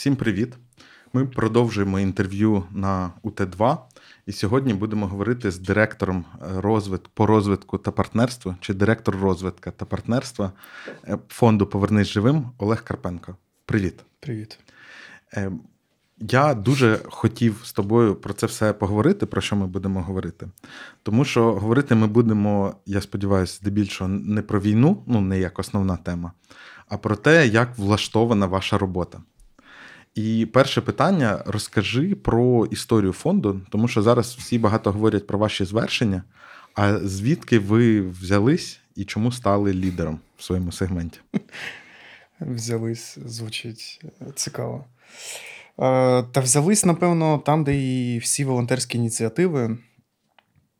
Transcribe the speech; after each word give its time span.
Всім 0.00 0.16
привіт! 0.16 0.56
Ми 1.12 1.26
продовжуємо 1.26 2.00
інтерв'ю 2.00 2.64
на 2.70 3.10
УТ2. 3.22 3.78
І 4.26 4.32
сьогодні 4.32 4.74
будемо 4.74 5.06
говорити 5.06 5.50
з 5.50 5.58
директором 5.58 6.24
розвитку 6.56 7.10
по 7.14 7.26
розвитку 7.26 7.78
та 7.78 7.90
партнерству 7.90 8.54
чи 8.60 8.74
директор 8.74 9.16
розвитку 9.16 9.70
та 9.70 9.84
партнерства 9.84 10.52
е, 11.04 11.18
фонду 11.28 11.66
Повернись 11.66 12.08
живим 12.08 12.50
Олег 12.58 12.84
Карпенко. 12.84 13.36
Привіт. 13.64 13.94
Привіт. 14.20 14.58
Е, 15.34 15.52
я 16.18 16.54
дуже 16.54 17.00
хотів 17.04 17.60
з 17.64 17.72
тобою 17.72 18.14
про 18.14 18.34
це 18.34 18.46
все 18.46 18.72
поговорити, 18.72 19.26
про 19.26 19.40
що 19.40 19.56
ми 19.56 19.66
будемо 19.66 20.02
говорити. 20.02 20.48
Тому 21.02 21.24
що 21.24 21.52
говорити 21.52 21.94
ми 21.94 22.06
будемо, 22.06 22.74
я 22.86 23.00
сподіваюся, 23.00 23.56
здебільшого 23.56 24.08
не 24.08 24.42
про 24.42 24.60
війну, 24.60 25.04
ну 25.06 25.20
не 25.20 25.38
як 25.38 25.58
основна 25.58 25.96
тема, 25.96 26.32
а 26.88 26.98
про 26.98 27.16
те, 27.16 27.46
як 27.46 27.78
влаштована 27.78 28.46
ваша 28.46 28.78
робота. 28.78 29.22
І 30.14 30.46
перше 30.52 30.80
питання: 30.80 31.42
розкажи 31.46 32.14
про 32.14 32.66
історію 32.66 33.12
фонду, 33.12 33.60
тому 33.70 33.88
що 33.88 34.02
зараз 34.02 34.36
всі 34.38 34.58
багато 34.58 34.92
говорять 34.92 35.26
про 35.26 35.38
ваші 35.38 35.64
звершення. 35.64 36.22
А 36.74 36.98
звідки 36.98 37.58
ви 37.58 38.00
взялись 38.00 38.80
і 38.96 39.04
чому 39.04 39.32
стали 39.32 39.74
лідером 39.74 40.20
в 40.36 40.42
своєму 40.42 40.72
сегменті? 40.72 41.20
Взялись, 42.40 43.18
звучить 43.26 44.04
цікаво. 44.34 44.84
Е, 45.78 46.22
та 46.22 46.40
взялись, 46.40 46.84
напевно, 46.84 47.38
там, 47.38 47.64
де 47.64 47.76
і 47.76 48.18
всі 48.18 48.44
волонтерські 48.44 48.98
ініціативи. 48.98 49.78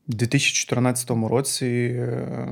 У 0.07 0.11
2014 0.11 1.09
році 1.09 1.65
е, 1.65 2.47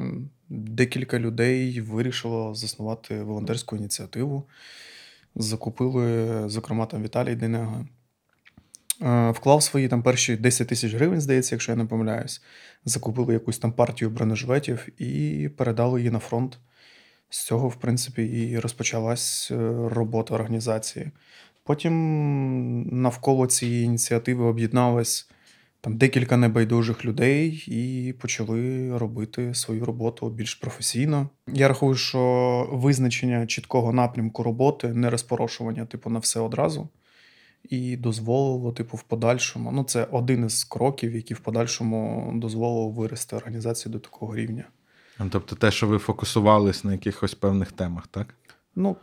декілька 0.50 1.20
людей 1.20 1.82
вирішило 1.82 2.56
заснувати 2.56 3.24
волонтерську 3.24 3.78
ініціативу. 3.78 4.48
Закупили, 5.40 6.50
зокрема, 6.50 6.86
там 6.86 7.04
Віталій 7.04 7.36
Денега. 7.36 7.86
Е, 9.02 9.32
вклав 9.32 9.64
свої 9.64 9.88
там 9.88 10.04
перші 10.04 10.38
10 10.38 10.68
тисяч 10.68 10.94
гривень, 10.94 11.22
здається, 11.22 11.56
якщо 11.56 11.72
я 11.72 11.76
не 11.76 11.86
помиляюсь. 11.86 12.42
Закупили 12.86 13.34
якусь 13.34 13.58
там 13.58 13.72
партію 13.72 14.10
бронежилетів 14.10 14.88
і 15.02 15.50
передали 15.58 16.00
її 16.00 16.12
на 16.12 16.20
фронт. 16.20 16.60
З 17.30 17.46
цього, 17.46 17.68
в 17.68 17.76
принципі, 17.76 18.24
і 18.26 18.60
розпочалась 18.60 19.52
робота 19.86 20.34
організації. 20.34 21.12
Потім 21.64 23.02
навколо 23.02 23.48
цієї 23.48 23.86
ініціативи 23.86 24.46
об'єдналось 24.46 25.30
там 25.82 25.98
декілька 25.98 26.38
небайдужих 26.38 27.06
людей 27.06 27.64
і 27.68 28.14
почали 28.14 28.98
робити 28.98 29.54
свою 29.54 29.86
роботу 29.86 30.30
більш 30.30 30.56
професійно. 30.56 31.30
Я 31.48 31.68
рахую, 31.68 31.96
що 31.96 32.70
визначення 32.72 33.48
чіткого 33.48 33.94
напрямку 33.94 34.44
роботи, 34.44 34.88
не 34.88 35.10
розпорошування, 35.10 35.86
типу, 35.86 36.10
на 36.10 36.20
все 36.20 36.40
одразу, 36.40 36.90
і 37.70 37.98
дозволило, 37.98 38.72
типу, 38.72 38.98
в 38.98 39.04
подальшому. 39.04 39.72
Ну, 39.72 39.84
це 39.84 40.08
один 40.12 40.46
із 40.46 40.64
кроків, 40.64 41.16
які 41.16 41.34
в 41.34 41.40
подальшому 41.40 42.32
дозволило 42.36 42.90
вирости 42.90 43.36
організацію 43.36 43.94
до 43.94 44.00
такого 44.00 44.36
рівня. 44.36 44.64
Тобто, 45.30 45.56
те, 45.56 45.72
що 45.72 45.88
ви 45.88 45.98
фокусувались 45.98 46.84
на 46.84 46.92
якихось 46.92 47.34
певних 47.34 47.72
темах, 47.72 48.08
так? 48.08 48.36
Ну, 48.76 48.98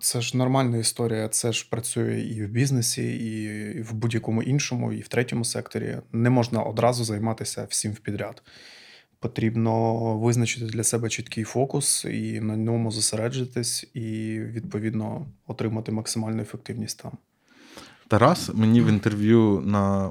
це 0.00 0.20
ж 0.20 0.36
нормальна 0.36 0.76
історія. 0.76 1.28
Це 1.28 1.52
ж 1.52 1.68
працює 1.70 2.20
і 2.20 2.44
в 2.44 2.48
бізнесі, 2.48 3.16
і 3.16 3.82
в 3.82 3.94
будь-якому 3.94 4.42
іншому, 4.42 4.92
і 4.92 5.00
в 5.00 5.08
третьому 5.08 5.44
секторі. 5.44 5.98
Не 6.12 6.30
можна 6.30 6.62
одразу 6.62 7.04
займатися 7.04 7.66
всім 7.70 7.92
в 7.92 7.98
підряд. 7.98 8.42
Потрібно 9.20 9.94
визначити 10.18 10.66
для 10.66 10.84
себе 10.84 11.08
чіткий 11.08 11.44
фокус 11.44 12.04
і 12.04 12.40
на 12.40 12.56
ньому 12.56 12.90
зосереджитись, 12.90 13.90
і 13.94 14.38
відповідно 14.40 15.26
отримати 15.46 15.92
максимальну 15.92 16.42
ефективність 16.42 17.02
там. 17.02 17.18
Тарас 18.08 18.50
мені 18.54 18.80
в 18.80 18.88
інтерв'ю 18.88 19.62
на 19.64 20.06
е, 20.06 20.10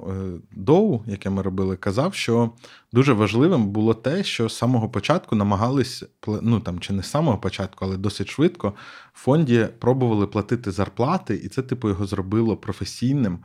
Доу, 0.52 1.02
яке 1.08 1.30
ми 1.30 1.42
робили, 1.42 1.78
казав, 1.78 2.14
що 2.14 2.52
дуже 2.92 3.14
важливим 3.14 3.68
було 3.68 3.94
те, 3.94 4.24
що 4.24 4.50
з 4.50 4.58
самого 4.58 4.90
початку 4.90 5.36
намагались, 5.36 6.04
ну 6.42 6.60
там 6.60 6.80
чи 6.80 6.94
не 6.94 7.04
з 7.04 7.10
самого 7.10 7.38
початку, 7.38 7.86
але 7.86 7.98
досить 7.98 8.30
швидко 8.30 8.74
в 9.14 9.20
фонді 9.20 9.68
пробували 9.80 10.28
платити 10.28 10.72
зарплати, 10.72 11.36
і 11.36 11.48
це, 11.48 11.62
типу, 11.62 11.90
його 11.90 12.06
зробило 12.06 12.58
професійним, 12.58 13.40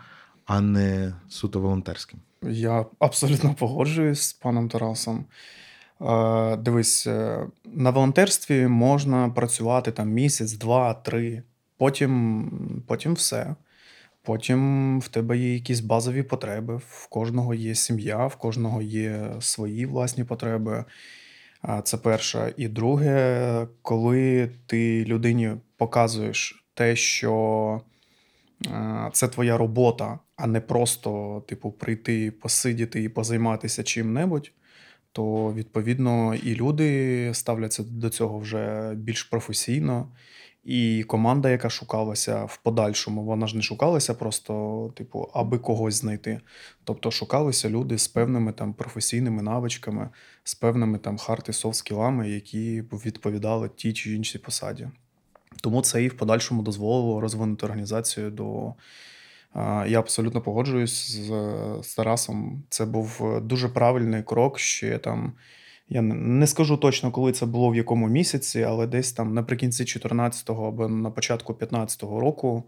а 0.46 0.60
не 0.60 1.14
суто 1.28 1.60
волонтерським. 1.60 2.20
Я 2.42 2.86
абсолютно 2.98 3.54
погоджуюсь 3.54 4.22
з 4.22 4.32
паном 4.32 4.68
Тарасом. 4.68 5.24
Е, 6.00 6.56
дивись, 6.56 7.06
е, 7.06 7.46
на 7.64 7.90
волонтерстві 7.90 8.66
можна 8.66 9.28
працювати 9.28 9.92
там 9.92 10.08
місяць, 10.08 10.52
два, 10.52 10.94
три, 10.94 11.42
потім, 11.76 12.50
потім 12.86 13.14
все. 13.14 13.54
Потім 14.22 15.00
в 15.00 15.08
тебе 15.08 15.38
є 15.38 15.54
якісь 15.54 15.80
базові 15.80 16.22
потреби, 16.22 16.76
в 16.76 17.06
кожного 17.06 17.54
є 17.54 17.74
сім'я, 17.74 18.26
в 18.26 18.36
кожного 18.36 18.82
є 18.82 19.32
свої 19.40 19.86
власні 19.86 20.24
потреби. 20.24 20.84
Це 21.84 21.96
перше. 21.96 22.54
І 22.56 22.68
друге, 22.68 23.66
коли 23.82 24.50
ти 24.66 25.04
людині 25.04 25.52
показуєш 25.76 26.64
те, 26.74 26.96
що 26.96 27.80
це 29.12 29.28
твоя 29.28 29.56
робота, 29.56 30.18
а 30.36 30.46
не 30.46 30.60
просто, 30.60 31.42
типу, 31.48 31.70
прийти, 31.70 32.30
посидіти 32.30 33.02
і 33.02 33.08
позайматися 33.08 33.82
чим-небудь, 33.82 34.52
то 35.12 35.52
відповідно 35.52 36.34
і 36.34 36.54
люди 36.54 37.30
ставляться 37.34 37.82
до 37.82 38.10
цього 38.10 38.38
вже 38.38 38.94
більш 38.94 39.22
професійно. 39.22 40.08
І 40.64 41.04
команда, 41.04 41.50
яка 41.50 41.70
шукалася 41.70 42.44
в 42.44 42.56
подальшому, 42.56 43.24
вона 43.24 43.46
ж 43.46 43.56
не 43.56 43.62
шукалася 43.62 44.14
просто, 44.14 44.92
типу, 44.94 45.30
аби 45.34 45.58
когось 45.58 45.94
знайти. 45.94 46.40
Тобто 46.84 47.10
шукалися 47.10 47.70
люди 47.70 47.98
з 47.98 48.08
певними 48.08 48.52
там 48.52 48.74
професійними 48.74 49.42
навичками, 49.42 50.08
з 50.44 50.54
певними 50.54 50.98
там 50.98 51.18
hard 51.18 51.46
і 51.48 51.52
soft 51.52 51.78
skill 51.78 52.07
ами, 52.07 52.30
які 52.30 52.80
відповідали 52.80 53.70
тій 53.76 53.92
чи 53.92 54.14
іншій 54.14 54.38
посаді. 54.38 54.88
Тому 55.60 55.82
це 55.82 56.04
і 56.04 56.08
в 56.08 56.16
подальшому 56.16 56.62
дозволило 56.62 57.20
розвинути 57.20 57.66
організацію 57.66 58.30
до. 58.30 58.74
Я 59.86 59.98
абсолютно 59.98 60.40
погоджуюсь 60.40 61.10
з, 61.10 61.26
з 61.82 61.94
Тарасом. 61.94 62.62
Це 62.68 62.86
був 62.86 63.40
дуже 63.42 63.68
правильний 63.68 64.22
крок 64.22 64.58
ще 64.58 64.98
там. 64.98 65.32
Я 65.92 66.02
не 66.02 66.46
скажу 66.46 66.76
точно, 66.76 67.10
коли 67.10 67.32
це 67.32 67.46
було 67.46 67.68
в 67.68 67.76
якому 67.76 68.08
місяці, 68.08 68.62
але 68.62 68.86
десь 68.86 69.12
там 69.12 69.34
наприкінці 69.34 69.84
14-го 69.84 70.68
або 70.68 70.88
на 70.88 71.10
початку 71.10 71.52
15-го 71.52 72.20
року 72.20 72.64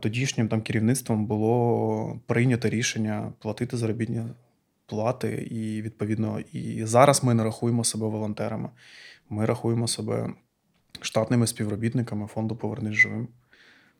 тодішнім 0.00 0.48
там 0.48 0.62
керівництвом 0.62 1.26
було 1.26 2.20
прийнято 2.26 2.68
рішення 2.68 3.32
платити 3.38 3.76
заробітні 3.76 4.22
плати. 4.86 5.48
І 5.50 5.82
відповідно, 5.82 6.40
і 6.52 6.84
зараз 6.84 7.24
ми 7.24 7.34
не 7.34 7.44
рахуємо 7.44 7.84
себе 7.84 8.06
волонтерами. 8.06 8.68
Ми 9.30 9.46
рахуємо 9.46 9.88
себе 9.88 10.30
штатними 11.00 11.46
співробітниками 11.46 12.26
фонду 12.26 12.56
Повернись 12.56 12.94
живим. 12.94 13.28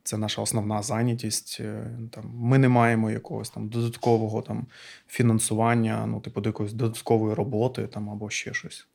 Це 0.04 0.16
наша 0.16 0.42
основна 0.42 0.82
зайнятість. 0.82 1.56
Е, 1.60 1.90
Там 2.10 2.24
Ми 2.34 2.58
не 2.58 2.68
маємо 2.68 3.10
якогось 3.10 3.50
там 3.50 3.68
додаткового 3.68 4.42
там 4.42 4.66
фінансування, 5.08 6.06
ну, 6.06 6.20
типу, 6.20 6.42
якоїсь 6.44 6.72
додаткової 6.72 7.34
роботи 7.34 7.86
там 7.86 8.10
або 8.10 8.30
ще 8.30 8.54
щось. 8.54 8.86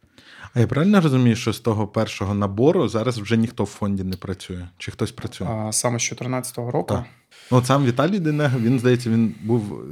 А 0.54 0.60
я 0.60 0.68
правильно 0.68 1.02
розумію, 1.02 1.36
що 1.36 1.54
з 1.54 1.60
того 1.60 1.88
першого 1.88 2.34
набору 2.34 2.88
зараз 2.88 3.18
вже 3.18 3.38
ніхто 3.38 3.64
в 3.64 3.68
фонді 3.68 4.04
не 4.04 4.16
працює? 4.18 4.68
Чи 4.78 4.92
хтось 4.92 5.12
працює? 5.12 5.48
А, 5.48 5.72
Саме 5.72 6.00
з 6.00 6.04
2014 6.04 6.58
року. 6.58 6.94
Так. 6.94 7.06
Ну, 7.52 7.58
от 7.58 7.66
сам 7.66 7.86
Віталій 7.86 8.20
Денега, 8.20 8.58
він, 8.58 8.80
здається, 8.80 9.10
він 9.10 9.36
був, 9.44 9.74
е, 9.74 9.86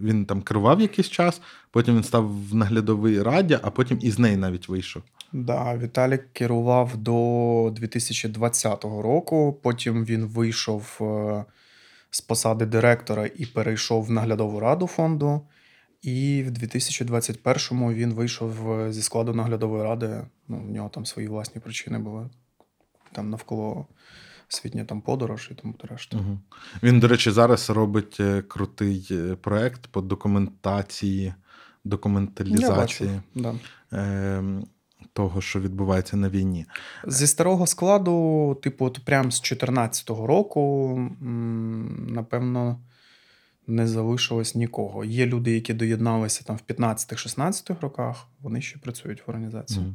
він 0.00 0.24
там 0.24 0.42
керував 0.42 0.80
якийсь 0.80 1.08
час, 1.10 1.40
потім 1.70 1.96
він 1.96 2.04
став 2.04 2.48
в 2.48 2.54
наглядовій 2.54 3.22
раді, 3.22 3.58
а 3.62 3.70
потім 3.70 3.98
із 4.02 4.18
неї 4.18 4.36
навіть 4.36 4.68
вийшов. 4.68 5.02
Да, 5.32 5.76
Віталік 5.76 6.32
керував 6.32 6.96
до 6.96 7.72
2020 7.74 8.84
року. 8.84 9.60
Потім 9.62 10.04
він 10.04 10.24
вийшов 10.24 10.98
е, 11.00 11.44
з 12.10 12.20
посади 12.20 12.66
директора 12.66 13.30
і 13.36 13.46
перейшов 13.46 14.04
в 14.04 14.10
наглядову 14.10 14.60
раду 14.60 14.86
фонду. 14.86 15.40
І 16.02 16.44
в 16.46 16.50
2021-му 16.50 17.92
він 17.92 18.14
вийшов 18.14 18.72
е, 18.72 18.92
зі 18.92 19.02
складу 19.02 19.34
наглядової 19.34 19.82
ради. 19.82 20.26
Ну, 20.48 20.58
в 20.58 20.70
нього 20.70 20.88
там 20.88 21.06
свої 21.06 21.28
власні 21.28 21.60
причини 21.60 21.98
були. 21.98 22.30
Там 23.12 23.30
навколо 23.30 23.86
освітня 24.50 24.84
там 24.84 25.00
подорож 25.00 25.48
і 25.52 25.54
тому 25.54 25.74
решта. 25.82 26.18
Угу. 26.18 26.38
Він, 26.82 27.00
до 27.00 27.08
речі, 27.08 27.30
зараз 27.30 27.70
робить 27.70 28.16
е, 28.20 28.42
крутий 28.42 29.08
проект 29.40 29.86
по 29.86 30.00
документації, 30.00 31.34
документалізації. 31.84 33.10
Я 33.10 33.16
бачу, 33.16 33.22
да. 33.34 33.54
Е, 33.92 34.42
того, 35.12 35.40
що 35.40 35.60
відбувається 35.60 36.16
на 36.16 36.28
війні. 36.28 36.66
Зі 37.06 37.26
старого 37.26 37.66
складу, 37.66 38.58
типу, 38.62 38.84
от 38.84 39.04
прям 39.04 39.32
з 39.32 39.40
2014 39.40 40.10
року, 40.10 40.98
напевно, 42.08 42.80
не 43.66 43.86
залишилось 43.86 44.54
нікого. 44.54 45.04
Є 45.04 45.26
люди, 45.26 45.52
які 45.52 45.74
доєдналися 45.74 46.44
там 46.44 46.56
в 46.56 46.72
15-16 46.72 47.80
роках, 47.80 48.26
вони 48.40 48.62
ще 48.62 48.78
працюють 48.78 49.26
в 49.26 49.30
організації. 49.30 49.86
Mm. 49.86 49.92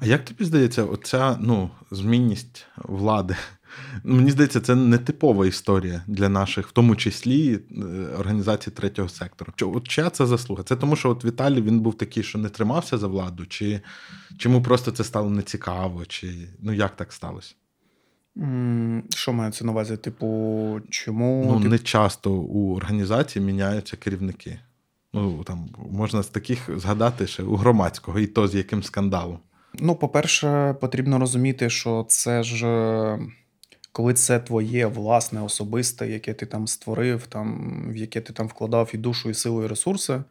А 0.00 0.06
як 0.06 0.24
тобі 0.24 0.44
здається, 0.44 0.84
оця 0.84 1.36
ну, 1.40 1.70
змінність 1.90 2.66
влади? 2.76 3.36
Ну, 4.04 4.14
Мені 4.14 4.30
здається, 4.30 4.60
це 4.60 4.74
не 4.74 4.98
типова 4.98 5.46
історія 5.46 6.02
для 6.06 6.28
наших, 6.28 6.68
в 6.68 6.72
тому 6.72 6.96
числі 6.96 7.54
е, 7.70 7.84
організацій 8.18 8.70
третього 8.70 9.08
сектору. 9.08 9.52
От 9.62 9.88
чия 9.88 10.10
це 10.10 10.26
заслуга? 10.26 10.62
Це 10.62 10.76
тому, 10.76 10.96
що 10.96 11.10
от 11.10 11.24
Віталій 11.24 11.60
він 11.62 11.80
був 11.80 11.98
такий, 11.98 12.22
що 12.22 12.38
не 12.38 12.48
тримався 12.48 12.98
за 12.98 13.06
владу, 13.06 13.46
чи 13.46 13.80
чому 14.38 14.62
просто 14.62 14.90
це 14.90 15.04
стало 15.04 15.30
нецікаво, 15.30 16.04
чи 16.04 16.48
ну 16.62 16.72
як 16.72 16.96
так 16.96 17.12
сталося? 17.12 17.54
Що 19.14 19.32
мається 19.32 19.64
на 19.64 19.72
увазі? 19.72 19.96
Типу, 19.96 20.80
чому 20.90 21.44
Ну, 21.46 21.60
тип- 21.60 21.68
не 21.70 21.78
часто 21.78 22.32
у 22.32 22.76
організації 22.76 23.44
міняються 23.44 23.96
керівники. 23.96 24.58
Ну, 25.12 25.44
там 25.44 25.68
можна 25.90 26.22
з 26.22 26.26
таких 26.26 26.78
згадати 26.78 27.26
ще 27.26 27.42
у 27.42 27.56
громадського, 27.56 28.18
і 28.18 28.26
то 28.26 28.48
з 28.48 28.54
яким 28.54 28.82
скандалом. 28.82 29.38
Ну, 29.78 29.94
по-перше, 29.94 30.74
потрібно 30.80 31.18
розуміти, 31.18 31.70
що 31.70 32.06
це 32.08 32.42
ж 32.42 32.66
коли 33.94 34.14
це 34.14 34.38
твоє 34.38 34.86
власне 34.86 35.42
особисте, 35.42 36.08
яке 36.08 36.34
ти 36.34 36.46
там 36.46 36.66
створив, 36.66 37.26
там, 37.26 37.82
в 37.92 37.96
яке 37.96 38.20
ти 38.20 38.32
там 38.32 38.48
вкладав 38.48 38.90
і 38.94 38.96
душу, 38.96 39.30
і 39.30 39.34
силу, 39.34 39.64
і 39.64 39.66
ресурси, 39.66 40.22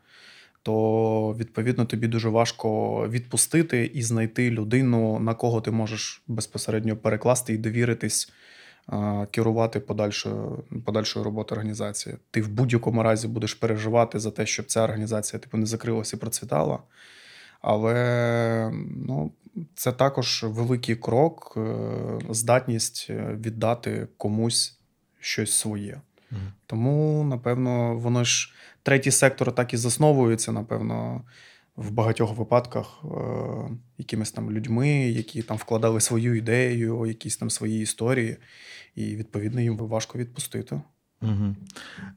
то 0.63 1.36
відповідно 1.39 1.86
тобі 1.86 2.07
дуже 2.07 2.30
важко 2.30 3.07
відпустити 3.10 3.86
і 3.86 4.04
знайти 4.04 4.51
людину, 4.51 5.19
на 5.19 5.33
кого 5.33 5.62
ти 5.62 5.71
можеш 5.71 6.24
безпосередньо 6.27 6.98
перекласти 6.98 7.54
і 7.54 7.57
довіритись. 7.57 8.31
Керувати 9.31 9.80
подальшою 9.80 10.63
подальшою 10.86 11.25
роботою 11.25 11.57
організації. 11.57 12.16
Ти 12.31 12.42
в 12.42 12.50
будь-якому 12.50 13.04
разі 13.04 13.27
будеш 13.27 13.54
переживати 13.54 14.19
за 14.19 14.31
те, 14.31 14.45
щоб 14.45 14.66
ця 14.66 14.83
організація 14.83 15.39
типу 15.39 15.57
не 15.57 15.66
закрилася 15.66 16.18
і 16.18 16.19
процвітала. 16.19 16.80
Але 17.62 18.71
ну, 19.07 19.31
це 19.75 19.91
також 19.91 20.45
великий 20.47 20.95
крок, 20.95 21.53
е, 21.57 22.19
здатність 22.29 23.07
е, 23.09 23.38
віддати 23.45 24.07
комусь 24.17 24.79
щось 25.19 25.53
своє. 25.53 26.01
Мгм. 26.31 26.53
Тому, 26.65 27.23
напевно, 27.23 27.97
воно 27.97 28.23
ж 28.23 28.53
третій 28.83 29.11
сектор 29.11 29.55
так 29.55 29.73
і 29.73 29.77
засновується, 29.77 30.51
напевно, 30.51 31.21
в 31.75 31.91
багатьох 31.91 32.38
випадках 32.38 33.03
е, 33.03 33.07
якимись 33.97 34.31
там 34.31 34.51
людьми, 34.51 34.89
які 34.89 35.41
там 35.41 35.57
вкладали 35.57 36.01
свою 36.01 36.35
ідею, 36.35 37.06
якісь 37.06 37.38
там 37.38 37.49
свої 37.49 37.81
історії, 37.81 38.38
і 38.95 39.15
відповідно 39.15 39.61
їм 39.61 39.77
важко 39.77 40.17
відпустити. 40.17 40.81
Угу. 41.23 41.55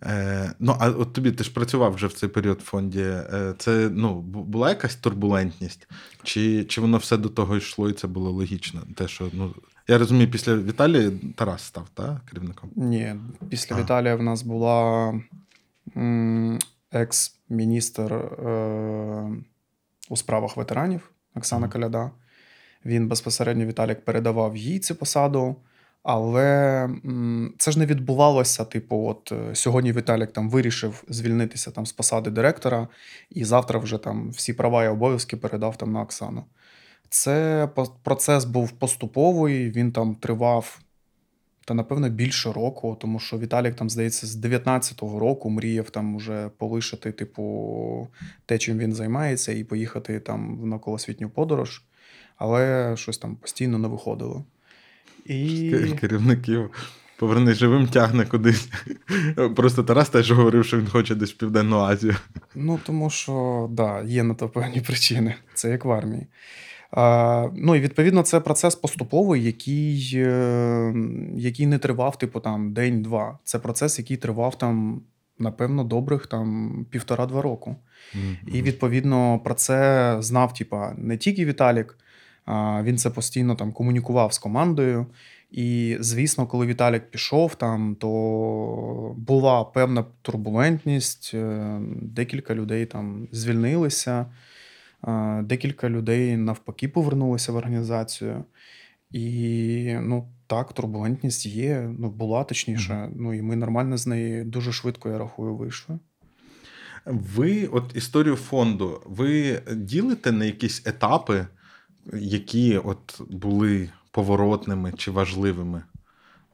Е, 0.03 0.53
ну, 0.59 0.77
а 0.81 0.91
от 0.91 1.13
тобі 1.13 1.33
ти 1.33 1.45
ж 1.45 1.53
працював 1.53 1.95
вже 1.95 2.07
в 2.07 2.13
цей 2.13 2.29
період 2.29 2.59
в 2.59 2.65
фонді. 2.65 3.03
Е, 3.03 3.55
це 3.59 3.91
ну, 3.93 4.21
була 4.21 4.69
якась 4.69 4.97
турбулентність? 4.97 5.89
Чи, 6.23 6.65
чи 6.65 6.81
воно 6.81 6.99
все 6.99 7.17
до 7.17 7.29
того 7.29 7.57
йшло, 7.57 7.91
і 7.91 7.93
це 7.93 8.07
було 8.07 8.31
логічно? 8.31 8.83
Те, 8.97 9.09
що, 9.09 9.31
ну, 9.33 9.55
я 9.89 9.99
розумію, 9.99 10.31
після 10.31 10.57
Віталія 10.57 11.11
Тарас 11.35 11.63
став 11.63 11.89
та, 11.95 12.21
керівником? 12.31 12.71
Ні, 12.77 13.15
після 13.49 13.77
А. 13.77 13.81
Віталія 13.81 14.17
в 14.17 14.23
нас 14.23 14.43
була 14.43 15.15
екс-міністр 16.93 18.13
е, 18.13 19.31
у 20.09 20.17
справах 20.17 20.57
ветеранів 20.57 21.11
Оксана 21.35 21.67
Мгм. 21.67 21.73
Коляда. 21.73 22.11
Він 22.85 23.09
безпосередньо 23.09 23.67
Віталік 23.67 24.05
передавав 24.05 24.57
їй 24.57 24.79
цю 24.79 24.95
посаду. 24.95 25.57
Але 26.09 26.89
це 27.59 27.71
ж 27.71 27.79
не 27.79 27.87
відбувалося. 27.87 28.65
Типу, 28.65 29.07
от 29.07 29.33
е, 29.33 29.55
сьогодні 29.55 29.93
Віталік 29.93 30.33
там 30.33 30.51
вирішив 30.51 31.05
звільнитися 31.09 31.71
там 31.71 31.87
з 31.87 31.93
посади 31.93 32.31
директора, 32.31 32.89
і 33.31 33.45
завтра 33.45 33.79
вже 33.79 33.99
там 33.99 34.31
всі 34.31 34.53
права 34.53 34.85
і 34.85 34.89
обов'язки 34.89 35.37
передав 35.37 35.77
там 35.77 35.93
на 35.93 36.01
Оксану. 36.01 36.45
Це 37.09 37.69
процес 38.03 38.45
був 38.45 38.71
поступовий, 38.71 39.71
він 39.71 39.93
там 39.93 40.15
тривав 40.15 40.81
та 41.65 41.75
напевно 41.75 42.09
більше 42.09 42.53
року, 42.53 42.97
тому 43.01 43.19
що 43.19 43.39
Віталік 43.39 43.75
там, 43.75 43.91
здається, 43.91 44.27
з 44.27 44.45
19-го 44.45 45.19
року 45.19 45.51
мріяв 45.51 45.91
там 45.91 46.15
уже 46.15 46.51
полишити, 46.59 47.13
типу, 47.13 48.09
те, 48.47 48.59
чим 48.59 48.79
він 48.79 48.93
займається, 48.93 49.53
і 49.53 49.65
поїхати 49.65 50.21
там 50.21 50.59
в 50.59 50.67
навколосвітню 50.67 51.31
подорож, 51.31 51.83
але 52.37 52.93
щось 52.97 53.19
там 53.19 53.37
постійно 53.37 53.79
не 53.79 53.89
виходило. 53.89 54.45
І 55.29 55.97
Керівників 56.01 56.71
поверни 57.17 57.55
живим 57.55 57.87
тягне 57.87 58.25
кудись. 58.25 58.69
Просто 59.57 59.83
Тарас 59.83 60.09
теж 60.09 60.31
говорив, 60.31 60.65
що 60.65 60.79
він 60.79 60.87
хоче 60.87 61.15
десь 61.15 61.33
в 61.33 61.37
Південну 61.37 61.79
Азію. 61.79 62.17
Ну, 62.55 62.81
тому 62.87 63.11
що 63.11 63.69
да, 63.71 64.03
є 64.03 64.23
на 64.23 64.35
то 64.35 64.49
певні 64.49 64.81
причини. 64.81 65.35
Це 65.55 65.71
як 65.71 65.85
в 65.85 65.91
армії. 65.91 66.27
А, 66.91 67.49
ну 67.55 67.77
і 67.77 67.81
відповідно 67.81 68.23
це 68.23 68.41
процес 68.41 68.75
поступовий, 68.75 69.45
який, 69.45 70.13
е, 70.15 70.95
який 71.37 71.67
не 71.67 71.79
тривав, 71.79 72.19
типу, 72.19 72.41
там 72.41 72.73
день-два. 72.73 73.39
Це 73.45 73.59
процес, 73.59 73.99
який 73.99 74.17
тривав 74.17 74.59
там, 74.59 75.03
напевно, 75.39 75.85
добрих 75.85 76.27
там 76.27 76.87
півтора-два 76.91 77.43
року. 77.43 77.77
І 78.47 78.63
відповідно 78.63 79.41
про 79.45 79.55
це 79.55 80.17
знав, 80.21 80.55
типа, 80.55 80.95
не 80.99 81.17
тільки 81.17 81.45
Віталік, 81.45 81.99
він 82.83 82.99
це 82.99 83.11
постійно 83.11 83.55
там 83.55 83.73
комунікував 83.73 84.33
з 84.33 84.39
командою. 84.39 85.07
І, 85.51 85.97
звісно, 86.01 86.47
коли 86.47 86.67
Віталік 86.67 87.11
пішов, 87.11 87.55
там, 87.55 87.95
то 87.95 89.15
була 89.17 89.65
певна 89.65 90.05
турбулентність, 90.23 91.31
е, 91.35 91.79
декілька 92.03 92.55
людей 92.55 92.87
там 92.87 93.29
звільнилися, 93.33 94.27
е, 95.09 95.43
декілька 95.43 95.91
людей 95.91 96.37
навпаки 96.37 96.89
повернулися 96.89 97.53
в 97.53 97.57
організацію. 97.57 98.45
І 99.11 99.97
ну, 100.03 100.29
так, 100.47 100.73
турбулентність 100.73 101.47
є, 101.47 101.91
ну, 101.99 102.11
була 102.11 102.45
точніше. 102.45 103.11
Ну, 103.17 103.35
і 103.35 103.43
ми 103.43 103.57
нормально 103.57 103.97
з 103.97 104.07
неї 104.07 104.45
дуже 104.45 104.73
швидко, 104.73 105.09
я 105.09 105.19
рахую, 105.19 105.57
вийшли. 105.57 105.99
Ви, 107.07 107.67
от 107.67 107.97
історію 107.97 108.37
фонду, 108.37 109.03
ви 109.05 109.63
ділите 109.73 110.33
на 110.33 110.45
якісь 110.45 110.87
етапи, 110.87 111.47
які 112.13 112.79
от 112.79 113.21
були 113.31 113.91
поворотними 114.11 114.93
чи 114.97 115.11
важливими 115.11 115.83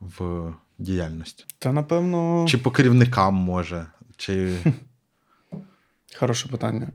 в 0.01 0.45
діяльності? 0.79 1.45
Та 1.59 1.73
напевно. 1.73 2.45
Чи 2.49 2.59
по 2.59 2.71
керівникам 2.71 3.35
може? 3.35 3.87
Чи... 4.17 4.57
Хороше 6.19 6.49
питання. 6.49 6.89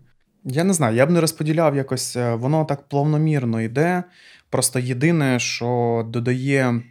Я 0.43 0.63
не 0.63 0.73
знаю, 0.73 0.95
я 0.95 1.05
б 1.05 1.09
не 1.09 1.21
розподіляв 1.21 1.75
якось, 1.75 2.15
е, 2.15 2.35
воно 2.35 2.65
так 2.65 2.87
плавномірно 2.87 3.61
йде. 3.61 4.03
Просто 4.49 4.79
єдине, 4.79 5.39
що 5.39 6.03
додає 6.09 6.81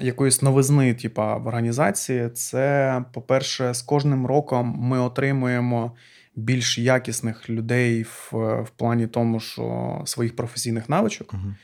якоїсь 0.00 0.42
новизни, 0.42 0.94
типа 0.94 1.36
в 1.36 1.46
організації, 1.46 2.28
це, 2.28 3.04
по-перше, 3.12 3.74
з 3.74 3.82
кожним 3.82 4.26
роком 4.26 4.76
ми 4.78 4.98
отримуємо 4.98 5.92
більш 6.36 6.78
якісних 6.78 7.50
людей 7.50 8.02
в, 8.02 8.32
в 8.62 8.70
плані 8.76 9.06
тому, 9.06 9.40
що 9.40 10.02
своїх 10.04 10.36
професійних 10.36 10.88
навичок. 10.88 11.34
Мгм. 11.34 11.56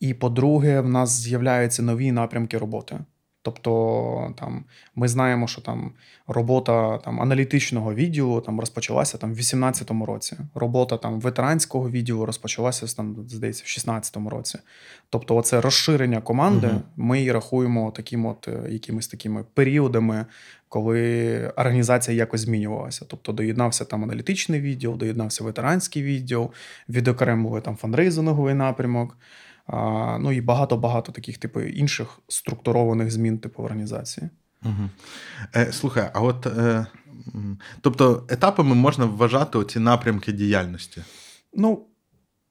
І 0.00 0.14
по-друге, 0.14 0.80
в 0.80 0.88
нас 0.88 1.20
з'являються 1.20 1.82
нові 1.82 2.12
напрямки 2.12 2.58
роботи. 2.58 2.98
Тобто, 3.42 4.34
там 4.38 4.64
ми 4.94 5.08
знаємо, 5.08 5.46
що 5.46 5.60
там 5.60 5.92
робота 6.26 6.98
там 6.98 7.20
аналітичного 7.20 7.94
відділу 7.94 8.40
там 8.40 8.60
розпочалася 8.60 9.18
там 9.18 9.34
в 9.34 9.38
18-му 9.38 10.06
році. 10.06 10.36
Робота 10.54 10.96
там 10.96 11.20
ветеранського 11.20 11.90
відділу 11.90 12.26
розпочалася 12.26 12.96
там, 12.96 13.16
здається, 13.28 13.62
в 13.66 13.68
16-му 13.68 14.30
році. 14.30 14.58
Тобто, 15.10 15.36
оце 15.36 15.60
розширення 15.60 16.20
команди 16.20 16.66
Мгм. 16.66 16.82
ми 16.96 17.22
і 17.22 17.32
рахуємо 17.32 17.92
таким 17.96 18.26
от 18.26 18.48
е, 18.48 18.62
якимись 18.70 19.08
такими 19.08 19.44
періодами, 19.54 20.26
коли 20.68 21.52
організація 21.56 22.16
якось 22.16 22.40
змінювалася. 22.40 23.04
Тобто 23.08 23.32
доєднався 23.32 23.84
там 23.84 24.04
аналітичний 24.04 24.60
відділ, 24.60 24.96
доєднався 24.96 25.44
ветеранський 25.44 26.02
відділ, 26.02 26.50
відокремили 26.88 27.60
там 27.60 27.76
фандрейзинговий 27.76 28.54
напрямок. 28.54 29.16
А, 29.66 30.18
ну 30.20 30.32
і 30.32 30.40
багато-багато 30.40 31.12
таких 31.12 31.38
типу 31.38 31.60
інших 31.60 32.18
структурованих 32.28 33.10
змін 33.10 33.38
типу 33.38 33.62
організації. 33.62 34.30
Угу. 34.64 34.90
Е, 35.56 35.72
слухай, 35.72 36.10
а 36.14 36.20
от 36.20 36.46
е, 36.46 36.86
тобто 37.80 38.26
етапами 38.28 38.74
можна 38.74 39.04
вважати 39.04 39.58
оці 39.58 39.78
напрямки 39.78 40.32
діяльності. 40.32 41.02
Ну, 41.54 41.86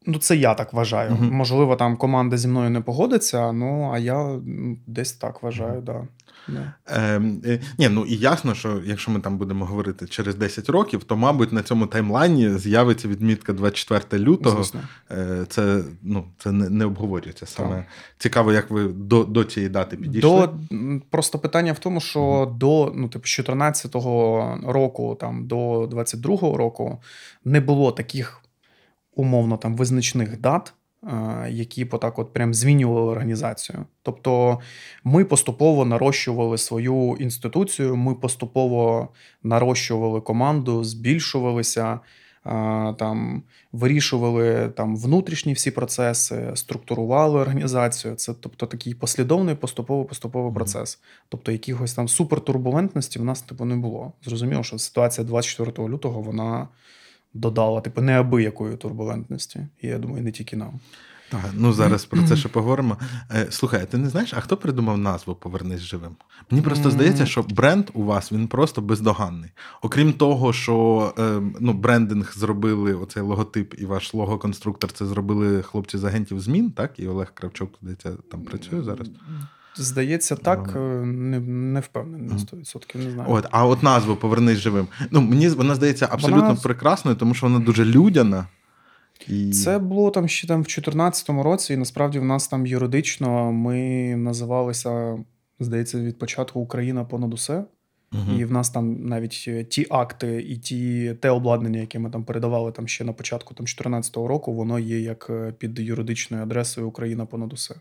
ну 0.08 0.18
це 0.18 0.36
я 0.36 0.54
так 0.54 0.74
вважаю. 0.74 1.12
Мгм. 1.12 1.32
Можливо, 1.32 1.76
там 1.76 1.98
команда 1.98 2.38
зі 2.38 2.48
мною 2.48 2.70
не 2.70 2.82
погодиться, 2.82 3.52
ну 3.52 3.92
а 3.94 4.00
я 4.00 4.40
десь 4.88 5.12
так 5.14 5.44
вважаю, 5.44 5.82
да. 5.82 6.08
Да. 6.48 6.74
Е, 6.88 7.22
е, 7.46 7.60
ні, 7.78 7.90
ну 7.90 8.06
і 8.06 8.16
ясно, 8.16 8.56
що 8.56 8.82
якщо 8.86 9.12
ми 9.12 9.20
там 9.20 9.38
будемо 9.38 9.66
говорити 9.66 10.08
через 10.08 10.36
10 10.36 10.70
років, 10.70 11.04
то, 11.04 11.18
мабуть, 11.18 11.54
на 11.54 11.64
цььому 11.64 11.88
таймлайні 11.88 12.50
з'явиться 12.50 13.08
відмітка 13.08 13.54
24 13.54 14.24
лютого. 14.24 14.64
Е, 15.12 15.46
це, 15.50 15.84
ну, 16.02 16.26
це 16.38 16.52
не, 16.52 16.70
не 16.70 16.86
обговорюється. 16.86 17.46
Саме 17.46 17.76
Так. 17.76 17.86
цікаво, 18.18 18.54
як 18.54 18.72
ви 18.72 18.84
до, 18.84 19.24
до 19.24 19.44
цієї 19.44 19.70
дати 19.70 19.98
підійшли. 19.98 20.30
До 20.30 20.54
просто 21.10 21.40
питання 21.40 21.74
в 21.74 21.80
тому, 21.80 22.00
що 22.00 22.54
до 22.58 22.92
ну, 22.96 23.08
типу, 23.10 23.26
14-го 23.26 24.60
року 24.68 25.18
там 25.20 25.48
до 25.48 25.84
22-го 25.84 26.58
року 26.58 27.02
не 27.46 27.60
було 27.60 27.92
таких 27.92 28.42
умовно 29.20 29.58
там 29.58 29.76
визначних 29.76 30.40
дат, 30.42 30.74
е, 31.04 31.48
які 31.50 31.86
отак 31.86 32.20
от 32.20 32.34
прям 32.34 32.54
змінювали 32.54 33.12
організацію. 33.12 33.86
Тобто 34.04 34.60
ми 35.04 35.26
поступово 35.26 35.86
нарощували 35.86 36.58
свою 36.58 37.18
інституцію, 37.20 37.96
ми 37.96 38.16
поступово 38.16 39.10
нарощували 39.44 40.22
команду, 40.22 40.84
збільшувалися, 40.84 42.00
е, 42.46 42.94
там, 43.00 43.44
вирішували 43.72 44.70
там, 44.70 44.98
внутрішні 44.98 45.54
всі 45.54 45.72
процеси, 45.72 46.52
структурували 46.56 47.40
організацію. 47.40 48.16
Це 48.16 48.34
тобто 48.34 48.66
такий 48.66 48.94
послідовний 48.94 49.56
поступово-поступовий 49.56 50.48
Мгм. 50.48 50.56
процес. 50.56 51.00
Тобто 51.30 51.52
якихось 51.52 51.94
там 51.94 52.08
супертурбулентності 52.08 53.20
в 53.20 53.24
нас 53.24 53.42
типу 53.42 53.66
не 53.66 53.76
було. 53.76 54.14
Зрозуміло, 54.26 54.64
що 54.64 54.78
ситуація 54.80 55.28
24 55.28 55.90
лютого 55.90 56.22
вона 56.22 56.68
додала 57.40 57.82
типу 57.82 58.02
неабиякої 58.02 58.78
турбулентності. 58.78 59.68
І 59.82 59.88
я 59.88 59.98
думаю, 59.98 60.24
не 60.24 60.32
тільки 60.32 60.56
нам. 60.56 60.80
Так, 61.30 61.46
ну 61.54 61.74
зараз 61.74 62.06
про 62.06 62.24
це 62.24 62.36
ще 62.36 62.50
поговоримо. 62.50 62.98
Е, 63.32 63.48
Слухай, 63.50 63.86
ти 63.86 63.98
не 63.98 64.10
знаєш, 64.10 64.34
а 64.34 64.40
хто 64.40 64.58
придумав 64.58 64.98
назву 64.98 65.36
Повернись 65.36 65.80
живим? 65.80 66.16
Мені 66.52 66.64
просто 66.64 66.92
здається, 66.92 67.26
що 67.26 67.44
бренд 67.44 67.90
у 67.94 68.04
вас 68.04 68.32
він 68.32 68.48
просто 68.48 68.82
бездоганний. 68.82 69.50
Окрім 69.82 70.14
того, 70.14 70.54
що 70.54 71.14
е, 71.20 71.42
ну, 71.60 71.74
брендинг 71.74 72.34
зробили 72.36 72.94
оцей 72.94 73.24
логотип, 73.24 73.74
і 73.78 73.86
ваш 73.86 74.14
логоконструктор 74.14 74.92
це 74.92 75.06
зробили 75.06 75.62
хлопці 75.62 75.98
з 75.98 76.04
агентів 76.04 76.40
змін, 76.40 76.72
так? 76.72 77.00
І 77.00 77.08
Олег 77.08 77.34
Кравчук 77.34 77.70
здається, 77.82 78.12
там 78.32 78.42
працює 78.42 78.82
зараз. 78.82 79.08
Здається, 79.78 80.36
так, 80.36 80.72
Ну. 80.76 80.82
е, 81.02 81.06
не, 81.06 81.40
не 81.40 81.80
впевнений 81.80 82.28
на 82.28 82.34
Мгм. 82.34 82.40
100%, 82.40 83.06
не 83.06 83.12
знаю. 83.12 83.30
От, 83.32 83.46
а 83.52 83.66
от 83.66 83.84
назву 83.84 84.16
Повернись 84.16 84.58
живим. 84.58 84.88
Ну, 85.12 85.22
мені 85.22 85.48
вона 85.50 85.76
здається 85.76 86.08
абсолютно 86.12 86.42
Вона- 86.42 86.56
прекрасною, 86.56 87.18
тому 87.18 87.34
що 87.34 87.46
вона 87.46 87.60
дуже 87.60 87.86
людяна. 87.86 88.48
І... 89.28 89.52
Це 89.52 89.80
було 89.80 90.12
там 90.12 90.28
ще 90.28 90.48
там 90.48 90.62
в 90.62 90.64
2014 90.64 91.44
році, 91.44 91.74
і 91.74 91.78
насправді 91.78 92.20
в 92.20 92.26
нас 92.26 92.48
там 92.48 92.66
юридично 92.68 93.52
ми 93.52 93.80
називалися, 94.16 95.18
здається, 95.60 96.00
від 96.00 96.20
початку 96.20 96.60
Україна 96.60 97.04
понад 97.04 97.34
усе. 97.34 97.64
Мгм. 98.12 98.40
І 98.40 98.46
в 98.46 98.52
нас 98.52 98.70
там 98.70 99.08
навіть 99.08 99.46
е, 99.48 99.64
ті 99.64 99.88
акти 99.90 100.46
і 100.50 100.58
ті 100.58 101.14
те 101.14 101.30
обладнання, 101.30 101.80
яке 101.80 102.00
ми 102.00 102.10
там 102.10 102.24
передавали 102.24 102.72
там 102.72 102.88
ще 102.88 103.04
на 103.04 103.14
початку 103.14 103.54
там 103.54 103.64
2014 103.66 104.28
року, 104.28 104.54
воно 104.54 104.80
є 104.80 105.00
як 105.00 105.28
е, 105.30 105.54
під 105.58 105.80
юридичною 105.80 106.44
адресою 106.44 106.88
Україна 106.88 107.26
понад 107.26 107.54
усе 107.54 107.76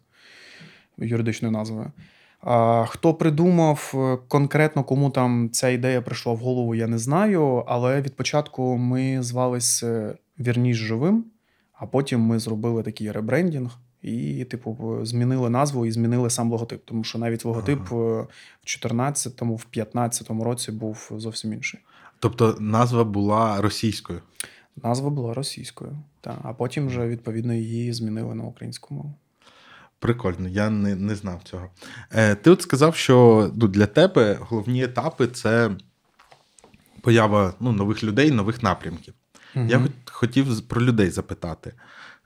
юридичною 0.99 1.53
назвою. 1.53 1.93
А, 2.41 2.85
хто 2.89 3.15
придумав 3.15 3.93
е, 3.95 4.19
конкретно, 4.29 4.85
кому 4.85 5.11
там 5.11 5.51
ця 5.53 5.69
ідея 5.69 6.03
прийшла 6.03 6.33
в 6.33 6.37
голову, 6.37 6.75
я 6.75 6.87
не 6.87 6.99
знаю. 6.99 7.65
Але 7.67 8.01
від 8.01 8.17
початку 8.17 8.77
ми 8.77 9.23
звались 9.23 9.83
е, 9.83 10.15
Вірніш 10.39 10.77
живим, 10.77 11.25
а 11.73 11.87
потім 11.87 12.21
ми 12.21 12.39
зробили 12.39 12.83
такий 12.83 13.13
ребрендінг 13.13 13.79
і, 14.03 14.45
типу, 14.45 14.99
змінили 15.03 15.51
назву 15.51 15.87
і 15.87 15.93
змінили 15.93 16.31
сам 16.31 16.51
логотип. 16.51 16.85
Тому 16.85 17.05
що 17.05 17.19
навіть 17.19 17.45
логотип 17.45 17.81
е, 17.81 17.95
в 17.95 18.27
14-му, 18.67 19.57
в 19.57 19.67
15-му 19.73 20.45
році 20.45 20.73
був 20.73 21.11
зовсім 21.17 21.53
інший. 21.53 21.81
Тобто 22.19 22.57
назва 22.61 23.05
була 23.05 23.61
російською. 23.61 24.21
Назва 24.83 25.11
була 25.11 25.35
російською, 25.35 25.99
та, 26.21 26.39
а 26.43 26.53
потім 26.53 26.87
вже 26.87 27.09
відповідно 27.09 27.55
її 27.55 27.93
змінили 27.93 28.35
на 28.35 28.45
українську 28.45 28.95
мову. 28.95 29.15
Прикольно, 29.99 30.49
я 30.49 30.71
не, 30.71 30.95
не 30.95 31.15
знав 31.15 31.41
цього. 31.45 31.71
Е, 32.13 32.35
ти 32.35 32.51
от 32.51 32.63
сказав, 32.63 32.97
що 32.97 33.51
ну, 33.57 33.69
для 33.69 33.87
тебе 33.87 34.39
головні 34.41 34.85
етапи 34.85 35.27
це 35.27 35.71
поява 37.01 37.55
ну, 37.61 37.73
нових 37.73 38.05
людей, 38.05 38.31
нових 38.31 38.63
напрямків. 38.63 39.15
Я 39.55 39.79
Мгм. 39.79 39.87
хот- 39.89 40.11
хотів 40.13 40.69
про 40.69 40.83
людей 40.83 41.11
запитати. 41.11 41.73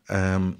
Ем, 0.08 0.54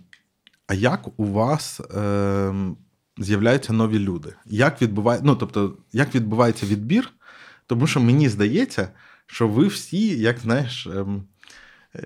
а 0.67 0.75
як 0.75 1.21
у 1.21 1.25
вас 1.25 1.81
ем, 1.97 2.77
з'являються 3.19 3.73
нові 3.73 3.99
люди? 3.99 4.35
Як, 4.47 4.83
відбуває, 4.83 5.21
ну, 5.25 5.37
тобто, 5.37 5.77
як 5.93 6.15
відбувається 6.15 6.67
відбір? 6.67 7.11
Тому 7.67 7.87
що 7.87 8.01
мені 8.01 8.29
здається, 8.29 8.89
що 9.27 9.49
ви 9.49 9.67
всі, 9.67 10.19
як 10.21 10.39
знаєш, 10.39 10.87
е, 10.87 11.07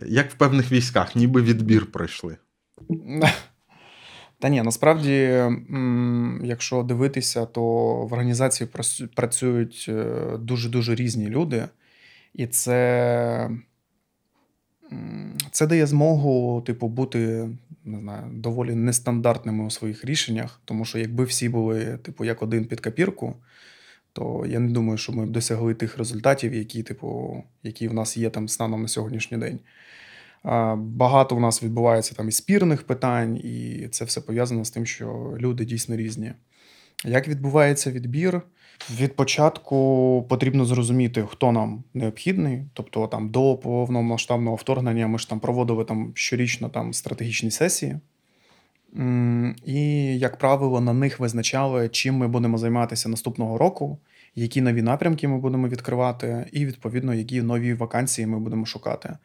як 0.06 0.30
в 0.30 0.34
певних 0.34 0.72
військах, 0.72 1.16
ніби 1.16 1.42
відбір 1.42 1.86
пройшли. 1.92 2.36
Та 4.44 4.50
ні, 4.50 4.62
насправді, 4.62 5.42
якщо 6.42 6.82
дивитися, 6.82 7.46
то 7.46 7.62
в 8.06 8.12
організації 8.12 8.68
працюють 9.14 9.86
е, 9.88 10.04
дуже-дуже 10.38 10.94
різні 10.94 11.28
люди, 11.28 11.64
і 12.34 12.46
це, 12.46 13.50
це 15.50 15.66
дає 15.66 15.86
змогу, 15.86 16.62
типу, 16.66 16.88
бути 16.88 17.48
не 17.84 17.98
знаю, 18.00 18.22
доволі 18.32 18.74
нестандартними 18.74 19.64
у 19.64 19.70
своїх 19.70 20.04
рішеннях. 20.04 20.60
Тому 20.64 20.84
що 20.84 20.98
якби 20.98 21.24
всі 21.24 21.48
були, 21.48 21.98
типу, 22.02 22.24
як 22.24 22.42
один 22.42 22.64
під 22.64 22.80
копірку, 22.80 23.36
то 24.12 24.44
я 24.48 24.58
не 24.58 24.72
думаю, 24.72 24.98
що 24.98 25.12
ми 25.12 25.26
б 25.26 25.30
досягли 25.30 25.74
тих 25.74 25.98
результатів, 25.98 26.54
які, 26.54 26.82
типу, 26.82 27.42
які 27.62 27.88
в 27.88 27.94
нас 27.94 28.16
є 28.16 28.30
там 28.30 28.48
станом 28.48 28.82
на 28.82 28.88
сьогоднішній 28.88 29.38
день. 29.38 29.58
Багато 30.76 31.36
у 31.36 31.40
нас 31.40 31.62
відбувається 31.62 32.14
там 32.14 32.28
і 32.28 32.32
спірних 32.32 32.82
питань, 32.82 33.36
і 33.36 33.88
це 33.90 34.04
все 34.04 34.20
пов'язано 34.20 34.64
з 34.64 34.70
тим, 34.70 34.86
що 34.86 35.34
люди 35.38 35.64
дійсно 35.64 35.96
різні. 35.96 36.32
Як 37.04 37.28
відбувається 37.28 37.90
відбір? 37.90 38.42
Від 39.00 39.16
початку 39.16 40.26
потрібно 40.28 40.64
зрозуміти, 40.64 41.24
хто 41.28 41.52
нам 41.52 41.84
необхідний. 41.94 42.62
Тобто, 42.72 43.06
там 43.06 43.30
до 43.30 43.56
повномасштабного 43.56 44.56
вторгнення 44.56 45.06
ми 45.06 45.18
ж 45.18 45.28
там 45.28 45.40
проводили 45.40 45.84
там 45.84 46.12
щорічно 46.14 46.68
там 46.68 46.92
стратегічні 46.92 47.50
сесії. 47.50 47.98
І, 49.64 49.82
як 50.18 50.38
правило, 50.38 50.80
на 50.80 50.92
них 50.92 51.20
визначали, 51.20 51.88
чим 51.88 52.14
ми 52.14 52.28
будемо 52.28 52.58
займатися 52.58 53.08
наступного 53.08 53.58
року, 53.58 53.98
які 54.34 54.60
нові 54.60 54.82
напрямки 54.82 55.28
ми 55.28 55.38
будемо 55.38 55.68
відкривати, 55.68 56.46
і 56.52 56.66
відповідно, 56.66 57.14
які 57.14 57.42
нові 57.42 57.74
вакансії 57.74 58.26
ми 58.26 58.40
будемо 58.40 58.66
шукати. 58.66 59.16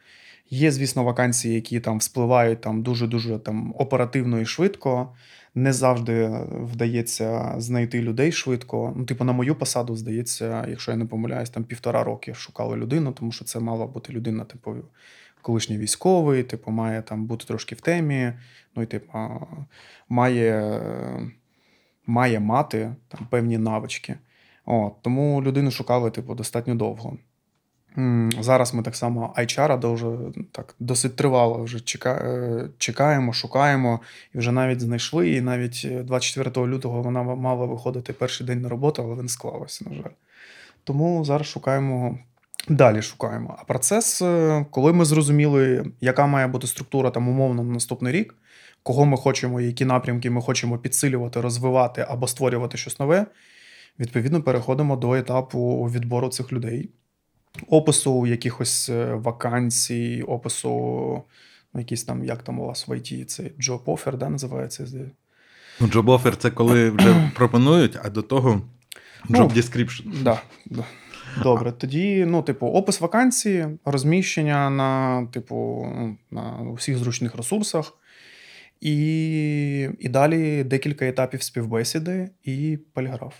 Є, 0.50 0.70
звісно, 0.70 1.04
вакансії, 1.04 1.54
які 1.54 1.80
там 1.80 1.98
вспливають 1.98 2.60
там 2.60 2.82
дуже-дуже 2.82 3.38
там 3.38 3.74
оперативно 3.78 4.40
і 4.40 4.46
швидко. 4.46 5.14
Не 5.54 5.72
завжди 5.72 6.30
вдається 6.50 7.54
знайти 7.58 8.02
людей 8.02 8.32
швидко. 8.32 8.94
Ну, 8.96 9.04
типу, 9.04 9.24
на 9.24 9.32
мою 9.32 9.54
посаду, 9.54 9.96
здається, 9.96 10.66
якщо 10.68 10.90
я 10.90 10.96
не 10.96 11.06
помиляюсь, 11.06 11.50
там 11.50 11.64
півтора 11.64 12.04
роки 12.04 12.34
шукали 12.34 12.76
людину, 12.76 13.12
тому 13.12 13.32
що 13.32 13.44
це 13.44 13.60
мала 13.60 13.86
бути 13.86 14.12
людина, 14.12 14.44
типу, 14.44 14.74
колишній 15.42 15.78
військовий, 15.78 16.42
типу, 16.42 16.70
має 16.70 17.02
там 17.02 17.26
бути 17.26 17.44
трошки 17.44 17.74
в 17.74 17.80
темі. 17.80 18.32
Ну 18.76 18.82
і 18.82 18.86
типу, 18.86 19.18
має, 20.08 20.80
має 22.06 22.40
мати 22.40 22.94
там 23.08 23.26
певні 23.30 23.58
навички. 23.58 24.16
От, 24.64 25.02
тому 25.02 25.42
людину 25.42 25.70
шукали, 25.70 26.10
типу, 26.10 26.34
достатньо 26.34 26.74
довго. 26.74 27.18
Зараз 28.40 28.74
ми 28.74 28.82
так 28.82 28.96
само 28.96 29.34
HR 29.38 29.78
дуже 29.78 30.06
так 30.52 30.74
досить 30.78 31.16
тривало 31.16 31.64
вже 31.64 31.78
е, 32.06 32.68
чекаємо, 32.78 33.32
шукаємо 33.32 34.00
і 34.34 34.38
вже 34.38 34.52
навіть 34.52 34.80
знайшли. 34.80 35.30
І 35.30 35.40
навіть 35.40 35.82
е, 35.84 36.02
24 36.02 36.66
лютого 36.66 37.02
вона 37.02 37.22
мала 37.22 37.66
виходити 37.66 38.12
перший 38.12 38.46
день 38.46 38.60
на 38.60 38.68
роботу, 38.68 39.02
але 39.02 39.22
не 39.22 39.28
склалося, 39.28 39.84
на 39.88 39.96
жаль. 39.96 40.10
Тому 40.84 41.24
зараз 41.24 41.46
шукаємо, 41.46 42.18
далі 42.68 43.02
шукаємо. 43.02 43.56
А 43.58 43.64
процес, 43.64 44.22
е, 44.22 44.66
коли 44.70 44.92
ми 44.92 45.04
зрозуміли, 45.04 45.84
яка 46.00 46.26
має 46.26 46.46
бути 46.46 46.66
структура 46.66 47.10
там 47.10 47.28
умовно 47.28 47.62
на 47.62 47.72
наступний 47.72 48.12
рік, 48.12 48.34
кого 48.82 49.04
ми 49.06 49.16
хочемо, 49.16 49.60
які 49.60 49.84
напрямки 49.84 50.30
ми 50.30 50.40
хочемо 50.40 50.78
підсилювати, 50.78 51.40
розвивати 51.40 52.06
або 52.08 52.26
створювати 52.26 52.78
щось 52.78 53.00
нове, 53.00 53.26
відповідно 53.98 54.42
переходимо 54.42 54.96
до 54.96 55.14
етапу 55.14 55.90
відбору 55.94 56.28
цих 56.28 56.52
людей 56.52 56.90
опису 57.68 58.26
якихось 58.26 58.88
е, 58.88 59.14
вакансій, 59.14 60.22
опису 60.22 60.70
ну, 61.74 61.80
якісь 61.80 62.04
там, 62.04 62.24
як 62.24 62.42
там 62.42 62.60
у 62.60 62.66
вас 62.66 62.88
в 62.88 62.90
IT, 62.90 63.24
це 63.24 63.42
job 63.42 63.84
offer, 63.84 64.16
да, 64.16 64.28
називається. 64.28 64.86
Ну, 65.80 65.86
job 65.86 66.04
offer– 66.04 66.36
це 66.36 66.50
коли 66.50 66.90
вже 66.90 67.30
пропонують, 67.34 67.98
а 68.02 68.10
до 68.10 68.22
того 68.22 68.62
Ну, 69.28 69.38
job 69.38 69.56
description. 69.56 70.22
Да, 70.22 70.42
да. 70.66 70.84
Добре, 71.42 71.72
тоді, 71.72 72.24
ну, 72.28 72.42
типу, 72.42 72.66
опис 72.66 73.00
вакансії, 73.00 73.66
розміщення 73.84 74.70
на, 74.70 75.26
типу, 75.26 75.86
ну, 75.96 76.16
на 76.30 76.70
усіх 76.70 76.96
зручних 76.96 77.34
ресурсах. 77.34 77.92
І, 78.80 79.88
і 79.98 80.08
далі 80.08 80.64
декілька 80.64 81.06
етапів 81.06 81.42
співбесіди 81.42 82.30
і 82.44 82.78
поліграф. 82.92 83.34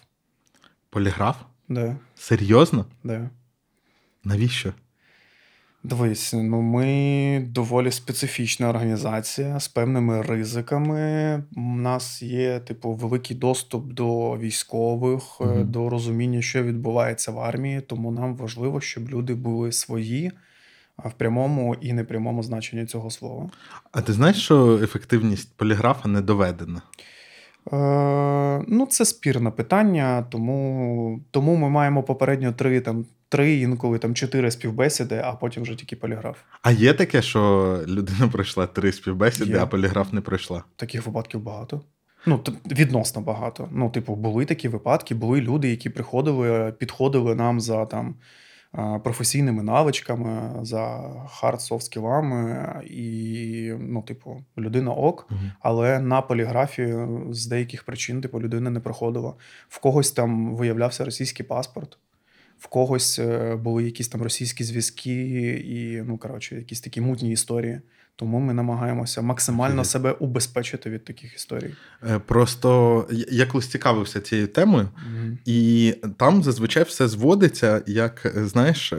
Поліграф? 0.90 1.36
Да, 1.68 1.96
Серйозно? 2.14 2.86
да. 3.04 3.30
Навіщо? 4.24 4.72
Дивись, 5.84 6.32
ну 6.36 6.60
ми 6.60 7.46
доволі 7.48 7.90
специфічна 7.90 8.68
організація 8.68 9.60
з 9.60 9.68
певними 9.68 10.22
ризиками. 10.22 11.44
У 11.56 11.60
нас 11.60 12.22
є, 12.22 12.60
типу, 12.60 12.92
великий 12.92 13.36
доступ 13.36 13.92
до 13.92 14.38
військових, 14.38 15.22
Мгм. 15.40 15.70
до 15.70 15.88
розуміння, 15.90 16.42
що 16.42 16.62
відбувається 16.62 17.32
в 17.32 17.38
армії. 17.40 17.80
Тому 17.80 18.10
нам 18.10 18.36
важливо, 18.36 18.80
щоб 18.80 19.08
люди 19.08 19.34
були 19.34 19.72
свої, 19.72 20.30
в 21.04 21.12
прямому 21.12 21.76
і 21.80 21.92
непрямому 21.92 22.42
значенні 22.42 22.86
цього 22.86 23.10
слова. 23.10 23.50
А 23.92 24.00
ти 24.02 24.12
знаєш, 24.12 24.36
що 24.44 24.78
ефективність 24.82 25.56
поліграфа 25.56 26.08
не 26.08 26.20
доведена? 26.20 26.82
Е, 27.72 28.64
ну, 28.68 28.86
це 28.86 29.04
спірне 29.04 29.50
питання, 29.50 30.26
тому, 30.30 31.20
тому 31.30 31.56
ми 31.56 31.68
маємо 31.70 32.02
попередньо 32.02 32.52
три, 32.52 32.80
там, 32.80 33.06
три, 33.30 33.52
інколи 33.56 33.98
там 33.98 34.14
чотири 34.14 34.50
співбесіди, 34.50 35.22
а 35.24 35.32
потім 35.32 35.62
вже 35.62 35.74
тільки 35.74 35.96
поліграф. 35.96 36.36
А 36.62 36.70
є 36.70 36.94
таке, 36.94 37.22
що 37.22 37.40
людина 37.88 38.28
пройшла 38.32 38.66
три 38.66 38.92
співбесіди, 38.92 39.50
Є. 39.50 39.58
а 39.58 39.66
поліграф 39.66 40.12
не 40.12 40.20
пройшла. 40.20 40.64
Таких 40.76 41.06
випадків 41.06 41.40
багато. 41.40 41.80
Ну, 42.26 42.40
відносно 42.70 43.22
багато. 43.22 43.68
Ну, 43.72 43.90
типу, 43.90 44.14
були 44.14 44.44
такі 44.44 44.68
випадки, 44.68 45.14
були 45.14 45.40
люди, 45.40 45.70
які 45.70 45.90
приходили, 45.90 46.72
підходили 46.78 47.34
нам 47.34 47.60
за 47.60 47.86
там 47.86 48.14
професійними 49.04 49.62
навичками, 49.62 50.64
за 50.64 50.86
hard-soft 51.40 51.80
skill 51.80 52.33
ами, 52.33 52.74
і, 52.90 53.72
ну, 53.80 54.02
типу, 54.02 54.44
людина 54.58 54.90
ок, 54.92 55.26
Мгм. 55.30 55.52
але 55.60 56.00
на 56.00 56.20
поліграфі 56.22 56.96
з 57.30 57.46
деяких 57.46 57.84
причин, 57.84 58.20
типу, 58.20 58.40
людина 58.40 58.70
не 58.70 58.80
проходила. 58.80 59.34
В 59.68 59.78
когось 59.78 60.12
там 60.12 60.54
виявлявся 60.56 61.04
російський 61.04 61.46
паспорт. 61.46 61.98
В 62.60 62.66
когось 62.66 63.18
е, 63.18 63.56
були 63.56 63.84
якісь 63.84 64.08
там 64.08 64.22
російські 64.22 64.64
зв'язки 64.64 65.50
і, 65.66 66.02
ну, 66.06 66.18
коротше, 66.18 66.56
якісь 66.56 66.80
такі 66.80 67.00
мутні 67.00 67.32
історії. 67.32 67.80
Тому 68.16 68.38
ми 68.40 68.54
намагаємося 68.54 69.22
максимально 69.22 69.84
себе 69.84 70.12
убезпечити 70.12 70.90
від 70.90 71.04
таких 71.04 71.34
історій. 71.34 71.74
Е, 72.10 72.18
Просто 72.18 73.08
я- 73.30 73.46
колись 73.46 73.68
цікавився 73.68 74.20
цією 74.20 74.46
темою, 74.46 74.88
Мгм. 75.10 75.38
і 75.44 75.94
там 76.16 76.42
зазвичай 76.42 76.82
все 76.82 77.08
зводиться, 77.08 77.82
як 77.86 78.32
е, 78.36 78.46
знаєш. 78.46 78.92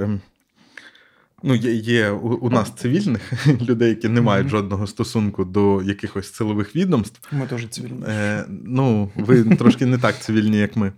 Ну, 1.44 1.56
є, 1.56 1.72
є 1.74 2.10
у, 2.10 2.28
у 2.34 2.50
нас 2.50 2.72
цивільних 2.76 3.48
людей, 3.62 3.90
які 3.90 4.10
не 4.10 4.22
мають 4.22 4.48
Мгм. 4.48 4.52
жодного 4.58 4.88
стосунку 4.88 5.46
до 5.46 5.82
якихось 5.82 6.34
силових 6.34 6.76
відомств. 6.76 7.28
Ми 7.32 7.48
теж 7.48 7.68
цивільні. 7.70 8.04
Е, 8.08 8.46
ну, 8.66 9.10
ви 9.16 9.44
трошки 9.56 9.86
не 9.86 9.98
так 9.98 10.20
цивільні, 10.20 10.58
як 10.58 10.76
ми. 10.76 10.92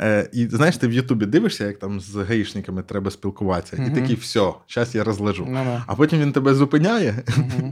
Е, 0.00 0.30
і 0.32 0.46
знаєш, 0.46 0.76
ти 0.76 0.88
в 0.88 0.92
Ютубі 0.92 1.26
дивишся, 1.26 1.66
як 1.66 1.78
там 1.78 2.00
з 2.00 2.14
гаїшниками 2.16 2.82
треба 2.82 3.10
спілкуватися, 3.10 3.84
і 3.92 3.94
такий, 3.94 4.16
все, 4.16 4.52
зараз 4.68 4.94
я 4.94 5.04
розлежу. 5.04 5.46
Ну, 5.48 5.54
да. 5.64 5.84
А 5.86 5.94
потім 5.94 6.20
він 6.20 6.32
тебе 6.32 6.54
зупиняє, 6.54 7.14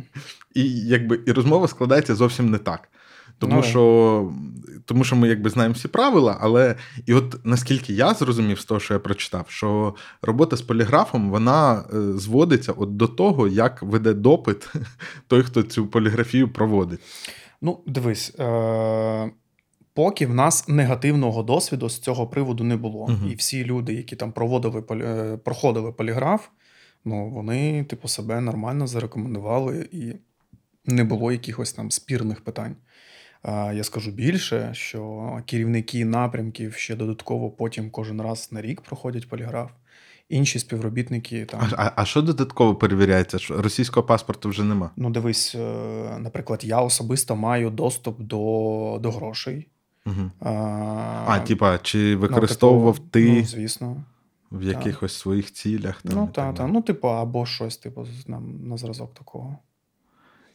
і 0.54 0.71
якби 0.81 1.21
і 1.26 1.33
розмова 1.33 1.69
складається 1.69 2.14
зовсім 2.14 2.50
не 2.50 2.59
так. 2.59 2.88
Тому 3.38 3.57
Ну, 3.57 3.62
що, 3.62 4.33
тому 4.85 5.05
що 5.05 5.17
ми 5.17 5.29
якби 5.29 5.50
знаємо 5.50 5.75
всі 5.75 5.88
правила, 5.88 6.38
але 6.41 6.76
і 7.07 7.14
от 7.14 7.41
наскільки 7.45 7.93
я 7.93 8.14
зрозумів 8.14 8.61
з 8.61 8.64
того, 8.64 8.81
що 8.81 8.95
я 8.95 9.00
прочитав, 9.00 9.45
що 9.49 9.95
робота 10.23 10.57
з 10.57 10.62
поліграфом 10.62 11.31
вона 11.31 11.85
е, 11.95 12.12
зводиться 12.19 12.73
от 12.73 12.97
до 12.97 13.07
того, 13.07 13.49
як 13.49 13.83
веде 13.83 14.14
допит 14.14 14.69
той, 15.26 15.43
хто 15.43 15.62
цю 15.62 15.87
поліграфію 15.87 16.53
проводить. 16.53 17.00
Ну, 17.62 17.81
дивись, 17.87 18.35
е- 18.38 19.31
поки 19.95 20.26
в 20.26 20.35
нас 20.35 20.69
негативного 20.69 21.43
досвіду 21.43 21.88
з 21.88 21.99
цього 21.99 22.26
приводу 22.26 22.64
не 22.64 22.76
було. 22.76 23.09
Мгм. 23.09 23.29
І 23.31 23.35
всі 23.35 23.64
люди, 23.64 23.95
які 23.95 24.17
там 24.17 24.33
проводили 24.33 24.81
полі- 24.81 25.05
е, 25.05 25.37
проходили 25.37 25.93
поліграф, 25.93 26.49
ну, 27.05 27.31
вони, 27.31 27.85
типу, 27.85 28.09
себе 28.09 28.41
нормально 28.41 28.87
зарекомендували 28.87 29.88
і 29.93 30.12
не 30.87 31.05
було 31.05 31.33
якихось 31.33 31.73
там 31.73 31.91
спірних 31.91 32.41
питань. 32.41 32.76
Я 33.46 33.84
скажу 33.84 34.10
більше, 34.10 34.70
що 34.72 35.30
керівники 35.46 36.04
напрямків 36.04 36.74
ще 36.74 36.96
додатково 36.96 37.50
потім 37.50 37.90
кожен 37.90 38.20
раз 38.20 38.48
на 38.52 38.62
рік 38.62 38.80
проходять 38.80 39.28
поліграф. 39.28 39.70
Інші 40.28 40.58
співробітники 40.58 41.44
там. 41.44 41.60
А, 41.62 41.84
а, 41.84 41.92
а 41.96 42.04
що 42.04 42.22
додатково 42.22 42.74
перевіряється? 42.74 43.38
Що 43.38 43.62
російського 43.62 44.06
паспорту 44.06 44.48
вже 44.48 44.64
нема? 44.64 44.90
Ну, 44.96 45.10
дивись, 45.10 45.54
е, 45.54 45.58
наприклад, 46.18 46.64
я 46.64 46.80
особисто 46.80 47.36
маю 47.36 47.70
доступ 47.70 48.20
до, 48.20 48.98
до 49.00 49.11
грошей. 49.11 49.68
Угу. 50.07 50.30
А, 50.40 50.50
А, 51.26 51.40
типа, 51.40 51.78
чи 51.78 51.98
ну, 51.98 52.18
використовував 52.18 52.98
типу, 52.98 53.09
ти 53.11 53.33
Ну, 53.33 53.44
звісно. 53.44 54.04
в 54.52 54.62
якихось 54.62 55.14
своїх 55.14 55.52
цілях? 55.52 56.02
Там, 56.02 56.12
ну, 56.14 56.26
так, 56.26 56.33
так 56.33 56.44
так. 56.44 56.54
далі? 56.54 56.72
Ну, 56.72 56.83
типу, 56.83 57.09
або 57.09 57.46
щось, 57.46 57.76
типу, 57.76 58.07
на, 58.26 58.40
на 58.40 58.76
зразок 58.76 59.14
такого. 59.14 59.59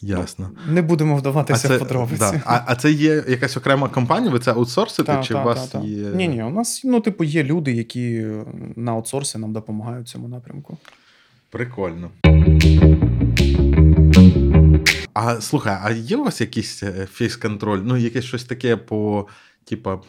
Ясно. 0.01 0.49
Не 0.67 0.81
будемо 0.81 1.15
вдаватися 1.15 1.75
в 1.75 1.79
подробиці. 1.79 2.19
да. 2.19 2.41
а, 2.45 2.61
а 2.65 2.75
це 2.75 2.91
є 2.91 3.23
якась 3.27 3.57
окрема 3.57 3.89
компанія? 3.89 4.31
Ви 4.31 4.39
це 4.39 4.51
аутсорсите? 4.51 5.03
Та, 5.03 5.23
чи 5.23 5.33
та, 5.33 5.41
у 5.41 5.45
вас 5.45 5.67
та, 5.67 5.79
та. 5.79 5.85
є. 5.85 6.09
Ні, 6.09 6.27
ні, 6.27 6.43
у 6.43 6.49
нас, 6.49 6.81
ну, 6.83 6.99
типу, 6.99 7.23
є 7.23 7.43
люди, 7.43 7.71
які 7.71 8.25
на 8.75 8.91
аутсорсі 8.91 9.37
нам 9.37 9.53
допомагають 9.53 10.07
в 10.07 10.09
цьому 10.09 10.27
напрямку. 10.27 10.77
Прикольно. 11.49 12.11
А 15.13 15.41
слухай, 15.41 15.77
а 15.83 15.91
є 15.91 16.17
у 16.17 16.23
вас 16.23 16.41
якийсь 16.41 16.83
е, 16.83 17.07
фейс-контроль? 17.13 17.81
Ну, 17.83 17.97
якесь 17.97 18.25
щось 18.25 18.43
таке 18.43 18.77
по, 18.77 19.27
типа, 19.63 19.99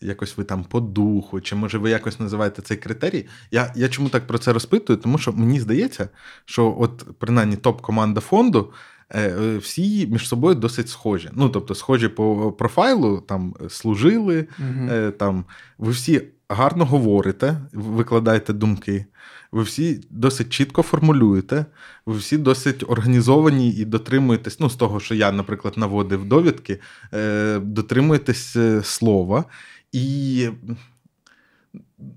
якось 0.00 0.36
ви 0.36 0.44
там 0.44 0.64
по 0.64 0.80
духу, 0.80 1.40
чи 1.40 1.56
може 1.56 1.78
ви 1.78 1.90
якось 1.90 2.20
називаєте 2.20 2.62
цей 2.62 2.76
критерій? 2.76 3.26
Я, 3.50 3.72
я 3.76 3.88
чому 3.88 4.08
так 4.08 4.26
про 4.26 4.38
це 4.38 4.52
розпитую? 4.52 4.98
Тому 4.98 5.18
що 5.18 5.32
мені 5.32 5.60
здається, 5.60 6.08
що 6.44 6.76
от 6.78 7.06
принаймні 7.18 7.56
топ-команда 7.56 8.20
фонду. 8.20 8.72
Е, 9.10 9.22
е, 9.22 9.58
Всі 9.58 10.06
між 10.06 10.28
собою 10.28 10.54
досить 10.54 10.88
схожі. 10.88 11.30
Ну, 11.32 11.48
тобто, 11.48 11.74
схожі 11.74 12.08
по 12.08 12.52
профайлу, 12.52 13.20
там 13.20 13.54
е, 13.64 13.68
служили, 13.68 14.46
Угу. 14.58 15.10
Там, 15.18 15.44
ви 15.78 15.92
всі 15.92 16.22
гарно 16.48 16.84
говорите, 16.84 17.56
викладаєте 17.72 18.52
думки, 18.52 19.06
ви 19.52 19.62
всі 19.62 20.00
досить 20.10 20.50
чітко 20.50 20.82
формулюєте, 20.82 21.66
ви 22.06 22.16
всі 22.16 22.38
досить 22.38 22.84
організовані 22.88 23.70
і 23.70 23.84
дотримуєтесь, 23.84 24.60
ну, 24.60 24.70
з 24.70 24.76
того, 24.76 25.00
що 25.00 25.14
я, 25.14 25.32
наприклад, 25.32 25.74
наводив 25.76 26.24
довідки, 26.24 26.80
е, 27.14 27.58
дотримуєтесь 27.58 28.56
слова. 28.82 29.44
І, 29.92 30.48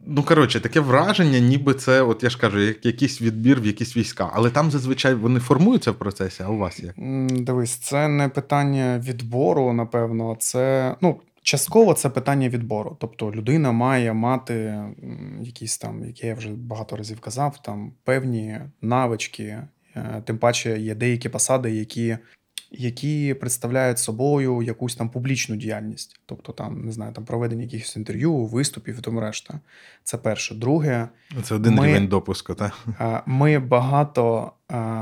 ну, 0.06 0.24
коротше, 0.24 0.60
таке 0.60 0.80
враження, 0.80 1.40
ніби 1.40 1.74
це, 1.74 2.02
от 2.02 2.24
я 2.24 2.30
ж 2.30 2.40
кажу, 2.40 2.60
як 2.60 2.86
якийсь 2.86 3.22
відбір 3.22 3.62
в 3.62 3.66
якісь 3.66 3.98
війська. 3.98 4.32
Але 4.34 4.50
там 4.50 4.72
зазвичай 4.72 5.14
вони 5.14 5.40
формуються 5.40 5.92
в 5.92 5.96
процесі, 5.96 6.44
а 6.46 6.50
у 6.50 6.58
вас 6.58 6.80
як? 6.80 6.96
Дивись, 7.44 7.76
це 7.76 8.08
не 8.08 8.30
питання 8.30 9.00
відбору, 9.00 9.74
напевно. 9.74 10.36
Це 10.40 10.96
ну, 11.02 11.20
частково 11.44 11.94
це 11.94 12.10
питання 12.10 12.50
відбору. 12.50 12.98
Тобто 13.00 13.32
людина 13.32 13.72
має 13.72 14.14
мати 14.14 14.84
якісь 15.42 15.78
там, 15.78 16.06
які 16.06 16.28
я 16.28 16.36
вже 16.36 16.50
багато 16.50 16.96
разів 16.96 17.20
казав, 17.20 17.62
там 17.62 17.92
певні 18.04 18.60
навички. 18.82 19.64
Е, 19.96 20.22
Тим 20.26 20.38
паче 20.38 20.80
є 20.80 20.96
деякі 20.96 21.30
посади, 21.30 21.72
які, 21.72 22.18
які 22.74 23.34
представляють 23.34 24.00
собою 24.00 24.62
якусь 24.62 24.96
там 24.96 25.10
публічну 25.10 25.56
діяльність. 25.56 26.20
Тобто, 26.26 26.52
там, 26.52 26.86
не 26.86 26.92
знаю, 26.92 27.14
там 27.14 27.26
проведення 27.26 27.64
якихось 27.64 27.96
інтерв'ю, 27.96 28.36
виступів 28.36 28.98
і 29.00 29.02
тому 29.02 29.20
решта. 29.20 29.60
Це 30.04 30.18
перше. 30.18 30.56
Друге, 30.56 31.08
Це 31.44 31.56
один 31.56 31.74
Ми- 31.76 31.88
рівень 31.88 32.08
допуску, 32.08 32.54
так? 32.54 32.74
Е, 33.02 33.22
Ми 33.26 33.60
багато 33.60 34.52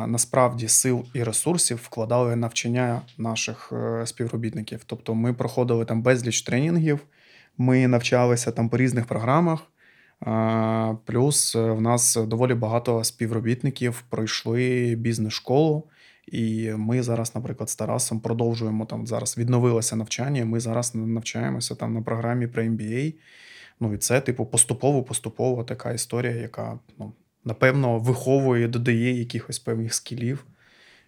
насправді 0.07 0.67
сил 0.67 1.05
і 1.13 1.23
ресурсів 1.23 1.77
вкладали 1.83 2.33
в 2.33 2.37
навчання 2.37 3.01
наших 3.17 3.73
е, 3.73 4.05
співробітників. 4.05 4.81
Тобто, 4.85 5.15
ми 5.15 5.33
проходили 5.33 5.85
там 5.85 6.01
безліч 6.01 6.41
тренінгів, 6.41 6.99
ми 7.57 7.87
навчалися 7.87 8.51
там 8.51 8.69
по 8.69 8.77
різних 8.77 9.05
програмах. 9.05 9.59
Плюс 11.05 11.55
е, 11.55 11.71
в 11.71 11.81
нас 11.81 12.15
доволі 12.27 12.53
багато 12.53 13.03
співробітників 13.03 14.03
пройшли 14.09 14.95
бізнес-школу. 14.97 15.83
І 16.31 16.71
ми 16.77 17.03
зараз, 17.03 17.35
наприклад, 17.35 17.69
з 17.69 17.75
Тарасом 17.75 18.19
продовжуємо 18.19 18.85
там 18.85 19.07
зараз 19.07 19.37
відновилося 19.37 19.95
навчання. 19.95 20.45
Ми 20.45 20.59
зараз 20.59 20.95
навчаємося 20.95 21.75
там 21.75 21.93
на 21.93 22.01
програмі 22.01 22.47
про 22.47 22.63
MBA. 22.63 23.13
Ну 23.79 23.93
і 23.93 23.97
це, 23.97 24.21
типу, 24.21 24.45
поступово-поступово 24.45 25.63
така 25.63 25.91
історія, 25.91 26.35
яка 26.35 26.79
ну, 26.99 27.13
напевно 27.45 27.99
виховує, 27.99 28.67
додає 28.67 29.19
якихось 29.19 29.59
певних 29.59 29.93
скілів 29.93 30.45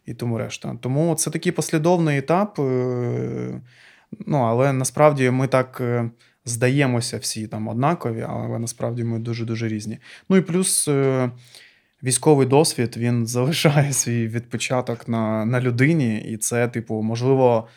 і 0.06 0.14
тому 0.14 0.38
решта. 0.38 0.78
Тому 0.82 1.16
це 1.16 1.32
такий 1.32 1.52
послідовний 1.52 2.18
етап. 2.18 2.60
е, 2.60 3.62
Ну, 4.26 4.38
але 4.38 4.74
насправді 4.74 5.30
ми 5.30 5.48
так 5.48 5.78
е, 5.82 6.10
здаємося 6.46 7.18
всі 7.18 7.48
там 7.48 7.68
однакові, 7.68 8.26
але 8.30 8.60
насправді 8.60 9.04
ми 9.04 9.20
дуже-дуже 9.20 9.68
різні. 9.68 9.98
Ну 10.30 10.38
і 10.38 10.42
плюс. 10.42 10.90
Військовий 12.04 12.48
досвід 12.48 12.98
він 12.98 13.28
залишає 13.28 13.94
свій 14.04 14.28
відпечаток 14.28 15.08
на, 15.08 15.46
на 15.46 15.62
людині, 15.62 16.18
і 16.22 16.38
це, 16.38 16.68
типу, 16.68 17.02
можливо, 17.02 17.68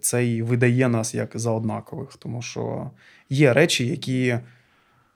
це 0.00 0.26
і 0.26 0.42
видає 0.42 0.88
нас 0.88 1.14
як 1.14 1.30
за 1.34 1.50
однакових, 1.50 2.08
тому 2.18 2.42
що 2.42 2.90
є 3.30 3.52
речі, 3.52 3.86
які 3.86 4.38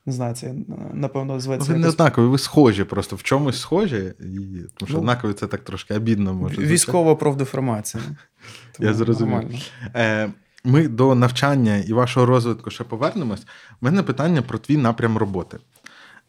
не 0.06 0.12
знаю, 0.12 0.34
це 0.34 0.54
напевно 0.94 1.34
Ну, 1.34 1.40
зветься. 1.40 1.72
ви 1.72 1.78
не 1.78 1.88
однакові, 1.88 2.26
ви 2.26 2.38
схожі 2.38 2.84
просто 2.84 3.16
в 3.16 3.22
чомусь 3.22 3.60
схожі, 3.60 4.12
і, 4.20 4.38
тому 4.76 4.88
що 4.88 4.92
Ну, 4.92 4.98
однакові 4.98 5.32
це 5.32 5.46
так 5.46 5.60
трошки 5.60 5.94
обідно 5.94 6.34
може. 6.34 6.62
військова 6.62 7.14
профдеформація. 7.14 8.02
Я 8.78 8.94
зрозумів. 8.94 9.70
Е, 9.94 10.28
Ми 10.64 10.88
до 10.88 11.14
навчання 11.14 11.76
і 11.76 11.92
вашого 11.92 12.26
розвитку 12.26 12.70
ще 12.70 12.84
повернемось. 12.84 13.42
У 13.42 13.84
мене 13.84 14.02
питання 14.02 14.42
про 14.42 14.58
твій 14.58 14.76
напрям 14.76 15.16
роботи. 15.18 15.58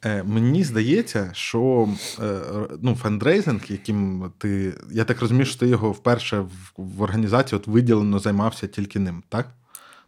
Е, 0.05 0.23
Мені 0.23 0.63
здається, 0.63 1.29
що 1.33 1.89
е, 2.19 2.39
ну, 2.81 2.95
фандрейзинг, 2.95 3.61
яким 3.69 4.31
ти. 4.37 4.73
Я 4.91 5.03
так 5.03 5.21
розумію, 5.21 5.45
що 5.45 5.59
ти 5.59 5.67
його 5.67 5.91
вперше 5.91 6.39
в, 6.39 6.71
в 6.77 7.01
організації 7.01 7.59
от 7.59 7.67
виділено 7.67 8.19
займався 8.19 8.67
тільки 8.67 8.99
ним, 8.99 9.23
так? 9.29 9.47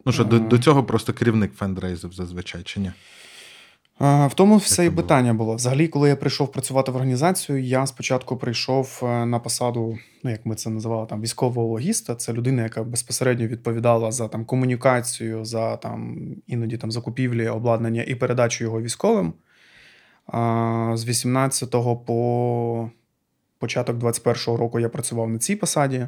Ну 0.06 0.12
що, 0.12 0.24
до, 0.24 0.36
Ага. 0.36 0.48
до 0.48 0.58
цього 0.58 0.84
просто 0.84 1.14
керівник 1.14 1.54
фандрейзив 1.54 2.14
зазвичай, 2.14 2.64
чи 2.64 2.80
ні? 2.80 2.92
В 4.00 4.32
тому 4.36 4.58
все 4.58 4.86
і 4.86 4.90
питання 4.90 5.34
було. 5.34 5.56
Взагалі, 5.56 5.88
коли 5.88 6.10
я 6.10 6.16
прийшов 6.16 6.52
працювати 6.52 6.92
в 6.92 6.96
організацію, 6.96 7.64
я 7.64 7.88
спочатку 7.88 8.38
прийшов 8.38 9.00
е, 9.04 9.26
на 9.26 9.40
посаду, 9.40 9.98
ну 10.24 10.32
як 10.32 10.46
ми 10.46 10.56
це 10.56 10.70
називали, 10.70 11.08
там 11.08 11.22
військового 11.22 11.68
логіста. 11.68 12.16
Це 12.16 12.34
людина, 12.34 12.64
яка 12.64 12.84
безпосередньо 12.84 13.48
відповідала 13.48 14.12
за 14.12 14.28
там 14.28 14.46
комунікацію, 14.46 15.46
за 15.46 15.78
там 15.78 16.18
іноді 16.48 16.78
там 16.78 16.92
закупівлі, 16.92 17.48
обладнання 17.48 18.04
і 18.08 18.16
передачу 18.16 18.64
його 18.64 18.82
військовим. 18.82 19.34
З 20.94 21.08
18-го 21.08 21.98
по 21.98 22.90
початок 23.60 23.98
21-го 23.98 24.58
року 24.58 24.80
я 24.80 24.90
працював 24.90 25.30
на 25.30 25.40
цій 25.40 25.56
посаді, 25.56 26.08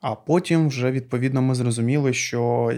а 0.00 0.14
потім 0.14 0.68
вже 0.68 0.90
відповідно 0.90 1.42
ми 1.42 1.54
зрозуміли, 1.54 2.12
що 2.12 2.72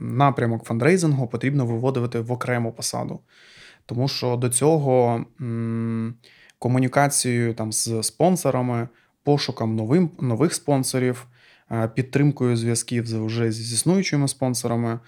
напрямок 0.00 0.64
фандрейзингу 0.64 1.26
потрібно 1.26 1.66
виводити 1.66 2.20
в 2.20 2.32
окрему 2.32 2.72
посаду. 2.72 3.20
Тому 3.86 4.08
що 4.08 4.36
до 4.36 4.48
цього 4.48 5.24
комунікацією 6.58 7.54
там 7.54 7.72
з 7.72 8.02
спонсорами, 8.02 8.88
пошуком 9.22 9.76
новим, 9.76 10.10
нових 10.20 10.54
спонсорів, 10.54 11.26
е, 11.70 11.88
підтримкою 11.88 12.56
зв'язків 12.56 13.26
вже 13.26 13.52
з 13.52 13.72
існуючими 13.72 14.28
спонсорами 14.28 14.98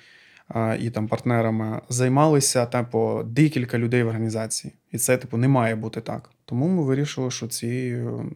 і 0.81 0.91
там 0.91 1.09
партнерами 1.09 1.81
займалися 1.89 2.67
типу, 2.67 3.23
декілька 3.27 3.79
людей 3.79 4.03
в 4.03 4.07
організації. 4.09 4.75
І 4.93 4.99
це, 4.99 5.17
типу, 5.17 5.37
не 5.37 5.49
має 5.49 5.77
бути 5.77 6.01
так. 6.01 6.31
Тому 6.45 6.69
ми 6.69 6.83
вирішили, 6.83 7.31
що 7.31 7.47
цією 7.49 8.33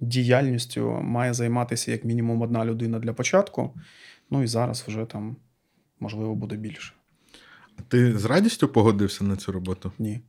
діяльністю 0.00 1.00
має 1.02 1.34
займатися 1.34 1.90
як 1.92 2.04
мінімум 2.04 2.42
одна 2.42 2.64
людина 2.64 2.98
для 2.98 3.12
початку. 3.12 3.74
Ну 4.30 4.42
і 4.42 4.46
зараз 4.46 4.84
вже 4.88 5.04
там, 5.04 5.36
можливо, 6.00 6.34
буде 6.34 6.56
більше. 6.56 6.92
Ти 7.88 8.18
з 8.18 8.24
радістю 8.24 8.68
погодився 8.68 9.24
на 9.24 9.36
цю 9.36 9.52
роботу? 9.52 9.92
Ні. 9.98 10.20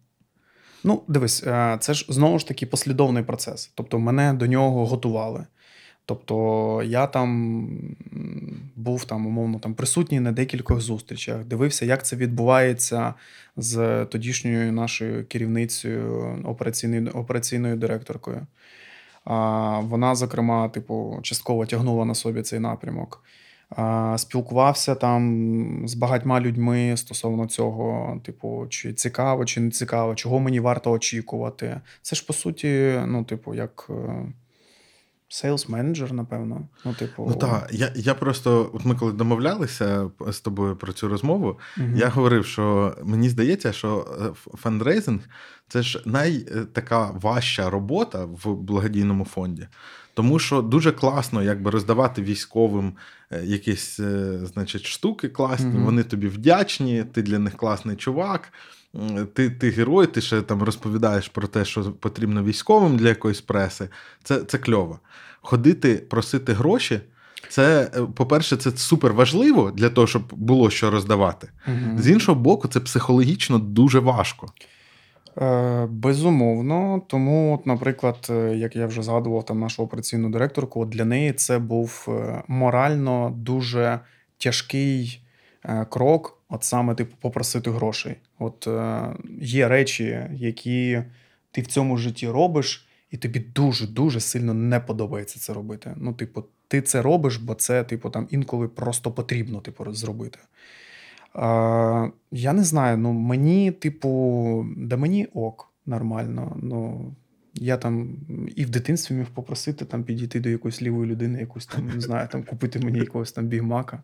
Ну, 0.83 1.03
дивись, 1.07 1.43
е, 1.43 1.77
це 1.81 1.93
ж 1.93 2.05
знову 2.09 2.39
ж 2.39 2.47
таки 2.47 2.65
послідовний 2.65 3.23
процес. 3.23 3.71
Тобто, 3.75 3.99
мене 3.99 4.33
до 4.33 4.47
нього 4.47 4.85
готували. 4.85 5.45
Тобто, 6.09 6.83
я 6.85 7.07
там 7.07 7.69
був 8.75 9.05
там, 9.05 9.27
умовно, 9.27 9.59
там 9.59 9.73
присутній 9.73 10.19
на 10.19 10.31
декількох 10.31 10.81
зустрічах, 10.81 11.43
дивився, 11.45 11.85
як 11.85 12.05
це 12.05 12.15
відбувається 12.15 13.13
з 13.57 14.05
тодішньою 14.05 14.71
нашою 14.71 15.25
керівницею 15.25 16.37
операційною, 16.45 17.09
операційною 17.13 17.75
директоркою. 17.75 18.47
А, 19.25 19.79
Вона, 19.79 20.15
зокрема, 20.15 20.69
типу, 20.69 21.19
частково 21.21 21.65
тягнула 21.65 22.05
на 22.05 22.15
собі 22.15 22.41
цей 22.41 22.59
напрямок. 22.59 23.23
А, 23.69 24.15
Спілкувався 24.17 24.95
там 24.95 25.87
з 25.87 25.93
багатьма 25.93 26.41
людьми 26.41 26.97
стосовно 26.97 27.47
цього, 27.47 28.19
типу, 28.23 28.65
чи 28.69 28.93
цікаво, 28.93 29.45
чи 29.45 29.59
не 29.59 29.71
цікаво, 29.71 30.15
чого 30.15 30.39
мені 30.39 30.59
варто 30.59 30.91
очікувати. 30.91 31.81
Це 32.01 32.15
ж 32.15 32.25
по 32.25 32.33
суті, 32.33 32.99
ну, 33.07 33.23
типу, 33.23 33.55
як 33.55 33.89
sales 35.29 35.69
менеджер, 35.69 36.13
напевно. 36.13 36.67
Ну, 36.85 36.93
типу, 36.93 37.25
Ну 37.29 37.35
так, 37.35 37.69
я, 37.71 37.91
я 37.95 38.13
просто, 38.13 38.71
от 38.73 38.85
ми 38.85 38.95
коли 38.95 39.11
домовлялися 39.11 40.09
з 40.31 40.39
тобою 40.39 40.75
про 40.75 40.93
цю 40.93 41.07
розмову, 41.07 41.59
Мгм. 41.77 41.97
я 41.97 42.07
говорив, 42.07 42.45
що 42.45 42.95
мені 43.03 43.29
здається, 43.29 43.71
що 43.73 44.07
е, 44.21 44.49
фандрейзинг 44.57 45.21
це 45.67 45.81
ж 45.81 46.01
най 46.05 46.45
е, 46.77 47.11
важча 47.21 47.69
робота 47.69 48.25
в 48.25 48.53
благодійному 48.55 49.25
фонді. 49.25 49.67
Тому 50.13 50.39
що 50.39 50.61
дуже 50.61 50.91
класно 50.91 51.43
якби 51.43 51.71
роздавати 51.71 52.21
військовим 52.21 52.93
е, 53.31 53.41
якісь 53.45 53.99
значить, 54.43 54.85
штуки 54.85 55.29
класні, 55.29 55.67
Мгм. 55.69 55.85
вони 55.85 56.03
тобі 56.03 56.27
вдячні, 56.27 57.03
ти 57.03 57.21
для 57.21 57.39
них 57.39 57.57
класний 57.57 57.95
чувак. 57.95 58.53
Ти, 59.33 59.49
ти 59.49 59.69
герой, 59.69 60.07
ти 60.07 60.21
ще 60.21 60.41
там 60.41 60.63
розповідаєш 60.63 61.27
про 61.27 61.47
те, 61.47 61.65
що 61.65 61.91
потрібно 61.91 62.43
військовим 62.43 62.97
для 62.97 63.07
якоїсь 63.07 63.41
преси. 63.41 63.89
Це, 64.23 64.39
це 64.39 64.57
кльово. 64.57 64.99
Ходити, 65.41 65.95
просити 65.95 66.53
гроші. 66.53 66.99
Це, 67.49 67.91
е, 67.95 68.01
по-перше, 68.15 68.57
це 68.57 68.71
супер 68.71 69.13
важливо 69.13 69.71
для 69.71 69.89
того, 69.89 70.07
щоб 70.07 70.23
було 70.31 70.69
що 70.69 70.91
роздавати. 70.91 71.49
Мгм. 71.67 71.99
З 71.99 72.09
іншого 72.09 72.41
боку, 72.41 72.67
це 72.67 72.79
психологічно 72.79 73.59
дуже 73.59 73.99
важко. 73.99 74.47
Е, 75.41 75.87
Безумовно, 75.91 77.01
тому, 77.07 77.55
от, 77.55 77.65
наприклад, 77.65 78.27
е, 78.29 78.55
як 78.55 78.75
я 78.75 78.85
вже 78.85 79.03
згадував 79.03 79.45
там 79.45 79.59
нашу 79.59 79.83
операційну 79.83 80.29
директорку, 80.29 80.81
от 80.81 80.89
для 80.89 81.05
неї 81.05 81.33
це 81.33 81.59
був 81.59 82.05
е, 82.07 82.43
морально 82.47 83.33
дуже 83.37 83.99
тяжкий 84.37 85.21
крок, 85.89 86.38
от 86.49 86.63
саме 86.63 86.95
типу 86.95 87.15
попросити 87.21 87.71
грошей. 87.71 88.15
От 88.39 88.67
е, 88.67 89.13
є 89.41 89.67
речі, 89.67 90.27
які 90.33 91.03
ти 91.51 91.61
в 91.61 91.67
цьому 91.67 91.97
житті 91.97 92.29
робиш, 92.29 92.87
і 93.11 93.17
тобі 93.17 93.39
дуже 93.39 93.87
дуже 93.87 94.19
сильно 94.19 94.53
не 94.53 94.79
подобається 94.79 95.39
це 95.39 95.53
робити. 95.53 95.93
Ну, 95.97 96.13
типу, 96.13 96.43
ти 96.67 96.81
це 96.81 97.01
робиш, 97.01 97.37
бо 97.37 97.55
це, 97.55 97.83
типу, 97.83 98.09
там 98.09 98.27
інколи 98.29 98.67
просто 98.67 99.11
потрібно, 99.11 99.59
типу, 99.61 99.93
зробити. 99.93 100.39
Е, 101.35 102.11
я 102.31 102.53
не 102.53 102.63
знаю, 102.63 102.97
ну 102.97 103.13
мені, 103.13 103.71
типу, 103.71 104.65
да 104.77 104.97
мені 104.97 105.27
ок, 105.33 105.73
нормально. 105.85 106.57
Ну, 106.61 107.11
я 107.53 107.77
там 107.77 108.09
і 108.55 108.65
в 108.65 108.69
дитинстві 108.69 109.15
міг 109.15 109.27
попросити 109.27 109.85
там 109.85 110.03
підійти 110.03 110.39
до 110.39 110.49
якоїсь 110.49 110.81
лівої 110.81 111.11
людини, 111.11 111.39
якусь 111.39 111.65
там, 111.65 111.91
не 111.95 112.01
знаю, 112.01 112.27
там 112.31 112.43
купити 112.43 112.79
мені 112.79 112.99
якогось 112.99 113.31
там 113.31 113.45
бігмака. 113.45 114.03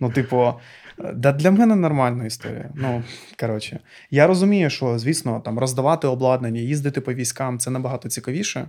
Ну, 0.00 0.10
типу, 0.10 0.54
е, 0.98 1.12
да 1.12 1.32
для 1.32 1.50
мене 1.50 1.76
нормальна 1.76 2.26
історія. 2.26 2.70
Ну, 2.74 3.02
коротше, 3.40 3.80
я 4.10 4.26
розумію, 4.26 4.70
що, 4.70 4.98
звісно, 4.98 5.40
там 5.40 5.58
роздавати 5.58 6.06
обладнання, 6.06 6.60
їздити 6.60 7.00
по 7.00 7.14
військам 7.14 7.58
це 7.58 7.70
набагато 7.70 8.08
цікавіше. 8.08 8.68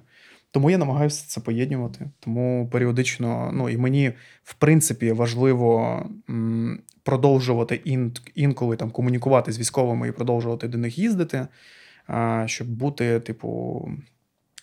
Тому 0.51 0.69
я 0.69 0.77
намагаюся 0.77 1.25
це 1.27 1.41
поєднувати. 1.41 2.09
Тому 2.19 2.69
періодично, 2.71 3.51
ну 3.53 3.69
і 3.69 3.77
мені, 3.77 4.13
в 4.43 4.53
принципі, 4.53 5.11
важливо 5.11 5.99
м, 6.29 6.79
продовжувати 7.03 7.81
ін, 7.83 8.13
інколи 8.35 8.75
там 8.75 8.91
комунікувати 8.91 9.51
з 9.51 9.59
військовими 9.59 10.07
і 10.07 10.11
продовжувати 10.11 10.67
до 10.67 10.77
них 10.77 10.99
їздити, 10.99 11.47
щоб 12.45 12.67
бути, 12.67 13.19
типу, 13.19 13.89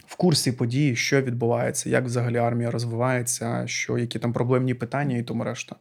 в 0.07 0.17
курсі 0.17 0.53
подій, 0.53 0.97
що 0.97 1.23
відбувається, 1.23 1.91
як 1.91 2.05
взагалі 2.05 2.37
армія 2.37 2.71
розвивається, 2.71 3.63
що 3.67 3.99
які 3.99 4.19
там 4.19 4.33
проблемні 4.33 4.75
питання 4.75 5.17
і 5.17 5.23
тому 5.23 5.45
решта. 5.45 5.77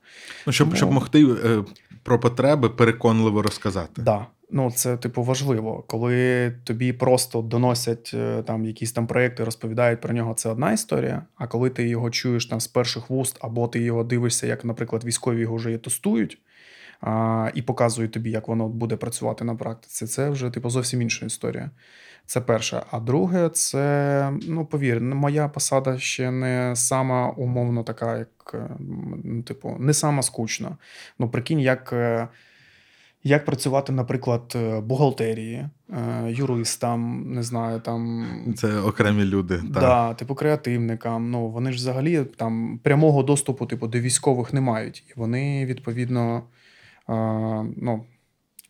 Ну, 0.48 0.54
щоб, 0.54 0.68
Тому- 0.68 0.78
щоб 0.78 0.92
могти 0.92 1.26
е, 1.26 1.64
про 2.04 2.20
потреби 2.20 2.70
переконливо 2.70 3.42
розказати. 3.42 4.02
Да. 4.02 4.26
Ну, 4.52 4.72
це 4.72 4.98
типу 4.98 5.24
важливо, 5.24 5.84
коли 5.88 6.52
тобі 6.64 6.94
просто 6.94 7.42
доносять 7.42 8.12
е, 8.14 8.44
там 8.44 8.66
якісь 8.66 8.92
там 8.92 9.08
проекти, 9.08 9.44
розповідають 9.44 10.02
про 10.02 10.14
нього. 10.14 10.34
Це 10.34 10.50
одна 10.50 10.72
історія. 10.72 11.26
А 11.36 11.48
коли 11.48 11.70
ти 11.70 11.88
його 11.88 12.10
чуєш 12.10 12.46
там 12.46 12.60
з 12.60 12.68
перших 12.68 13.10
вуст, 13.10 13.38
або 13.42 13.68
ти 13.68 13.80
його 13.80 14.04
дивишся, 14.04 14.48
як, 14.48 14.66
наприклад, 14.66 15.04
військові 15.04 15.42
його 15.42 15.56
вже 15.56 15.74
і 15.74 15.78
тестують 15.78 16.38
а, 17.02 17.52
і 17.54 17.62
показують 17.62 18.12
тобі, 18.12 18.32
як 18.32 18.48
воно 18.48 18.68
буде 18.68 18.96
працювати 18.96 19.44
на 19.44 19.56
практиці, 19.56 20.06
це 20.06 20.30
вже 20.30 20.50
типу 20.50 20.70
зовсім 20.70 21.02
інша 21.02 21.26
історія. 21.26 21.70
Це 22.26 22.42
перше. 22.42 22.84
А 22.92 23.00
друге, 23.00 23.50
це 23.50 24.34
ну 24.48 24.66
повір, 24.66 25.02
моя 25.02 25.48
посада 25.48 25.98
ще 25.98 26.32
не 26.32 26.76
сама 26.76 27.30
умовно 27.30 27.84
така, 27.84 28.18
як 28.18 28.52
е, 28.54 28.70
ну, 29.24 29.42
типу, 29.42 29.76
не 29.80 29.94
сама 29.94 30.22
скучна. 30.22 30.78
Ну, 31.20 31.30
прикинь, 31.30 31.60
як. 31.60 31.94
е, 31.94 32.28
як 33.24 33.46
працювати, 33.46 33.92
наприклад, 33.92 34.54
е, 34.56 34.80
бухгалтерії, 34.80 35.70
юристам, 36.28 37.34
не 37.34 37.44
знаю, 37.44 37.80
там. 37.80 38.26
Це 38.58 38.80
окремі 38.80 39.24
люди. 39.24 39.58
Так. 39.58 39.68
Да, 39.68 40.14
типу 40.14 40.36
креативникам. 40.36 41.32
Ну, 41.32 41.48
вони 41.48 41.72
ж 41.72 41.78
взагалі 41.78 42.24
там 42.24 42.80
прямого 42.84 43.24
доступу, 43.24 43.66
типу, 43.66 43.88
до 43.88 44.00
військових 44.00 44.54
не 44.54 44.62
мають. 44.62 45.04
І 45.10 45.14
вони, 45.16 45.66
відповідно, 45.66 46.44
ну, 47.78 48.06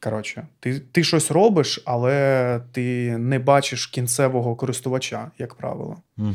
коротше, 0.04 0.48
ти, 0.60 0.80
ти 0.80 1.04
щось 1.04 1.32
робиш, 1.32 1.82
але 1.86 2.62
ти 2.72 3.18
не 3.18 3.40
бачиш 3.40 3.88
кінцевого 3.88 4.56
користувача, 4.56 5.32
як 5.38 5.56
правило. 5.56 5.98
Угу. 6.18 6.34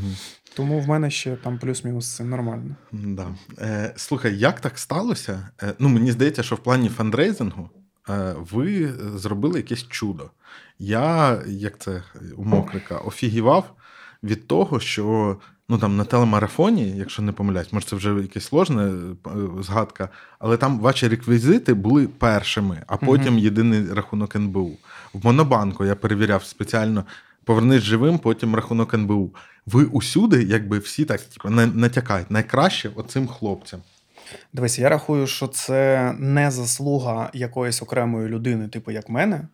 Тому 0.56 0.80
в 0.80 0.88
мене 0.88 1.10
ще 1.10 1.36
там 1.36 1.58
плюс-мінус 1.58 2.16
це 2.16 2.24
нормально. 2.24 2.76
Да. 2.92 3.34
Е, 3.58 3.92
слухай, 3.96 4.38
як 4.38 4.60
так 4.60 4.78
сталося? 4.78 5.48
Е, 5.62 5.74
ну, 5.78 5.88
мені 5.88 6.12
здається, 6.12 6.42
що 6.42 6.54
в 6.54 6.58
плані 6.58 6.88
фандрейзингу 6.88 7.70
е, 8.08 8.34
ви 8.38 8.92
зробили 9.14 9.58
якесь 9.58 9.88
чудо. 9.88 10.30
Я, 10.78 11.38
як 11.46 11.78
це 11.78 12.02
у 12.36 12.44
Мокрика, 12.44 12.98
офігівав 12.98 13.70
від 14.22 14.46
того, 14.46 14.80
що 14.80 15.36
ну 15.68 15.78
там 15.78 15.96
на 15.96 16.04
телемарафоні, 16.04 16.94
якщо 16.96 17.22
не 17.22 17.32
помиляюсь, 17.32 17.72
може 17.72 17.86
це 17.86 17.96
вже 17.96 18.10
якась 18.10 18.44
сложна 18.44 18.86
е, 18.86 19.30
згадка, 19.60 20.08
але 20.38 20.56
там 20.56 20.78
ваші 20.78 21.08
реквізити 21.08 21.74
були 21.74 22.06
першими, 22.06 22.82
а 22.86 22.96
потім 22.96 23.38
єдиний 23.38 23.92
рахунок 23.92 24.36
НБУ. 24.36 24.76
В 25.12 25.26
Монобанку 25.26 25.84
я 25.84 25.94
перевіряв 25.94 26.44
спеціально. 26.44 27.04
Повернись 27.44 27.82
живим, 27.82 28.18
потім 28.18 28.54
рахунок 28.54 28.94
НБУ. 28.94 29.30
Ви 29.66 29.84
усюди, 29.84 30.42
якби 30.42 30.78
всі 30.78 31.04
так 31.04 31.20
типу, 31.20 31.50
натякають 31.50 32.30
найкраще 32.30 32.90
оцим 32.94 33.26
хлопцям. 33.26 33.80
Дивись, 34.52 34.78
я 34.78 34.88
рахую, 34.88 35.26
що 35.26 35.46
це 35.46 36.12
не 36.18 36.50
заслуга 36.50 37.30
якоїсь 37.34 37.82
окремої 37.82 38.28
людини, 38.28 38.68
типу 38.68 38.90
як 38.90 39.08
мене, 39.08 39.48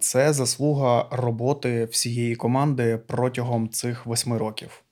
це 0.00 0.32
заслуга 0.32 1.08
роботи 1.10 1.84
всієї 1.84 2.36
команди 2.36 2.98
протягом 3.06 3.68
цих 3.68 4.06
восьми 4.06 4.38
років. 4.38 4.84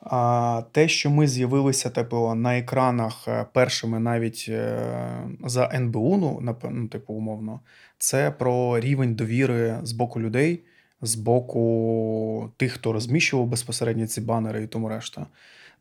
А 0.00 0.62
те, 0.72 0.88
що 0.88 1.10
ми 1.10 1.28
з'явилися 1.28 1.90
типу, 1.90 2.34
на 2.34 2.58
екранах 2.58 3.28
е, 3.28 3.46
першими 3.52 3.98
навіть 3.98 4.46
е, 4.48 5.28
за 5.44 5.70
НБУ, 5.74 6.16
ну, 6.16 6.56
ну, 6.70 6.88
типу, 6.88 7.14
умовно, 7.14 7.60
це 7.98 8.30
про 8.30 8.80
рівень 8.80 9.14
довіри 9.14 9.78
з 9.82 9.92
боку 9.92 10.20
людей, 10.20 10.64
з 11.02 11.14
боку 11.14 12.52
тих, 12.56 12.72
хто 12.72 12.92
розміщував 12.92 13.46
безпосередньо 13.46 14.06
ці 14.06 14.20
банери 14.20 14.62
і 14.62 14.66
тому 14.66 14.88
решта. 14.88 15.26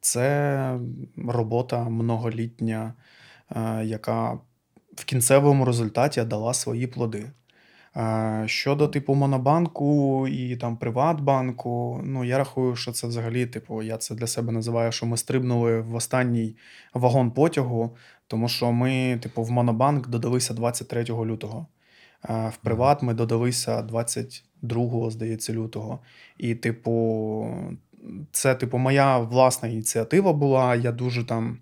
Це 0.02 0.80
робота 1.28 1.90
многолітня, 1.90 2.94
е, 3.56 3.86
яка 3.86 4.40
в 4.96 5.06
кінцевому 5.06 5.66
результаті 5.66 6.24
дала 6.24 6.54
свої 6.54 6.88
плоди. 6.88 7.26
Е, 7.98 8.44
Щодо 8.48 8.88
типу 8.88 9.16
Монобанку 9.16 10.28
і 10.28 10.56
там 10.56 10.78
Приватбанку, 10.78 12.02
ну 12.04 12.24
я 12.24 12.38
рахую, 12.38 12.76
що 12.76 12.92
це 12.92 13.08
взагалі, 13.08 13.46
типу, 13.46 13.82
я 13.82 13.98
це 13.98 14.16
для 14.16 14.28
себе 14.28 14.52
називаю, 14.52 14.92
що 14.92 15.06
ми 15.06 15.18
стрибнули 15.18 15.82
в 15.82 15.96
останній 15.96 16.56
вагон 16.94 17.32
потягу, 17.32 17.96
тому 18.28 18.50
що 18.50 18.72
ми, 18.72 19.20
типу, 19.24 19.44
в 19.44 19.52
Монобанк 19.52 20.08
додалися 20.08 20.54
23 20.54 21.04
лютого. 21.04 21.68
Е, 22.30 22.52
В 22.54 22.58
Приват 22.58 23.02
ми 23.04 23.14
додалися 23.14 23.82
22, 23.82 25.10
здається, 25.12 25.54
лютого. 25.54 26.00
І, 26.38 26.56
типу, 26.56 27.48
це, 28.32 28.56
типу, 28.56 28.78
моя 28.78 29.18
власна 29.18 29.70
ініціатива 29.70 30.34
була. 30.34 30.76
Я 30.76 30.92
дуже 30.92 31.24
там 31.24 31.58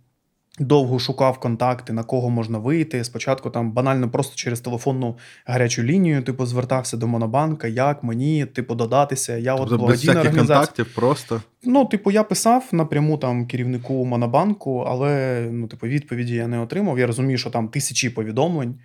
довго 0.59 0.99
шукав 0.99 1.39
контакти, 1.39 1.93
на 1.93 2.03
кого 2.03 2.29
можна 2.29 2.57
вийти. 2.57 3.03
Спочатку 3.03 3.49
там 3.49 3.71
банально 3.71 4.09
просто 4.09 4.35
через 4.35 4.61
телефонну 4.61 5.17
гарячу 5.45 5.83
лінію, 5.83 6.23
типу, 6.23 6.45
звертався 6.45 6.97
до 6.97 7.07
Монобанка, 7.07 7.67
як 7.67 8.03
мені, 8.03 8.45
типу, 8.45 8.75
додатися. 8.75 9.37
Я 9.37 9.55
Тобто 9.55 9.73
от 9.73 9.79
благодійна 9.79 10.21
організація. 10.21 10.57
контактів, 10.57 10.95
просто 10.95 11.41
Ну, 11.63 11.85
типу, 11.85 12.11
я 12.11 12.23
писав 12.23 12.69
напряму 12.71 13.17
там 13.17 13.47
керівнику 13.47 14.05
Монобанку, 14.05 14.79
але 14.87 15.41
ну, 15.51 15.67
типу, 15.67 15.87
відповіді 15.87 16.35
я 16.35 16.47
не 16.47 16.59
отримав. 16.59 16.99
Я 16.99 17.07
розумію, 17.07 17.37
що 17.37 17.49
там 17.49 17.67
тисячі 17.67 18.09
повідомлень. 18.09 18.75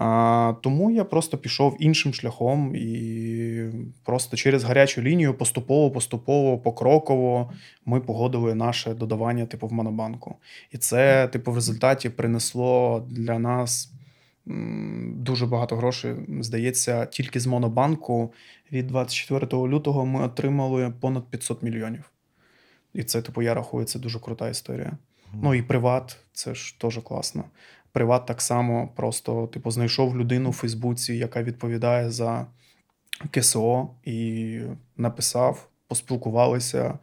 А, 0.00 0.54
тому 0.62 0.90
я 0.90 1.04
просто 1.04 1.38
пішов 1.38 1.76
іншим 1.80 2.14
шляхом 2.14 2.76
і 2.76 3.70
просто 4.04 4.36
через 4.36 4.64
гарячу 4.64 5.02
лінію 5.02 5.34
поступово, 5.34 5.90
поступово, 5.90 6.58
покроково 6.58 7.52
ми 7.84 8.00
погодили 8.00 8.54
наше 8.54 8.94
додавання, 8.94 9.46
типу, 9.46 9.66
в 9.66 9.72
Монобанку. 9.72 10.36
І 10.72 10.78
це, 10.78 11.28
типу, 11.28 11.52
в 11.52 11.54
результаті 11.54 12.08
принесло 12.08 13.06
для 13.10 13.38
нас 13.38 13.92
дуже 15.14 15.46
багато 15.46 15.76
грошей. 15.76 16.14
Здається, 16.40 17.06
тільки 17.06 17.40
з 17.40 17.46
Монобанку 17.46 18.32
від 18.72 18.86
24 18.86 19.46
лютого 19.62 20.06
ми 20.06 20.22
отримали 20.22 20.92
понад 21.00 21.30
500 21.30 21.62
мільйонів. 21.62 22.10
І 22.94 23.02
це, 23.02 23.22
типу, 23.22 23.42
я 23.42 23.54
рахую, 23.54 23.84
це 23.84 23.98
дуже 23.98 24.20
крута 24.20 24.48
історія. 24.48 24.92
Ну 25.42 25.54
і 25.54 25.62
приват, 25.62 26.16
це 26.32 26.54
ж 26.54 26.78
теж 26.78 26.98
класно. 26.98 27.44
Приват 27.98 28.26
так 28.26 28.40
само 28.40 28.88
просто, 28.96 29.46
типу, 29.46 29.70
знайшов 29.70 30.16
людину 30.16 30.50
в 30.50 30.52
Фейсбуці, 30.52 31.14
яка 31.14 31.42
відповідає 31.42 32.10
за 32.10 32.46
КСО, 33.30 33.90
і 34.04 34.60
написав, 34.96 35.68
поспілкувалися, 35.88 36.98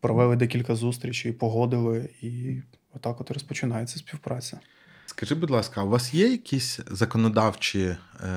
провели 0.00 0.36
декілька 0.36 0.74
зустрічей, 0.74 1.32
погодили, 1.32 2.10
і 2.22 2.62
отак 2.94 3.20
от 3.20 3.30
розпочинається 3.30 3.98
співпраця. 3.98 4.60
Скажи, 5.06 5.34
будь 5.34 5.50
ласка, 5.50 5.82
у 5.82 5.88
вас 5.88 6.14
є 6.14 6.28
якісь 6.28 6.80
законодавчі 6.90 7.80
е, 7.80 7.96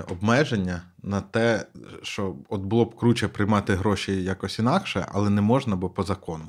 обмеження 0.10 0.82
на 1.04 1.22
те, 1.22 1.66
що 2.04 2.36
от 2.50 2.62
було 2.62 2.86
б 2.86 2.96
круче 2.96 3.28
приймати 3.28 3.76
гроші 3.76 4.24
якось 4.24 4.60
інакше, 4.60 5.06
але 5.12 5.30
не 5.30 5.42
можна, 5.42 5.76
бо 5.76 5.90
по 5.90 6.04
закону? 6.04 6.46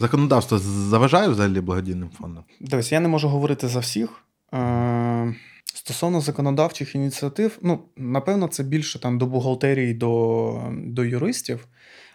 Законодавство 0.00 0.58
заважає 0.58 1.28
взагалі 1.28 1.60
благодійним 1.60 2.10
фондам? 2.10 2.44
Дивись, 2.60 2.92
я 2.92 3.00
не 3.00 3.08
можу 3.08 3.28
говорити 3.28 3.68
за 3.68 3.78
всіх. 3.78 4.23
Е, 4.54 5.34
Стосовно 5.74 6.20
законодавчих 6.20 6.94
ініціатив, 6.94 7.58
ну, 7.62 7.80
напевно, 7.96 8.48
це 8.48 8.62
більше 8.62 9.00
там 9.00 9.18
до 9.18 9.26
бухгалтерії, 9.26 9.94
до, 9.94 10.72
до 10.76 11.04
юристів. 11.04 11.68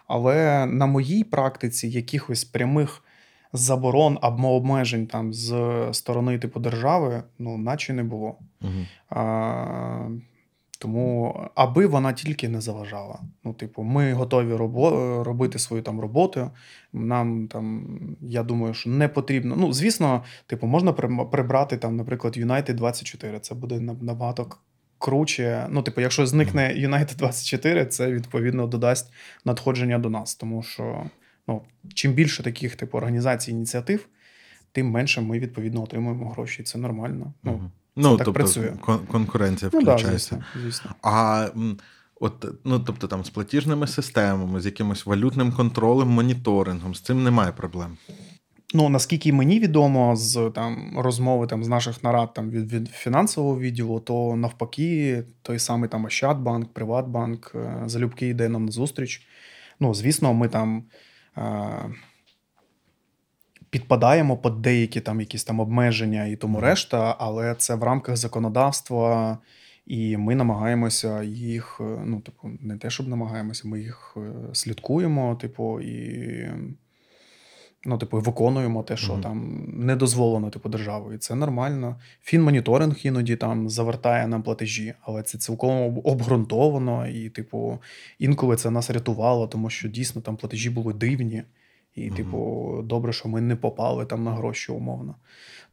Але 0.08 0.65
на 0.65 0.86
моїй 0.86 1.23
практиці 1.23 1.88
якихось 1.88 2.43
прямих 2.43 3.04
заборон 3.54 4.17
або 4.21 4.56
обмежень 4.56 5.08
там 5.08 5.34
з 5.34 5.54
сторони 5.91 6.39
типу 6.39 6.60
держави, 6.60 7.23
ну, 7.39 7.58
наче 7.58 7.93
не 7.93 8.04
було. 8.04 8.38
Угу. 8.62 8.71
А, 9.10 10.10
тому, 10.80 11.36
аби 11.56 11.86
вона 11.86 12.13
тільки 12.13 12.50
не 12.50 12.62
заважала. 12.62 13.20
Ну, 13.44 13.54
типу, 13.54 13.84
ми 13.84 14.13
готові 14.13 14.54
робо- 14.54 15.24
робити 15.24 15.60
свою 15.60 15.84
там 15.84 16.00
роботу. 16.00 16.52
Нам 16.94 17.48
там, 17.48 18.00
я 18.22 18.44
думаю, 18.44 18.74
що 18.74 18.89
не 18.89 19.08
потрібно. 19.08 19.56
Ну, 19.58 19.74
звісно, 19.74 20.24
типу, 20.48 20.68
можна 20.68 20.94
прибрати 20.94 21.78
там, 21.78 21.96
наприклад, 21.96 22.38
United 22.38 22.74
24. 22.74 23.39
Це 23.39 23.56
буде 23.56 23.80
набагато 23.80 24.48
круче. 24.98 25.68
Ну, 25.70 25.82
типу, 25.82 26.02
якщо 26.02 26.26
зникне 26.26 26.74
United 26.78 27.18
24, 27.18 27.86
це 27.86 28.12
відповідно 28.12 28.68
додасть 28.68 29.13
надходження 29.46 30.00
до 30.00 30.10
нас. 30.10 30.36
Тому 30.36 30.63
що 30.63 31.04
ну, 31.48 31.62
чим 31.94 32.13
більше 32.13 32.44
таких 32.44 32.76
типу 32.76 32.98
організацій, 32.98 33.52
ініціатив, 33.52 34.08
тим 34.71 34.89
менше 34.89 35.21
ми 35.21 35.39
відповідно 35.39 35.84
отримуємо 35.84 36.29
гроші. 36.29 36.63
Це 36.63 36.77
нормально. 36.77 37.34
Ну, 37.43 37.51
Угу. 37.51 37.71
Ну, 37.95 38.10
так 38.17 38.25
тобто 38.25 38.34
працює. 38.34 38.73
кон- 38.82 39.05
конкуренція 39.08 39.71
Ну, 39.73 39.82
да, 39.82 39.95
включається. 39.95 40.36
звісно, 40.53 40.62
звісно. 40.63 40.91
А 41.01 41.47
от, 42.19 42.45
ну, 42.65 42.79
тобто 42.79 43.08
там 43.08 43.23
з 43.25 43.29
платіжними 43.29 43.88
системами, 43.88 44.62
з 44.62 44.65
якимось 44.65 45.05
валютним 45.05 45.51
контролем, 45.51 46.08
моніторингом, 46.10 46.95
з 46.95 47.01
цим 47.01 47.23
немає 47.23 47.51
проблем. 47.51 47.97
Ну, 48.73 48.89
наскільки 48.89 49.34
мені 49.34 49.60
відомо 49.60 50.15
з 50.15 50.51
там 50.55 50.93
розмови 50.97 51.47
там 51.47 51.63
з 51.63 51.67
наших 51.67 52.03
нарад 52.03 52.34
там 52.34 52.49
від, 52.49 52.73
від 52.73 52.88
фінансового 52.89 53.60
відділу, 53.60 53.99
то 53.99 54.36
навпаки, 54.36 55.23
той 55.41 55.60
самий 55.60 55.89
там 55.89 56.05
Ощадбанк, 56.05 56.73
Приватбанк 56.73 57.51
е, 57.55 57.84
залюбки 57.86 58.27
йде 58.27 58.49
нам 58.49 58.65
на 58.65 58.71
зустріч. 58.71 59.21
Ну, 59.79 59.93
звісно, 59.93 60.34
ми 60.34 60.47
там 60.47 60.84
е, 61.38 61.41
підпадаємо 63.69 64.38
під 64.38 64.62
деякі 64.62 65.01
там 65.01 65.19
якісь 65.19 65.43
там 65.43 65.60
обмеження 65.60 66.25
і 66.25 66.36
тому 66.36 66.60
решта, 66.60 67.15
але 67.19 67.55
це 67.55 67.75
в 67.75 67.84
рамках 67.84 68.17
законодавства, 68.17 69.38
і 69.88 70.17
ми 70.17 70.36
намагаємося 70.36 71.23
їх, 71.23 71.82
е, 71.82 72.01
ну, 72.05 72.19
типу, 72.19 72.49
не 72.62 72.77
те, 72.77 72.89
щоб 72.89 73.08
намагаємося, 73.08 73.67
ми 73.67 73.79
їх 73.79 74.17
е, 74.17 74.32
слідкуємо, 74.53 75.36
типу, 75.36 75.82
і. 75.82 76.49
Ну, 77.86 77.97
типу, 77.97 78.19
виконуємо 78.19 78.84
те, 78.84 78.97
що 78.97 79.13
Мгм. 79.13 79.21
там 79.21 79.63
не 79.73 79.95
дозволено, 79.95 80.49
типу, 80.49 80.69
державою. 80.69 81.17
Це 81.17 81.36
нормально. 81.36 81.95
Фінмоніторинг 82.23 82.95
іноді 83.03 83.36
там 83.36 83.69
завертає 83.69 84.27
нам 84.27 84.43
платежі, 84.43 84.93
але 85.01 85.23
це 85.23 85.38
цілком 85.38 86.01
обґрунтовано, 86.03 87.08
і, 87.08 87.29
типу, 87.29 87.79
інколи 88.19 88.55
це 88.55 88.71
нас 88.71 88.89
рятувало, 88.89 89.47
тому 89.47 89.69
що 89.69 89.88
дійсно 89.88 90.21
там 90.21 90.38
платежі 90.38 90.69
були 90.69 90.93
дивні. 90.93 91.43
І, 92.05 92.09
типу, 92.12 92.81
добре, 92.83 93.13
що 93.13 93.29
ми 93.29 93.41
не 93.41 93.55
попали 93.55 94.05
там 94.05 94.23
на 94.23 94.31
гроші 94.31 94.71
умовно. 94.71 95.15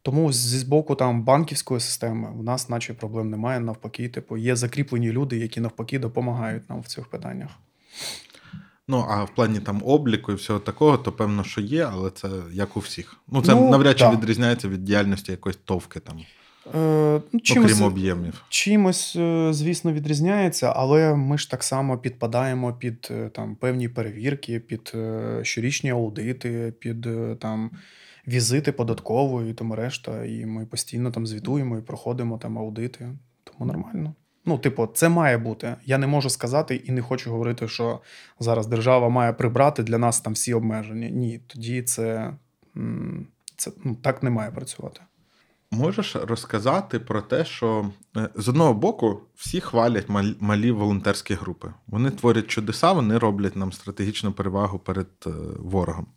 Тому 0.01 0.33
зі 0.33 0.65
боку 0.65 0.95
там 0.95 1.23
банківської 1.23 1.79
системи 1.79 2.31
в 2.35 2.43
нас, 2.43 2.69
наче 2.69 2.93
проблем 2.93 3.29
немає. 3.29 3.59
Навпаки, 3.59 4.09
типу, 4.09 4.37
є 4.37 4.55
закріплені 4.55 5.11
люди, 5.11 5.37
які 5.37 5.59
навпаки 5.59 5.99
допомагають 5.99 6.69
нам 6.69 6.81
в 6.81 6.87
цих 6.87 7.07
питаннях. 7.07 7.49
Ну, 8.87 9.05
а 9.09 9.23
в 9.23 9.35
плані 9.35 9.59
там 9.59 9.81
обліку 9.85 10.31
і 10.31 10.35
всього 10.35 10.59
такого, 10.59 10.97
то 10.97 11.11
певно, 11.11 11.43
що 11.43 11.61
є, 11.61 11.89
але 11.91 12.09
це 12.09 12.29
як 12.51 12.77
у 12.77 12.79
всіх. 12.79 13.17
Ну, 13.27 13.41
це 13.41 13.55
Ну, 13.55 13.69
навряд 13.69 13.99
чи 13.99 14.05
да. 14.05 14.11
відрізняється 14.11 14.67
від 14.67 14.83
діяльності 14.83 15.31
якоїсь 15.31 15.59
товки 15.65 15.99
там, 15.99 16.19
Е, 16.75 17.21
ну, 17.33 17.39
окрім 17.57 17.81
об'ємів. 17.81 18.45
чимось, 18.49 19.15
е, 19.15 19.53
звісно, 19.53 19.93
відрізняється, 19.93 20.73
але 20.75 21.15
ми 21.15 21.37
ж 21.37 21.51
так 21.51 21.63
само 21.63 21.97
підпадаємо 21.97 22.73
під 22.73 23.07
е, 23.11 23.29
там 23.29 23.55
певні 23.55 23.89
перевірки, 23.89 24.59
під 24.59 24.93
щорічні 25.41 25.89
аудити, 25.89 26.73
під 26.79 27.07
там 27.39 27.71
візити 28.27 28.71
податкової 28.71 29.51
і 29.51 29.53
тому 29.53 29.75
решта. 29.75 30.25
І 30.25 30.45
ми 30.45 30.65
постійно 30.65 31.11
там 31.11 31.27
звітуємо 31.27 31.77
і 31.77 31.81
проходимо 31.81 32.37
там 32.37 32.57
аудити. 32.57 33.09
Тому 33.43 33.65
нормально. 33.65 34.13
Ну, 34.45 34.57
типу, 34.57 34.87
це 34.93 35.09
має 35.09 35.37
бути. 35.37 35.75
Я 35.85 35.97
не 35.97 36.07
можу 36.07 36.29
сказати 36.29 36.75
і 36.75 36.91
не 36.91 37.01
хочу 37.01 37.31
говорити, 37.31 37.67
що 37.67 37.99
зараз 38.39 38.67
держава 38.67 39.09
має 39.09 39.33
прибрати 39.33 39.83
для 39.83 39.97
нас 39.97 40.21
там 40.21 40.33
всі 40.33 40.53
обмеження. 40.53 41.09
Ні, 41.09 41.39
тоді 41.47 41.81
це, 41.81 42.33
це 43.55 43.71
ну, 43.83 43.95
так 43.95 44.23
не 44.23 44.29
має 44.29 44.51
працювати. 44.51 45.01
Можеш 45.71 46.15
розказати 46.15 46.99
про 46.99 47.21
те, 47.21 47.45
що 47.45 47.89
е, 48.17 48.29
з 48.35 48.47
одного 48.47 48.73
боку 48.73 49.21
всі 49.35 49.61
хвалять 49.61 50.05
малі 50.39 50.71
волонтерські 50.71 51.33
групи. 51.33 51.73
Вони 51.87 52.11
творять 52.11 52.47
чудеса, 52.47 52.91
вони 52.91 53.17
роблять 53.17 53.55
нам 53.55 53.71
стратегічну 53.71 54.31
перевагу 54.31 54.79
перед 54.79 55.07
е, 55.25 55.29
ворогом. 55.59 56.07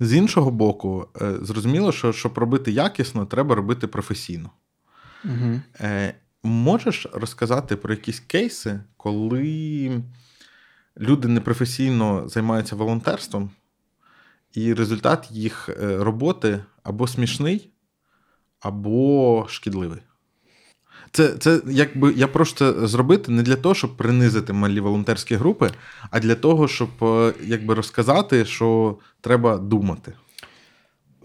З 0.00 0.14
іншого 0.14 0.50
боку, 0.50 1.08
е, 1.22 1.34
зрозуміло, 1.42 1.92
що 1.92 2.12
щоб 2.12 2.38
робити 2.38 2.72
якісно, 2.72 3.26
треба 3.26 3.54
робити 3.54 3.86
професійно. 3.86 4.50
Угу. 5.24 5.60
Можеш 6.42 7.06
розказати 7.12 7.76
про 7.76 7.94
якісь 7.94 8.20
кейси, 8.20 8.80
коли 8.96 10.02
люди 11.00 11.28
непрофесійно 11.28 12.28
займаються 12.28 12.76
волонтерством, 12.76 13.50
і 14.52 14.74
результат 14.74 15.30
їх 15.30 15.68
роботи 15.80 16.64
або 16.82 17.06
смішний, 17.06 17.72
або 18.60 19.46
шкідливий? 19.48 20.00
Це, 21.12 21.28
це 21.28 21.60
якби 21.66 22.12
я 22.12 22.28
це 22.56 22.86
зробити 22.86 23.32
не 23.32 23.42
для 23.42 23.56
того, 23.56 23.74
щоб 23.74 23.96
принизити 23.96 24.52
малі 24.52 24.80
волонтерські 24.80 25.34
групи, 25.34 25.70
а 26.10 26.20
для 26.20 26.34
того, 26.34 26.68
щоб 26.68 26.88
е, 27.02 27.34
якби 27.44 27.74
розказати, 27.74 28.44
що 28.44 28.98
треба 29.20 29.58
думати. 29.58 30.12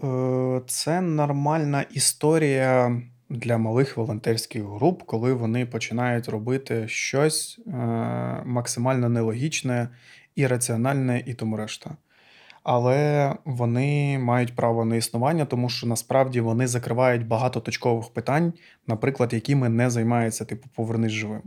Е, 0.04 0.62
Це 0.66 1.00
нормальна 1.00 1.82
історія 1.82 3.02
для 3.30 3.58
малих 3.58 3.96
волонтерських 3.96 4.62
груп, 4.62 5.02
коли 5.02 5.32
вони 5.32 5.66
починають 5.66 6.28
робити 6.28 6.88
щось 6.88 7.58
е, 7.66 7.72
максимально 8.44 9.08
нелогічне, 9.08 9.88
ірраціональне 10.36 11.22
і 11.26 11.34
тому 11.34 11.56
решта. 11.56 11.90
Але 12.64 13.32
вони 13.44 14.18
мають 14.18 14.56
право 14.56 14.84
на 14.84 14.96
існування, 14.96 15.44
тому 15.44 15.68
що 15.68 15.86
насправді 15.86 16.40
вони 16.40 16.66
закривають 16.66 17.26
багато 17.26 17.60
точкових 17.60 18.08
питань, 18.08 18.52
наприклад, 18.86 19.32
якими 19.32 19.68
не 19.68 19.90
займається 19.90 20.44
типу 20.44 20.68
повернись 20.74 21.12
живим. 21.12 21.42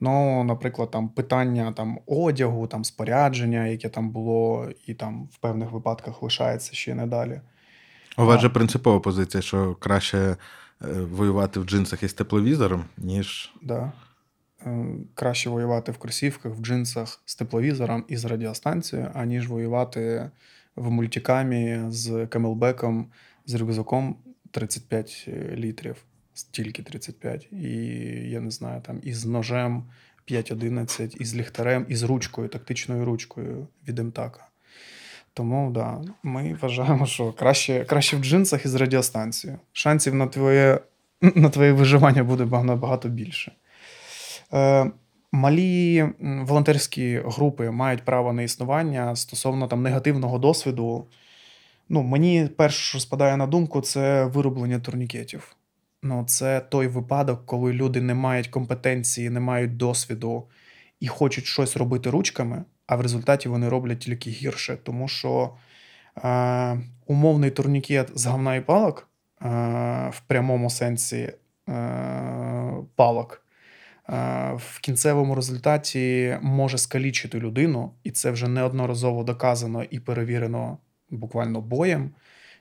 Ну, 0.00 0.44
наприклад, 0.44 0.90
там 0.90 1.08
питання 1.08 1.72
там 1.72 1.98
одягу, 2.06 2.66
там 2.66 2.84
спорядження, 2.84 3.66
яке 3.66 3.88
там 3.88 4.10
було, 4.10 4.68
і 4.86 4.94
там 4.94 5.28
в 5.32 5.36
певних 5.36 5.70
випадках 5.70 6.22
лишається 6.22 6.74
ще 6.74 6.90
й 6.90 6.94
надалі. 6.94 7.40
У 8.18 8.24
вас 8.24 8.40
же 8.40 8.48
принципова 8.48 9.00
позиція, 9.00 9.42
що 9.42 9.74
краще 9.74 10.18
е, 10.18 10.36
воювати 10.90 11.60
в 11.60 11.64
джинсах 11.64 12.02
із 12.02 12.12
тепловізором, 12.12 12.84
ніж. 12.96 13.52
Да. 13.62 13.92
Е, 14.66 14.86
Краще 15.14 15.50
воювати 15.50 15.92
в 15.92 15.98
кросівках, 15.98 16.52
в 16.52 16.60
джинсах 16.60 17.22
з 17.24 17.36
тепловізором 17.36 18.04
і 18.08 18.16
з 18.16 18.24
радіостанцією, 18.24 19.10
аніж 19.14 19.48
воювати 19.48 20.30
в 20.76 20.90
мультикамі 20.90 21.80
з 21.88 22.26
камелбеком, 22.26 23.06
з 23.46 23.54
рюкзаком 23.54 24.16
35 24.50 25.28
літрів, 25.54 26.04
тільки 26.50 26.82
35. 26.82 27.48
І 27.52 27.66
я 28.30 28.40
не 28.40 28.50
знаю, 28.50 28.80
там 28.80 29.00
із 29.02 29.24
ножем 29.24 29.84
5.11, 30.30 31.16
із 31.20 31.36
ліхтарем, 31.36 31.86
і 31.88 31.96
з 31.96 32.02
ручкою, 32.02 32.48
тактичною 32.48 33.04
ручкою 33.04 33.68
від 33.88 33.98
МТАКа. 33.98 34.46
Тому 35.34 35.70
да, 35.70 36.00
ми 36.22 36.58
вважаємо, 36.62 37.06
що 37.06 37.32
краще, 37.32 37.84
краще 37.84 38.16
в 38.16 38.24
джинсах 38.24 38.64
із 38.64 38.74
радіостанцією. 38.74 39.58
Шансів 39.72 40.14
на 40.14 40.26
твоє, 40.26 40.80
на 41.20 41.50
твоє 41.50 41.72
виживання 41.72 42.24
буде 42.24 42.44
набагато 42.44 43.08
більше. 43.08 43.52
Е, 44.54 44.90
Малі 45.34 46.08
волонтерські 46.20 47.22
групи 47.24 47.70
мають 47.70 48.04
право 48.04 48.32
на 48.32 48.42
існування 48.42 49.16
стосовно 49.16 49.66
там 49.66 49.82
негативного 49.82 50.38
досвіду. 50.38 51.06
Ну, 51.88 52.02
мені 52.02 52.48
перше, 52.56 52.82
що 52.82 53.00
спадає 53.00 53.36
на 53.36 53.46
думку, 53.46 53.80
це 53.80 54.24
вироблення 54.24 54.78
турнікетів. 54.78 55.56
Ну, 56.02 56.24
це 56.26 56.60
той 56.60 56.86
випадок, 56.86 57.46
коли 57.46 57.72
люди 57.72 58.00
не 58.00 58.14
мають 58.14 58.48
компетенції, 58.48 59.30
не 59.30 59.40
мають 59.40 59.76
досвіду 59.76 60.44
і 61.00 61.06
хочуть 61.06 61.44
щось 61.44 61.76
робити 61.76 62.10
ручками, 62.10 62.64
а 62.86 62.96
в 62.96 63.00
результаті 63.00 63.48
вони 63.48 63.68
роблять 63.68 63.98
тільки 63.98 64.30
гірше, 64.30 64.76
тому 64.82 65.08
що 65.08 65.50
е, 66.24 66.78
умовний 67.06 67.50
турнікет 67.50 68.10
з 68.14 68.26
гавна 68.26 68.54
і 68.54 68.60
палок 68.60 69.08
е, 69.42 69.48
в 70.12 70.20
прямому 70.26 70.70
сенсі 70.70 71.32
е, 71.68 72.72
палок 72.96 73.43
в 74.56 74.78
кінцевому 74.80 75.34
результаті 75.34 76.36
може 76.42 76.78
скалічити 76.78 77.38
людину, 77.38 77.92
і 78.04 78.10
це 78.10 78.30
вже 78.30 78.48
неодноразово 78.48 79.24
доказано 79.24 79.84
і 79.90 80.00
перевірено 80.00 80.78
буквально 81.10 81.60
боєм. 81.60 82.10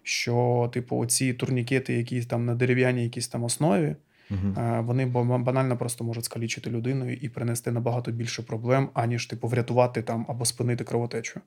Що, 0.03 0.69
типу, 0.73 0.97
оці 0.97 1.33
турнікети, 1.33 1.93
які 1.93 2.21
там 2.21 2.45
на 2.45 2.55
дерев'яній 2.55 3.03
якійсь 3.03 3.27
там 3.27 3.43
основі, 3.43 3.95
Угу. 4.31 4.61
е, 4.61 4.79
вони 4.79 5.05
ба- 5.05 5.37
банально 5.37 5.77
просто 5.77 6.03
можуть 6.03 6.25
скалічити 6.25 6.69
людину 6.69 7.11
і 7.11 7.29
принести 7.29 7.71
набагато 7.71 8.11
більше 8.11 8.41
проблем, 8.41 8.89
аніж 8.93 9.25
типу 9.25 9.47
врятувати 9.47 10.01
там 10.01 10.25
або 10.29 10.45
спинити 10.45 10.83
кровотечу. 10.83 11.39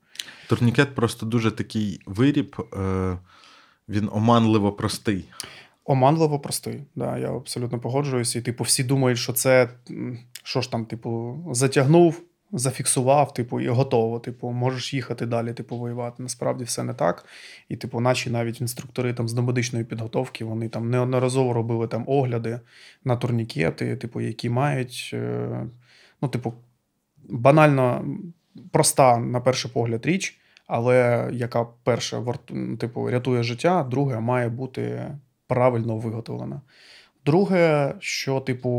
Турнікет 0.48 0.94
просто 0.94 1.26
дуже 1.26 1.50
такий 1.50 2.00
виріб, 2.06 2.56
е, 2.78 3.18
він 3.88 4.09
оманливо 4.12 4.72
простий. 4.72 5.24
Оманливо 5.88 6.38
простий. 6.38 6.85
Да, 6.94 7.18
я 7.18 7.31
абсолютно 7.31 7.79
погоджуюся. 7.79 8.38
І, 8.38 8.42
типу, 8.42 8.64
всі 8.64 8.85
думають, 8.85 9.18
що 9.18 9.33
це 9.33 9.68
що 10.42 10.61
ж 10.61 10.70
там, 10.70 10.85
типу, 10.85 11.38
затягнув, 11.53 12.22
зафіксував, 12.53 13.35
типу, 13.35 13.61
і 13.61 13.68
готово. 13.68 14.18
Типу, 14.20 14.51
можеш 14.51 14.94
їхати 14.94 15.27
далі, 15.27 15.53
типу, 15.53 15.77
воювати. 15.77 16.22
Насправді 16.22 16.64
все 16.64 16.83
не 16.83 16.94
так. 16.94 17.27
І, 17.68 17.77
типу, 17.77 18.01
наші 18.01 18.31
навіть 18.31 18.61
інструктори 18.61 19.14
там 19.14 19.29
з 19.29 19.33
домедичної 19.33 19.85
підготовки, 19.85 20.44
вони 20.44 20.68
там 20.68 20.90
неодноразово 20.90 21.53
робили 21.53 21.88
там 21.88 22.05
огляди 22.07 22.61
на 23.05 23.16
турнікети, 23.16 23.96
типу, 23.96 24.20
які 24.20 24.51
мають, 24.51 25.11
е, 25.14 25.66
ну, 26.22 26.29
типу, 26.29 26.55
банально 27.29 28.05
проста, 28.72 29.18
на 29.18 29.40
перший 29.40 29.70
погляд, 29.70 30.07
річ. 30.07 30.40
Але 30.66 31.29
яка 31.33 31.66
перша 31.85 32.25
типу, 32.79 33.11
рятує 33.11 33.42
життя, 33.42 33.83
друге 33.90 34.20
має 34.20 34.49
бути 34.49 35.11
правильно 35.46 35.96
виготовлена. 35.96 36.61
Друге, 37.26 37.94
що, 37.98 38.40
типу, 38.40 38.70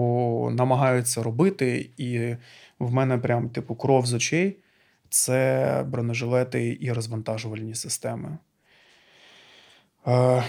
намагаються 0.53 1.23
робити, 1.23 1.89
і 1.97 2.35
в 2.79 2.93
мене 2.93 3.17
прям, 3.17 3.49
типу, 3.49 3.75
кров 3.75 4.05
з 4.05 4.13
очей 4.13 4.57
це 5.09 5.83
бронежилети 5.87 6.77
і 6.81 6.91
розвантажувальні 6.91 7.75
системи. 7.75 8.37
Е, 10.07 10.43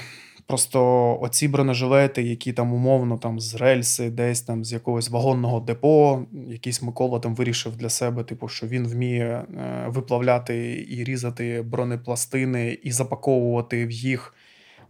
просто 0.46 1.18
оці 1.20 1.48
бронежилети, 1.48 2.22
які 2.22 2.52
там 2.52 2.72
умовно 2.72 3.18
там 3.18 3.40
з 3.40 3.54
рельси, 3.54 4.10
десь 4.10 4.42
там 4.42 4.64
з 4.64 4.72
якогось 4.72 5.10
вагонного 5.10 5.60
депо, 5.60 6.22
якийсь 6.48 6.82
Микола 6.82 7.20
там 7.20 7.34
вирішив 7.34 7.76
для 7.76 7.88
себе, 7.88 8.24
типу, 8.24 8.48
що 8.48 8.66
він 8.66 8.88
вміє 8.88 9.26
е, 9.26 9.84
виплавляти 9.88 10.86
і 10.90 11.04
різати 11.04 11.62
бронепластини 11.62 12.78
і 12.82 12.92
запаковувати 12.92 13.86
в 13.86 13.90
їх 13.90 14.34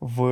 в 0.00 0.22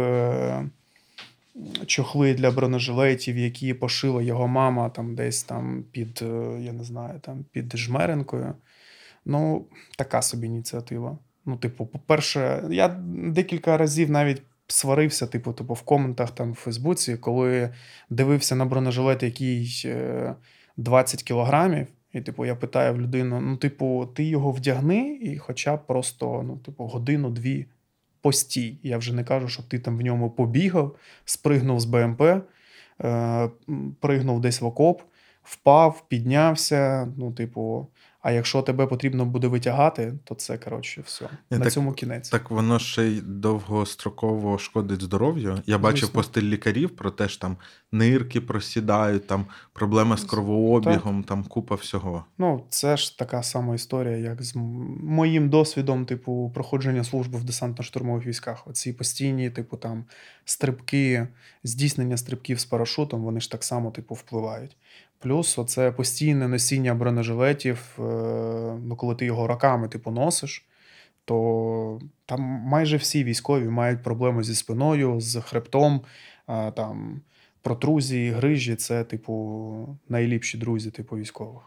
чохли 1.86 2.34
для 2.34 2.50
бронежилетів, 2.50 3.38
які 3.38 3.74
пошила 3.74 4.22
його 4.22 4.48
мама 4.48 4.88
там 4.88 5.14
десь 5.14 5.42
там 5.42 5.84
під, 5.92 6.22
е, 6.22 6.58
я 6.60 6.72
не 6.72 6.84
знаю, 6.84 7.20
там 7.20 7.44
під 7.52 7.76
Жмеренкою. 7.76 8.54
Ну, 9.24 9.66
така 9.98 10.22
собі 10.22 10.46
ініціатива. 10.46 11.18
Ну, 11.46 11.56
типу, 11.56 11.86
по-перше, 11.86 12.64
я 12.70 12.88
декілька 13.28 13.76
разів 13.76 14.10
навіть 14.10 14.42
сварився, 14.66 15.26
типу, 15.26 15.52
типу, 15.52 15.74
в 15.74 15.82
коментах 15.82 16.30
там 16.30 16.52
в 16.52 16.54
Фейсбуці, 16.54 17.16
коли 17.16 17.74
дивився 18.10 18.56
на 18.56 18.64
бронежилет, 18.64 19.22
який 19.22 19.82
е, 19.84 20.34
20 20.76 21.22
кілограмів. 21.22 21.86
І, 22.12 22.20
типу, 22.20 22.44
я 22.44 22.54
питаю 22.54 22.94
в 22.94 23.00
людину: 23.00 23.40
ну, 23.40 23.56
типу, 23.56 24.08
ти 24.14 24.24
його 24.24 24.50
вдягни, 24.50 25.18
і 25.22 25.38
хоча 25.38 25.76
б 25.76 25.86
просто, 25.86 26.42
ну, 26.46 26.56
типу, 26.56 26.84
годину-дві 26.84 27.66
постій. 28.26 28.78
Я 28.82 28.98
вже 28.98 29.14
не 29.14 29.24
кажу, 29.24 29.48
щоб 29.48 29.68
ти 29.68 29.78
там 29.78 29.98
в 29.98 30.00
ньому 30.00 30.30
побігав, 30.30 30.96
спригнув 31.24 31.80
з 31.80 31.84
БМП, 31.84 32.22
е, 32.22 33.50
пригнув 34.00 34.40
десь 34.40 34.60
в 34.60 34.66
окоп, 34.66 35.02
впав, 35.42 36.04
піднявся. 36.08 37.08
Ну, 37.16 37.32
типу, 37.32 37.86
А 38.26 38.32
якщо 38.32 38.62
тебе 38.62 38.86
потрібно 38.86 39.26
буде 39.26 39.46
витягати, 39.48 40.14
то 40.24 40.34
це 40.34 40.58
коротше 40.58 41.02
все. 41.06 41.24
Ні, 41.50 41.58
На 41.58 41.64
так- 41.64 41.72
цьому 41.72 41.92
кінець. 41.92 42.28
Так 42.28 42.50
воно 42.50 42.78
ще 42.78 43.04
й 43.04 43.20
довгостроково 43.20 44.58
шкодить 44.58 45.02
здоров'ю. 45.02 45.62
Я 45.66 45.78
бачив 45.78 45.98
Звісно. 46.00 46.14
пости 46.14 46.42
лікарів 46.42 46.96
про 46.96 47.10
те, 47.10 47.28
що 47.28 47.40
там 47.40 47.56
нирки 47.92 48.40
просідають, 48.40 49.26
там 49.26 49.46
проблеми 49.72 50.16
з 50.16 50.24
кровообігом, 50.24 51.24
там 51.24 51.44
купа 51.44 51.74
всього. 51.74 52.24
Ну, 52.38 52.64
це 52.68 52.96
ж 52.96 53.18
така 53.18 53.42
сама 53.42 53.74
історія, 53.74 54.16
як 54.16 54.42
з 54.42 54.52
моїм 55.02 55.48
досвідом, 55.50 56.06
типу, 56.06 56.50
проходження 56.54 57.04
служби 57.04 57.38
в 57.38 57.44
десантно-штурмових 57.44 58.26
військах. 58.26 58.66
Оці 58.66 58.92
постійні, 58.92 59.50
типу, 59.50 59.76
там 59.76 60.04
стрибки, 60.44 61.28
здійснення 61.64 62.16
стрибків 62.16 62.60
з 62.60 62.64
парашутом, 62.64 63.22
вони 63.22 63.40
ж 63.40 63.50
так 63.50 63.64
само, 63.64 63.90
типу, 63.90 64.14
впливають. 64.14 64.76
Плюс 65.26 65.58
оце 65.58 65.92
постійне 65.92 66.48
носіння 66.48 66.94
бронежилетів, 66.94 67.78
е, 67.98 68.02
ну, 68.84 68.96
коли 68.96 69.14
ти 69.14 69.24
його 69.24 69.46
роками, 69.46 69.88
типу, 69.88 70.10
носиш. 70.10 70.64
То 71.24 72.00
там 72.26 72.40
майже 72.40 72.96
всі 72.96 73.24
військові 73.24 73.68
мають 73.68 74.02
проблеми 74.02 74.44
зі 74.44 74.54
спиною, 74.54 75.20
з 75.20 75.40
хребтом, 75.40 76.00
там 76.46 77.20
протрузії, 77.62 78.30
грижі 78.30 78.76
це, 78.76 79.04
типу, 79.04 79.98
найліпші 80.08 80.58
друзі, 80.58 80.90
типу, 80.90 81.16
військових. 81.16 81.62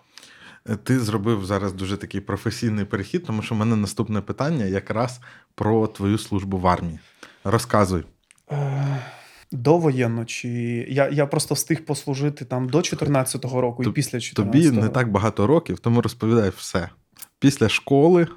Е, 0.69 0.75
Ти 0.75 0.99
зробив 0.99 1.45
зараз 1.45 1.73
дуже 1.73 1.97
такий 1.97 2.21
професійний 2.21 2.85
перехід, 2.85 3.25
тому 3.25 3.41
що 3.41 3.55
в 3.55 3.57
мене 3.57 3.75
наступне 3.75 4.21
питання 4.21 4.65
якраз 4.65 5.19
про 5.55 5.87
твою 5.87 6.17
службу 6.17 6.57
в 6.57 6.67
армії. 6.67 6.99
Розказуй. 7.43 8.03
Е, 8.51 9.01
Довоєнно, 9.51 10.25
чи 10.25 10.49
я, 10.89 11.09
я 11.09 11.25
просто 11.25 11.55
встиг 11.55 11.85
послужити 11.85 12.45
там 12.45 12.69
до 12.69 12.77
14-го 12.77 13.61
року 13.61 13.83
і 13.83 13.91
після 13.91 14.17
14-го. 14.17 14.45
Тобі 14.45 14.71
не 14.71 14.89
так 14.89 15.11
багато 15.11 15.47
років, 15.47 15.79
тому 15.79 16.01
розповідай 16.01 16.51
все. 16.57 16.89
Після 17.39 17.69
школи 17.69 18.27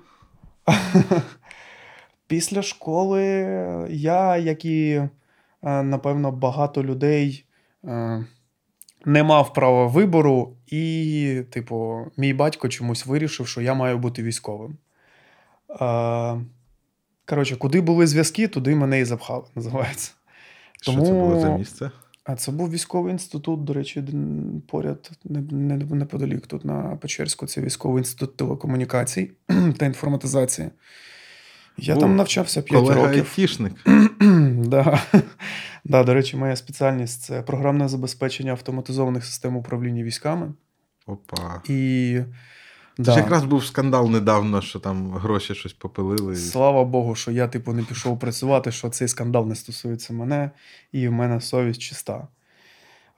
Після 2.27 2.63
школи 2.63 3.23
я, 3.91 4.37
як 4.37 4.65
і, 4.65 4.91
е, 5.63 5.83
напевно, 5.83 6.33
багато 6.33 6.85
людей 6.85 7.45
е, 7.85 8.25
не 9.05 9.23
мав 9.23 9.53
права 9.53 9.87
вибору, 9.87 10.57
і, 10.67 11.43
типу, 11.51 12.07
мій 12.17 12.33
батько 12.33 12.69
чомусь 12.69 13.07
вирішив, 13.07 13.49
що 13.49 13.61
я 13.61 13.75
маю 13.75 13.99
бути 13.99 14.23
військовим. 14.23 14.77
Е, 15.81 16.41
Коротше, 17.27 17.57
куди 17.57 17.81
були 17.81 18.07
зв'язки, 18.07 18.49
туди 18.49 18.75
мене 18.75 19.01
і 19.01 19.05
запхали, 19.05 19.45
називається. 19.55 20.13
Що 20.83 21.03
це 21.03 21.13
було 21.13 21.41
за 21.41 21.57
місце? 21.57 21.91
А 22.25 22.37
це 22.37 22.53
був 22.53 22.71
військовий 22.71 23.13
інститут, 23.13 23.65
до 23.65 23.73
речі, 23.73 24.05
поряд 24.69 25.11
не, 25.25 25.41
не, 25.41 25.77
неподалік 25.77 26.47
тут 26.47 26.65
на 26.65 26.83
Печерську. 26.83 27.47
Це 27.47 27.61
військовий 27.61 28.01
інститут 28.01 28.37
телекомунікацій 28.37 29.31
та 29.79 29.87
інформатизації. 29.87 30.71
Я 31.79 31.95
О, 31.97 31.99
там 31.99 32.17
навчався 32.17 32.63
5 32.63 32.81
Колега 32.83 33.07
років. 33.07 33.25
айтішник. 33.39 33.73
да. 34.69 35.03
да, 35.85 36.05
до 36.05 36.15
речі, 36.15 36.37
моя 36.37 36.57
спеціальність 36.57 37.23
це 37.23 37.43
програмне 37.43 37.89
забезпечення 37.89 38.53
автоматизованих 38.53 39.25
систем 39.25 39.57
управління 39.57 40.03
військами. 40.03 40.53
Опа. 41.07 41.63
І 41.69 42.19
Це 42.97 43.03
да, 43.03 43.13
ж 43.13 43.19
якраз 43.19 43.45
був 43.45 43.65
скандал 43.65 44.11
недавно, 44.11 44.61
що 44.61 44.79
там 44.79 45.13
гроші 45.13 45.55
щось 45.55 45.73
попилили. 45.73 46.37
слава 46.37 46.85
Богу, 46.85 47.15
що 47.15 47.31
я 47.31 47.49
типу 47.49 47.73
не 47.73 47.83
пішов 47.83 48.19
працювати, 48.19 48.73
що 48.73 48.89
цей 48.89 49.09
скандал 49.09 49.47
не 49.47 49.55
стосується 49.55 50.13
мене, 50.13 50.51
і 50.93 51.09
в 51.09 51.13
мене 51.13 51.41
совість 51.41 51.83
чиста. 51.83 52.29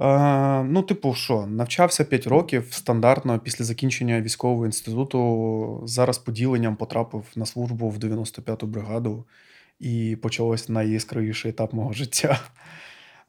Е, 0.01 0.63
ну, 0.63 0.83
типу, 0.83 1.15
що, 1.15 1.47
навчався 1.47 2.05
5 2.05 2.27
років 2.27 2.67
стандартно 2.71 3.39
після 3.39 3.65
закінчення 3.65 4.21
військового 4.21 4.67
інституту. 4.67 5.83
Зараз 5.85 6.19
поділенням 6.19 6.77
потрапив 6.77 7.25
на 7.37 7.47
службу 7.47 7.91
в 7.91 7.99
95-ту 7.99 8.67
бригаду, 8.67 9.25
і 9.81 10.19
почався 10.23 10.73
найяскравіший 10.73 11.51
етап 11.51 11.73
мого 11.73 11.93
життя. 11.93 12.41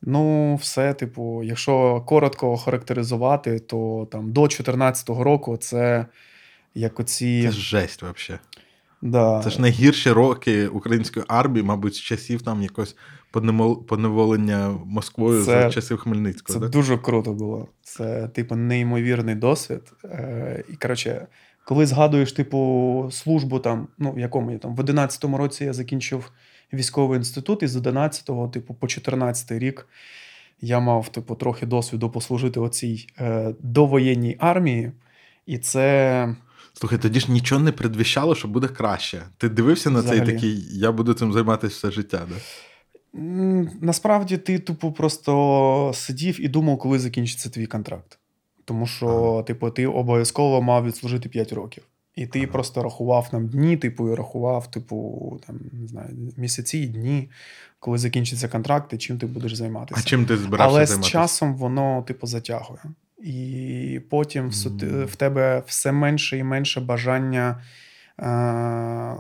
Ну, 0.02 0.56
все, 0.56 0.94
типу, 0.94 1.44
якщо 1.44 2.02
коротко 2.02 2.52
охарактеризувати, 2.52 3.60
то 3.60 4.08
там 4.12 4.32
до 4.32 4.42
14-го 4.42 5.24
року 5.24 5.58
це 5.58 6.06
як 6.76 7.00
оці. 7.00 7.44
Це 7.44 7.52
ж 7.52 7.62
жесть 7.62 8.04
взагалі. 8.04 8.42
да, 9.02 9.42
Це 9.44 9.50
ж 9.50 9.62
найгірші 9.62 10.12
роки 10.12 10.68
української 10.68 11.26
армії, 11.28 11.64
мабуть, 11.64 11.96
з 11.96 12.00
часів 12.00 12.42
там 12.42 12.62
понемол- 13.36 13.84
поневолення 13.84 14.80
Москвою 14.86 15.46
Це- 15.46 15.52
за 15.52 15.70
часів 15.70 15.98
Хмельницького. 15.98 16.60
Це 16.60 16.66
да? 16.66 16.72
дуже 16.72 16.98
круто 16.98 17.34
було. 17.34 17.68
Це, 17.84 18.28
типу, 18.28 18.56
неймовірний 18.56 19.36
досвід. 19.36 19.82
Е, 20.06 20.64
і, 20.70 20.76
коротше, 20.76 21.28
коли 21.66 21.86
згадуєш, 21.86 22.32
типу, 22.32 23.10
службу 23.12 23.60
там, 23.60 23.88
ну, 23.98 24.12
в 24.12 24.20
якому 24.20 24.52
я 24.52 24.58
там, 24.58 24.76
в 24.76 24.80
11-му 24.80 25.38
році 25.38 25.66
я 25.66 25.74
закінчив 25.74 26.32
військовий 26.74 27.18
інститут, 27.18 27.64
і 27.64 27.68
з 27.68 27.76
11-го, 27.76 28.48
типу, 28.48 28.74
по 28.74 28.88
14-й 28.88 29.60
рік 29.60 29.88
я 30.62 30.80
мав, 30.80 31.10
типу, 31.10 31.36
трохи 31.36 31.66
досвіду 31.66 32.10
послужити 32.10 32.60
оцій 32.60 33.08
е, 33.20 33.54
довоєнній 33.60 34.36
армії. 34.40 34.92
І 35.46 35.58
це 35.58 36.36
Слухай, 36.80 37.00
тоді 37.00 37.20
ж 37.20 37.32
нічого 37.32 37.62
не 37.62 37.72
предвіщало, 37.72 38.36
що 38.36 38.48
буде 38.48 38.68
краще. 38.68 39.24
Ти 39.38 39.50
дивився 39.50 39.90
на 39.90 40.04
це 40.04 40.18
і 40.18 40.22
такий, 40.26 40.68
я 40.80 40.92
буду 40.92 41.14
цим 41.14 41.34
займатися 41.34 41.76
все 41.76 41.92
життя. 41.92 42.28
Да? 42.30 42.36
Насправді 43.82 44.38
ти 44.38 44.60
тупо 44.60 44.92
просто 44.92 45.92
сидів 45.96 46.42
і 46.46 46.48
думав, 46.48 46.78
коли 46.78 47.00
закінчиться 47.00 47.50
твій 47.50 47.66
контракт. 47.66 48.20
Тому 48.66 48.88
що, 48.88 49.08
Ага. 49.08 49.44
типу, 49.44 49.70
ти 49.70 49.88
обов'язково 49.88 50.62
мав 50.62 50.86
відслужити 50.86 51.30
5 51.30 51.54
років. 51.54 51.84
І 52.16 52.28
ти 52.28 52.40
Ага. 52.40 52.48
просто 52.52 52.84
рахував 52.84 53.30
нам 53.32 53.48
дні, 53.48 53.78
типу, 53.78 54.12
і 54.12 54.16
рахував, 54.16 54.72
типу, 54.72 55.40
там, 55.48 55.60
не 55.82 55.88
знаю, 55.88 56.10
місяці 56.38 56.78
і 56.78 56.88
дні, 56.88 57.30
коли 57.80 57.98
закінчиться 57.98 58.48
контракт, 58.48 58.94
і 58.94 58.98
чим 58.98 59.18
ти 59.18 59.26
будеш 59.26 59.56
займатися. 59.56 60.02
А 60.06 60.10
чим 60.10 60.26
ти 60.26 60.38
збирався 60.38 60.76
Але 60.78 60.86
займатися? 60.86 61.10
з 61.10 61.12
часом 61.12 61.56
воно, 61.56 62.04
типу, 62.08 62.28
затягує. 62.28 62.80
І 63.26 64.02
потім 64.10 64.44
Мгм. 64.46 65.06
в 65.06 65.16
тебе 65.16 65.64
все 65.68 65.92
менше 65.92 66.38
і 66.38 66.44
менше 66.44 66.82
бажання 66.82 67.64
е- 68.20 69.16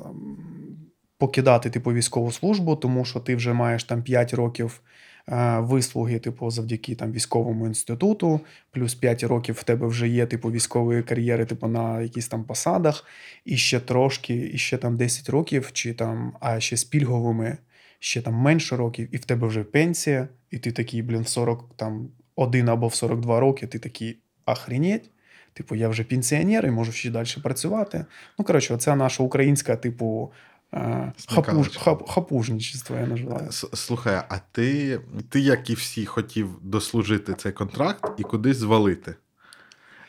покидати 1.17 1.69
типу, 1.69 1.93
військову 1.93 2.31
службу, 2.31 2.75
тому 2.75 3.05
що 3.05 3.19
ти 3.19 3.35
вже 3.35 3.53
маєш 3.53 3.83
там 3.83 4.03
5 4.03 4.33
років 4.33 4.81
е- 5.29 5.59
вислуги, 5.59 6.19
типу, 6.19 6.49
завдяки 6.51 6.95
там, 6.95 7.11
військовому 7.11 7.67
інституту, 7.67 8.39
плюс 8.71 8.95
5 8.95 9.23
років 9.23 9.55
в 9.55 9.63
тебе 9.63 9.87
вже 9.87 10.07
є 10.07 10.25
типу, 10.25 10.51
військової 10.51 11.03
кар'єри, 11.03 11.45
типу, 11.45 11.67
на 11.67 12.01
якісь 12.01 12.27
там 12.27 12.43
посадах, 12.43 13.05
і 13.45 13.57
ще 13.57 13.79
трошки, 13.79 14.51
і 14.53 14.57
ще 14.57 14.77
там 14.77 14.97
10 14.97 15.29
років, 15.29 15.69
чи 15.73 15.93
там, 15.93 16.33
а 16.39 16.59
ще 16.59 16.77
з 16.77 16.83
пільговими 16.83 17.57
ще 17.99 18.21
там 18.21 18.33
менше 18.33 18.75
років, 18.77 19.15
і 19.15 19.17
в 19.17 19.25
тебе 19.25 19.47
вже 19.47 19.63
пенсія, 19.63 20.27
і 20.51 20.57
ти 20.57 20.71
такий, 20.71 21.01
блін, 21.01 21.21
в 21.21 21.27
40 21.27 21.75
там, 21.75 22.07
один 22.35 22.69
або 22.69 22.87
в 22.87 22.95
42 22.95 23.39
роки, 23.39 23.67
ти 23.67 23.79
такий 23.79 24.19
охренеть. 24.45 25.09
Типу, 25.53 25.75
я 25.75 25.89
вже 25.89 26.03
пенсіонер 26.03 26.65
і 26.65 26.71
можу 26.71 26.91
ще 26.91 27.09
далі 27.09 27.27
працювати. 27.43 28.05
Ну, 28.39 28.45
коротше, 28.45 28.73
оце 28.73 28.95
наша 28.95 29.23
українська, 29.23 29.75
типу, 29.75 30.31
е, 30.73 31.13
хапуж, 31.27 31.77
хап, 31.77 32.09
хапужничество, 32.09 32.95
я 32.95 33.07
називаю. 33.07 33.51
Слухай, 33.51 34.23
а 34.29 34.37
ти, 34.51 34.99
ти, 35.29 35.39
як 35.39 35.69
і 35.69 35.73
всі, 35.73 36.05
хотів 36.05 36.49
дослужити 36.61 37.33
цей 37.33 37.51
контракт 37.51 38.11
і 38.17 38.23
кудись 38.23 38.57
звалити. 38.57 39.15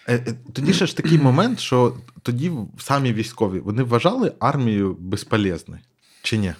Е, 0.08 0.14
е, 0.14 0.34
Тоді 0.52 0.72
ще 0.72 0.86
ж 0.86 0.96
такий 0.96 1.18
момент, 1.18 1.60
що 1.60 1.96
тоді 2.22 2.52
самі 2.78 3.12
військові 3.12 3.60
вони 3.60 3.82
вважали 3.82 4.32
армію 4.40 4.96
безполезною, 5.00 5.80
чи 6.22 6.38
ні? 6.38 6.54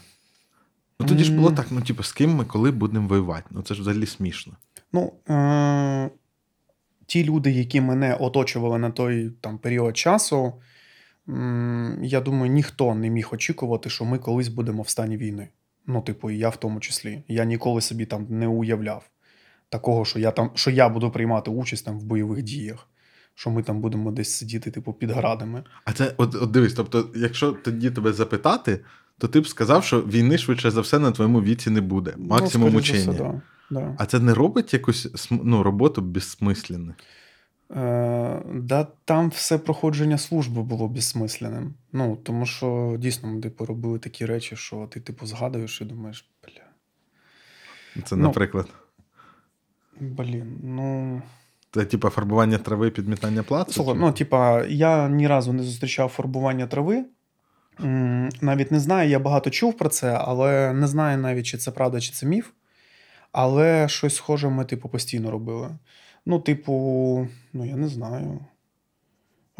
Ну 1.00 1.06
тоді 1.06 1.24
ж 1.24 1.32
було 1.32 1.52
так: 1.52 1.66
ну, 1.70 1.80
типу, 1.80 2.02
з 2.02 2.12
ким 2.12 2.34
ми 2.34 2.44
коли 2.44 2.70
будемо 2.70 3.08
воювати? 3.08 3.46
Ну 3.50 3.62
це 3.62 3.74
ж 3.74 3.80
взагалі 3.80 4.06
смішно. 4.06 4.52
Ну, 4.96 5.12
е- 5.34 6.10
ті 7.06 7.24
люди, 7.24 7.50
які 7.50 7.80
мене 7.80 8.14
оточували 8.14 8.78
на 8.78 8.90
той 8.90 9.30
там, 9.40 9.58
період 9.58 9.96
часу, 9.96 10.52
я 12.02 12.20
думаю, 12.20 12.52
ніхто 12.52 12.94
не 12.94 13.10
міг 13.10 13.28
очікувати, 13.32 13.90
що 13.90 14.04
ми 14.04 14.18
колись 14.18 14.48
будемо 14.48 14.82
в 14.82 14.88
стані 14.88 15.16
війни. 15.16 15.48
Ну, 15.86 16.00
типу, 16.00 16.30
і 16.30 16.38
я 16.38 16.48
в 16.48 16.56
тому 16.56 16.80
числі. 16.80 17.22
Я 17.28 17.44
ніколи 17.44 17.80
собі 17.80 18.06
там 18.06 18.26
не 18.30 18.46
уявляв 18.46 19.10
такого, 19.68 20.04
що 20.04 20.18
я 20.18 20.30
там, 20.30 20.50
що 20.54 20.70
я 20.70 20.88
буду 20.88 21.10
приймати 21.10 21.50
участь 21.50 21.84
там 21.84 21.98
в 21.98 22.04
бойових 22.04 22.42
діях, 22.42 22.88
що 23.34 23.50
ми 23.50 23.62
там 23.62 23.80
будемо 23.80 24.10
десь 24.10 24.32
сидіти, 24.32 24.70
типу, 24.70 24.92
під 24.92 25.10
градами. 25.10 25.64
А 25.84 25.92
це, 25.92 26.14
от, 26.16 26.34
от 26.34 26.50
дивись, 26.50 26.74
тобто, 26.74 27.10
якщо 27.16 27.52
тоді 27.52 27.90
тебе 27.90 28.12
запитати, 28.12 28.80
то 29.18 29.28
ти 29.28 29.40
б 29.40 29.48
сказав, 29.48 29.84
що 29.84 30.02
війни 30.02 30.38
швидше 30.38 30.70
за 30.70 30.80
все 30.80 30.98
на 30.98 31.12
твоєму 31.12 31.42
віці 31.42 31.70
не 31.70 31.80
буде. 31.80 32.14
Максимум 32.18 32.72
ну, 32.72 32.82
скоріш 32.82 33.02
за 33.02 33.10
учення. 33.10 33.12
все, 33.12 33.32
да, 33.32 33.42
да. 33.70 33.94
А 33.98 34.06
це 34.06 34.20
не 34.20 34.34
робить 34.34 34.74
якусь 34.74 35.28
ну, 35.30 35.62
роботу 35.62 36.02
безсмисленною? 36.02 36.94
Е, 37.70 38.42
да, 38.54 38.86
там 39.04 39.28
все 39.28 39.58
проходження 39.58 40.18
служби 40.18 40.62
було 40.62 40.88
безсмисленним. 40.88 41.74
Ну, 41.92 42.16
тому 42.16 42.46
що 42.46 42.96
дійсно 42.98 43.28
ми 43.28 43.40
типу, 43.40 43.64
робили 43.66 43.98
такі 43.98 44.26
речі, 44.26 44.56
що 44.56 44.86
ти, 44.90 45.00
типу, 45.00 45.26
згадуєш 45.26 45.80
і 45.80 45.84
думаєш, 45.84 46.28
бля, 46.44 46.62
Це, 48.02 48.16
Ну, 48.16 48.22
наприклад. 48.22 48.68
блін, 50.00 50.60
ну. 50.62 51.22
Це 51.70 51.84
типа 51.84 52.10
фарбування 52.10 52.58
трави, 52.58 52.90
підмітання 52.90 53.42
плацу? 53.42 53.72
Слухай, 53.72 53.94
чи- 53.94 54.00
ну, 54.00 54.12
типа, 54.12 54.64
я 54.64 55.08
ні 55.08 55.26
разу 55.26 55.52
не 55.52 55.62
зустрічав 55.62 56.08
фарбування 56.08 56.66
трави. 56.66 57.04
Навіть 58.40 58.70
не 58.70 58.80
знаю, 58.80 59.10
я 59.10 59.18
багато 59.18 59.50
чув 59.50 59.76
про 59.76 59.88
це, 59.88 60.12
але 60.20 60.72
не 60.72 60.86
знаю 60.86 61.18
навіть, 61.18 61.46
чи 61.46 61.58
це 61.58 61.70
правда, 61.70 62.00
чи 62.00 62.12
це 62.12 62.26
міф. 62.26 62.50
Але 63.38 63.88
щось 63.88 64.16
схоже 64.16 64.48
ми, 64.48 64.64
типу, 64.64 64.88
постійно 64.88 65.30
робили. 65.30 65.78
Ну, 66.26 66.40
типу, 66.40 66.72
ну 67.52 67.64
я 67.64 67.76
не 67.76 67.88
знаю. 67.88 68.40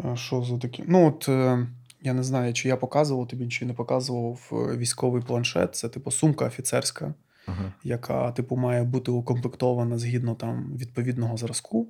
Е, 0.05 0.15
Що 0.15 0.43
за 0.43 0.57
таке? 0.57 0.83
Ну, 0.87 1.07
от 1.07 1.29
е, 1.29 1.67
я 2.01 2.13
не 2.13 2.23
знаю, 2.23 2.53
чи 2.53 2.67
я 2.67 2.77
показував 2.77 3.27
тобі, 3.27 3.47
чи 3.47 3.65
не 3.65 3.73
показував 3.73 4.49
е, 4.51 4.77
військовий 4.77 5.21
планшет. 5.21 5.75
Це, 5.75 5.89
типу, 5.89 6.11
сумка 6.11 6.45
офіцерська, 6.45 7.13
Ага. 7.47 7.73
яка, 7.83 8.31
типу, 8.31 8.55
має 8.55 8.83
бути 8.83 9.11
укомплектована 9.11 9.97
згідно 9.97 10.35
там 10.35 10.73
відповідного 10.77 11.37
зразку, 11.37 11.87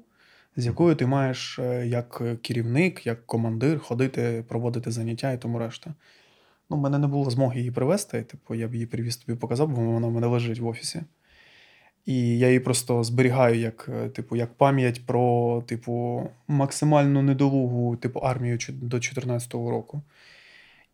з 0.58 0.66
якою 0.66 0.96
ти 0.96 1.06
маєш 1.06 1.60
як 1.86 2.22
керівник, 2.42 3.06
як 3.06 3.26
командир 3.26 3.80
ходити, 3.80 4.46
проводити 4.48 4.92
заняття 4.92 5.32
і 5.32 5.38
тому 5.42 5.60
решта. 5.60 5.94
Ну, 6.70 6.78
в 6.78 6.80
мене 6.80 6.98
не 6.98 7.08
було 7.08 7.30
змоги 7.30 7.60
її 7.60 7.72
привезти, 7.72 8.24
типу, 8.24 8.56
я 8.56 8.68
б 8.68 8.74
її 8.74 8.86
привіз 8.86 9.18
тобі 9.18 9.38
показав, 9.40 9.68
бо 9.68 9.82
вона 9.82 10.08
в 10.08 10.12
мене 10.12 10.28
лежить 10.28 10.60
в 10.60 10.68
офісі. 10.68 11.02
І 12.08 12.38
я 12.38 12.48
її 12.48 12.60
просто 12.60 13.04
зберігаю 13.04 13.60
як, 13.60 13.90
е, 13.90 14.10
типу, 14.10 14.36
як 14.36 14.54
пам'ять 14.54 15.06
про 15.06 15.64
типу, 15.68 16.24
максимально 16.48 17.24
недолугу 17.24 17.96
типу, 17.96 18.20
армію 18.20 18.58
до 18.70 18.98
14-го 18.98 19.72
року. 19.72 20.02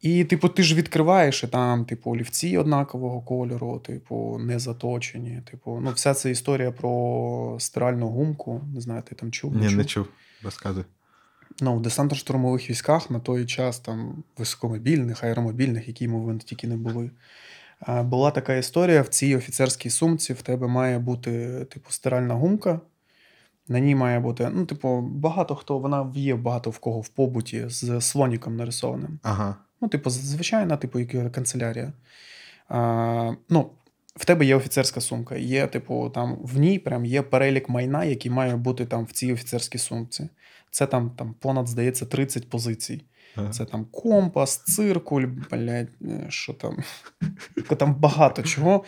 І, 0.01 0.23
типу, 0.23 0.49
ти 0.49 0.63
ж 0.63 0.75
відкриваєш, 0.75 1.43
і 1.43 1.47
там, 1.47 1.85
типу, 1.85 2.11
олівці 2.11 2.57
однакового 2.57 3.21
кольору, 3.21 3.79
типу, 3.79 4.37
не 4.39 4.59
заточені. 4.59 5.41
Типу, 5.51 5.79
ну, 5.83 5.91
вся 5.91 6.13
ця 6.13 6.29
історія 6.29 6.71
про 6.71 7.57
стиральну 7.59 8.07
гумку. 8.07 8.61
Не 8.73 8.81
знаю, 8.81 9.01
ти 9.01 9.15
там 9.15 9.31
чув? 9.31 9.55
Ні, 9.55 9.67
чув? 9.67 9.77
не 9.77 9.85
чув. 9.85 10.07
Розказуй. 10.43 10.83
Ну, 11.61 11.75
в 11.75 11.81
десантно-штурмових 11.81 12.69
військах 12.69 13.09
на 13.09 13.19
той 13.19 13.45
час 13.45 13.79
там 13.79 14.23
високомобільних, 14.37 15.23
аеромобільних, 15.23 15.87
які 15.87 16.07
ми 16.07 16.37
тільки 16.37 16.67
не 16.67 16.77
були. 16.77 17.09
Була 17.87 18.31
така 18.31 18.55
історія: 18.55 19.01
в 19.01 19.07
цій 19.07 19.35
офіцерській 19.35 19.89
сумці 19.89 20.33
в 20.33 20.41
тебе 20.41 20.67
має 20.67 20.99
бути, 20.99 21.65
типу, 21.65 21.91
стиральна 21.91 22.33
гумка. 22.33 22.79
На 23.67 23.79
ній 23.79 23.95
має 23.95 24.19
бути, 24.19 24.49
ну, 24.53 24.65
типу, 24.65 25.01
багато 25.01 25.55
хто, 25.55 25.79
вона 25.79 26.11
є 26.15 26.35
багато 26.35 26.69
в 26.69 26.79
кого 26.79 26.99
в 26.99 27.07
побуті 27.07 27.63
з 27.67 28.01
слоніком 28.01 28.55
нарисованим. 28.55 29.19
Ага. 29.23 29.55
Ну, 29.81 29.87
типу, 29.87 30.09
звичайна, 30.09 30.77
типу, 30.77 30.99
як 30.99 31.31
канцелярія. 31.31 31.93
А, 32.69 33.33
ну, 33.49 33.69
в 34.15 34.25
тебе 34.25 34.45
є 34.45 34.55
офіцерська 34.55 35.01
сумка. 35.01 35.35
Є, 35.35 35.67
типу, 35.67 36.09
там 36.09 36.37
в 36.43 36.59
ній 36.59 36.79
прям 36.79 37.05
є 37.05 37.21
перелік 37.21 37.69
майна, 37.69 38.03
який 38.03 38.31
має 38.31 38.55
бути 38.55 38.85
там 38.85 39.05
в 39.05 39.11
цій 39.11 39.33
офіцерській 39.33 39.77
сумці. 39.77 40.29
Це 40.71 40.87
там, 40.87 41.09
там 41.09 41.35
понад, 41.39 41.67
здається, 41.67 42.05
30 42.05 42.49
позицій. 42.49 43.03
Ага. 43.35 43.49
Це 43.49 43.65
там 43.65 43.85
компас, 43.91 44.57
циркуль, 44.57 45.25
блядь, 45.51 45.89
е, 46.01 46.25
що 46.29 46.53
там. 46.53 46.77
Там 47.77 47.95
багато 47.95 48.43
чого. 48.43 48.83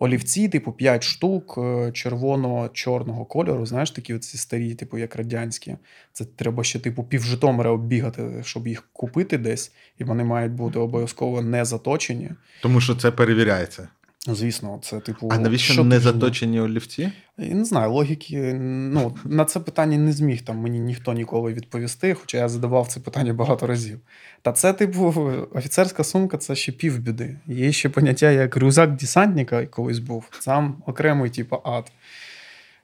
Олівці, 0.00 0.48
типу, 0.48 0.72
5 0.72 1.02
штук 1.02 1.58
е, 1.58 1.92
червоно-чорного 1.92 3.24
кольору, 3.24 3.66
знаєш, 3.66 3.90
такі 3.90 4.14
оці 4.14 4.38
старі, 4.38 4.74
типу, 4.74 4.98
як 4.98 5.16
радянські. 5.16 5.76
Це 6.12 6.24
треба 6.24 6.64
ще, 6.64 6.78
типу, 6.78 7.04
пів 7.04 7.22
Житомира 7.22 7.70
оббігати, 7.70 8.42
щоб 8.44 8.68
їх 8.68 8.88
купити 8.92 9.38
десь, 9.38 9.72
і 9.98 10.04
вони 10.04 10.24
мають 10.24 10.52
бути 10.52 10.78
обов'язково 10.78 11.42
не 11.42 11.64
заточені. 11.64 12.30
Тому 12.62 12.80
що 12.80 12.94
це 12.94 13.10
перевіряється. 13.10 13.88
Звісно, 14.26 14.78
це 14.82 15.00
типу. 15.00 15.28
А 15.32 15.38
навіщо 15.38 15.72
що 15.72 15.84
не 15.84 16.00
заточені 16.00 16.60
олівці? 16.60 17.12
Я 17.38 17.54
не 17.54 17.64
знаю, 17.64 17.92
логіки. 17.92 18.54
Ну, 18.54 19.16
на 19.24 19.44
це 19.44 19.60
питання 19.60 19.98
не 19.98 20.12
зміг 20.12 20.42
там 20.42 20.56
мені 20.56 20.80
ніхто 20.80 21.12
ніколи 21.12 21.52
відповісти, 21.52 22.14
хоча 22.14 22.38
я 22.38 22.48
задавав 22.48 22.88
це 22.88 23.00
питання 23.00 23.32
багато 23.32 23.66
разів. 23.66 24.00
Та 24.42 24.52
це, 24.52 24.72
типу, 24.72 25.14
офіцерська 25.54 26.04
сумка 26.04 26.38
це 26.38 26.54
ще 26.54 26.72
півбіди. 26.72 27.36
Є 27.46 27.72
ще 27.72 27.88
поняття 27.88 28.30
як 28.30 28.56
рюкзак 28.56 28.96
десантника 28.96 29.66
колись 29.66 29.98
був. 29.98 30.24
Сам 30.40 30.82
окремий, 30.86 31.30
типу, 31.30 31.60
ад. 31.64 31.92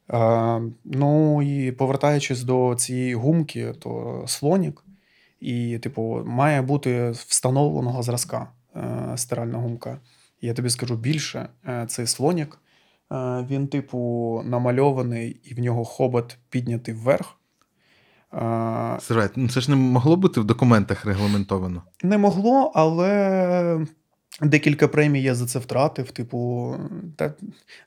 А, 0.09 0.61
ну 0.85 1.43
і 1.43 1.73
повертаючись 1.73 2.43
до 2.43 2.75
цієї 2.79 3.15
гумки, 3.15 3.73
то 3.81 4.25
слонік, 4.27 4.85
і, 5.41 5.79
типу, 5.79 6.23
має 6.27 6.63
бути 6.63 7.11
встановленого 7.11 8.03
зразка 8.03 8.49
е, 8.77 9.13
стиральна 9.17 9.59
гумка. 9.59 9.99
Я 10.45 10.55
тобі 10.55 10.71
скажу 10.71 10.97
більше, 10.97 11.49
е, 11.69 11.87
цей 11.89 12.07
слонік, 12.07 12.59
е, 13.13 13.47
він, 13.51 13.69
типу, 13.69 14.43
намальований, 14.45 15.41
і 15.45 15.55
в 15.55 15.61
нього 15.61 15.85
хобот 15.85 16.39
піднятий 16.51 16.95
вверх. 16.95 17.37
Сирай, 19.01 19.29
ну 19.37 19.49
це 19.49 19.61
ж 19.61 19.71
не 19.71 19.77
могло 19.77 20.17
бути 20.17 20.41
в 20.41 20.45
документах 20.45 21.05
регламентовано. 21.05 21.83
Не 22.03 22.19
могло, 22.19 22.73
але 22.75 23.87
декілька 24.43 24.89
премій 24.89 25.23
я 25.23 25.35
за 25.35 25.47
це 25.47 25.59
втратив. 25.59 26.11
Типу, 26.11 26.75
та 27.17 27.35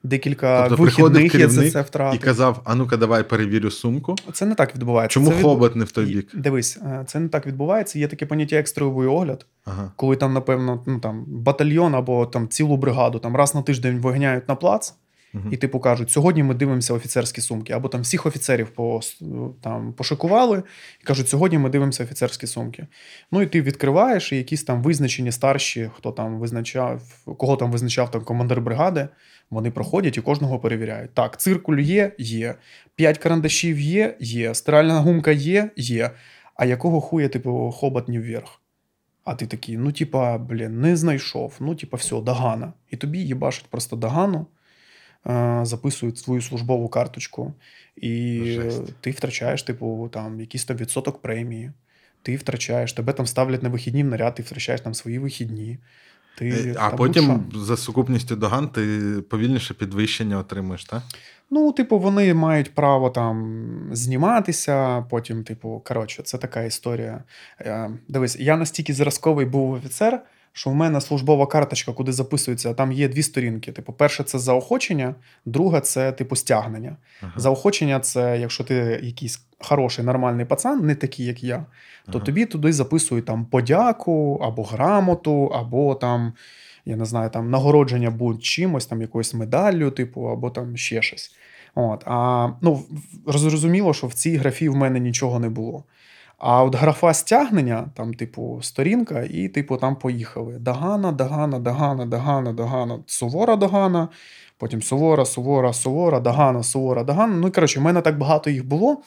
декілька 0.03 0.67
Тобто 0.69 0.83
вихідних 0.83 1.35
я 1.35 1.49
за 1.49 1.71
це 1.71 1.81
втратив. 1.81 2.21
І 2.21 2.23
казав: 2.23 2.61
а 2.65 2.75
ну-ка, 2.75 2.97
давай 2.97 3.23
перевірю 3.23 3.71
сумку. 3.71 4.15
Це 4.33 4.45
не 4.45 4.55
так 4.55 4.75
відбувається. 4.75 5.13
Чому 5.13 5.31
це 5.31 5.41
хобот 5.41 5.75
не 5.75 5.85
в 5.85 5.91
той 5.91 6.05
бік? 6.05 6.29
Дивись, 6.33 6.77
е, 6.77 7.03
це 7.07 7.19
не 7.19 7.29
так 7.29 7.47
відбувається. 7.47 7.99
Є 7.99 8.07
таке 8.07 8.25
поняття 8.25 8.55
як 8.55 8.67
стройовий 8.67 9.07
огляд, 9.07 9.45
Ага. 9.65 9.91
коли 9.95 10.15
там, 10.15 10.33
напевно, 10.33 10.83
ну, 10.85 10.99
там, 10.99 11.25
батальйон 11.27 11.95
або 11.95 12.25
там, 12.25 12.47
цілу 12.47 12.77
бригаду 12.77 13.19
там, 13.19 13.35
раз 13.35 13.55
на 13.55 13.61
тиждень 13.61 13.99
виганяють 13.99 14.47
на 14.49 14.55
плац. 14.55 14.93
Мгм. 15.33 15.53
І 15.53 15.57
типу 15.57 15.79
кажуть, 15.79 16.11
сьогодні 16.11 16.43
ми 16.43 16.53
дивимося 16.53 16.93
офіцерські 16.93 17.41
сумки, 17.41 17.73
або 17.73 17.89
там 17.89 18.01
всіх 18.01 18.25
офіцерів 18.25 18.69
по, 18.69 18.99
там, 19.61 19.93
пошикували 19.93 20.63
і 21.01 21.03
кажуть, 21.03 21.29
сьогодні 21.29 21.57
ми 21.57 21.69
дивимося 21.69 22.03
офіцерські 22.03 22.47
сумки. 22.47 22.87
Ну 23.31 23.41
і 23.41 23.45
ти 23.45 23.61
відкриваєш, 23.61 24.31
і 24.31 24.37
якісь 24.37 24.63
там 24.63 24.83
визначені 24.83 25.31
старші, 25.31 25.89
хто 25.95 26.11
там 26.11 26.39
визначав, 26.39 27.01
кого 27.37 27.55
там 27.55 27.71
визначав 27.71 28.11
там 28.11 28.21
командир 28.21 28.61
бригади, 28.61 29.07
вони 29.49 29.71
проходять 29.71 30.17
і 30.17 30.21
кожного 30.21 30.59
перевіряють. 30.59 31.13
Так, 31.13 31.39
циркуль 31.39 31.79
є, 31.79 32.11
є. 32.17 32.55
П'ять 32.95 33.17
карандашів 33.17 33.79
є, 33.79 34.15
є. 34.19 34.53
Стиральна 34.53 34.99
гумка 34.99 35.31
є, 35.31 35.71
є. 35.75 36.11
А 36.55 36.65
якого 36.65 37.01
хуя, 37.01 37.27
типу, 37.29 37.71
хобот 37.71 38.07
не 38.07 38.19
вверх? 38.19 38.61
А 39.23 39.35
ти 39.35 39.45
такий, 39.45 39.77
ну, 39.77 39.91
типа, 39.91 40.37
блін, 40.37 40.81
не 40.81 40.95
знайшов. 40.95 41.53
Ну, 41.59 41.75
типа, 41.75 41.97
все, 41.97 42.21
догана. 42.21 42.73
І 42.91 42.97
тобі 42.97 43.19
їбашать 43.19 43.65
просто 43.69 43.95
догану 43.95 44.45
записують 45.63 46.17
свою 46.17 46.41
службову 46.41 46.89
карточку, 46.89 47.53
і 47.95 48.41
Жесть. 48.45 48.93
ти 49.01 49.11
втрачаєш, 49.11 49.63
типу, 49.63 50.09
там 50.13 50.39
якийсь 50.39 50.65
там 50.65 50.77
відсоток 50.77 51.21
премії. 51.21 51.71
Ти 52.21 52.35
втрачаєш, 52.35 52.93
тебе 52.93 53.13
там 53.13 53.25
ставлять 53.25 53.63
на 53.63 53.69
вихідні 53.69 54.03
в 54.03 54.07
наряд, 54.07 54.35
ти 54.35 54.43
втрачаєш 54.43 54.81
там 54.81 54.93
свої 54.93 55.19
вихідні. 55.19 55.77
Ти, 56.37 56.49
Е, 56.49 56.75
А 56.79 56.89
та 56.89 56.97
потім 56.97 57.43
за 57.55 57.77
сукупністю 57.77 58.35
доган 58.35 58.67
ти 58.69 58.81
повільніше 59.29 59.73
підвищення 59.73 60.37
отримуєш, 60.37 60.85
так? 60.85 61.03
Ну, 61.49 61.71
типу, 61.71 61.99
вони 61.99 62.33
мають 62.33 62.75
право 62.75 63.09
там 63.09 63.67
зніматися, 63.91 65.01
потім, 65.09 65.43
типу, 65.43 65.81
коротше, 65.85 66.23
це 66.23 66.37
така 66.37 66.63
історія. 66.63 67.23
Е, 67.61 67.89
Дивись, 68.07 68.35
я 68.39 68.57
настільки 68.57 68.93
зразковий 68.93 69.45
був 69.45 69.71
офіцер, 69.71 70.21
що 70.57 70.69
в 70.69 70.75
мене 70.75 71.01
службова 71.01 71.47
карточка, 71.47 71.93
куди 71.93 72.11
записується, 72.11 72.73
там 72.73 72.91
є 72.91 73.07
дві 73.07 73.23
сторінки. 73.23 73.71
Типу, 73.71 73.93
перше 73.93 74.23
це 74.23 74.39
заохочення, 74.39 75.15
друге 75.45 75.81
це 75.81 76.11
типу 76.11 76.35
стягнення. 76.35 76.97
Ага. 77.21 77.31
Заохочення 77.35 77.99
це 77.99 78.39
якщо 78.39 78.63
ти 78.63 78.99
якийсь 79.03 79.41
хороший, 79.59 80.05
нормальний 80.05 80.45
пацан, 80.45 80.85
не 80.85 80.95
такий, 80.95 81.25
як 81.25 81.43
я, 81.43 81.65
то 82.05 82.17
Ага. 82.17 82.25
тобі 82.25 82.45
туди 82.45 82.73
записують 82.73 83.25
там 83.25 83.45
подяку 83.45 84.41
або 84.43 84.63
грамоту, 84.63 85.45
або 85.45 85.95
там, 85.95 86.33
я 86.85 86.95
не 86.95 87.05
знаю, 87.05 87.29
там 87.29 87.49
нагородження 87.49 88.11
будь-чимось, 88.11 88.85
там 88.85 89.01
якоюсь 89.01 89.33
медаллю, 89.33 89.91
типу, 89.91 90.21
або 90.21 90.49
там 90.49 90.77
ще 90.77 91.01
щось. 91.01 91.35
От, 91.75 92.03
а, 92.05 92.49
ну, 92.61 92.83
зрозуміло, 93.27 93.93
що 93.93 94.07
в 94.07 94.13
цій 94.13 94.35
графі 94.35 94.69
в 94.69 94.75
мене 94.75 94.99
нічого 94.99 95.39
не 95.39 95.49
було. 95.49 95.83
А 96.37 96.63
от 96.63 96.75
графа 96.75 97.13
стягнення, 97.13 97.89
там, 97.93 98.13
типу, 98.13 98.59
сторінка, 98.61 99.27
і, 99.29 99.47
типу, 99.47 99.77
там 99.77 99.95
поїхали. 99.95 100.57
Дагана, 100.59 101.11
Дагана, 101.11 101.59
Дагана, 101.59 102.05
Дагана, 102.05 102.53
Дагана, 102.53 102.99
Сувора 103.05 103.55
Дагана, 103.55 104.07
потім 104.57 104.81
Сувора, 104.81 105.25
Сувора, 105.25 105.73
Сувора, 105.73 106.19
Дагана, 106.19 106.63
Сувора, 106.63 107.03
Дагана. 107.03 107.35
Ну, 107.35 107.51
коротше, 107.51 107.79
в 107.79 107.83
мене 107.83 108.01
так 108.01 108.17
багато 108.17 108.49
їх 108.49 108.65
було. 108.65 109.01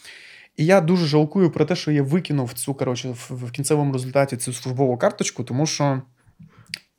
І 0.57 0.64
я 0.64 0.81
дуже 0.81 1.07
жалкую 1.07 1.51
про 1.51 1.64
те, 1.64 1.76
що 1.76 1.91
я 1.91 2.03
викинув 2.03 2.53
цю, 2.53 2.74
коротше, 2.74 3.14
в, 3.31 3.51
кінцевому 3.51 3.93
результаті 3.93 4.37
цю 4.37 4.53
службову 4.53 4.97
карточку, 4.97 5.45
тому 5.45 5.66
що 5.66 6.03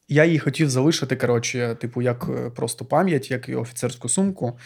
я 0.08 0.26
її 0.26 0.40
хотів 0.40 0.70
залишити, 0.70 1.16
коротше, 1.16 1.76
типу, 1.82 2.02
як 2.02 2.30
е, 2.30 2.50
просто 2.50 2.86
пам'ять, 2.86 3.32
як 3.32 3.50
і 3.50 3.56
офіцерську 3.56 4.10
сумку. 4.10 4.58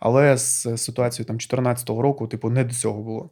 Але 0.00 0.36
з 0.36 0.76
ситуацією 0.76 1.26
там 1.26 1.36
14-го 1.36 2.02
року, 2.02 2.26
типу, 2.26 2.50
не 2.50 2.64
до 2.64 2.74
цього 2.74 3.02
було. 3.02 3.30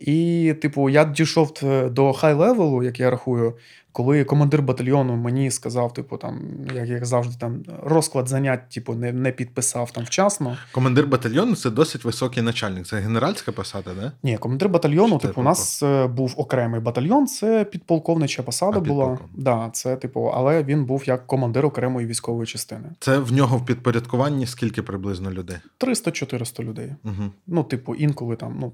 І, 0.00 0.54
типу, 0.62 0.90
я 0.90 1.04
дійшов 1.04 1.52
до 1.90 2.12
хай-левелу, 2.12 2.82
як 2.82 3.00
я 3.00 3.10
рахую, 3.10 3.54
Коли 3.92 4.24
командир 4.24 4.62
батальйону 4.62 5.16
мені 5.16 5.50
сказав, 5.50 5.94
типу, 5.94 6.16
там, 6.16 6.40
як, 6.74 6.88
як 6.88 7.06
завжди, 7.06 7.34
там 7.40 7.62
розклад 7.82 8.28
занять, 8.28 8.68
типу, 8.68 8.94
не, 8.94 9.12
не 9.12 9.32
підписав 9.32 9.90
там 9.90 10.04
вчасно. 10.04 10.56
Командир 10.72 11.06
батальйону 11.06 11.54
це 11.54 11.70
досить 11.70 12.04
високий 12.04 12.42
начальник. 12.42 12.86
Це 12.86 12.98
генеральська 12.98 13.52
посада, 13.52 13.90
да? 14.00 14.12
Ні, 14.22 14.38
командир 14.38 14.68
батальйону, 14.68 15.18
типу, 15.18 15.40
у 15.40 15.44
нас 15.44 15.82
е, 15.82 16.06
був 16.06 16.34
окремий 16.36 16.80
батальйон, 16.80 17.26
це 17.26 17.64
підполковнича 17.64 18.42
посада 18.42 18.78
А, 18.78 18.80
була. 18.80 19.18
Да, 19.36 19.70
це, 19.72 19.96
типу, 19.96 20.32
але 20.34 20.62
він 20.62 20.84
був 20.84 21.02
як 21.06 21.26
командир 21.26 21.66
окремої 21.66 22.06
військової 22.06 22.46
частини. 22.46 22.88
Це 23.00 23.18
в 23.18 23.32
нього 23.32 23.56
в 23.56 23.66
підпорядкуванні 23.66 24.46
скільки 24.46 24.82
приблизно 24.82 25.30
людей? 25.30 25.56
300-400 25.80 26.62
людей. 26.62 26.94
Угу. 27.04 27.30
Ну, 27.46 27.64
типу, 27.64 27.94
інколи 27.94 28.36
там 28.36 28.56
ну, 28.60 28.72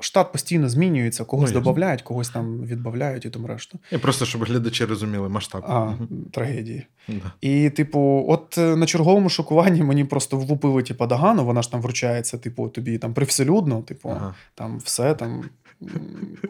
штат 0.00 0.32
постійно 0.32 0.68
змінюється, 0.68 1.24
когось 1.24 1.52
Ну, 1.54 1.60
додають, 1.60 2.02
когось 2.02 2.28
там 2.28 2.62
відбавляють 2.62 3.24
і 3.24 3.30
тому 3.30 3.46
решта. 3.46 3.78
І 3.92 3.98
просто 3.98 4.24
щоб 4.32 4.44
глядачі 4.44 4.84
розуміли 4.84 5.28
масштаб. 5.28 5.64
А, 5.68 5.92
трагедії. 6.30 6.86
Да. 7.08 7.32
І, 7.40 7.70
типу, 7.70 8.24
от 8.28 8.58
е, 8.58 8.76
на 8.76 8.86
черговому 8.86 9.28
шокуванні 9.28 9.82
мені 9.82 10.04
просто 10.04 10.36
влупили, 10.36 10.82
типу, 10.82 11.06
Дагану, 11.06 11.44
вона 11.44 11.62
ж 11.62 11.70
там 11.70 11.80
вручається, 11.80 12.38
типу, 12.38 12.68
тобі 12.68 12.98
там 12.98 13.14
привселюдно, 13.14 13.82
типу, 13.82 14.08
Ага. 14.08 14.34
там 14.54 14.78
все 14.78 15.14
там. 15.14 15.44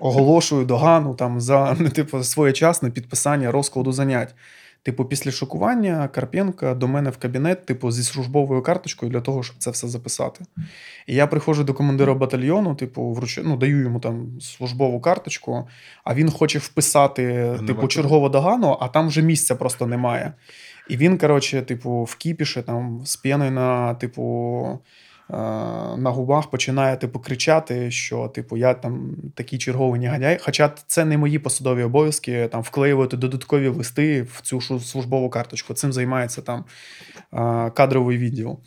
Оголошую 0.00 0.64
догану 0.64 1.14
там 1.14 1.40
за 1.40 1.76
ну, 1.80 1.88
типу, 1.88 2.22
своєчасне 2.22 2.90
підписання 2.90 3.50
розкладу 3.52 3.92
занять. 3.92 4.34
Типу, 4.84 5.04
після 5.04 5.30
шокування 5.30 6.08
Карпенка 6.08 6.74
до 6.74 6.88
мене 6.88 7.10
в 7.10 7.16
кабінет, 7.16 7.66
типу, 7.66 7.90
зі 7.90 8.02
службовою 8.02 8.62
карточкою 8.62 9.12
для 9.12 9.20
того, 9.20 9.42
щоб 9.42 9.56
це 9.58 9.70
все 9.70 9.88
записати. 9.88 10.44
І 11.06 11.14
я 11.14 11.26
приходжу 11.26 11.62
до 11.62 11.74
командира 11.74 12.14
батальйону, 12.14 12.74
типу, 12.74 13.12
вручу, 13.12 13.42
ну, 13.44 13.56
даю 13.56 13.80
йому 13.80 14.00
там 14.00 14.40
службову 14.40 15.00
карточку, 15.00 15.68
а 16.04 16.14
він 16.14 16.30
хоче 16.30 16.58
вписати, 16.58 17.22
нема 17.22 17.66
типу, 17.66 17.88
чергову 17.88 18.28
догану, 18.28 18.76
а 18.80 18.88
там 18.88 19.08
вже 19.08 19.22
місця 19.22 19.54
просто 19.54 19.86
немає. 19.86 20.32
І 20.88 20.96
він, 20.96 21.18
коротше, 21.18 21.62
типу, 21.62 22.04
в 22.04 22.14
кіпіші, 22.16 22.62
там, 22.62 23.00
з 23.04 23.16
п'яною 23.16 23.50
на, 23.50 23.94
типу, 23.94 24.78
на 25.96 26.10
губах 26.10 26.50
починає, 26.50 26.96
типу, 26.96 27.20
кричати, 27.20 27.90
що, 27.90 28.28
типу, 28.28 28.56
я 28.56 28.74
там 28.74 29.16
такий 29.34 29.58
черговий 29.58 30.00
негодяй. 30.00 30.38
Хоча 30.42 30.72
це 30.86 31.04
не 31.04 31.18
мої 31.18 31.38
посадові 31.38 31.82
обов'язки, 31.82 32.48
там, 32.52 32.62
вклеювати 32.62 33.16
додаткові 33.16 33.68
листи 33.68 34.22
в 34.22 34.40
цю 34.40 34.60
службову 34.60 35.30
карточку. 35.30 35.74
Цим 35.74 35.92
займається 35.92 36.42
там 36.42 36.64
е, 37.34 37.70
кадровий 37.70 38.18
відділ. 38.18 38.58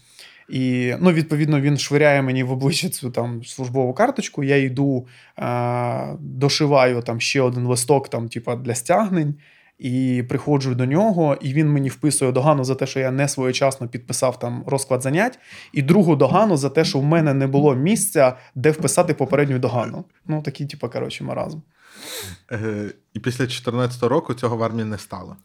І, 0.50 0.94
ну, 1.00 1.12
відповідно, 1.12 1.62
він 1.62 1.78
швиряє 1.78 2.22
мені 2.22 2.44
в 2.44 2.52
обличчя 2.52 2.90
цю 2.90 3.10
там 3.10 3.44
службову 3.44 3.94
карточку. 3.94 4.44
Я 4.44 4.58
йду, 4.58 5.08
е, 5.40 6.16
дошиваю 6.20 7.02
там 7.02 7.22
ще 7.22 7.42
один 7.42 7.66
листок, 7.66 8.10
там, 8.10 8.30
типа, 8.30 8.56
для 8.56 8.76
стягнень. 8.76 9.36
І 9.80 10.24
приходжу 10.30 10.72
до 10.76 10.86
нього, 10.86 11.38
і 11.42 11.54
він 11.54 11.70
мені 11.70 11.90
вписує 11.90 12.32
догану 12.32 12.64
за 12.64 12.76
те, 12.76 12.88
що 12.88 13.00
я 13.00 13.12
не 13.12 13.28
своєчасно 13.28 13.88
підписав 13.88 14.40
там 14.40 14.64
розклад 14.68 15.02
занять, 15.02 15.40
і 15.74 15.82
другу 15.82 16.16
догану 16.16 16.58
за 16.58 16.70
те, 16.70 16.86
що 16.86 17.00
в 17.00 17.04
мене 17.04 17.34
не 17.34 17.48
було 17.48 17.76
місця, 17.76 18.38
де 18.56 18.72
вписати 18.72 19.14
попередню 19.14 19.60
догану. 19.60 20.06
Ну, 20.28 20.42
такий, 20.42 20.68
типу, 20.68 20.90
коротше, 20.90 21.24
маразм. 21.24 21.60
Е, 22.52 22.92
і 23.14 23.20
після 23.20 23.46
2014 23.46 24.04
року 24.04 24.34
цього 24.34 24.58
в 24.58 24.64
армії 24.64 24.86
не 24.86 24.98
стало. 24.98 25.36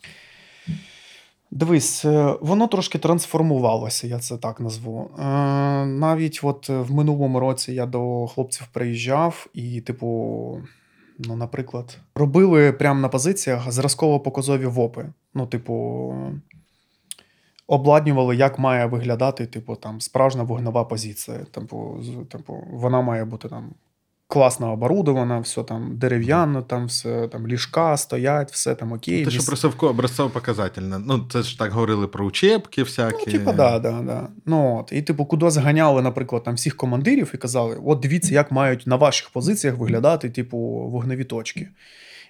Dивись, 1.53 2.05
е, 2.05 2.37
воно 2.41 2.67
трошки 2.67 2.99
трансформувалося, 2.99 4.07
я 4.07 4.19
це 4.19 4.37
так 4.37 4.61
назву. 4.61 5.11
Е, 5.19 5.23
Навіть 5.87 6.41
от 6.43 6.69
в 6.69 6.95
минулому 6.95 7.41
році 7.41 7.73
я 7.73 7.87
до 7.87 8.27
хлопців 8.27 8.67
приїжджав, 8.73 9.47
і, 9.55 9.81
типу, 9.81 10.59
ну, 11.25 11.37
наприклад, 11.37 11.99
робили 12.15 12.73
прямо 12.73 13.01
на 13.01 13.09
позиціях 13.09 13.73
зразково-показові 13.73 14.67
ВОПи. 14.67 15.13
Ну, 15.35 15.47
типу, 15.47 16.15
обладнювали, 17.67 18.37
як 18.37 18.59
має 18.59 18.87
виглядати, 18.87 19.47
типу, 19.47 19.77
там, 19.77 20.01
справжня 20.01 20.43
вогнева 20.43 20.85
позиція. 20.85 21.39
Типу, 21.39 22.01
типу, 22.31 22.65
вона 22.73 23.01
має 23.01 23.25
бути 23.25 23.49
там. 23.49 23.75
Класно 24.31 24.73
оборудована, 24.73 25.41
все 25.41 25.65
там 25.65 25.97
дерев'яно, 25.99 26.63
там 26.63 26.87
все 26.87 27.29
там 27.29 27.47
ліжка 27.47 27.97
стоять, 27.97 28.53
все 28.53 28.75
там 28.75 28.93
окей. 28.93 29.25
Те, 29.25 29.31
що 29.31 29.43
просовко 29.43 29.89
образцово 29.89 30.31
показательне. 30.31 30.99
Ну, 30.99 31.27
це 31.33 31.43
ж 31.43 31.59
так 31.59 31.73
говорили 31.73 32.07
про 32.07 32.25
учебки 32.25 32.83
всякі. 32.83 33.25
Ну, 33.27 33.33
типа, 33.33 33.53
да, 33.53 33.79
да, 33.79 34.01
да. 34.03 34.29
Ну, 34.47 34.79
от. 34.81 34.93
І, 34.93 35.03
типу, 35.03 35.25
куди 35.25 35.51
зганяли, 35.51 36.03
наприклад, 36.03 36.43
там 36.45 36.55
всіх 36.55 36.77
командирів 36.77 37.31
і 37.35 37.37
казали: 37.37 37.81
от 37.85 38.01
дивіться, 38.01 38.35
як 38.35 38.53
мають 38.53 38.87
на 38.87 38.97
ваших 38.97 39.31
позиціях 39.31 39.77
виглядати, 39.77 40.31
типу, 40.31 40.59
вогневі 40.93 41.25
точки. 41.25 41.69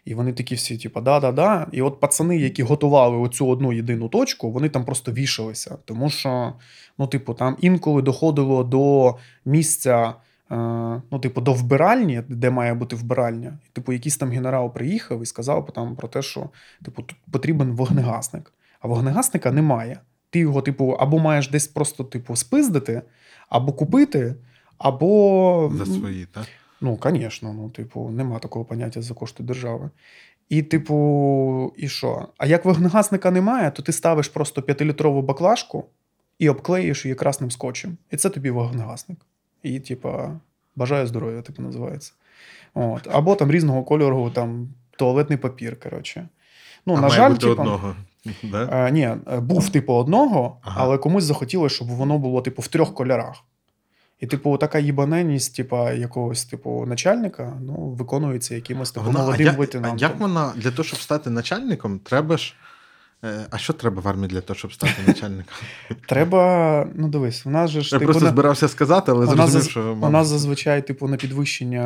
І 0.05 0.14
вони 0.14 0.32
такі 0.32 0.55
всі, 0.55 0.78
типу, 0.78 1.01
да-да-да. 1.01 1.66
І 1.72 1.82
от 1.82 2.01
пацани, 2.01 2.38
які 2.38 2.62
готували 2.62 3.16
оцю 3.16 3.48
одну 3.48 3.72
єдину 3.72 4.09
точку, 4.09 4.51
вони 4.51 4.68
там 4.68 4.84
просто 4.84 5.12
вішалися. 5.12 5.78
Тому 5.84 6.11
що, 6.11 6.53
ну, 6.98 7.07
типу, 7.07 7.34
там 7.34 7.57
інколи 7.61 8.03
доходило 8.03 8.64
до 8.64 9.14
місця. 9.44 10.14
Е, 10.51 11.03
Ну, 11.11 11.18
типу, 11.18 11.40
до 11.40 11.53
вбиральні, 11.53 12.22
де 12.28 12.51
має 12.51 12.74
бути 12.74 12.96
вбиральня. 12.96 13.59
Типу, 13.72 13.92
якийсь 13.92 14.16
там 14.16 14.30
генерал 14.30 14.72
приїхав 14.72 15.22
і 15.22 15.26
сказав 15.26 15.72
там 15.72 15.96
про 15.96 16.09
те, 16.09 16.22
що 16.22 16.51
типу, 16.84 17.03
тут 17.03 17.18
потрібен 17.30 17.72
вогнегасник. 17.72 18.53
А 18.80 18.88
вогнегасника 18.88 19.53
немає. 19.53 20.01
Ти 20.30 20.38
його, 20.38 20.62
типу, 20.62 20.90
або 20.90 21.18
маєш 21.18 21.48
десь 21.48 21.66
просто, 21.66 22.05
типу, 22.05 22.36
спиздити, 22.36 23.03
або 23.48 23.72
купити, 23.72 24.34
або. 24.78 25.72
За 25.74 25.86
свої, 25.86 26.26
так? 26.26 26.44
Ну, 26.80 26.98
звісно, 27.05 27.53
ну, 27.53 27.70
типу, 27.70 28.11
нема 28.11 28.38
такого 28.38 28.64
поняття 28.64 29.03
за 29.03 29.14
кошти 29.14 29.42
держави. 29.42 29.90
І, 30.48 30.62
типу, 30.62 31.72
і 31.76 31.88
що? 31.88 32.28
А 32.38 32.46
як 32.46 32.64
вогнегасника 32.64 33.30
немає, 33.30 33.70
то 33.70 33.82
ти 33.82 33.92
ставиш 33.92 34.28
просто 34.28 34.61
5-літрову 34.61 35.22
баклажку 35.22 35.84
і 36.38 36.48
обклеїш 36.48 37.05
її 37.05 37.14
красним 37.14 37.51
скотчем. 37.51 37.96
І 38.11 38.16
це 38.16 38.30
тобі 38.30 38.51
вогнегасник. 38.51 39.18
І, 39.63 39.81
типа, 39.81 40.31
бажаю 40.77 41.07
здоров'я, 41.07 41.43
типу, 41.43 41.63
називається. 41.63 42.13
От. 42.75 43.09
Або 43.13 43.35
там 43.35 43.51
різного 43.51 43.83
кольору, 43.85 44.31
там 44.31 44.69
туалетний 44.97 45.39
папір, 45.39 45.81
коротше. 45.81 46.29
Ну, 46.87 46.95
а 46.95 47.01
на 47.01 47.09
жаль, 47.09 47.31
бути 47.31 47.41
типу, 47.47 47.63
одного. 47.63 47.95
Да? 48.43 48.87
Е, 48.89 48.91
ні, 48.91 49.11
був 49.39 49.69
типу 49.69 49.93
одного, 49.93 50.59
Ага. 50.63 50.77
але 50.85 50.99
комусь 50.99 51.25
захотілося, 51.25 51.75
щоб 51.75 51.89
воно 51.89 52.19
було 52.19 52.43
типу 52.43 52.63
в 52.63 52.69
трьох 52.69 52.95
кольорах. 52.95 53.45
І, 54.21 54.27
типу, 54.27 54.57
така 54.57 54.79
їбаненість, 54.79 55.57
типу, 55.57 55.91
якогось 55.91 56.45
типу 56.45 56.87
начальника, 56.87 57.59
ну, 57.61 57.75
виконується 57.75 58.55
якимось 58.55 58.91
типу, 58.91 59.07
Вона- 59.07 59.19
а, 59.19 59.23
молодим 59.23 59.47
як, 59.47 59.75
а 59.85 59.95
як 59.97 60.21
вона 60.21 60.53
для 60.57 60.71
того, 60.71 60.85
щоб 60.85 61.01
стати 61.01 61.31
начальником, 61.31 61.99
треба 61.99 62.37
ж. 62.37 62.55
Е, 63.25 63.47
А 63.51 63.59
що 63.59 63.73
треба 63.73 64.03
в 64.03 64.09
армії 64.09 64.29
для 64.29 64.41
того, 64.41 64.59
щоб 64.59 64.73
стати 64.73 65.03
начальником? 65.07 65.55
Треба, 66.09 66.89
ну 66.95 67.09
дивись, 67.09 67.47
у 67.47 67.51
нас 67.51 67.71
же 67.71 67.81
ж 67.81 67.95
Я 67.95 67.99
типу, 67.99 68.12
просто 68.12 68.25
на- 68.25 68.31
збирався 68.31 68.68
сказати, 68.68 69.12
але 69.12 69.27
у 69.27 69.29
зрозумів, 69.29 69.62
заз- 69.62 69.68
що 69.68 69.99
у 70.03 70.11
нас 70.11 70.27
зазвичай, 70.29 70.87
типу, 70.87 71.09
на 71.09 71.16
підвищення, 71.16 71.85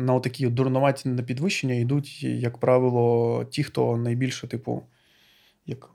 на 0.00 0.14
отакі 0.14 0.46
от 0.46 0.54
дурнуваті 0.54 1.08
на 1.08 1.22
підвищення 1.22 1.74
йдуть, 1.74 2.22
як 2.22 2.58
правило, 2.58 3.44
ті, 3.50 3.64
хто 3.64 3.96
найбільше, 3.96 4.46
типу, 4.46 4.82
як. 5.66 5.90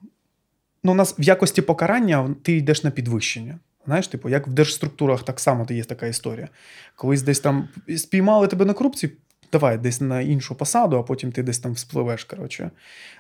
Ну, 0.84 0.92
у 0.92 0.96
нас 0.96 1.20
в 1.20 1.22
якості 1.22 1.62
покарання 1.62 2.36
ти 2.42 2.54
йдеш 2.54 2.84
на 2.84 2.92
підвищення. 2.92 3.60
Знаєш, 3.86 4.08
типу, 4.08 4.30
як 4.30 4.48
в 4.48 4.54
держструктурах 4.54 5.24
так 5.24 5.40
само 5.40 5.68
є 5.70 5.84
така 5.84 6.06
історія. 6.08 6.50
Колись 6.96 7.22
десь 7.22 7.40
там 7.40 7.68
спіймали 7.98 8.48
тебе 8.48 8.66
на 8.66 8.74
корупції, 8.74 9.14
давай 9.54 9.78
десь 9.78 10.02
на 10.02 10.22
іншу 10.22 10.56
посаду, 10.56 10.98
а 10.98 11.04
потім 11.04 11.32
ти 11.32 11.44
десь 11.44 11.60
там 11.60 11.74
вспливеш. 11.74 12.24
Коротше. 12.24 12.72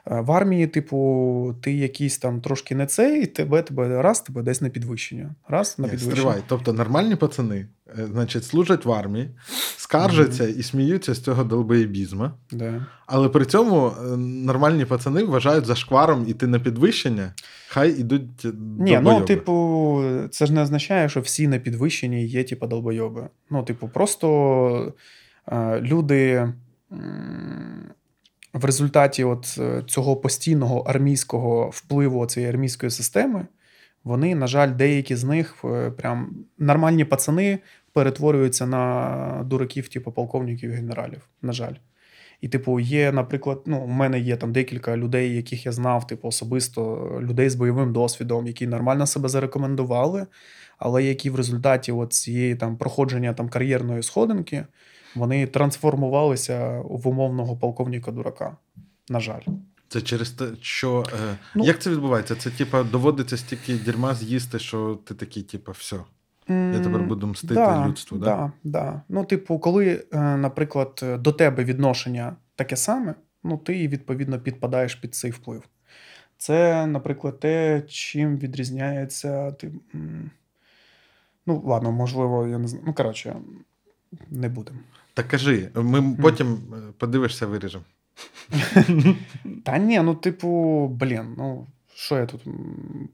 Е, 0.07 0.21
В 0.21 0.31
армії, 0.31 0.67
типу, 0.67 1.55
ти 1.61 1.73
якийсь 1.73 2.17
там 2.17 2.41
трошки 2.41 2.75
не 2.75 2.85
цей, 2.85 3.25
тебе, 3.25 3.61
тебе 3.61 4.01
раз, 4.01 4.21
тебе 4.21 4.41
десь 4.41 4.61
на 4.61 4.69
підвищення. 4.69 5.35
Раз 5.47 5.79
на 5.79 5.85
Ні, 5.85 5.91
підвищення. 5.91 6.15
стривай. 6.15 6.41
Тобто 6.47 6.73
нормальні 6.73 7.15
пацани, 7.15 7.67
е, 7.99 8.07
значить, 8.11 8.45
служать 8.45 8.85
в 8.85 8.91
армії, 8.91 9.29
скаржаться 9.77 10.47
і 10.47 10.63
сміються 10.63 11.13
з 11.13 11.21
цього 11.21 11.43
долбоєбізма. 11.43 12.33
Да. 12.51 12.85
Але 13.05 13.29
при 13.29 13.45
цьому 13.45 13.87
е, 13.87 14.17
нормальні 14.17 14.85
пацани 14.85 15.23
вважають 15.23 15.65
за 15.65 15.75
шкваром 15.75 16.25
іти 16.27 16.47
на 16.47 16.59
підвищення, 16.59 17.33
хай 17.67 17.91
ідуть 17.99 18.47
Ні, 18.79 18.99
ну, 19.03 19.21
типу, 19.21 20.03
це 20.31 20.45
ж 20.45 20.53
не 20.53 20.61
означає, 20.61 21.09
що 21.09 21.21
всі 21.21 21.47
на 21.47 21.59
підвищенні 21.59 22.25
є, 22.25 22.43
типу, 22.43 22.67
долбойоби. 22.67 23.27
Ну, 23.49 23.63
типу, 23.63 23.87
просто 23.87 24.93
люди 25.81 26.47
в 28.53 28.65
результаті 28.65 29.23
от 29.23 29.57
е, 29.59 29.83
цього 29.87 30.15
постійного 30.15 30.79
армійського 30.79 31.69
впливу 31.69 32.25
цієї 32.25 32.51
армійської 32.51 32.89
системи, 32.89 33.47
вони, 34.03 34.35
на 34.35 34.47
жаль, 34.47 34.71
деякі 34.75 35.15
з 35.15 35.23
них 35.23 35.55
е, 35.65 35.91
прям 35.91 36.35
нормальні 36.57 37.05
пацани 37.05 37.59
перетворюються 37.93 38.65
на 38.65 39.43
дураків, 39.45 39.87
типу 39.89 40.11
полковників 40.11 40.71
і 40.71 40.73
генералів. 40.73 41.21
На 41.41 41.53
жаль. 41.53 41.73
І, 42.41 42.47
типу, 42.47 42.79
є, 42.79 43.11
наприклад, 43.11 43.61
ну, 43.65 43.79
у 43.79 43.87
мене 43.87 44.19
є 44.19 44.37
там 44.37 44.53
декілька 44.53 44.97
людей, 44.97 45.35
яких 45.35 45.65
я 45.65 45.71
знав, 45.71 46.07
типу, 46.07 46.27
особисто, 46.27 47.11
людей 47.21 47.49
з 47.49 47.55
бойовим 47.55 47.93
досвідом, 47.93 48.47
які 48.47 48.67
нормально 48.67 49.07
себе 49.07 49.29
зарекомендували, 49.29 50.25
але 50.77 51.03
які 51.03 51.29
в 51.29 51.35
результаті 51.35 51.91
от 51.91 52.13
цієї 52.13 52.55
там 52.55 52.77
проходження 52.77 53.33
там 53.33 53.49
кар'єрної 53.49 54.03
сходинки 54.03 54.65
вони 55.15 55.47
трансформувалися 55.47 56.81
в 56.85 57.07
умовного 57.07 57.57
полковника 57.57 58.11
дурака. 58.11 58.57
На 59.09 59.19
жаль. 59.19 59.41
Це 59.87 60.01
через 60.01 60.31
те, 60.31 60.45
що. 60.61 61.03
Е, 61.13 61.37
Ну- 61.55 61.65
як 61.65 61.79
це 61.79 61.89
відбувається? 61.89 62.35
Це, 62.35 62.49
типа, 62.49 62.83
доводиться 62.83 63.37
стільки 63.37 63.75
дерьма 63.75 64.15
з'їсти, 64.15 64.59
що 64.59 64.99
ти 65.05 65.13
такий, 65.13 65.43
типа, 65.43 65.71
все. 65.71 65.97
Я 66.49 66.79
тепер 66.83 67.01
буду 67.01 67.27
мстити 67.27 67.53
да, 67.53 67.87
людству, 67.87 68.17
да? 68.17 68.25
Да, 68.25 68.51
да. 68.63 69.01
Ну, 69.09 69.25
типу, 69.25 69.59
коли, 69.59 70.05
е, 70.13 70.37
наприклад, 70.37 71.05
до 71.19 71.31
тебе 71.31 71.63
відношення 71.63 72.35
таке 72.55 72.75
саме, 72.75 73.15
ну 73.43 73.57
ти 73.57 73.87
відповідно 73.87 74.39
підпадаєш 74.39 74.95
під 74.95 75.15
цей 75.15 75.31
вплив. 75.31 75.63
Це, 76.37 76.87
наприклад, 76.87 77.39
те, 77.39 77.81
чим 77.87 78.37
відрізняється. 78.37 79.51
Ти, 79.51 79.71
ну, 81.45 81.63
ладно, 81.65 81.91
можливо, 81.91 82.47
я 82.47 82.57
не 82.57 82.67
знаю. 82.67 82.83
Ну, 82.87 82.93
коротше, 82.93 83.35
не 84.29 84.49
будемо. 84.49 84.79
Так 85.13 85.27
кажи, 85.27 85.69
ми 85.75 86.17
потім 86.21 86.47
е, 86.73 86.77
подивишся, 86.97 87.47
виріжемо. 87.47 87.83
Та 89.63 89.77
ні, 89.77 89.99
ну, 90.01 90.15
типу, 90.15 90.87
блін, 90.87 91.35
ну. 91.37 91.67
Що 91.95 92.17
я 92.17 92.25
тут? 92.25 92.41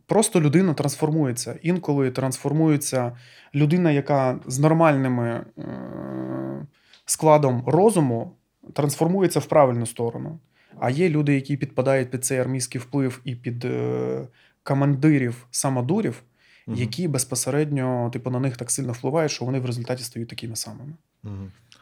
Просто 0.05 0.41
людина 0.41 0.73
трансформується. 0.73 1.59
Інколи 1.61 2.11
трансформується 2.11 3.17
людина, 3.55 3.91
яка 3.91 4.39
з 4.47 4.59
нормальними 4.59 5.45
е- 5.57 6.65
складом 7.05 7.63
розуму 7.67 8.31
трансформується 8.73 9.39
в 9.39 9.45
правильну 9.45 9.85
сторону. 9.85 10.39
А 10.79 10.89
є 10.89 11.09
люди, 11.09 11.35
які 11.35 11.57
підпадають 11.57 12.11
під 12.11 12.25
цей 12.25 12.37
армійський 12.39 12.81
вплив 12.81 13.21
і 13.23 13.35
під 13.35 13.65
е- 13.65 14.27
командирів 14.63 15.47
самодурів, 15.51 16.23
які 16.67 17.07
безпосередньо 17.07 18.09
типу, 18.13 18.29
на 18.29 18.39
них 18.39 18.57
так 18.57 18.71
сильно 18.71 18.91
впливають, 18.91 19.31
що 19.31 19.45
вони 19.45 19.59
в 19.59 19.65
результаті 19.65 20.03
стають 20.03 20.29
такими 20.29 20.55
самими. 20.55 20.93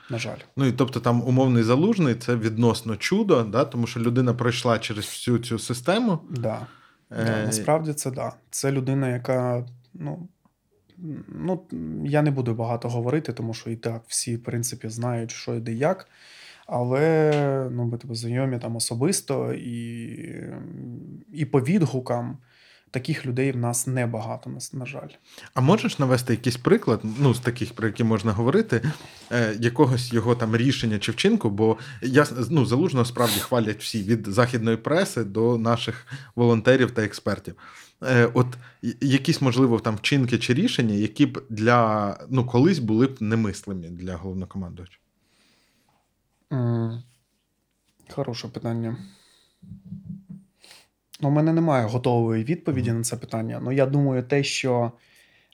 На 0.10 0.18
жаль. 0.18 0.38
Ну 0.56 0.66
і 0.66 0.72
тобто 0.72 1.00
там 1.00 1.22
умовний 1.22 1.64
залужний 1.64 2.16
це 2.16 2.36
відносно 2.36 2.96
чудо, 2.96 3.44
да? 3.44 3.66
тому 3.66 3.88
що 3.88 4.00
людина 4.00 4.34
пройшла 4.34 4.80
через 4.80 5.06
всю 5.06 5.40
цю 5.40 5.60
систему. 5.60 6.20
Да. 6.30 6.68
Е, 7.12 7.26
Да, 7.26 7.46
насправді 7.46 7.94
це 7.94 8.12
да. 8.12 8.34
Це 8.50 8.72
людина, 8.72 9.10
яка. 9.10 9.66
Ну, 9.94 10.28
ну, 11.28 11.64
я 12.06 12.22
не 12.22 12.32
буду 12.32 12.54
багато 12.54 12.90
говорити, 12.90 13.34
тому 13.34 13.54
що 13.54 13.70
і 13.70 13.76
так 13.76 14.02
всі, 14.08 14.36
в 14.36 14.44
принципі, 14.44 14.90
знають, 14.90 15.32
що 15.32 15.56
і 15.56 15.60
де 15.60 15.74
як. 15.74 16.08
Але 16.68 17.70
ну, 17.72 17.86
ми 17.86 17.98
тебе 17.98 18.16
знайомі 18.16 18.60
там 18.60 18.76
особисто, 18.76 19.54
і, 19.54 20.06
і 21.34 21.46
по 21.46 21.62
відгукам 21.62 22.38
таких 22.92 23.26
людей 23.26 23.52
в 23.52 23.58
нас 23.58 23.88
небагато, 23.88 24.50
на, 24.74 24.86
жаль. 24.86 25.10
А 25.54 25.62
можеш 25.62 26.00
навести 26.00 26.34
якийсь 26.34 26.58
приклад, 26.58 27.02
ну, 27.20 27.34
з 27.34 27.40
таких, 27.40 27.74
про 27.74 27.88
які 27.88 28.04
можна 28.04 28.32
говорити, 28.32 28.82
е, 29.32 29.56
якогось 29.60 30.14
його 30.14 30.36
там 30.36 30.56
рішення 30.56 31.00
чи 31.00 31.12
вчинку? 31.12 31.50
Бо 31.50 31.78
я 32.02 32.26
ну, 32.50 32.66
залужно 32.66 33.06
справді 33.06 33.40
хвалять 33.40 33.82
всі 33.82 34.04
від 34.04 34.28
західної 34.28 34.78
преси 34.78 35.24
до 35.24 35.58
наших 35.58 36.08
волонтерів 36.36 36.92
та 36.92 37.04
експертів. 37.04 37.56
Е, 38.04 38.32
от 38.34 38.48
якісь, 39.02 39.42
можливо, 39.42 39.80
там 39.80 39.96
вчинки 39.96 40.38
чи 40.38 40.54
рішення, 40.54 40.94
які 40.94 41.26
б 41.26 41.44
для 41.50 42.18
ну, 42.30 42.46
колись 42.46 42.80
були 42.80 43.08
б 43.08 43.18
немислимі 43.20 43.90
для 43.90 44.16
головнокомандувача. 44.16 44.98
Хороше 48.10 48.48
питання. 48.48 48.98
Ну, 51.22 51.30
у 51.30 51.32
мене 51.32 51.54
немає 51.54 51.86
готової 51.86 52.44
відповіді 52.44 52.92
на 52.92 53.04
це 53.04 53.16
питання. 53.16 53.60
Ну, 53.64 53.72
я 53.72 53.86
думаю, 53.86 54.24
те, 54.24 54.44
що 54.44 54.92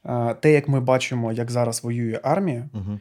е, 0.05 0.34
те, 0.34 0.51
як 0.51 0.68
ми 0.68 0.80
бачимо, 0.80 1.32
як 1.32 1.51
зараз 1.51 1.84
воює 1.84 2.20
армія, 2.24 2.70
Угу. 2.74 2.99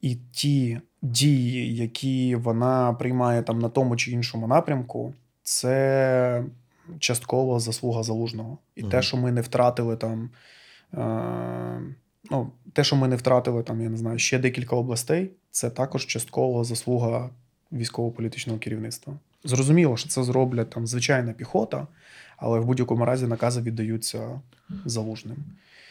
і 0.00 0.14
ті 0.32 0.80
дії, 1.02 1.76
які 1.76 2.36
вона 2.36 2.92
приймає 2.92 3.42
там 3.42 3.58
на 3.58 3.68
тому 3.68 3.96
чи 3.96 4.10
іншому 4.10 4.46
напрямку, 4.46 5.14
це 5.42 6.44
частково 6.98 7.60
заслуга 7.60 8.02
залужного. 8.02 8.58
І 8.76 8.82
те, 8.82 9.02
що 9.02 9.16
ми 9.16 9.32
не 9.32 9.40
втратили 9.40 9.96
там. 9.96 10.30
Е, 10.94 11.80
ну, 12.30 12.52
те, 12.72 12.84
що 12.84 12.96
ми 12.96 13.08
не 13.08 13.16
втратили 13.16 13.62
там, 13.62 13.80
я 13.80 13.88
не 13.88 13.96
знаю, 13.96 14.18
ще 14.18 14.38
декілька 14.38 14.76
областей, 14.76 15.30
це 15.50 15.70
також 15.70 16.06
частково 16.06 16.64
заслуга 16.64 17.30
військово-політичного 17.72 18.58
керівництва. 18.58 19.14
Зрозуміло, 19.44 19.96
що 19.96 20.08
це 20.08 20.22
зроблять 20.22 20.70
там 20.70 20.86
звичайна 20.86 21.32
піхота, 21.32 21.86
але 22.36 22.60
в 22.60 22.64
будь-якому 22.64 23.04
разі 23.04 23.26
накази 23.26 23.60
віддаються 23.60 24.40
залужним. 24.84 25.36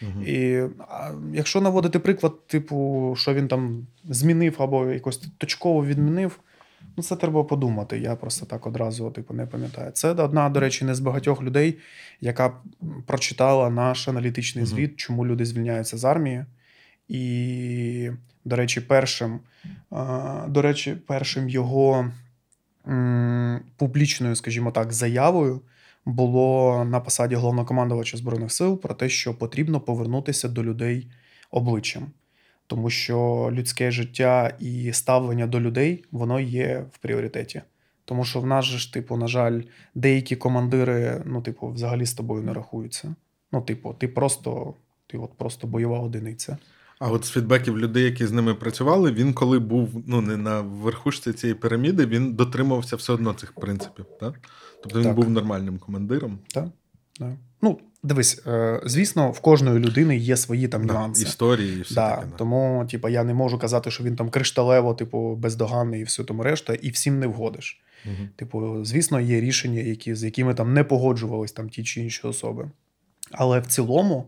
Угу. 0.01 0.23
І 0.23 0.63
а, 0.79 1.11
якщо 1.33 1.61
наводити 1.61 1.99
приклад, 1.99 2.47
типу, 2.47 3.13
що 3.17 3.33
він 3.33 3.47
там 3.47 3.87
змінив 4.09 4.55
або 4.59 4.85
якось 4.85 5.17
точково 5.37 5.85
відмінив, 5.85 6.39
ну 6.97 7.03
це 7.03 7.15
треба 7.15 7.43
подумати. 7.43 7.99
Я 7.99 8.15
просто 8.15 8.45
так 8.45 8.67
одразу 8.67 9.11
типу, 9.11 9.33
не 9.33 9.45
пам'ятаю. 9.45 9.91
Це 9.91 10.11
одна, 10.11 10.49
до 10.49 10.59
речі, 10.59 10.85
не 10.85 10.95
з 10.95 10.99
багатьох 10.99 11.43
людей, 11.43 11.77
яка 12.21 12.53
прочитала 13.05 13.69
наш 13.69 14.07
аналітичний 14.07 14.63
Мгм. 14.63 14.73
звіт, 14.75 14.95
чому 14.95 15.25
люди 15.25 15.45
звільняються 15.45 15.97
з 15.97 16.05
армії. 16.05 16.45
І, 17.07 18.11
до 18.45 18.55
речі, 18.55 18.81
першим, 18.81 19.39
а, 19.91 20.45
до 20.49 20.61
речі, 20.61 20.97
першим 21.07 21.49
його 21.49 22.11
публічною, 23.77 24.35
скажімо 24.35 24.71
так, 24.71 24.93
заявою 24.93 25.61
було 26.05 26.85
на 26.85 26.99
посаді 26.99 27.35
головнокомандувача 27.35 28.17
збройних 28.17 28.51
сил 28.51 28.81
про 28.81 28.93
те, 28.93 29.09
що 29.09 29.33
потрібно 29.33 29.79
повернутися 29.79 30.47
до 30.47 30.63
людей 30.63 31.07
обличчям, 31.51 32.11
тому 32.67 32.89
що 32.89 33.49
людське 33.53 33.91
життя 33.91 34.53
і 34.59 34.93
ставлення 34.93 35.47
до 35.47 35.61
людей 35.61 36.05
воно 36.11 36.39
є 36.39 36.85
в 36.91 36.97
пріоритеті. 36.97 37.61
Тому 38.05 38.25
що 38.25 38.41
в 38.41 38.45
нас 38.45 38.65
же 38.65 38.77
ж, 38.77 38.93
типу, 38.93 39.17
на 39.17 39.27
жаль, 39.27 39.61
деякі 39.95 40.35
командири, 40.35 41.21
ну, 41.25 41.41
типу, 41.41 41.67
взагалі 41.67 42.05
з 42.05 42.13
тобою 42.13 42.43
не 42.43 42.53
рахуються. 42.53 43.15
Ну, 43.51 43.61
типу, 43.61 43.93
ти 43.93 44.07
просто, 44.07 44.73
ти 45.07 45.17
от 45.17 45.33
просто 45.37 45.67
бойова 45.67 45.99
одиниця. 45.99 46.57
А 46.99 47.11
от 47.11 47.25
з 47.25 47.29
фідбеків 47.29 47.77
людей, 47.79 48.03
які 48.03 48.27
з 48.27 48.31
ними 48.31 48.53
працювали, 48.55 49.11
він 49.11 49.33
коли 49.33 49.59
був 49.59 50.03
ну, 50.07 50.21
не 50.21 50.37
на 50.37 50.61
верхушці 50.61 51.33
цієї 51.33 51.55
піраміди, 51.59 52.05
він 52.05 52.33
дотримувався 52.33 52.95
все 52.95 53.13
одно 53.13 53.33
цих 53.33 53.53
принципів. 53.53 54.05
Так? 54.19 54.33
Тобто 54.83 54.99
він 54.99 55.05
Так. 55.05 55.15
був 55.15 55.29
нормальним 55.29 55.77
командиром. 55.77 56.39
Так? 56.53 56.65
Да. 57.19 57.31
Ну, 57.61 57.79
дивись, 58.03 58.41
е, 58.47 58.81
звісно, 58.85 59.31
в 59.31 59.39
кожної 59.39 59.79
людини 59.79 60.17
є 60.17 60.37
свої 60.37 60.67
там 60.67 60.87
Да, 60.87 60.93
нюанси. 60.93 61.23
історії 61.23 61.77
і 61.77 61.81
все 61.81 61.95
Да, 61.95 62.15
таке. 62.15 62.27
Да. 62.31 62.35
тому, 62.37 62.87
типу, 62.91 63.09
я 63.09 63.23
не 63.23 63.33
можу 63.33 63.59
казати, 63.59 63.91
що 63.91 64.03
він 64.03 64.15
там 64.15 64.29
кришталево, 64.29 64.93
типу, 64.93 65.35
бездоганний 65.35 66.01
і 66.01 66.03
все 66.03 66.23
тому 66.23 66.43
решта, 66.43 66.73
і 66.73 66.89
всім 66.89 67.19
не 67.19 67.27
вгодиш. 67.27 67.81
Мгм. 68.05 68.29
Типу, 68.35 68.85
звісно, 68.85 69.19
є 69.19 69.41
рішення, 69.41 69.81
які, 69.81 70.15
з 70.15 70.23
якими 70.23 70.53
там 70.53 70.73
не 70.73 70.83
погоджувались 70.83 71.51
там 71.51 71.69
ті 71.69 71.83
чи 71.83 72.01
інші 72.01 72.27
особи. 72.27 72.71
Але 73.31 73.59
в 73.59 73.65
цілому, 73.67 74.25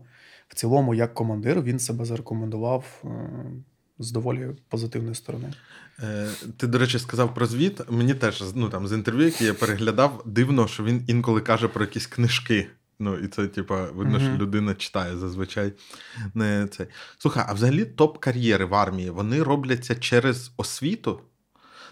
в 0.52 0.54
цілому, 0.54 0.94
як 0.94 1.14
командир, 1.14 1.62
він 1.62 1.78
себе 1.78 2.04
зарекомендував 2.04 2.84
е, 3.04 3.08
з 3.98 4.10
доволі 4.12 4.48
позитивної 4.68 5.14
сторони. 5.14 5.52
Е, 6.02 6.28
Ти, 6.56 6.66
до 6.66 6.78
речі, 6.78 6.98
сказав 6.98 7.34
про 7.34 7.46
звіт. 7.46 7.90
Мені 7.90 8.14
теж 8.14 8.44
ну, 8.54 8.68
там, 8.68 8.88
з 8.88 8.92
інтерв'ю, 8.92 9.24
які 9.24 9.44
я 9.44 9.54
переглядав, 9.54 10.22
дивно, 10.26 10.66
що 10.66 10.84
він 10.84 11.04
інколи 11.06 11.40
каже 11.40 11.68
про 11.68 11.84
якісь 11.84 12.06
книжки. 12.06 12.66
Ну, 12.98 13.18
і 13.18 13.28
це, 13.28 13.46
типа, 13.46 13.84
видно, 13.84 14.20
що 14.20 14.30
людина 14.30 14.74
читає 14.74 15.16
зазвичай. 15.16 15.72
Не 16.34 16.68
цей. 16.70 16.86
Слухай, 17.18 17.44
а 17.48 17.52
взагалі 17.52 17.84
топ-кар'єри 17.84 18.64
в 18.64 18.74
армії 18.74 19.10
вони 19.10 19.42
робляться 19.42 19.94
через 19.94 20.52
освіту? 20.56 21.20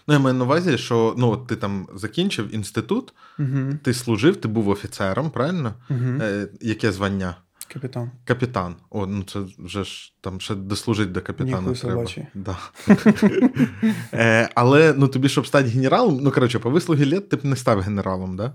Ну, 0.07 0.13
я 0.13 0.19
маю 0.19 0.35
на 0.35 0.45
увазі, 0.45 0.77
що 0.77 1.15
ну, 1.17 1.31
от 1.31 1.47
ти 1.47 1.55
там 1.55 1.87
закінчив 1.95 2.55
інститут, 2.55 3.13
Угу. 3.39 3.77
ти 3.83 3.93
служив, 3.93 4.35
ти 4.35 4.47
був 4.47 4.69
офіцером, 4.69 5.31
правильно? 5.31 5.73
Угу. 5.89 5.99
Е, 6.21 6.47
яке 6.61 6.91
звання? 6.91 7.35
Капітан. 7.73 8.11
Капітан. 8.25 8.75
О, 8.89 9.05
ну 9.05 9.23
це 9.23 9.39
вже 9.57 9.83
ж 9.83 10.13
там 10.21 10.41
ще 10.41 10.55
дослужить 10.55 11.11
до 11.11 11.21
капітана. 11.21 11.61
Ніхуй 11.61 11.75
треба. 11.75 12.05
Да. 12.33 12.57
е, 14.13 14.49
але 14.55 14.93
ну, 14.97 15.07
тобі, 15.07 15.29
щоб 15.29 15.47
стати 15.47 15.69
генералом, 15.69 16.19
ну 16.21 16.31
коротше, 16.31 16.59
по 16.59 16.69
вислугі 16.69 17.05
літ 17.05 17.29
ти 17.29 17.35
б 17.35 17.45
не 17.45 17.55
став 17.55 17.79
генералом, 17.79 18.37
да? 18.37 18.53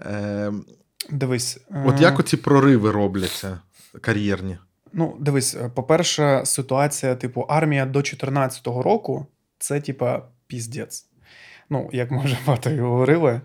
Е, 0.00 0.52
Дивись. 1.10 1.60
от 1.86 2.00
е, 2.00 2.02
як 2.02 2.18
оці 2.18 2.36
прориви 2.36 2.90
робляться 2.90 3.60
кар'єрні? 4.00 4.58
Ну, 4.92 5.16
дивись, 5.20 5.54
е, 5.54 5.70
по-перше, 5.74 6.42
ситуація, 6.44 7.14
типу, 7.14 7.40
армія 7.40 7.86
до 7.86 7.98
14-го 7.98 8.82
року 8.82 9.26
це, 9.58 9.80
типа, 9.80 10.22
піздець. 10.46 11.06
Ну, 11.70 11.90
як 11.92 12.10
ми 12.10 12.24
вже 12.24 12.38
багато 12.46 12.70
і 12.70 12.80
говорили. 12.80 13.40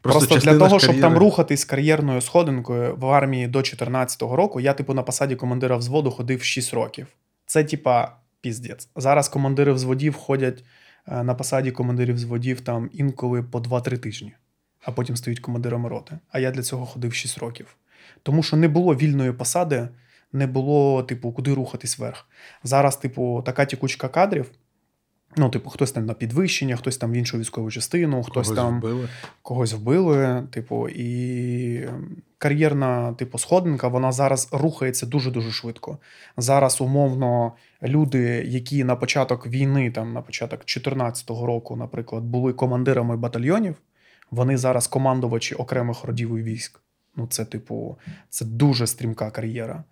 Просто, 0.00 0.38
для 0.38 0.58
того, 0.58 0.78
ж 0.78 0.84
щоб 0.84 1.00
там 1.00 1.18
рухатись 1.18 1.64
кар'єрною 1.64 2.20
сходинкою 2.20 2.96
в 2.96 3.06
армії 3.06 3.46
до 3.46 3.58
14-го 3.58 4.36
року, 4.36 4.60
я, 4.60 4.72
типу, 4.72 4.94
на 4.94 5.02
посаді 5.02 5.36
командира 5.36 5.76
взводу 5.76 6.10
ходив 6.10 6.42
6 6.42 6.74
років. 6.74 7.06
Це, 7.46 7.64
типа, 7.64 8.16
піздець. 8.40 8.88
Зараз 8.96 9.28
командири 9.28 9.72
взводів 9.72 10.14
ходять 10.14 10.64
е, 11.08 11.22
на 11.22 11.34
посаді 11.34 11.70
командирів 11.70 12.14
взводів 12.14 12.60
там 12.60 12.90
інколи 12.92 13.42
по 13.42 13.58
2-3 13.58 13.98
тижні, 13.98 14.32
а 14.82 14.92
потім 14.92 15.16
стають 15.16 15.40
командирами 15.40 15.88
роти. 15.88 16.18
А 16.30 16.38
я 16.38 16.50
для 16.50 16.62
цього 16.62 16.86
ходив 16.86 17.14
6 17.14 17.38
років. 17.38 17.76
Тому 18.22 18.42
що 18.42 18.56
не 18.56 18.68
було 18.68 18.94
вільної 18.94 19.32
посади, 19.32 19.88
не 20.32 20.46
було, 20.46 21.02
типу, 21.02 21.32
куди 21.32 21.54
рухатись 21.54 21.98
вверх. 21.98 22.26
Зараз, 22.62 22.96
типу, 22.96 23.42
така 23.46 23.64
тікучка 23.64 24.08
кадрів, 24.08 24.50
Ну, 25.38 25.50
типу, 25.50 25.70
хтось 25.70 25.92
там 25.92 26.06
на 26.06 26.14
підвищення, 26.14 26.76
хтось 26.76 26.96
там 26.96 27.12
в 27.12 27.14
іншу 27.14 27.38
військову 27.38 27.70
частину, 27.70 28.22
хтось 28.22 28.48
Когось 28.48 28.62
там 28.64 28.78
вбили. 28.78 29.08
когось 29.42 29.72
вбили. 29.72 30.46
Типу, 30.50 30.88
і 30.88 31.88
кар'єрна, 32.38 33.12
типу, 33.12 33.38
сходинка, 33.38 33.88
вона 33.88 34.12
зараз 34.12 34.48
рухається 34.52 35.06
дуже-дуже 35.06 35.50
швидко. 35.50 35.98
Зараз, 36.36 36.80
умовно, 36.80 37.52
люди, 37.82 38.44
які 38.46 38.84
на 38.84 38.96
початок 38.96 39.46
війни, 39.46 39.90
там, 39.90 40.12
на 40.12 40.22
початок 40.22 40.58
2014 40.58 41.30
року, 41.30 41.76
наприклад, 41.76 42.24
були 42.24 42.52
командирами 42.52 43.16
батальйонів, 43.16 43.74
вони 44.30 44.56
зараз 44.56 44.86
командувачі 44.86 45.54
окремих 45.54 46.04
родів 46.04 46.36
і 46.36 46.42
військ. 46.42 46.80
Ну, 47.16 47.26
це, 47.26 47.44
типу, 47.44 47.98
це 48.30 48.44
дуже 48.44 48.86
стрімка 48.86 49.30
кар'єра. 49.30 49.84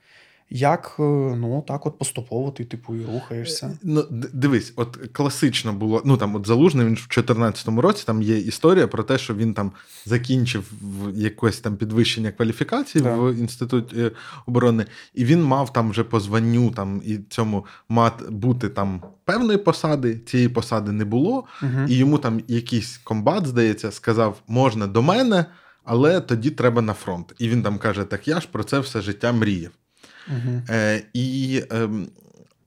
Як, 0.51 0.97
е, 0.99 1.03
ну, 1.37 1.65
так 1.69 1.87
от 1.87 1.99
поступово 1.99 2.51
ти, 2.51 2.65
типу, 2.65 2.97
і 2.97 3.05
рухаєшся. 3.15 3.79
Ну, 3.83 4.05
дивись, 4.33 4.73
от 4.77 4.99
класично 5.13 5.73
було. 5.73 6.03
Ну 6.05 6.17
там, 6.17 6.35
от 6.35 6.47
залужний 6.47 6.87
він 6.87 6.93
в 6.93 6.97
2014 6.97 7.69
році 7.69 8.03
там 8.07 8.23
є 8.23 8.39
історія 8.39 8.87
про 8.87 9.03
те, 9.03 9.19
що 9.19 9.35
він 9.35 9.55
там 9.55 9.73
закінчив 10.05 10.73
якесь 11.15 11.61
там 11.61 11.77
підвищення 11.77 12.33
кваліфікації 12.33 13.05
Да. 13.05 13.17
в 13.17 13.35
інституті 13.35 13.97
е, 14.01 14.11
оборони, 14.47 14.87
і 15.15 15.25
він 15.25 15.43
мав 15.45 15.73
там 15.73 15.91
вже 15.91 16.05
по 16.05 16.21
званню 16.21 16.71
там 16.71 17.03
і 17.05 17.19
цьому 17.31 17.67
мат 17.89 18.31
бути 18.31 18.69
там 18.69 19.03
певної 19.25 19.59
посади. 19.59 20.19
Цієї 20.27 20.49
посади 20.49 20.93
не 20.93 21.05
було, 21.05 21.45
Угу. 21.63 21.71
і 21.89 21.95
йому 21.95 22.19
там 22.19 22.41
якийсь 22.49 22.99
комбат, 22.99 23.47
здається, 23.47 23.91
сказав: 23.93 24.43
можна 24.49 24.87
до 24.87 25.03
мене, 25.03 25.45
але 25.85 26.21
тоді 26.21 26.51
треба 26.51 26.83
на 26.83 26.93
фронт. 26.93 27.35
І 27.39 27.49
він 27.49 27.63
там 27.63 27.79
каже: 27.79 28.05
Так 28.05 28.29
я 28.29 28.41
ж 28.41 28.49
про 28.53 28.65
це 28.65 28.79
все 28.79 29.01
життя 29.01 29.33
мріяв. 29.33 29.71
Угу. 30.29 30.63
Е, 30.71 31.03
і, 31.13 31.63
ем, 31.71 32.09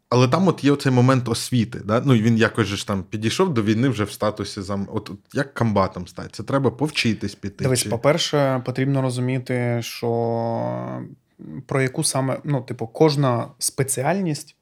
але 0.10 0.28
там 0.28 0.48
от 0.48 0.64
є 0.64 0.72
оцей 0.72 0.92
момент 0.92 1.30
освіти. 1.30 1.82
Да? 1.86 2.02
Ну, 2.06 2.14
він 2.14 2.38
якось 2.38 2.68
же 2.68 2.76
ж 2.76 2.88
там 2.88 3.04
підійшов 3.04 3.54
до 3.54 3.64
війни 3.64 3.90
вже 3.90 4.04
в 4.04 4.12
статусі 4.12 4.62
зам. 4.62 4.88
От, 4.92 5.10
от 5.10 5.18
як 5.34 5.54
комбатом 5.54 6.08
стати? 6.08 6.30
Це 6.32 6.44
треба 6.44 6.72
повчитись 6.72 7.36
піти. 7.36 7.64
Дивись, 7.64 7.84
чи- 7.84 7.90
по-перше, 7.90 8.62
потрібно 8.66 9.02
розуміти, 9.02 9.80
що 9.82 11.02
про 11.66 11.82
яку 11.82 12.04
саме, 12.04 12.40
ну, 12.44 12.62
типу, 12.62 12.88
кожна 12.88 13.48
спеціальність 13.60 14.56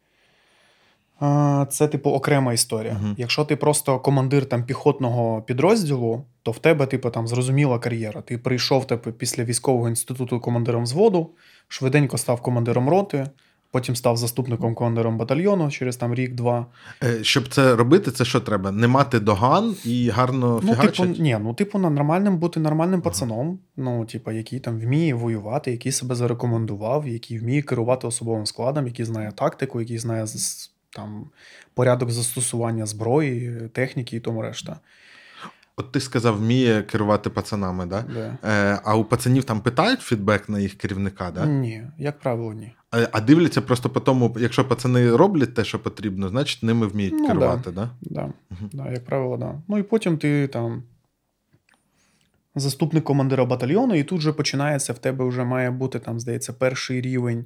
це, 1.70 1.88
типу, 1.92 2.10
окрема 2.10 2.54
історія. 2.54 2.94
Мгм. 2.94 3.16
Якщо 3.18 3.46
ти 3.46 3.56
просто 3.56 4.00
командир 4.00 4.46
там 4.46 4.64
піхотного 4.64 5.42
підрозділу, 5.42 6.26
то 6.44 6.52
в 6.52 6.60
тебе, 6.60 6.86
типу, 6.86 7.10
там 7.10 7.28
зрозуміла 7.28 7.80
кар'єра. 7.80 8.22
Ти 8.22 8.38
прийшов 8.38 8.88
типу, 8.88 9.12
після 9.12 9.44
військового 9.44 9.90
інституту 9.90 10.40
командиром 10.40 10.84
взводу, 10.84 11.30
швиденько 11.68 12.18
став 12.18 12.42
командиром 12.42 12.90
роти, 12.90 13.30
потім 13.72 13.96
став 13.96 14.18
заступником 14.18 14.76
командиром 14.76 15.18
батальйону 15.18 15.72
через 15.72 15.98
там 15.98 16.14
рік-два. 16.16 16.66
Е, 17.04 17.24
Щоб 17.24 17.48
це 17.48 17.76
робити, 17.76 18.12
це 18.12 18.26
що 18.26 18.40
треба? 18.42 18.72
Не 18.72 18.88
мати 18.88 19.20
доган 19.20 19.76
і 19.86 20.10
гарно 20.10 20.60
Ну, 20.64 20.74
фігачити? 20.74 21.08
типу, 21.08 21.22
ні, 21.24 21.38
ну, 21.42 21.54
типу, 21.54 21.80
на 21.80 21.90
нормальним 21.90 22.38
бути 22.38 22.60
нормальним 22.60 23.02
пацаном, 23.02 23.60
ну, 23.78 24.06
типу, 24.06 24.32
який 24.32 24.60
там 24.60 24.80
вміє 24.80 25.14
воювати, 25.14 25.72
який 25.72 25.92
себе 25.92 26.16
зарекомендував, 26.16 27.08
який 27.08 27.40
вміє 27.40 27.62
керувати 27.62 28.08
особовим 28.08 28.46
складом, 28.46 28.88
який 28.88 29.06
знає 29.06 29.32
тактику, 29.32 29.80
який 29.82 29.98
знає 29.98 30.26
там 30.90 31.26
порядок 31.74 32.12
застосування 32.12 32.86
зброї, 32.86 33.62
техніки 33.74 34.18
і 34.18 34.20
тому 34.20 34.42
решта. 34.42 34.80
От 35.80 35.92
ти 35.92 36.00
сказав, 36.00 36.38
вміє 36.38 36.82
керувати 36.82 37.30
пацанами, 37.30 37.86
да? 37.86 38.06
Да. 38.14 38.38
Е, 38.50 38.82
а 38.84 38.96
у 38.96 39.04
пацанів 39.04 39.44
там 39.44 39.62
питають 39.62 40.00
фідбек 40.02 40.50
на 40.50 40.60
їх 40.60 40.74
керівника, 40.74 41.32
да? 41.32 41.46
Ні, 41.46 41.84
як 41.98 42.20
правило, 42.20 42.54
ні. 42.54 42.74
А, 42.92 43.08
а 43.12 43.22
дивляться 43.22 43.62
просто 43.62 43.90
по 43.90 44.00
тому, 44.00 44.36
якщо 44.40 44.68
пацани 44.68 45.16
роблять 45.16 45.54
те, 45.54 45.64
що 45.64 45.80
потрібно, 45.80 46.30
значить 46.30 46.64
ними 46.64 46.88
вміють 46.88 47.14
Ну, 47.18 47.28
керувати, 47.28 47.72
да? 47.72 47.90
Да, 48.02 48.22
Мгм. 48.22 48.70
да, 48.74 48.92
як 48.92 49.06
правило, 49.06 49.38
да. 49.38 49.62
Ну 49.68 49.78
і 49.78 49.84
потім 49.84 50.18
ти 50.18 50.48
там 50.48 50.84
заступник 52.56 53.04
командира 53.04 53.46
батальйону, 53.46 53.96
і 53.96 54.04
тут 54.04 54.22
же 54.22 54.34
починається 54.34 54.94
в 54.94 54.98
тебе 54.98 55.26
вже 55.26 55.44
має 55.44 55.72
бути 55.72 56.00
там, 56.00 56.20
здається, 56.20 56.54
перший 56.54 57.02
рівень. 57.02 57.46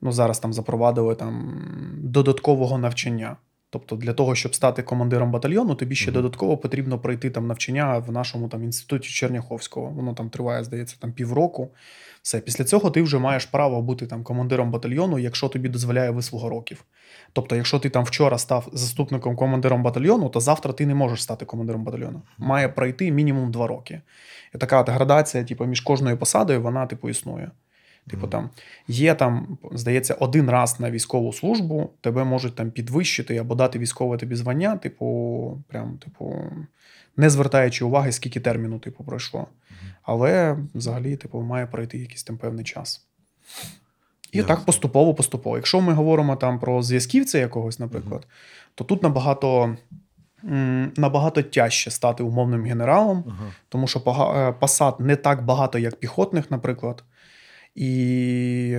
Ну, 0.00 0.12
зараз 0.12 0.38
там 0.38 0.52
запровадили 0.52 1.14
там 1.14 1.62
додаткового 1.98 2.78
навчання. 2.78 3.36
Тобто, 3.72 3.96
для 3.96 4.12
того, 4.12 4.34
щоб 4.34 4.54
стати 4.54 4.82
командиром 4.82 5.30
батальйону, 5.30 5.74
тобі 5.74 5.94
ще 5.94 6.10
Мгм. 6.10 6.14
додатково 6.14 6.56
потрібно 6.56 6.98
пройти 6.98 7.30
там 7.30 7.46
навчання 7.46 7.98
в 7.98 8.12
нашому 8.12 8.48
там 8.48 8.64
інституті 8.64 9.08
Черняховського. 9.08 9.90
Воно 9.90 10.14
там 10.14 10.30
триває, 10.30 10.64
здається, 10.64 10.96
там 10.98 11.12
півроку. 11.12 11.70
Все, 12.22 12.40
після 12.40 12.64
цього 12.64 12.90
ти 12.90 13.02
вже 13.02 13.18
маєш 13.18 13.46
право 13.46 13.82
бути 13.82 14.06
там 14.06 14.22
командиром 14.22 14.70
батальйону, 14.70 15.18
якщо 15.18 15.48
тобі 15.48 15.68
дозволяє 15.68 16.10
вислуга 16.10 16.48
років. 16.48 16.84
Тобто, 17.32 17.56
якщо 17.56 17.78
ти 17.78 17.90
там 17.90 18.04
вчора 18.04 18.38
став 18.38 18.68
заступником 18.72 19.36
командиром 19.36 19.82
батальйону, 19.82 20.28
то 20.28 20.40
завтра 20.40 20.72
ти 20.72 20.86
не 20.86 20.94
можеш 20.94 21.22
стати 21.22 21.44
командиром 21.44 21.84
батальйону. 21.84 22.22
Має 22.38 22.68
пройти 22.68 23.12
мінімум 23.12 23.50
два 23.50 23.66
роки. 23.66 24.00
І 24.54 24.58
така 24.58 24.80
от 24.80 24.88
градація, 24.88 25.44
типу, 25.44 25.64
між 25.64 25.80
кожною 25.80 26.18
посадою, 26.18 26.62
вона 26.62 26.86
типу 26.86 27.08
існує. 27.08 27.50
Типу, 28.10 28.26
там 28.28 28.50
є 28.88 29.14
там, 29.14 29.58
здається, 29.72 30.14
один 30.14 30.50
раз 30.50 30.80
на 30.80 30.90
військову 30.90 31.32
службу 31.32 31.90
тебе 32.00 32.24
можуть 32.24 32.54
там 32.54 32.70
підвищити 32.70 33.36
або 33.36 33.54
дати 33.54 33.78
військове 33.78 34.16
тобі 34.16 34.34
звання, 34.34 34.76
типу, 34.76 35.58
прям, 35.68 35.98
типу, 35.98 36.34
не 37.16 37.30
звертаючи 37.30 37.84
уваги, 37.84 38.12
скільки 38.12 38.40
терміну, 38.40 38.78
типу, 38.78 39.04
пройшло. 39.04 39.46
Але 40.02 40.56
взагалі, 40.74 41.16
типу, 41.16 41.40
має 41.42 41.66
пройти 41.66 41.98
якийсь 41.98 42.24
там 42.24 42.36
певний 42.36 42.64
час. 42.64 43.06
І 44.32 44.38
Ясно. 44.38 44.54
так 44.54 44.64
поступово, 44.64 45.14
поступово. 45.14 45.56
Якщо 45.56 45.80
ми 45.80 45.92
говоримо 45.92 46.36
там 46.36 46.58
про 46.58 46.82
зв'язківця 46.82 47.38
якогось, 47.38 47.78
наприклад, 47.78 48.26
то 48.74 48.84
тут 48.84 49.02
набагато, 49.02 49.76
набагато 50.96 51.42
тяжче 51.42 51.90
стати 51.90 52.22
умовним 52.22 52.64
генералом, 52.64 53.24
Ага. 53.28 53.52
тому 53.68 53.86
що 53.86 54.00
пога- 54.00 54.48
е, 54.48 54.52
посад 54.52 54.96
не 55.00 55.16
так 55.16 55.44
багато, 55.44 55.78
як 55.78 55.96
піхотних, 55.96 56.50
наприклад. 56.50 57.04
І, 57.74 58.78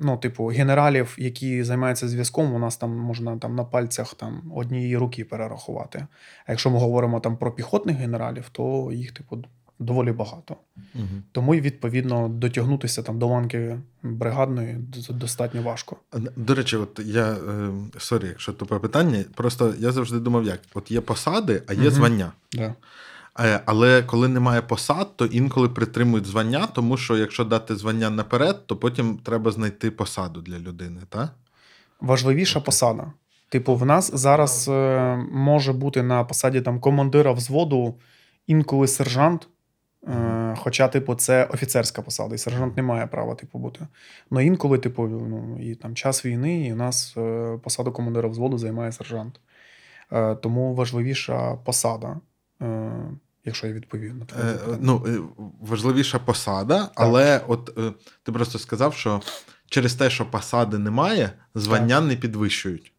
ну, 0.00 0.16
типу, 0.16 0.46
генералів, 0.46 1.14
які 1.18 1.62
займаються 1.62 2.08
зв'язком, 2.08 2.54
у 2.54 2.58
нас 2.58 2.76
там 2.76 2.96
можна 2.96 3.36
там 3.38 3.54
на 3.54 3.64
пальцях 3.64 4.14
там 4.14 4.52
однієї 4.54 4.96
руки 4.96 5.24
перерахувати. 5.24 6.06
А 6.46 6.52
якщо 6.52 6.70
ми 6.70 6.78
говоримо 6.78 7.20
там 7.20 7.36
про 7.36 7.52
піхотних 7.52 7.96
генералів, 7.96 8.48
то 8.52 8.90
їх, 8.92 9.12
типу, 9.12 9.44
доволі 9.78 10.12
багато. 10.12 10.56
Мгм. 10.94 11.22
Тому 11.32 11.54
відповідно 11.54 12.28
дотягнутися 12.28 13.02
там 13.02 13.18
до 13.18 13.26
ланки 13.26 13.78
бригадної 14.02 14.76
достатньо 15.10 15.62
важко. 15.62 15.96
До 16.36 16.54
речі, 16.54 16.76
от 16.76 17.00
я 17.04 17.32
е, 17.32 17.70
sorry, 17.98 18.26
якщо 18.26 18.52
тупе 18.52 18.78
питання. 18.78 19.24
Просто 19.34 19.74
я 19.78 19.92
завжди 19.92 20.18
думав, 20.18 20.44
як 20.44 20.60
от 20.74 20.90
є 20.90 21.00
посади, 21.00 21.62
а 21.66 21.72
є 21.72 21.80
Мгм. 21.80 21.90
звання. 21.90 22.32
Да. 22.52 22.74
Е, 23.40 23.60
Але 23.66 24.02
коли 24.02 24.28
немає 24.28 24.62
посад, 24.62 25.16
то 25.16 25.26
інколи 25.26 25.68
притримують 25.68 26.26
звання, 26.26 26.66
тому 26.66 26.96
що 26.96 27.16
якщо 27.16 27.44
дати 27.44 27.76
звання 27.76 28.10
наперед, 28.10 28.66
то 28.66 28.76
потім 28.76 29.18
треба 29.18 29.50
знайти 29.50 29.90
посаду 29.90 30.40
для 30.40 30.58
людини, 30.58 31.00
так? 31.08 31.34
Важливіша 32.00 32.60
посада. 32.60 33.12
Типу, 33.48 33.74
в 33.74 33.86
нас 33.86 34.10
зараз 34.14 34.68
е, 34.68 35.16
може 35.32 35.72
бути 35.72 36.02
на 36.02 36.24
посаді 36.24 36.60
там 36.60 36.80
командира 36.80 37.32
взводу 37.32 37.94
інколи 38.46 38.86
сержант. 38.86 39.48
Е, 40.08 40.54
хоча, 40.58 40.88
типу, 40.88 41.14
це 41.14 41.44
офіцерська 41.44 42.02
посада, 42.02 42.34
і 42.34 42.38
сержант 42.38 42.76
не 42.76 42.82
має 42.82 43.06
права, 43.06 43.34
типу, 43.34 43.58
бути. 43.58 43.86
Ну 44.30 44.40
інколи, 44.40 44.78
типу, 44.78 45.06
ну, 45.06 45.58
і 45.60 45.74
там 45.74 45.94
час 45.94 46.26
війни, 46.26 46.66
і 46.66 46.72
у 46.72 46.76
нас 46.76 47.14
е, 47.16 47.58
посаду 47.62 47.92
командира 47.92 48.28
взводу 48.28 48.58
займає 48.58 48.92
сержант. 48.92 49.40
Е, 50.12 50.34
тому 50.34 50.74
важливіша 50.74 51.54
посада, 51.54 52.20
е, 52.62 52.92
якщо 53.46 53.66
я 53.66 53.72
відповів 53.72 54.14
на 54.14 54.24
твоє 54.24 54.52
Е, 54.52 54.58
ну, 54.80 55.04
е, 55.06 55.18
важливіша 55.60 56.18
посада, 56.18 56.90
але 56.94 57.40
от 57.48 57.78
е, 57.78 57.92
ти 58.22 58.32
просто 58.32 58.58
сказав, 58.58 58.94
що 58.94 59.20
через 59.68 59.94
те, 59.94 60.10
що 60.10 60.30
посади 60.30 60.78
немає, 60.78 61.32
звання 61.54 62.00
не 62.00 62.16
підвищують. 62.16 62.92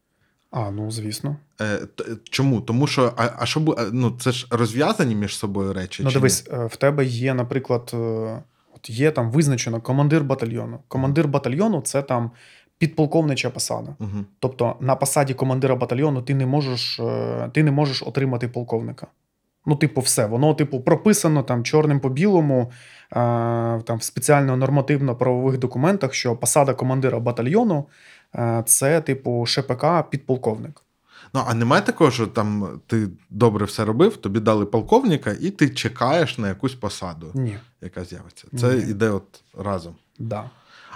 А, 0.50 0.70
ну 0.70 0.90
звісно. 0.90 1.36
Е, 1.60 1.78
Чому? 2.30 2.60
Тому 2.60 2.86
що, 2.86 3.12
а, 3.16 3.28
а 3.38 3.46
що 3.46 3.76
ну, 3.92 4.16
це 4.20 4.32
ж 4.32 4.46
розв'язані 4.50 5.14
між 5.14 5.36
собою 5.36 5.72
речі? 5.72 6.02
Ну, 6.02 6.10
дивись, 6.10 6.48
е, 6.52 6.66
в 6.66 6.76
тебе 6.76 7.04
є, 7.04 7.34
наприклад, 7.34 7.90
е, 7.94 7.96
от 8.76 8.90
є 8.90 9.10
там 9.10 9.30
визначено 9.30 9.80
командир 9.80 10.24
батальйону. 10.24 10.78
Командир 10.88 11.28
батальйону 11.28 11.80
це 11.80 12.02
там 12.02 12.30
підполковнича 12.78 13.50
посада. 13.50 13.96
Мгм. 13.98 14.26
Тобто 14.38 14.76
на 14.80 14.96
посаді 14.96 15.34
командира 15.34 15.74
батальйону 15.74 16.22
ти 16.22 16.34
не 16.34 16.46
можеш, 16.46 17.00
е, 17.00 17.50
ти 17.54 17.62
не 17.62 17.70
можеш 17.70 18.02
отримати 18.02 18.48
полковника. 18.48 19.06
Ну, 19.68 19.76
типу, 19.76 20.00
все. 20.00 20.26
Воно, 20.26 20.54
типу, 20.54 20.80
прописано 20.80 21.42
там 21.42 21.64
чорним 21.64 22.00
по 22.00 22.08
білому, 22.08 22.70
е, 23.10 23.14
там 23.84 23.98
в 23.98 24.02
спеціально 24.02 24.56
нормативно-правових 24.56 25.58
документах, 25.58 26.14
що 26.14 26.36
посада 26.36 26.74
командира 26.74 27.18
батальйону 27.18 27.86
е, 28.34 28.62
це, 28.66 29.00
типу, 29.00 29.46
ШПК 29.46 29.84
підполковник. 30.10 30.82
Ну, 31.34 31.42
а 31.46 31.54
немає 31.54 31.82
такого, 31.82 32.10
що 32.10 32.26
там 32.26 32.80
ти 32.86 33.08
добре 33.30 33.64
все 33.64 33.84
робив, 33.84 34.16
тобі 34.16 34.40
дали 34.40 34.66
полковника, 34.66 35.36
і 35.40 35.50
ти 35.50 35.68
чекаєш 35.68 36.38
на 36.38 36.48
якусь 36.48 36.74
посаду, 36.74 37.30
Ні. 37.34 37.56
яка 37.80 38.04
з'явиться. 38.04 38.46
Це 38.60 38.74
Ні. 38.74 38.90
іде 38.90 39.10
от 39.10 39.42
разом. 39.58 39.94
Да. 40.18 40.50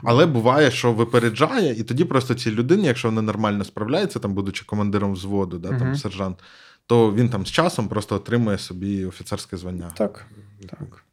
Але 0.04 0.26
буває, 0.26 0.70
що 0.70 0.92
випереджає, 0.92 1.74
і 1.74 1.82
тоді 1.82 2.04
просто 2.04 2.34
цій 2.34 2.50
людині, 2.50 2.86
якщо 2.86 3.08
вона 3.08 3.22
нормально 3.22 3.64
справляється, 3.64 4.18
там, 4.18 4.34
будучи 4.34 4.64
командиром 4.64 5.12
взводу, 5.12 5.58
да, 5.58 5.68
там, 5.78 5.96
сержант, 5.96 6.38
то 6.92 7.12
він 7.12 7.28
там 7.28 7.46
з 7.46 7.50
часом 7.50 7.88
просто 7.88 8.16
отримує 8.16 8.58
собі 8.58 9.06
офіцерське 9.06 9.56
звання. 9.56 9.90
Так. 9.94 10.26
так. 10.70 11.04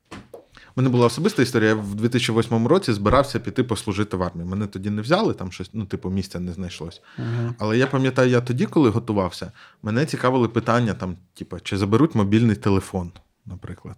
У 0.42 0.72
мене 0.76 0.90
була 0.90 1.06
особиста 1.06 1.42
історія. 1.42 1.70
Я 1.70 1.76
в 1.76 1.96
2008 1.96 2.68
році 2.68 2.94
збирався 2.94 3.40
піти 3.40 3.64
послужити 3.64 4.18
в 4.18 4.24
армії. 4.24 4.50
Мене 4.50 4.68
тоді 4.68 4.90
не 4.90 5.02
взяли, 5.02 5.34
там 5.34 5.52
щось, 5.52 5.70
ну, 5.74 5.86
типу, 5.86 6.10
місця 6.10 6.40
не 6.40 6.54
знайшлось. 6.54 7.02
Угу. 7.18 7.54
Але 7.60 7.78
я 7.78 7.88
пам'ятаю, 7.88 8.30
я 8.30 8.42
тоді, 8.42 8.66
коли 8.66 8.90
готувався, 8.90 9.52
мене 9.84 10.06
цікавили 10.06 10.48
питання, 10.48 10.94
там, 10.94 11.16
типу, 11.34 11.60
чи 11.60 11.78
заберуть 11.78 12.16
мобільний 12.16 12.56
телефон, 12.56 13.12
наприклад. 13.46 13.98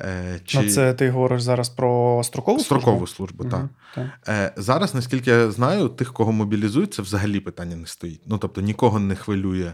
Е, 0.00 0.40
чи 0.44 0.60
Ну, 0.60 0.70
це 0.70 0.94
ти 0.94 1.10
говориш 1.10 1.42
зараз 1.42 1.68
про 1.68 2.20
строкову 2.24 2.60
строкову 2.60 3.06
службу? 3.06 3.34
службу, 3.36 3.44
так. 3.44 3.60
Мгм, 3.60 3.70
так. 3.94 4.06
Е, 4.28 4.52
зараз, 4.56 4.94
наскільки 4.94 5.30
я 5.30 5.50
знаю, 5.50 5.88
тих, 5.88 6.12
кого 6.12 6.32
мобілізують, 6.32 6.94
це 6.94 7.02
взагалі 7.02 7.40
питання 7.40 7.76
не 7.76 7.86
стоїть. 7.86 8.20
Ну, 8.26 8.38
тобто, 8.38 8.60
нікого 8.60 9.00
не 9.00 9.16
хвилює, 9.16 9.72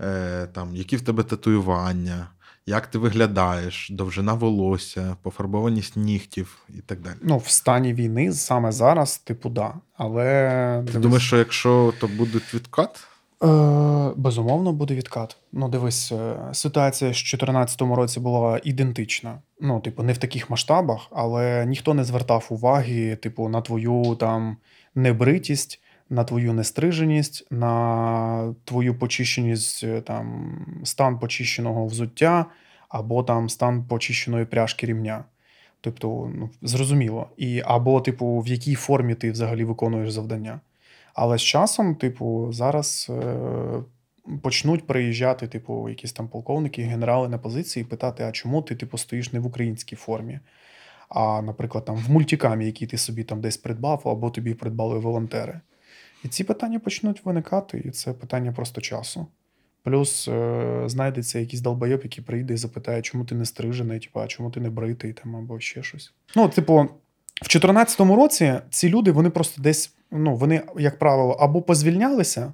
е, 0.00 0.46
там, 0.46 0.76
які 0.76 0.96
в 0.96 1.00
тебе 1.00 1.22
татуювання, 1.22 2.26
як 2.66 2.86
ти 2.86 2.98
виглядаєш, 2.98 3.90
довжина 3.90 4.34
волосся, 4.34 5.16
пофарбованість 5.22 5.96
нігтів 5.96 6.58
і 6.68 6.78
так 6.78 7.00
далі. 7.00 7.14
Ну, 7.22 7.38
в 7.38 7.48
стані 7.48 7.94
війни 7.94 8.32
саме 8.32 8.72
зараз, 8.72 9.18
типу, 9.18 9.48
да. 9.48 9.74
Але 9.96 10.22
Ти 10.86 10.92
дивись, 10.92 11.02
думаєш, 11.02 11.26
що 11.26 11.38
якщо 11.38 11.92
то 12.00 12.08
буде 12.08 12.40
відкат? 12.54 13.06
Е, 13.42 14.12
безумовно, 14.16 14.72
буде 14.72 14.94
відкат. 14.94 15.36
Ну, 15.52 15.68
дивись, 15.68 16.12
е, 16.12 16.36
ситуація 16.52 17.10
з 17.10 17.16
2014 17.16 17.80
році 17.96 18.20
була 18.20 18.60
ідентична. 18.64 19.38
Ну, 19.60 19.80
типу, 19.80 20.02
не 20.02 20.12
в 20.12 20.18
таких 20.18 20.50
масштабах, 20.50 21.00
але 21.10 21.66
ніхто 21.66 21.94
не 21.94 22.04
звертав 22.04 22.46
уваги, 22.50 23.16
типу, 23.16 23.48
на 23.48 23.60
твою 23.60 24.16
там 24.20 24.56
небритість, 24.94 25.80
на 26.10 26.24
твою 26.24 26.52
нестриженість, 26.52 27.46
на 27.50 28.54
твою 28.64 28.98
почищеність, 28.98 29.84
е, 29.84 30.00
там, 30.00 30.56
стан 30.84 31.18
почищеного 31.18 31.86
взуття 31.86 32.46
або 32.88 33.22
там 33.22 33.48
стан 33.48 33.84
почищеної 33.84 34.44
пряжки 34.44 34.86
рівня. 34.86 35.24
Тобто, 35.80 36.30
ну, 36.34 36.50
зрозуміло. 36.62 37.28
І, 37.36 37.62
або, 37.64 38.00
типу, 38.00 38.40
в 38.40 38.46
якій 38.48 38.74
формі 38.74 39.14
ти 39.14 39.30
взагалі 39.30 39.64
виконуєш 39.64 40.10
завдання. 40.10 40.60
Але 41.14 41.38
з 41.38 41.42
часом, 41.42 41.94
типу, 41.94 42.48
зараз 42.52 43.06
е, 43.10 43.36
почнуть 44.42 44.86
приїжджати, 44.86 45.48
типу, 45.48 45.88
якісь 45.88 46.12
там 46.12 46.28
полковники, 46.28 46.82
генерали 46.82 47.28
на 47.28 47.38
позиції 47.38 47.84
питати, 47.84 48.24
а 48.24 48.32
чому 48.32 48.62
ти, 48.62 48.76
типу, 48.76 48.98
стоїш 48.98 49.32
не 49.32 49.40
в 49.40 49.46
українській 49.46 49.96
формі? 49.96 50.40
А, 51.08 51.42
наприклад, 51.42 51.84
там 51.84 51.96
в 51.96 52.10
мультикамі, 52.10 52.66
який 52.66 52.88
ти 52.88 52.98
собі 52.98 53.24
там 53.24 53.40
десь 53.40 53.56
придбав, 53.56 54.02
або 54.04 54.30
тобі 54.30 54.54
придбали 54.54 54.98
волонтери. 54.98 55.60
І 56.24 56.28
ці 56.28 56.44
питання 56.44 56.78
почнуть 56.78 57.24
виникати, 57.24 57.82
і 57.84 57.90
це 57.90 58.12
питання 58.12 58.52
просто 58.52 58.80
часу. 58.80 59.26
Плюс 59.82 60.28
е, 60.28 60.82
знайдеться 60.86 61.38
якийсь 61.38 61.62
долбойоб, 61.62 62.00
який 62.02 62.24
прийде 62.24 62.54
і 62.54 62.56
запитає, 62.56 63.02
чому 63.02 63.24
ти 63.24 63.34
не 63.34 63.44
стрижений, 63.44 64.00
типу, 64.00 64.20
а 64.20 64.26
чому 64.26 64.50
ти 64.50 64.60
не 64.60 64.70
бритий, 64.70 65.12
там, 65.12 65.36
або 65.36 65.60
ще 65.60 65.82
щось. 65.82 66.12
Ну, 66.36 66.48
типу, 66.48 66.74
в 66.74 67.48
2014 67.48 68.00
році 68.00 68.54
ці 68.70 68.88
люди 68.88 69.10
вони 69.10 69.30
просто 69.30 69.62
десь, 69.62 69.94
ну, 70.10 70.36
вони, 70.36 70.62
як 70.78 70.98
правило, 70.98 71.32
або 71.32 71.62
позвільнялися, 71.62 72.52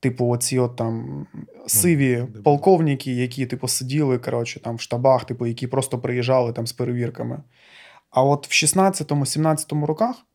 типу, 0.00 0.28
оці 0.28 0.58
от 0.58 0.76
там 0.76 1.26
сиві 1.66 2.16
де 2.16 2.22
було. 2.22 2.42
полковники, 2.42 3.12
які, 3.12 3.46
типу, 3.46 3.68
сиділи, 3.68 4.18
коротше, 4.18 4.60
там 4.60 4.76
в 4.76 4.80
штабах, 4.80 5.24
типу, 5.24 5.46
які 5.46 5.66
просто 5.66 5.98
приїжджали 5.98 6.52
там 6.52 6.66
з 6.66 6.72
перевірками. 6.72 7.42
А 8.10 8.22
от 8.22 8.46
в 8.46 8.50
16-17 8.50 9.84
роках 9.84 10.26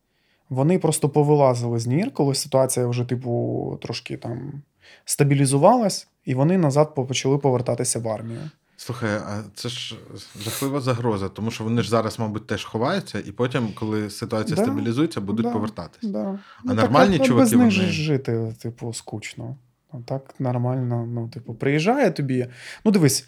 вони 0.50 0.80
просто 0.80 1.10
повилазили 1.10 1.80
з 1.80 1.88
нір, 1.88 2.14
коли 2.14 2.36
ситуація 2.36 2.88
вже, 2.88 3.06
типу, 3.06 3.80
трошки 3.82 4.18
там 4.18 4.62
стабілізувалась, 5.06 6.08
і 6.26 6.34
вони 6.34 6.58
назад 6.58 6.96
почали 6.96 7.38
повертатися 7.38 8.00
в 8.00 8.08
армію. 8.08 8.40
Слухай, 8.80 9.10
а 9.10 9.44
це 9.56 9.70
ж 9.70 9.96
жахлива 10.40 10.82
загроза, 10.82 11.30
тому 11.30 11.52
що 11.52 11.64
вони 11.64 11.82
ж 11.82 11.90
зараз, 11.90 12.20
мабуть, 12.20 12.48
теж 12.48 12.66
ховаються, 12.66 13.20
і 13.20 13.32
потім, 13.32 13.70
коли 13.76 14.10
ситуація 14.10 14.56
Да, 14.56 14.64
стабілізується, 14.64 15.22
будуть 15.22 15.46
да, 15.46 15.52
повертатись. 15.52 16.10
Да. 16.10 16.40
А 16.66 16.74
нормальні 16.74 17.18
так, 17.18 17.28
чуваки, 17.28 17.44
без 17.44 17.52
них 17.52 17.78
вони- 17.78 17.92
жити, 17.92 18.56
типу, 18.62 18.94
скучно. 18.94 19.56
Ну, 19.94 20.04
так 20.06 20.36
нормально, 20.40 21.06
ну, 21.06 21.30
типу, 21.30 21.54
приїжджає 21.54 22.12
тобі. 22.12 22.48
Ну, 22.86 22.92
дивись, 22.92 23.28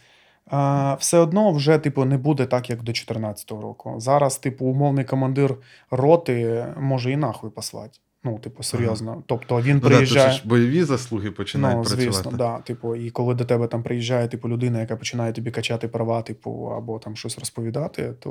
все 0.99 1.17
одно 1.17 1.51
вже, 1.51 1.77
типу, 1.77 2.05
не 2.05 2.17
буде 2.17 2.45
так, 2.45 2.69
як 2.69 2.79
до 2.79 2.85
2014 2.85 3.51
року. 3.51 3.95
Зараз, 3.97 4.37
типу, 4.37 4.65
умовний 4.65 5.05
командир 5.05 5.55
роти 5.91 6.65
може 6.79 7.11
і 7.11 7.17
нахуй 7.17 7.49
послати. 7.49 7.99
Ну, 8.23 8.39
типу, 8.39 8.63
серйозно. 8.63 9.23
Тобто 9.25 9.61
він 9.61 9.75
Ну, 9.75 9.81
приїжджає. 9.89 10.25
тут 10.25 10.33
же 10.35 10.41
ж 10.41 10.47
бойові 10.47 10.83
заслуги 10.83 11.31
починають 11.31 11.77
Ну, 11.77 11.83
працювати. 11.83 12.11
звісно, 12.11 12.31
да. 12.31 12.57
Типу, 12.57 12.95
і 12.95 13.09
коли 13.09 13.35
до 13.35 13.45
тебе 13.45 13.67
там 13.67 13.83
приїжджає 13.83 14.27
типу, 14.27 14.49
людина, 14.49 14.79
яка 14.79 14.95
починає 14.95 15.33
тобі 15.33 15.51
качати 15.51 15.87
права, 15.87 16.21
типу, 16.21 16.73
або 16.77 16.99
там 16.99 17.15
щось 17.15 17.39
розповідати, 17.39 18.13
то 18.19 18.29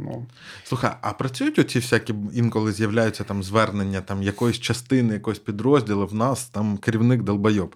ну 0.00 0.26
Слухай, 0.64 0.90
а 1.00 1.12
працюють 1.12 1.58
оці 1.58 1.78
всякі 1.78 2.14
інколи 2.34 2.72
з'являються 2.72 3.24
там 3.24 3.42
звернення 3.42 4.00
там 4.00 4.22
якоїсь 4.22 4.58
частини, 4.58 5.14
якогось 5.14 5.38
підрозділу, 5.38 6.06
в 6.06 6.14
нас 6.14 6.46
там 6.46 6.76
керівник 6.76 7.22
долбойоб. 7.22 7.74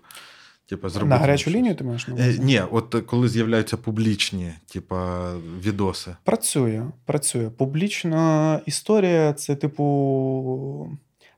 Типа, 0.72 0.88
зробити 0.88 1.10
на 1.10 1.16
гарячу 1.16 1.42
щось. 1.42 1.54
лінію 1.54 1.74
ти 1.74 1.84
маєш 1.84 2.08
на 2.08 2.16
Е, 2.16 2.38
ні, 2.38 2.62
от 2.70 2.96
коли 3.06 3.28
з'являються 3.28 3.76
публічні, 3.76 4.52
типа, 4.72 5.30
відоси. 5.64 6.16
Працює, 6.24 6.82
працює. 7.04 7.50
Публічна 7.50 8.60
історія 8.66 9.32
це, 9.32 9.56
типу, 9.56 10.88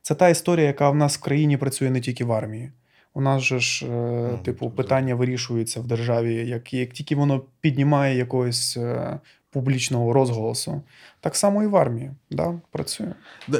це 0.03 0.14
та 0.14 0.28
історія, 0.28 0.66
яка 0.66 0.91
в 0.91 0.95
нас 0.95 1.16
в 1.16 1.20
країні 1.20 1.57
працює 1.57 1.91
не 1.91 2.01
тільки 2.01 2.24
в 2.24 2.32
армії. 2.32 2.70
У 3.14 3.20
нас 3.20 3.43
же 3.43 3.59
ж, 3.59 3.87
е, 3.87 4.39
типу, 4.45 4.70
питання 4.70 5.14
вирішується 5.14 5.80
в 5.80 5.87
державі, 5.87 6.35
як, 6.35 6.74
як 6.74 6.91
тільки 6.91 7.16
воно 7.16 7.43
піднімає 7.61 8.16
якогось 8.16 8.76
е, 8.76 9.20
публічного 9.51 10.12
розголосу. 10.12 10.82
Так 11.20 11.37
само 11.37 11.62
і 11.62 11.66
в 11.66 11.76
армії. 11.76 12.11
Да, 12.30 12.61
працює. 12.70 13.14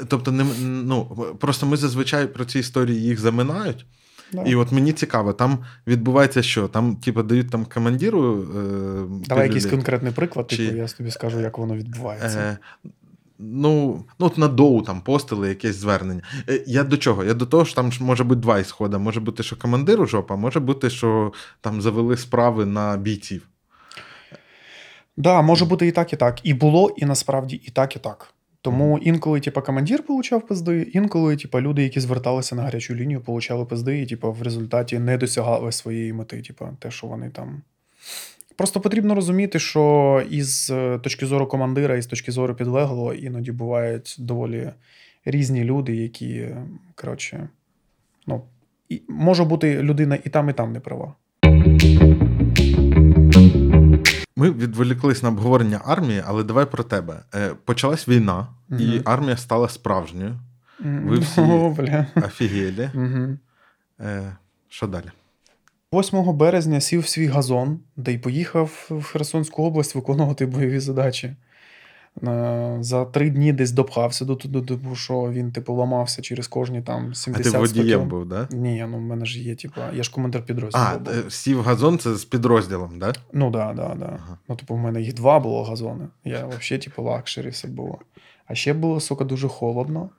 Тобто, 0.09 0.33
не, 0.33 0.45
ну, 0.63 1.05
просто 1.41 1.67
ми 1.67 1.77
зазвичай 1.77 2.27
про 2.27 2.45
ці 2.45 2.59
історії 2.59 3.03
їх 3.03 3.21
заминають. 3.21 3.87
Да. 4.33 4.43
І 4.43 4.55
от 4.55 4.73
мені 4.73 4.93
цікаво, 4.93 5.33
там 5.33 5.59
відбувається 5.87 6.43
що? 6.43 6.69
Там, 6.69 6.97
типу, 6.97 7.23
дають 7.23 7.51
там 7.51 7.65
командиру. 7.65 8.43
Е, 8.43 9.27
Давай 9.29 9.47
якийсь 9.47 9.67
конкретний 9.67 10.13
приклад, 10.13 10.51
Чи- 10.51 10.57
типу, 10.57 10.77
я 10.77 10.87
тобі 10.87 11.11
скажу, 11.11 11.41
як 11.41 11.59
воно 11.59 11.77
відбувається. 11.77 12.39
Е, 12.39 12.59
ну, 13.39 14.05
ну, 14.19 14.27
от 14.27 14.39
на 14.39 14.49
доу 14.49 14.83
там 14.83 15.01
постили 15.01 15.49
якесь 15.49 15.77
звернення. 15.77 16.23
Е, 16.49 16.65
я 16.67 16.85
до 16.85 16.97
чого? 16.97 17.25
Я 17.25 17.35
до 17.35 17.47
того, 17.47 17.65
що 17.65 17.75
там 17.75 17.91
може 18.01 18.25
бути 18.25 18.41
два 18.41 18.59
ісходи. 18.59 18.99
Може 18.99 19.21
бути, 19.21 19.43
що 19.43 19.57
командиру 19.57 20.07
жопа, 20.07 20.37
може 20.37 20.61
бути, 20.61 20.91
що 20.91 21.33
там 21.61 21.83
завели 21.83 22.17
справи 22.17 22.67
на 22.67 22.97
бійців. 22.97 23.49
Да, 25.17 25.43
може 25.43 25.65
бути 25.65 25.87
і 25.87 25.93
так, 25.93 26.13
і 26.13 26.17
так. 26.17 26.41
І 26.43 26.55
було, 26.55 26.91
і 26.97 27.05
насправді 27.05 27.57
і 27.57 27.71
так, 27.71 27.97
і 27.97 27.99
так. 27.99 28.34
Тому 28.65 28.99
інколи, 28.99 29.41
типа, 29.41 29.61
командир 29.61 30.03
получав 30.03 30.47
пизди, 30.47 30.83
інколи, 30.93 31.37
типа, 31.37 31.61
люди, 31.61 31.83
які 31.83 32.01
зверталися 32.01 32.57
на 32.57 32.63
гарячу 32.63 32.95
лінію, 32.95 33.21
получали 33.21 33.65
пизди, 33.65 34.01
і 34.01 34.07
типа, 34.07 34.29
в 34.29 34.43
результаті 34.43 34.99
не 34.99 35.19
досягали 35.19 35.73
своєї 35.73 36.13
мети, 36.13 36.43
типа, 36.43 36.73
те, 36.79 36.91
що 36.91 37.07
вони 37.07 37.31
там. 37.31 37.63
Просто 38.57 38.81
потрібно 38.81 39.15
розуміти, 39.15 39.59
що 39.59 40.23
із 40.31 40.71
е, 40.71 40.99
точки 40.99 41.27
зору 41.27 41.47
командира, 41.47 41.97
і 41.97 42.03
з 42.03 42.07
точки 42.07 42.33
зору 42.33 42.55
підлеглого, 42.55 43.15
іноді 43.15 43.53
бувають 43.53 44.17
доволі 44.19 44.71
різні 45.25 45.65
люди, 45.65 45.97
які, 45.97 46.49
коротше, 46.95 47.49
ну, 48.27 48.45
і, 48.89 49.03
може 49.09 49.45
бути 49.45 49.83
людина 49.83 50.19
і 50.25 50.29
там, 50.29 50.51
і 50.51 50.53
там 50.53 50.73
не 50.73 50.81
права. 50.81 51.15
Ми 54.37 54.51
відволіклись 54.51 55.23
на 55.23 55.29
обговорення 55.29 55.81
армії, 55.85 56.23
але 56.27 56.45
давай 56.45 56.67
про 56.71 56.85
тебе. 56.85 57.23
Е, 57.35 57.51
почалась 57.65 58.09
війна, 58.09 58.47
і 58.71 59.01
армія 59.05 59.37
стала 59.37 59.69
справжньою. 59.69 60.39
Ви 60.81 61.19
всі- 61.19 61.41
О, 61.41 61.71
бля. 61.71 62.07
Офігелі. 62.17 62.91
Угу. 62.95 63.39
Що 64.69 64.87
далі? 64.87 65.05
8 65.93 66.33
березня 66.37 66.81
сів 66.81 67.01
в 67.01 67.09
свій 67.09 67.27
газон, 67.27 67.81
де 67.97 68.13
й 68.13 68.19
поїхав 68.19 68.87
в 68.91 69.03
Херсонську 69.03 69.63
область 69.65 69.95
виконувати 69.95 70.47
бойові 70.47 70.79
задачі. 70.81 71.37
Е, 72.23 72.77
За 72.81 73.05
три 73.05 73.31
дні 73.31 73.53
десь 73.53 73.73
допхався 73.73 74.25
до 74.25 74.37
туди, 74.37 74.61
тому 74.61 74.95
що 74.95 75.31
він, 75.31 75.53
типу, 75.53 75.75
ламався 75.75 76.23
через 76.23 76.49
кожні 76.49 76.83
там 76.83 77.13
А 77.29 77.39
ти 77.39 77.51
водієм 77.51 78.01
кіл- 78.01 78.05
був, 78.07 78.27
да? 78.27 78.49
Ні, 78.51 78.87
ну 78.91 78.97
в 78.97 79.01
мене 79.01 79.27
ж 79.27 79.41
є, 79.41 79.55
типу, 79.55 79.81
я 79.93 80.03
ж 80.03 80.11
командир 80.13 80.43
підрозділу. 80.47 80.85
А, 80.87 80.99
був. 80.99 81.13
е, 81.15 81.31
сів 81.31 81.63
газон 81.63 81.99
це 81.99 82.15
з 82.15 82.25
підрозділом, 82.25 82.99
да? 82.99 83.13
Ну 83.33 83.51
да, 83.51 83.73
да, 83.73 83.95
да. 83.95 84.05
Ага. 84.07 84.39
Ну, 84.49 84.57
типу, 84.57 84.75
в 84.75 84.79
мене 84.79 85.03
їх 85.03 85.15
два 85.15 85.41
було 85.41 85.65
газони. 85.65 86.07
Я 86.25 86.47
взагалі, 86.47 86.83
типу, 86.83 87.03
luxury 87.03 87.49
все 87.49 87.69
було. 87.69 87.99
А 88.47 88.55
ще 88.55 88.73
було, 88.73 89.01
сука, 89.01 89.25
дуже 89.25 89.49
холодно. 89.49 90.11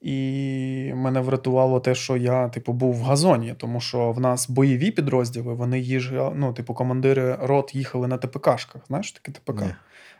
І 0.00 0.92
мене 0.94 1.20
врятувало 1.20 1.80
те, 1.80 1.94
що 1.94 2.16
я, 2.16 2.48
типу, 2.48 2.72
був 2.72 2.94
в 2.94 3.02
газоні, 3.02 3.54
тому 3.56 3.80
що 3.80 4.12
в 4.12 4.20
нас 4.20 4.50
бойові 4.50 4.90
підрозділи, 4.90 5.54
вони 5.54 5.80
їжджали, 5.80 6.34
ну, 6.36 6.52
типу, 6.52 6.74
командири 6.74 7.38
рот 7.40 7.74
їхали 7.74 8.08
на 8.08 8.18
ТПКшках. 8.18 8.82
Знаєш 8.88 9.12
таке 9.12 9.32
ТПК? 9.32 9.60
Ні. 9.62 9.74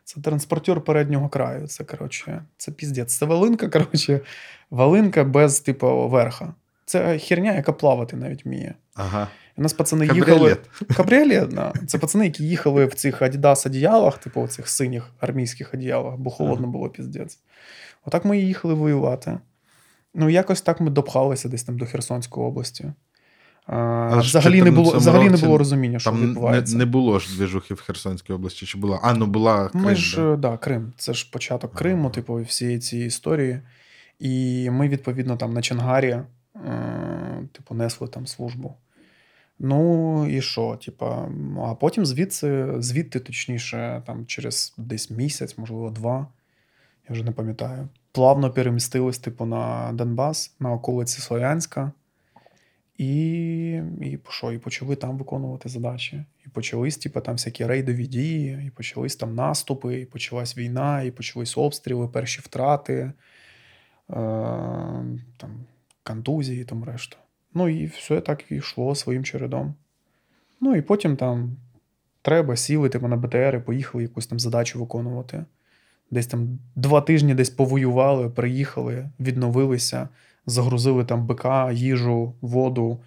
Це 0.06 0.20
транспортер 0.20 0.80
переднього 0.80 1.28
краю. 1.28 1.66
Це, 1.66 1.84
коротше, 1.84 2.42
це 2.56 2.72
піздець. 2.72 3.16
Це 3.16 3.26
волинка, 3.26 3.68
коротше, 3.72 4.20
волинка 4.70 5.24
без, 5.24 5.60
типу, 5.60 6.08
верха. 6.08 6.54
Це 6.84 7.18
херня, 7.18 7.54
яка 7.54 7.72
плавати 7.72 8.16
навіть 8.16 8.44
вміє. 8.44 8.74
Ага. 8.94 9.28
У 9.56 9.62
нас 9.62 9.72
пацани 9.72 10.04
їхали. 10.04 10.20
Кабріолет. 10.20 10.60
Кабріолет, 10.96 11.48
да. 11.48 11.72
Це 11.86 11.98
пацани, 11.98 12.24
які 12.24 12.44
їхали 12.44 12.86
в 12.86 12.94
цих 12.94 13.22
Adidas 13.22 13.66
одіялах, 13.66 14.18
типу 14.18 14.42
в 14.42 14.48
цих 14.48 14.68
синіх 14.68 15.10
армійських 15.20 15.74
одіялах, 15.74 16.16
бо 16.16 16.30
холодно 16.30 16.66
було 16.66 16.88
піздець. 16.88 17.38
Отак 18.04 18.24
ми 18.24 18.38
їхали 18.38 18.74
воювати. 18.74 19.38
Ну, 20.14 20.30
якось 20.30 20.60
так 20.60 20.80
ми 20.80 20.90
допхалися 20.90 21.48
десь 21.48 21.64
там 21.64 21.78
до 21.78 21.86
Херсонської 21.86 22.46
області. 22.46 22.92
А, 23.66 24.16
взагалі, 24.18 24.62
не 24.62 24.70
було, 24.70 24.96
взагалі 24.96 25.30
не 25.30 25.36
було 25.36 25.58
розуміння, 25.58 25.98
що 25.98 26.10
Там 26.10 26.20
відбувається. 26.22 26.76
не 26.76 26.84
було 26.84 27.18
ж 27.18 27.36
двіжухи 27.36 27.74
в 27.74 27.80
Херсонській 27.80 28.32
області, 28.32 28.66
чи 28.66 28.78
була? 28.78 29.00
А, 29.02 29.14
ну 29.14 29.26
була 29.26 29.68
Крим, 29.68 29.82
Ми 29.84 29.94
ж, 29.94 30.16
да. 30.16 30.32
е, 30.32 30.36
да, 30.36 30.56
Крим. 30.56 30.92
Це 30.96 31.14
ж 31.14 31.30
початок 31.32 31.74
Криму, 31.74 32.00
Ага. 32.02 32.10
типу, 32.10 32.34
всієї 32.42 32.78
цієї 32.78 33.08
історії. 33.08 33.60
І 34.18 34.68
ми, 34.70 34.88
відповідно, 34.88 35.36
там 35.36 35.52
на 35.54 35.62
Чангарі, 35.62 36.08
е, 36.08 36.22
типу, 37.52 37.74
несли 37.74 38.08
там 38.08 38.26
службу. 38.26 38.74
Ну 39.58 40.26
і 40.30 40.40
що? 40.42 40.78
Типа, 40.84 41.28
а 41.66 41.74
потім 41.74 42.06
звідси, 42.06 42.66
звідти, 42.78 43.20
точніше, 43.20 44.02
там 44.06 44.26
через 44.26 44.74
десь 44.76 45.10
місяць, 45.10 45.58
можливо, 45.58 45.90
два, 45.90 46.26
я 47.08 47.12
вже 47.12 47.24
не 47.24 47.30
пам'ятаю, 47.32 47.88
плавно 48.12 48.50
перемістились, 48.50 49.18
типу, 49.18 49.44
на 49.44 49.90
Донбас, 49.94 50.54
на 50.60 50.72
околиці 50.72 51.20
Слов'янська. 51.20 51.92
І, 52.98 53.82
і 54.00 54.18
що, 54.28 54.52
і 54.52 54.58
почали 54.58 54.96
там 54.96 55.18
виконувати 55.18 55.68
задачі. 55.68 56.24
І 56.46 56.48
почались, 56.48 56.96
типу, 56.96 57.20
там 57.20 57.34
всякі 57.34 57.66
рейдові 57.66 58.06
дії, 58.06 58.64
і 58.66 58.70
почались 58.70 59.16
там 59.16 59.34
наступи, 59.34 60.00
і 60.00 60.06
почалась 60.06 60.56
війна, 60.56 61.02
і 61.02 61.10
почались 61.10 61.58
обстріли, 61.58 62.08
перші 62.08 62.40
втрати, 62.40 62.94
е, 62.94 63.12
там, 65.36 65.50
контузії, 66.02 66.64
там 66.64 66.84
решта. 66.84 67.16
Ну 67.54 67.68
і 67.68 67.86
все 67.86 68.20
так 68.20 68.44
і 68.50 68.56
йшло 68.56 68.94
своїм 68.94 69.24
чередом. 69.24 69.74
Ну 70.60 70.76
і 70.76 70.82
потім 70.82 71.16
там 71.16 71.56
треба, 72.22 72.56
сіли 72.56 72.88
типу, 72.88 73.08
на 73.08 73.16
БТР 73.16 73.56
і 73.56 73.66
поїхали 73.66 74.02
якусь 74.02 74.26
там 74.26 74.40
задачу 74.40 74.78
виконувати. 74.78 75.44
Десь 76.10 76.26
там 76.26 76.58
два 76.74 77.00
тижні 77.00 77.34
десь 77.34 77.50
повоювали, 77.50 78.30
приїхали, 78.30 79.10
відновилися, 79.20 80.08
загрузили 80.46 81.04
там 81.04 81.26
БК, 81.26 81.46
їжу, 81.72 82.34
воду, 82.40 83.00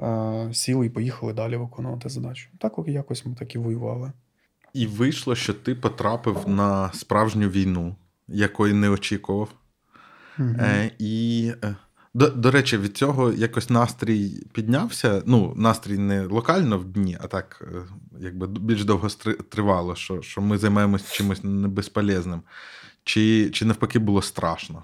е, 0.00 0.48
сіли 0.52 0.86
і 0.86 0.90
поїхали 0.90 1.32
далі 1.32 1.56
виконувати 1.56 2.08
задачу. 2.08 2.48
Так 2.58 2.72
якось 2.86 3.26
ми 3.26 3.34
так 3.34 3.54
і 3.54 3.58
воювали. 3.58 4.12
І 4.72 4.86
вийшло, 4.86 5.34
що 5.34 5.54
ти 5.54 5.74
потрапив 5.74 6.48
на 6.48 6.92
справжню 6.92 7.48
війну, 7.48 7.96
якої 8.28 8.74
не 8.74 8.88
очікував. 8.88 9.48
Мгм. 10.38 10.56
Е, 10.60 10.90
і, 10.98 11.52
е, 11.64 11.76
до, 12.14 12.28
до 12.28 12.50
речі, 12.50 12.78
від 12.78 12.96
цього 12.96 13.32
якось 13.32 13.70
настрій 13.70 14.46
піднявся. 14.52 15.22
Ну, 15.26 15.54
настрій 15.56 15.98
не 15.98 16.26
локально 16.26 16.78
в 16.78 16.84
дні, 16.84 17.18
а 17.20 17.26
так, 17.26 17.68
е, 17.74 17.82
якби 18.20 18.46
більш 18.46 18.84
довго 18.84 19.08
тривало, 19.48 19.94
що, 19.94 20.22
що 20.22 20.40
ми 20.40 20.58
займаємось 20.58 21.12
чимось 21.12 21.44
небезполезним. 21.44 22.42
Чи, 23.04 23.50
чи 23.50 23.64
навпаки 23.64 23.98
було 23.98 24.22
страшно? 24.22 24.82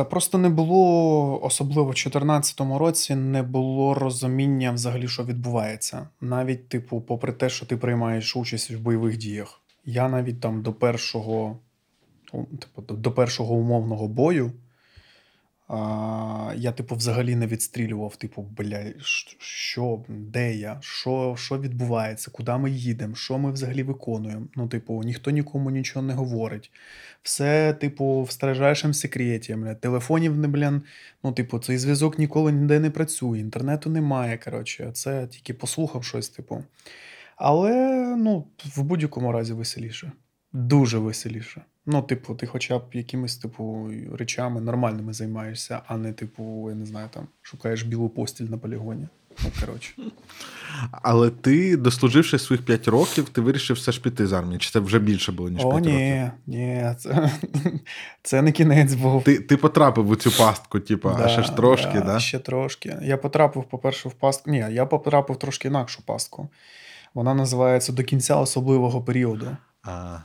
Та 0.00 0.04
просто 0.04 0.38
не 0.38 0.48
було, 0.48 1.42
особливо 1.42 1.82
в 1.82 1.94
2014 1.94 2.60
році, 2.60 3.14
не 3.14 3.42
було 3.42 3.94
розуміння 3.94 4.72
взагалі, 4.72 5.08
що 5.08 5.24
відбувається. 5.24 6.08
Навіть, 6.20 6.68
типу, 6.68 7.00
попри 7.00 7.32
те, 7.32 7.48
що 7.48 7.66
ти 7.66 7.76
приймаєш 7.76 8.36
участь 8.36 8.70
в 8.70 8.78
бойових 8.78 9.16
діях. 9.16 9.60
Я 9.84 10.08
навіть 10.08 10.40
там 10.40 10.62
до 10.62 10.72
першого, 10.72 11.58
типу, 12.32 12.94
до 12.94 13.12
першого 13.12 13.54
умовного 13.54 14.08
бою. 14.08 14.52
А, 15.72 16.52
я, 16.56 16.72
типу, 16.72 16.94
взагалі 16.94 17.36
не 17.36 17.46
відстрілював, 17.46 18.16
типу, 18.16 18.42
бля, 18.42 18.84
що, 19.38 20.04
де 20.08 20.54
я, 20.54 20.78
що, 20.80 21.34
що 21.38 21.58
відбувається, 21.58 22.30
куди 22.30 22.52
ми 22.52 22.70
їдемо, 22.70 23.14
що 23.14 23.38
ми 23.38 23.52
взагалі 23.52 23.82
виконуємо. 23.82 24.46
Ну, 24.56 24.68
типу, 24.68 25.02
ніхто 25.02 25.30
нікому 25.30 25.70
нічого 25.70 26.06
не 26.06 26.14
говорить. 26.14 26.72
Все, 27.22 27.72
типу, 27.72 28.22
в 28.22 28.30
строжайшому 28.30 28.94
секреті. 28.94 29.54
Бля. 29.54 29.74
Телефонів 29.74 30.36
не, 30.36 30.48
блін, 30.48 30.82
ну, 31.24 31.32
типу, 31.32 31.58
цей 31.58 31.78
зв'язок 31.78 32.18
ніколи 32.18 32.52
ніде 32.52 32.80
не 32.80 32.90
працює, 32.90 33.38
інтернету 33.38 33.90
немає. 33.90 34.38
Коротше, 34.38 34.90
це 34.92 35.26
тільки 35.26 35.54
послухав 35.54 36.04
щось, 36.04 36.28
типу. 36.28 36.64
Але 37.36 37.72
ну, 38.16 38.46
в 38.76 38.82
будь-якому 38.82 39.32
разі 39.32 39.52
веселіше. 39.52 40.12
Дуже 40.52 40.98
веселіше. 40.98 41.62
Ну, 41.86 42.02
типу, 42.02 42.34
ти 42.34 42.46
хоча 42.46 42.78
б 42.78 42.82
якимись, 42.92 43.36
типу, 43.36 43.90
речами 44.12 44.60
нормальними 44.60 45.12
займаєшся, 45.12 45.80
а 45.86 45.96
не, 45.96 46.12
типу, 46.12 46.66
я 46.70 46.74
не 46.74 46.86
знаю, 46.86 47.08
там, 47.14 47.26
шукаєш 47.42 47.82
білу 47.82 48.08
постіль 48.08 48.44
на 48.44 48.58
полігоні. 48.58 49.08
Ну, 49.44 49.50
коротше. 49.60 49.94
Але 50.90 51.30
ти, 51.30 51.76
дослуживши 51.76 52.38
своїх 52.38 52.64
5 52.64 52.88
років, 52.88 53.28
ти 53.28 53.40
вирішив 53.40 53.76
все 53.76 53.92
ж 53.92 54.02
піти 54.02 54.26
з 54.26 54.32
армії. 54.32 54.58
Чи 54.58 54.70
це 54.70 54.80
вже 54.80 54.98
більше 54.98 55.32
було, 55.32 55.48
ніж 55.48 55.62
5 55.62 55.72
О, 55.72 55.76
років? 55.76 55.92
ні, 55.92 56.30
ні, 56.46 56.94
це, 56.98 57.30
це 58.22 58.42
не 58.42 58.52
кінець 58.52 58.94
був. 58.94 59.24
Ти, 59.24 59.38
ти 59.38 59.56
потрапив 59.56 60.10
у 60.10 60.16
цю 60.16 60.30
пастку, 60.30 60.80
типу, 60.80 61.10
а 61.18 61.28
ще 61.28 61.42
ж 61.42 61.56
трошки, 61.56 62.00
да? 62.00 62.20
Ще 62.20 62.38
трошки. 62.38 62.96
Я 63.02 63.16
потрапив, 63.16 63.64
по-перше, 63.64 64.08
в 64.08 64.12
пастку. 64.12 64.50
Ні, 64.50 64.66
я 64.70 64.86
потрапив 64.86 65.36
трошки 65.36 65.68
інакшу 65.68 66.02
пастку. 66.06 66.48
Вона 67.14 67.34
називається 67.34 67.92
до 67.92 68.02
кінця 68.02 68.36
особливого 68.36 69.02
періоду. 69.02 69.56
А, 69.82 70.18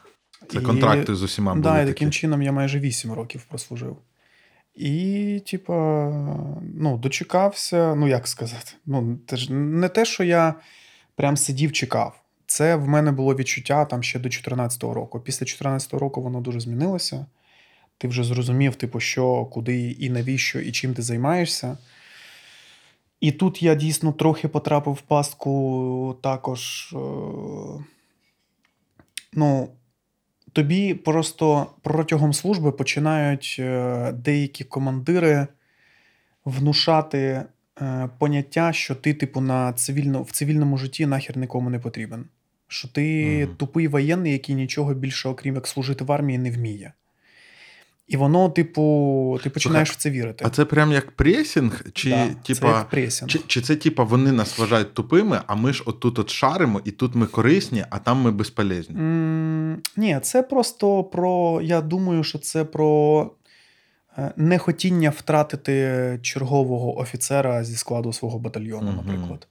це 0.47 0.57
І- 0.57 0.61
контракти 0.61 1.15
з 1.15 1.23
усіма 1.23 1.51
були 1.51 1.63
Да, 1.63 1.81
і 1.81 1.85
таким 1.85 2.11
чином 2.11 2.41
я 2.41 2.51
майже 2.51 2.79
8 2.79 3.13
років 3.13 3.43
прослужив. 3.49 3.97
І, 4.75 5.41
типа, 5.45 6.09
ну, 6.75 6.97
дочекався, 6.97 7.95
ну 7.95 8.07
як 8.07 8.27
сказати, 8.27 8.71
ну, 8.85 9.19
це 9.27 9.37
ж 9.37 9.53
не 9.53 9.89
те, 9.89 10.05
що 10.05 10.23
я 10.23 10.55
прям 11.15 11.37
сидів, 11.37 11.71
чекав. 11.71 12.21
Це 12.47 12.75
в 12.75 12.87
мене 12.87 13.11
було 13.11 13.35
відчуття 13.35 13.85
там 13.85 14.03
ще 14.03 14.19
до 14.19 14.29
14-го 14.29 14.93
року. 14.93 15.19
Після 15.19 15.45
14-го 15.45 15.99
року 15.99 16.21
воно 16.21 16.41
дуже 16.41 16.59
змінилося. 16.59 17.25
Ти 17.97 18.07
вже 18.07 18.23
зрозумів, 18.23 18.75
типу, 18.75 18.99
що, 18.99 19.45
куди 19.45 19.91
і 19.91 20.09
навіщо, 20.09 20.59
і 20.59 20.71
чим 20.71 20.93
ти 20.93 21.01
займаєшся. 21.01 21.77
І 23.19 23.31
тут 23.31 23.63
я 23.63 23.75
дійсно 23.75 24.11
трохи 24.11 24.47
потрапив 24.47 24.93
в 24.93 25.01
пастку 25.01 26.17
також. 26.21 26.93
Е- 26.93 27.83
ну, 29.33 29.69
тобі 30.55 30.93
просто 30.93 31.67
протягом 31.81 32.33
служби 32.33 32.71
починають 32.71 33.55
е, 33.59 34.11
деякі 34.11 34.63
командири 34.63 35.47
внушати 36.45 37.43
е, 37.81 38.09
поняття, 38.19 38.73
що 38.73 38.95
ти, 38.95 39.13
типу, 39.13 39.41
на 39.41 39.73
цивільно, 39.73 40.21
в 40.21 40.31
цивільному 40.31 40.77
житті 40.77 41.05
нахер 41.05 41.37
нікому 41.37 41.69
не 41.69 41.79
потрібен. 41.79 42.25
Що 42.67 42.87
ти 42.87 43.25
Мгм. 43.45 43.55
тупий 43.55 43.87
воєнний, 43.87 44.33
який 44.33 44.55
нічого 44.55 44.93
більше, 44.93 45.29
окрім 45.29 45.55
як 45.55 45.67
служити 45.67 46.03
в 46.03 46.11
армії, 46.11 46.37
не 46.37 46.51
вміє. 46.51 46.93
І 48.07 48.17
воно, 48.17 48.49
типу, 48.49 49.39
ти 49.43 49.49
починаєш 49.49 49.91
в 49.91 49.95
це 49.95 50.09
вірити. 50.09 50.45
А 50.47 50.49
це 50.49 50.65
прям 50.65 50.91
як 50.91 51.11
пресінг? 51.11 51.83
Чи, 51.93 52.09
Да, 52.09 52.27
типа, 52.27 52.59
це 52.59 52.67
як 52.67 52.89
пресінг. 52.89 53.29
Чи, 53.29 53.39
чи 53.47 53.61
це 53.61 53.75
типа 53.75 54.03
вони 54.03 54.31
нас 54.31 54.59
вважають 54.59 54.93
тупими, 54.93 55.41
а 55.47 55.55
ми 55.55 55.73
ж 55.73 55.83
отут 55.85 56.19
от 56.19 56.29
шаримо, 56.29 56.81
і 56.85 56.91
тут 56.91 57.15
ми 57.15 57.25
корисні, 57.25 57.85
а 57.89 57.99
там 57.99 58.21
ми 58.21 58.31
безполезні. 58.31 58.95
М, 58.95 59.81
Ні, 59.97 60.19
це 60.23 60.43
просто 60.43 61.03
про. 61.03 61.61
Я 61.63 61.81
думаю, 61.81 62.23
що 62.23 62.39
це 62.39 62.63
про 62.65 63.31
е, 64.17 64.31
нехотіння 64.37 65.09
втратити 65.09 66.19
чергового 66.21 66.97
офіцера 66.97 67.63
зі 67.63 67.75
складу 67.75 68.13
свого 68.13 68.39
батальйону, 68.39 68.91
Мгм. 68.91 68.95
наприклад. 69.05 69.47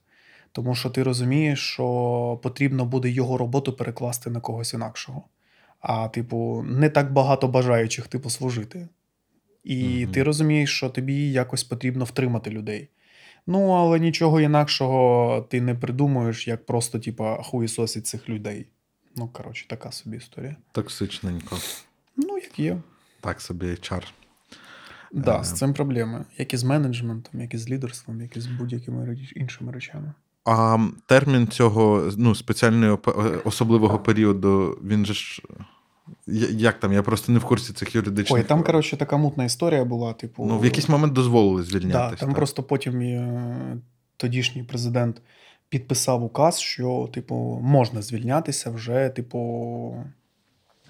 Тому 0.51 0.75
що 0.75 0.89
ти 0.89 1.03
розумієш, 1.03 1.59
що 1.59 2.39
потрібно 2.43 2.85
буде 2.85 3.09
його 3.09 3.37
роботу 3.37 3.73
перекласти 3.73 4.29
на 4.29 4.39
когось 4.39 4.73
інакшого. 4.73 5.23
А, 5.87 6.07
типу, 6.07 6.65
не 6.67 6.89
так 6.89 7.13
багато 7.13 7.47
бажаючих 7.47 8.07
типу 8.07 8.29
служити. 8.29 8.87
І 9.63 10.03
Мгм. 10.03 10.11
ти 10.13 10.23
розумієш, 10.23 10.77
що 10.77 10.89
тобі 10.89 11.31
якось 11.31 11.63
потрібно 11.63 12.05
втримати 12.05 12.49
людей. 12.49 12.89
Ну, 13.47 13.69
але 13.69 13.99
нічого 13.99 14.41
інакшого 14.41 15.41
ти 15.49 15.61
не 15.61 15.75
придумаєш, 15.75 16.47
як 16.47 16.65
просто, 16.65 16.99
типа, 16.99 17.43
хуїсосить 17.43 18.07
цих 18.07 18.29
людей. 18.29 18.65
Ну, 19.15 19.27
коротше, 19.27 19.67
така 19.67 19.91
собі 19.91 20.17
історія. 20.17 20.55
Токсичненько. 20.71 21.57
Ну, 22.17 22.37
як 22.37 22.59
є. 22.59 22.77
Так 23.21 23.41
собі 23.41 23.65
HR. 23.65 24.03
Да, 25.11 25.39
Е. 25.39 25.43
з 25.43 25.53
цим 25.53 25.73
проблеми. 25.73 26.25
Як 26.37 26.53
і 26.53 26.57
з 26.57 26.63
менеджментом, 26.63 27.41
як 27.41 27.53
і 27.53 27.57
з 27.57 27.69
лідерством, 27.69 28.21
як 28.21 28.37
і 28.37 28.39
з 28.39 28.47
будь-якими 28.47 29.17
іншими 29.35 29.71
речами. 29.71 30.13
А 30.45 30.77
термін 31.05 31.47
цього 31.47 32.11
ну, 32.17 32.35
спеціального 32.35 32.99
особливого 33.45 33.99
періоду, 33.99 34.79
він 34.83 35.05
же 35.05 35.13
ж 35.13 35.41
Як 36.51 36.79
там? 36.79 36.93
Я 36.93 37.03
просто 37.03 37.31
не 37.31 37.39
в 37.39 37.45
курсі 37.45 37.73
цих 37.73 37.95
юридичних. 37.95 38.39
Ой, 38.39 38.43
там, 38.43 38.63
коротше, 38.63 38.97
така 38.97 39.17
мутна 39.17 39.43
історія 39.43 39.85
була. 39.85 40.13
Типу, 40.13 40.45
Ну, 40.45 40.59
в 40.59 40.65
якийсь 40.65 40.89
момент 40.89 41.13
дозволили 41.13 41.61
да, 41.61 41.67
звільнятися. 41.67 42.25
там 42.25 42.33
просто 42.33 42.63
потім 42.63 43.01
е, 43.01 43.77
тодішній 44.17 44.63
президент 44.63 45.21
підписав 45.69 46.23
указ, 46.23 46.59
що, 46.59 47.09
типу, 47.13 47.59
можна 47.63 48.01
звільнятися 48.01 48.69
вже, 48.69 49.09
типу, 49.09 50.03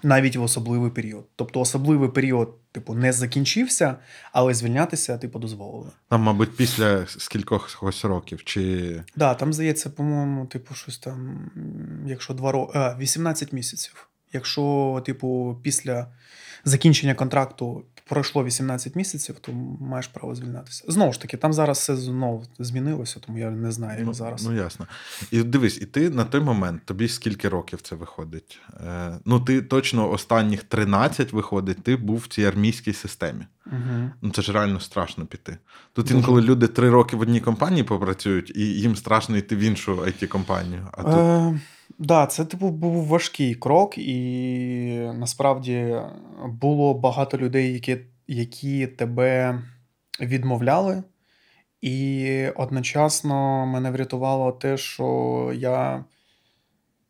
навіть 0.02 0.36
в 0.36 0.42
особливий 0.42 0.90
період. 0.90 1.24
Тобто, 1.36 1.60
особливий 1.60 2.08
період, 2.08 2.54
типу, 2.72 2.94
не 2.94 3.12
закінчився, 3.12 3.96
але 4.32 4.54
звільнятися, 4.54 5.18
типу, 5.18 5.38
дозволили. 5.38 5.90
Там, 6.08 6.22
мабуть, 6.22 6.56
після 6.56 7.06
скількохось 7.06 8.04
років, 8.04 8.44
чи 8.44 9.02
Да, 9.16 9.34
там 9.34 9.52
здається, 9.52 9.90
по-моєму, 9.90 10.46
типу, 10.46 10.74
щось 10.74 10.98
там, 10.98 11.50
якщо 12.06 12.34
два 12.34 12.52
роки, 12.52 12.78
18 12.98 13.52
місяців. 13.52 14.08
Якщо, 14.36 15.02
типу, 15.06 15.56
після 15.62 16.06
закінчення 16.64 17.14
контракту 17.14 17.84
пройшло 18.08 18.44
18 18.44 18.96
місяців, 18.96 19.36
то 19.40 19.52
маєш 19.80 20.06
право 20.06 20.34
звільнятися. 20.34 20.84
Знову 20.88 21.12
ж 21.12 21.20
таки, 21.20 21.36
там 21.36 21.52
зараз 21.52 21.78
все 21.78 21.96
знову 21.96 22.44
змінилося, 22.58 23.20
тому 23.20 23.38
я 23.38 23.50
не 23.50 23.72
знаю, 23.72 23.98
як 23.98 24.06
ну, 24.06 24.14
зараз. 24.14 24.44
ну 24.44 24.54
ясно. 24.54 24.86
І 25.30 25.42
дивись, 25.42 25.78
і 25.80 25.86
ти 25.86 26.10
на 26.10 26.24
той 26.24 26.40
момент, 26.40 26.82
тобі 26.84 27.08
скільки 27.08 27.48
років 27.48 27.80
це 27.82 27.94
виходить? 27.96 28.58
Е, 28.86 29.18
ну, 29.24 29.40
ти 29.40 29.62
точно 29.62 30.10
останніх 30.10 30.64
13 30.64 31.32
виходить, 31.32 31.82
ти 31.82 31.96
був 31.96 32.18
в 32.18 32.26
цій 32.26 32.44
армійській 32.44 32.92
системі. 32.92 33.46
Угу. 33.66 34.10
Ну 34.22 34.30
це 34.30 34.42
ж 34.42 34.52
реально 34.52 34.80
страшно 34.80 35.26
піти. 35.26 35.58
Тут 35.92 36.04
Дуже. 36.04 36.16
інколи 36.16 36.42
люди 36.42 36.66
три 36.66 36.90
роки 36.90 37.16
в 37.16 37.20
одній 37.20 37.40
компанії 37.40 37.82
попрацюють, 37.82 38.52
і 38.56 38.60
їм 38.60 38.96
страшно 38.96 39.36
йти 39.36 39.56
в 39.56 39.58
іншу 39.58 39.96
it 39.96 40.26
компанію 40.26 40.88
А 40.92 41.02
тут 41.02 41.14
Е, 41.14 41.60
да, 41.98 42.26
це 42.26 42.44
типу 42.44 42.68
був 42.68 43.04
важкий 43.04 43.54
крок, 43.54 43.98
і 43.98 44.16
насправді 45.14 45.96
було 46.44 46.94
багато 46.94 47.38
людей, 47.38 47.72
які, 47.72 47.96
які 48.28 48.86
тебе 48.86 49.62
відмовляли. 50.20 51.02
І 51.80 52.48
одночасно 52.56 53.66
мене 53.66 53.90
врятувало 53.90 54.52
те, 54.52 54.76
що 54.76 55.52
я, 55.54 56.04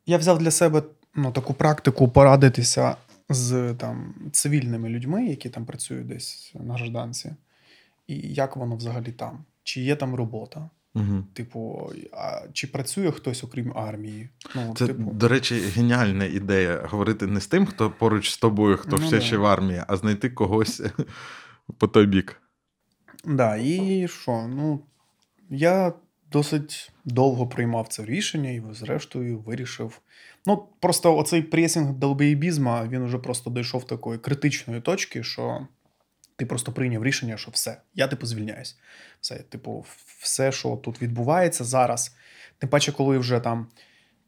я 0.07 0.19
взяв 0.19 0.39
для 0.39 0.51
себе 0.51 0.83
ну, 1.15 1.33
таку 1.33 1.55
практику 1.55 2.09
порадитися 2.09 2.97
з 3.29 3.75
там, 3.75 4.15
цивільними 4.33 4.89
людьми, 4.89 5.27
які 5.27 5.49
там 5.49 5.65
працюють 5.65 6.07
десь 6.07 6.53
на 6.55 6.75
гражданці, 6.75 7.35
і 8.07 8.15
як 8.15 8.57
воно 8.57 8.77
взагалі 8.77 9.13
там, 9.13 9.45
чи 9.63 9.81
є 9.81 9.97
там 9.97 10.15
робота. 10.15 10.71
Угу. 10.97 11.25
Типу, 11.33 11.91
а 12.13 12.41
чи 12.53 12.67
працює 12.67 13.11
хтось 13.13 13.45
окрім 13.45 13.73
армії? 13.79 14.29
Ну, 14.55 14.75
Це, 14.77 14.87
типу, 14.87 15.11
до 15.13 15.29
речі, 15.29 15.55
геніальна 15.55 16.25
ідея 16.25 16.87
говорити 16.91 17.27
не 17.27 17.41
з 17.41 17.47
тим, 17.47 17.67
хто 17.67 17.91
поруч 17.91 18.31
з 18.31 18.39
тобою, 18.39 18.77
хто 18.77 18.97
Ну, 18.97 19.07
все 19.07 19.17
да. 19.17 19.21
ще 19.23 19.37
в 19.37 19.47
армії, 19.47 19.83
а 19.89 19.97
знайти 19.97 20.31
когось 20.31 20.83
по 21.79 21.89
той 21.89 22.07
бік. 22.07 22.43
да, 23.25 23.57
і 23.57 24.09
що? 24.09 24.49
Ну, 24.49 24.81
я 25.51 25.93
досить 26.33 26.93
довго 27.05 27.47
приймав 27.47 27.89
це 27.89 28.05
рішення 28.05 28.51
і, 28.51 28.63
зрештою, 28.73 29.39
вирішив. 29.39 30.01
Ну, 30.47 30.69
просто 30.81 31.17
оцей 31.17 31.43
пресінг 31.43 31.93
долбоєбізма, 31.93 32.87
він 32.89 33.03
уже 33.03 33.19
просто 33.19 33.51
дійшов 33.51 33.85
такої 33.87 34.19
критичної 34.19 34.81
точки, 34.81 35.23
що 35.23 35.67
ти 36.37 36.47
просто 36.47 36.73
прийняв 36.73 37.05
рішення, 37.05 37.37
що 37.37 37.51
все, 37.51 37.81
я 37.95 38.09
типу 38.09 38.27
звільняюсь. 38.27 38.79
Все, 39.21 39.35
типу, 39.35 39.85
все, 40.21 40.53
що 40.53 40.77
тут 40.77 41.03
відбувається 41.03 41.65
зараз. 41.65 42.17
Тим 42.59 42.71
паче, 42.71 42.93
коли 42.93 43.19
вже 43.19 43.41
там. 43.41 43.67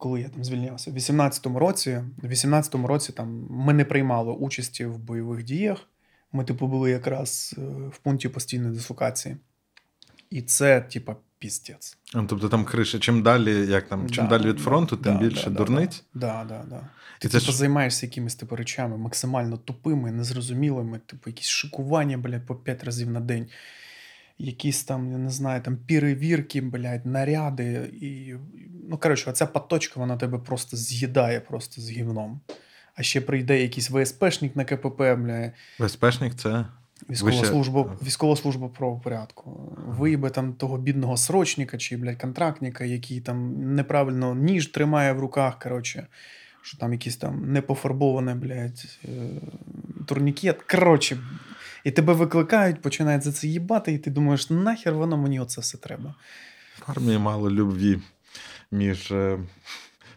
Коли 0.01 0.21
я 0.21 0.29
там 0.29 0.45
звільнявся, 0.45 0.91
в 0.91 0.95
18-му 0.95 1.59
році, 1.59 2.03
в 2.17 2.27
18-му 2.27 2.87
році 2.87 3.13
там 3.13 3.47
ми 3.51 3.73
не 3.73 3.85
приймали 3.85 4.33
участі 4.33 4.87
в 4.87 4.99
бойових 4.99 5.43
діях. 5.43 5.89
Ми, 6.33 6.45
типу, 6.45 6.67
були 6.67 6.91
якраз 6.91 7.55
е, 7.59 7.61
в 7.89 7.99
пункті 7.99 8.29
постійної 8.29 8.75
дислокації. 8.75 9.37
І 10.31 10.43
це, 10.43 10.81
типа, 10.81 11.17
піздець. 11.39 11.97
Ну, 12.15 12.27
Тобто 12.29 12.49
там 12.49 12.65
криша, 12.65 12.99
чим 12.99 13.23
далі, 13.23 13.67
як 13.67 13.89
там, 13.89 14.11
чим 14.11 14.25
Да, 14.25 14.39
далі 14.39 14.49
від 14.49 14.57
да, 14.57 14.63
фронту, 14.63 14.97
тим 14.97 15.15
да, 15.15 15.21
більше 15.21 15.51
да, 15.51 15.57
дурниць. 15.57 16.05
Да, 16.15 16.45
да, 16.49 16.65
да. 16.71 16.89
Ти 17.19 17.29
типу, 17.29 17.45
ж 17.45 17.53
займаєшся 17.53 18.07
якимись 18.07 18.35
типу, 18.35 18.57
речами 18.57 18.97
максимально 18.97 19.57
тупими, 19.57 20.13
незрозумілими, 20.13 21.01
типу, 21.07 21.31
якісь 21.31 21.49
шикування, 21.49 22.19
блядь, 22.19 22.47
по 22.47 22.55
5 22.55 22.85
разів 22.85 23.11
на 23.11 23.21
день. 23.21 23.49
Якісь 24.39 24.85
там, 24.85 25.13
я 25.13 25.19
не 25.19 25.31
знаю, 25.31 25.63
там 25.63 25.77
перевірки, 25.77 26.61
блядь, 26.61 27.07
наряди. 27.07 27.91
І, 28.01 28.35
ну, 28.89 28.99
коротше, 28.99 29.31
оця 29.31 29.47
поточка, 29.47 30.01
вона 30.01 30.17
тебе 30.17 30.39
просто 30.39 30.77
з'їдає 30.77 31.41
просто 31.41 31.83
з 31.83 31.91
гівном. 31.91 32.41
А 32.95 33.03
ще 33.03 33.21
прийде 33.21 33.63
якийсь 33.63 33.91
ВСПшник 33.91 34.57
на 34.57 34.65
КПП, 34.65 35.15
бля, 35.15 35.53
безпечник 35.79 36.35
це. 36.35 36.67
Військова 37.11 37.33
ще- 37.33 37.47
служба, 37.47 37.97
військова 38.03 38.37
служба 38.37 38.69
правопорядку. 38.69 39.73
Виїбе 39.87 40.31
там 40.31 40.53
того 40.53 40.79
бідного 40.79 41.17
срочника 41.17 41.79
чи, 41.79 41.97
блядь, 41.97 42.21
контрактника, 42.21 42.85
який 42.85 43.21
там 43.21 43.55
неправильно 43.75 44.35
ніж 44.35 44.67
тримає 44.67 45.13
в 45.13 45.21
руках, 45.21 45.59
коротше, 45.59 46.07
що 46.63 46.79
там 46.79 46.93
якийсь 46.93 47.17
там 47.17 47.53
непофарбований, 47.53 48.35
блядь, 48.35 48.99
е, 49.05 49.09
турнікет. 50.07 50.63
Коротше, 50.63 51.19
і 51.85 51.91
тебе 51.91 52.13
викликають, 52.13 52.83
починають 52.83 53.23
за 53.23 53.33
це 53.33 53.47
їбати, 53.47 53.93
і 53.93 53.99
ти 53.99 54.11
думаєш, 54.11 54.51
нахер 54.51 54.95
воно 54.95 55.17
мені 55.17 55.41
оце 55.41 55.61
все 55.61 55.79
треба. 55.79 56.15
В 56.87 56.91
армії 56.91 57.19
мало 57.19 57.51
любві 57.51 58.01
між 58.71 59.13
е, 59.13 59.39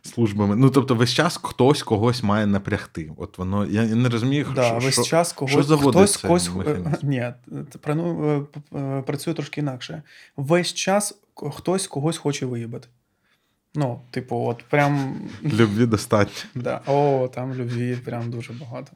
службами. 0.01 0.55
Ну, 0.55 0.69
тобто, 0.69 0.95
весь 0.95 1.09
час 1.09 1.39
хтось 1.43 1.83
когось 1.83 2.23
має 2.23 2.45
напрягти. 2.45 3.11
От 3.17 3.37
воно, 3.37 3.65
я 3.65 3.83
не 3.85 4.09
розумію, 4.09 4.47
Да, 4.55 4.63
що, 4.63 4.79
весь 4.79 5.07
час 5.07 5.33
когось, 5.33 5.65
що 5.65 5.77
хтось, 5.77 6.17
когось, 6.17 6.49
ні, 7.03 7.33
про- 7.81 7.95
ну, 7.95 8.47
е, 8.73 8.77
е, 8.77 9.01
працює 9.01 9.33
трошки 9.33 9.61
інакше. 9.61 10.03
Весь 10.37 10.73
час 10.73 11.19
хтось 11.35 11.87
когось 11.87 12.17
хоче 12.17 12.45
виїбати. 12.45 12.87
Ну, 13.75 14.01
типу, 14.11 14.37
от 14.37 14.63
прям. 14.69 15.15
любві 15.43 15.85
достатньо. 15.85 16.49
Да. 16.55 16.81
О, 16.87 17.29
там 17.33 17.53
любві 17.53 17.95
прям 17.95 18.31
дуже 18.31 18.53
багато. 18.53 18.91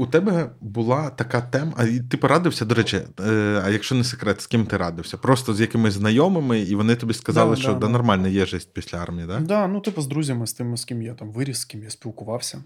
У 0.00 0.06
тебе 0.06 0.50
була 0.60 1.10
така 1.10 1.40
тема, 1.40 1.72
а 1.76 1.86
ти 2.10 2.16
порадився, 2.16 2.64
до 2.64 2.74
речі, 2.74 2.96
е, 3.20 3.60
а 3.64 3.70
якщо 3.70 3.94
не 3.94 4.04
секрет, 4.04 4.40
з 4.40 4.46
ким 4.46 4.66
ти 4.66 4.76
радився? 4.76 5.16
Просто 5.16 5.54
з 5.54 5.60
якимись 5.60 5.94
знайомими, 5.94 6.60
і 6.60 6.74
вони 6.74 6.96
тобі 6.96 7.14
сказали, 7.14 7.56
Да, 7.56 7.62
що 7.62 7.72
да, 7.72 7.78
да, 7.78 7.88
нормально 7.88 8.28
є 8.28 8.46
жесть 8.46 8.72
після 8.72 8.98
армії, 8.98 9.28
Так, 9.28 9.36
так? 9.36 9.46
да, 9.46 9.66
ну, 9.66 9.80
типу, 9.80 10.02
з 10.02 10.06
друзями, 10.06 10.46
з 10.46 10.52
тими, 10.52 10.76
з 10.76 10.84
ким 10.84 11.02
я 11.02 11.14
там 11.14 11.32
виріс, 11.32 11.58
з 11.58 11.64
ким 11.64 11.82
я 11.82 11.90
спілкувався. 11.90 12.62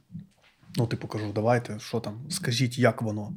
Ну, 0.76 0.86
типу, 0.86 1.08
кажу, 1.08 1.32
давайте, 1.34 1.78
що 1.80 2.00
там, 2.00 2.20
скажіть, 2.30 2.78
як 2.78 3.02
воно? 3.02 3.32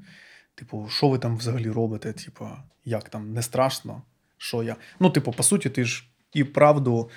Типу, 0.55 0.87
що 0.89 1.09
ви 1.09 1.19
там 1.19 1.37
взагалі 1.37 1.69
робите? 1.69 2.13
Типу, 2.13 2.47
як 2.85 3.09
там, 3.09 3.33
не 3.33 3.41
страшно? 3.41 4.01
Що 4.37 4.63
я? 4.63 4.75
Ну, 4.99 5.09
типу, 5.09 5.31
по 5.31 5.43
суті, 5.43 5.69
ти 5.69 5.85
ж 5.85 6.07
і 6.33 6.43
правду 6.43 7.09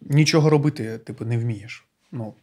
нічого 0.00 0.50
робити, 0.50 0.98
типу, 0.98 1.24
не 1.24 1.38
вмієш. 1.38 1.86
Ну, 2.12 2.34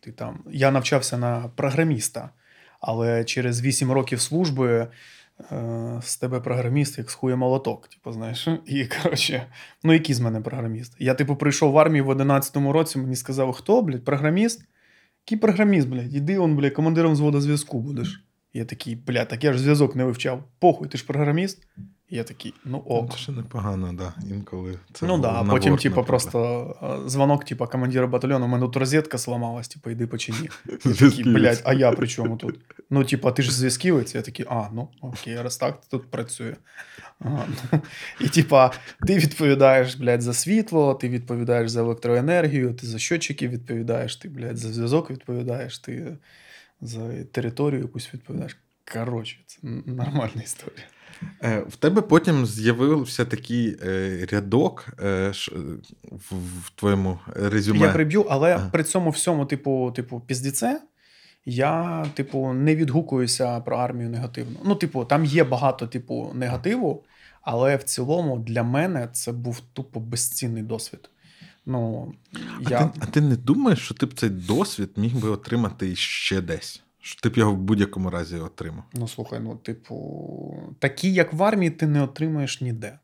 ти 0.00 0.12
там. 0.12 0.38
Я 0.50 0.70
навчався 0.70 1.18
на 1.18 1.50
програміста, 1.56 2.30
але 2.86 3.24
через 3.24 3.62
8 3.62 3.92
років 3.92 4.20
служби. 4.20 4.88
е, 5.52 6.00
З 6.02 6.16
тебе 6.16 6.40
програміст, 6.40 6.98
як 6.98 7.10
з 7.10 7.14
хуя 7.14 7.36
молоток, 7.36 7.88
типу, 7.88 8.12
знаєш. 8.12 8.48
І 8.66 8.86
коротше, 8.86 9.46
ну 9.84 9.92
який 9.92 10.14
з 10.14 10.20
мене 10.20 10.40
програміст? 10.40 10.96
Я, 10.98 11.14
типу, 11.14 11.36
прийшов 11.36 11.72
в 11.72 11.78
армію 11.78 12.04
в 12.04 12.10
11-му 12.10 12.72
році, 12.72 12.98
мені 12.98 13.16
сказали, 13.16 13.52
хто, 13.52 13.82
блядь, 13.82 14.04
програміст? 14.04 14.64
Який 15.26 15.38
програміст, 15.38 15.88
блядь? 15.88 16.14
Іди 16.14 16.38
он, 16.38 16.56
блядь, 16.56 16.72
командиром 16.72 17.12
взводу 17.12 17.40
зв'язку 17.40 17.80
будеш. 17.80 18.24
Я 18.52 18.64
такий, 18.64 18.96
блядь, 18.96 19.28
так 19.28 19.44
я 19.44 19.52
ж 19.52 19.58
зв'язок 19.58 19.96
не 19.96 20.04
вивчав. 20.04 20.44
Похуй, 20.58 20.88
ти 20.88 20.98
ж 20.98 21.06
програміст? 21.06 21.66
Я 22.14 22.24
такий, 22.24 22.54
ну 22.64 22.78
ок. 22.78 23.12
Це 23.12 23.18
ще 23.18 23.32
непогано, 23.32 23.92
да. 23.92 24.14
Інколи 24.30 24.78
це 24.92 25.06
ну 25.06 25.18
да, 25.18 25.28
а 25.28 25.44
потім, 25.44 25.76
типу, 25.76 26.04
просто 26.04 27.04
дзвонок, 27.08 27.44
типу, 27.44 27.66
командира 27.66 28.06
батальйону, 28.06 28.44
у 28.44 28.48
мене 28.48 28.66
тут 28.66 28.76
розетка 28.76 29.18
сломалась, 29.18 29.68
типу, 29.68 29.90
іди 29.90 30.06
почини. 30.06 30.38
Я 30.84 30.94
такий, 30.94 31.24
блядь, 31.24 31.62
а 31.64 31.74
я 31.74 31.92
при 31.92 32.08
чому 32.08 32.36
тут? 32.36 32.58
Ну, 32.90 33.04
типу, 33.04 33.30
ти 33.30 33.42
ж 33.42 33.52
зв'язківець? 33.52 34.14
Я 34.14 34.22
такий, 34.22 34.46
а, 34.48 34.68
ну 34.72 34.88
окей, 35.00 35.42
раз 35.42 35.56
так, 35.56 35.80
тут 35.90 36.10
працює. 36.10 36.56
Ага. 37.20 37.46
ну. 37.72 37.80
І, 38.20 38.28
типа, 38.28 38.72
ти 39.06 39.18
відповідаєш, 39.18 39.94
блядь, 39.94 40.22
за 40.22 40.34
світло, 40.34 40.94
ти 40.94 41.08
відповідаєш 41.08 41.70
за 41.70 41.80
електроенергію, 41.80 42.74
ти 42.74 42.86
за 42.86 42.98
щотчики 42.98 43.48
відповідаєш, 43.48 44.16
ти, 44.16 44.28
блядь, 44.28 44.56
за 44.56 44.72
зв'язок 44.72 45.10
відповідаєш, 45.10 45.78
ти 45.78 46.16
за 46.80 47.24
територію 47.24 47.82
якусь 47.82 48.14
відповідаєш. 48.14 48.56
Коротше, 48.92 49.38
це 49.46 49.58
нормальна 49.86 50.42
історія. 50.44 50.86
Е, 51.42 51.64
В 51.68 51.76
тебе 51.76 52.00
потім 52.00 52.46
з'явився 52.46 53.24
такий 53.24 53.76
е, 53.82 54.26
рядок 54.32 54.86
е, 55.02 55.32
в, 56.10 56.34
в 56.64 56.70
твоєму 56.74 57.18
резюме. 57.26 57.86
Я 57.86 57.92
приб'ю, 57.92 58.26
але 58.30 58.54
Ага. 58.54 58.68
при 58.72 58.84
цьому 58.84 59.10
всьому, 59.10 59.46
типу, 59.46 59.92
типу, 59.96 60.22
піздіце, 60.26 60.80
я, 61.46 62.06
типу, 62.14 62.52
не 62.52 62.76
відгукуюся 62.76 63.60
про 63.60 63.76
армію 63.76 64.10
негативно. 64.10 64.58
Ну, 64.64 64.74
типу, 64.74 65.04
там 65.04 65.24
є 65.24 65.44
багато, 65.44 65.86
типу, 65.86 66.32
негативу, 66.34 67.04
але 67.42 67.76
в 67.76 67.82
цілому 67.82 68.38
для 68.38 68.62
мене 68.62 69.08
це 69.12 69.32
був 69.32 69.60
тупо 69.72 70.00
безцінний 70.00 70.62
досвід. 70.62 71.10
Ну, 71.66 72.12
А, 72.64 72.70
я... 72.70 72.78
ти, 72.78 73.00
а 73.00 73.06
ти 73.06 73.20
не 73.20 73.36
думаєш, 73.36 73.78
що 73.78 73.94
ти 73.94 74.06
б 74.06 74.14
цей 74.14 74.30
досвід 74.30 74.90
міг 74.96 75.16
би 75.16 75.28
отримати 75.28 75.96
ще 75.96 76.40
десь? 76.40 76.82
Що 77.04 77.20
ти 77.20 77.28
б 77.28 77.36
його 77.36 77.52
в 77.52 77.56
будь-якому 77.56 78.10
разі 78.10 78.36
отримав? 78.36 78.84
Ну, 78.94 79.08
слухай, 79.08 79.40
ну, 79.40 79.56
типу, 79.56 80.74
такі, 80.78 81.12
як 81.12 81.32
в 81.32 81.42
армії, 81.42 81.70
ти 81.70 81.86
не 81.86 82.02
отримаєш 82.02 82.60
ніде. 82.60 82.98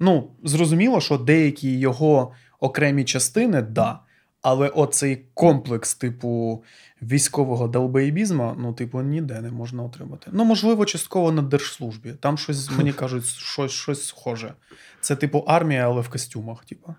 Ну, 0.00 0.30
зрозуміло, 0.44 1.00
що 1.00 1.18
деякі 1.18 1.78
його 1.78 2.32
окремі 2.60 3.04
частини, 3.04 3.62
да. 3.62 4.00
Але 4.42 4.68
оцей 4.68 5.26
комплекс, 5.34 5.94
типу, 5.94 6.64
військового 7.02 7.68
долбоєбізму, 7.68 8.56
ну, 8.58 8.72
типу, 8.72 9.02
ніде 9.02 9.40
не 9.40 9.50
можна 9.50 9.82
отримати. 9.82 10.30
Ну, 10.32 10.44
можливо, 10.44 10.84
частково 10.84 11.32
на 11.32 11.42
держслужбі. 11.42 12.12
Там 12.12 12.38
щось, 12.38 12.70
мені 12.78 12.92
кажуть, 12.92 13.26
щось, 13.26 13.72
щось 13.72 14.06
схоже. 14.06 14.54
Це, 15.00 15.16
типу, 15.16 15.38
армія, 15.38 15.84
але 15.84 16.00
в 16.00 16.08
костюмах, 16.08 16.64
типу. 16.64 16.94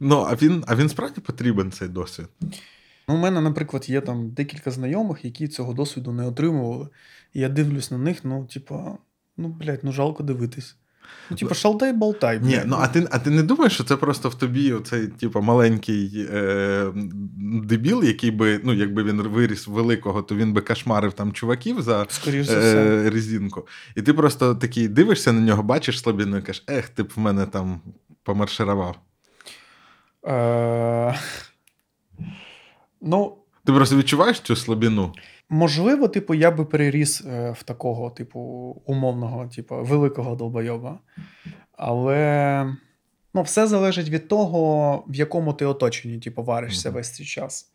Ну, 0.00 0.26
а 0.30 0.34
він, 0.34 0.64
а 0.66 0.76
він 0.76 0.88
справді 0.88 1.20
потрібен 1.20 1.72
цей 1.72 1.88
досвід. 1.88 2.28
Ну, 3.08 3.14
у 3.14 3.18
мене, 3.18 3.40
наприклад, 3.40 3.90
є 3.90 4.00
там 4.00 4.30
декілька 4.30 4.70
знайомих, 4.70 5.24
які 5.24 5.48
цього 5.48 5.72
досвіду 5.72 6.12
не 6.12 6.26
отримували. 6.26 6.88
І 7.32 7.40
я 7.40 7.48
дивлюсь 7.48 7.90
на 7.90 7.98
них, 7.98 8.24
ну, 8.24 8.44
типа, 8.44 8.98
ну, 9.36 9.48
блядь, 9.48 9.80
ну 9.82 9.92
жалко 9.92 10.22
дивитись. 10.22 10.76
Ну, 11.30 11.36
типа, 11.36 11.54
шалтай 11.54 11.92
болтай. 11.92 12.40
Ні, 12.42 12.60
ну 12.66 12.76
а 12.80 12.88
ти, 12.88 13.08
а 13.10 13.18
ти 13.18 13.30
не 13.30 13.42
думаєш, 13.42 13.72
що 13.72 13.84
це 13.84 13.96
просто 13.96 14.28
в 14.28 14.34
тобі 14.34 14.72
оцей, 14.72 15.06
типу, 15.06 15.40
маленький 15.40 16.28
е, 16.32 16.92
дебіл, 17.64 18.04
який 18.04 18.30
би, 18.30 18.60
ну, 18.64 18.72
якби 18.72 19.02
він 19.02 19.22
виріс 19.22 19.66
великого, 19.66 20.22
то 20.22 20.34
він 20.36 20.52
би 20.52 20.60
кошмарив 20.60 21.12
там 21.12 21.32
чуваків 21.32 21.82
за 21.82 22.06
Скоріш 22.08 22.46
за 22.46 22.58
все. 22.58 22.76
е, 22.76 23.10
резинку. 23.10 23.66
І 23.96 24.02
ти 24.02 24.12
просто 24.12 24.54
такий 24.54 24.88
дивишся 24.88 25.32
на 25.32 25.40
нього, 25.40 25.62
бачиш 25.62 26.00
слабину 26.00 26.36
і 26.36 26.42
кажеш, 26.42 26.64
ех, 26.68 26.88
ти 26.88 27.02
б 27.02 27.12
в 27.16 27.18
мене 27.18 27.46
там 27.46 27.80
помарширував. 28.22 28.96
Е... 30.26 31.18
Ну, 33.00 33.36
Ти 33.64 33.72
просто 33.72 33.96
відчуваєш 33.96 34.40
цю 34.40 34.56
слабину. 34.56 35.12
можливо, 35.48 36.08
типу, 36.08 36.34
я 36.34 36.50
би 36.50 36.64
переріс 36.64 37.24
е, 37.24 37.50
в 37.50 37.62
такого, 37.62 38.10
типу, 38.10 38.40
умовного, 38.86 39.46
типу, 39.46 39.76
великого 39.76 40.36
долбойоба. 40.36 40.98
Але 41.72 42.76
ну, 43.34 43.42
все 43.42 43.66
залежить 43.66 44.08
від 44.08 44.28
того, 44.28 45.04
в 45.06 45.14
якому 45.14 45.52
ти 45.52 45.64
оточенні, 45.66 46.18
типу, 46.18 46.42
варишся 46.42 46.88
Мгм. 46.88 46.96
весь 46.96 47.10
цей 47.14 47.26
час. 47.26 47.72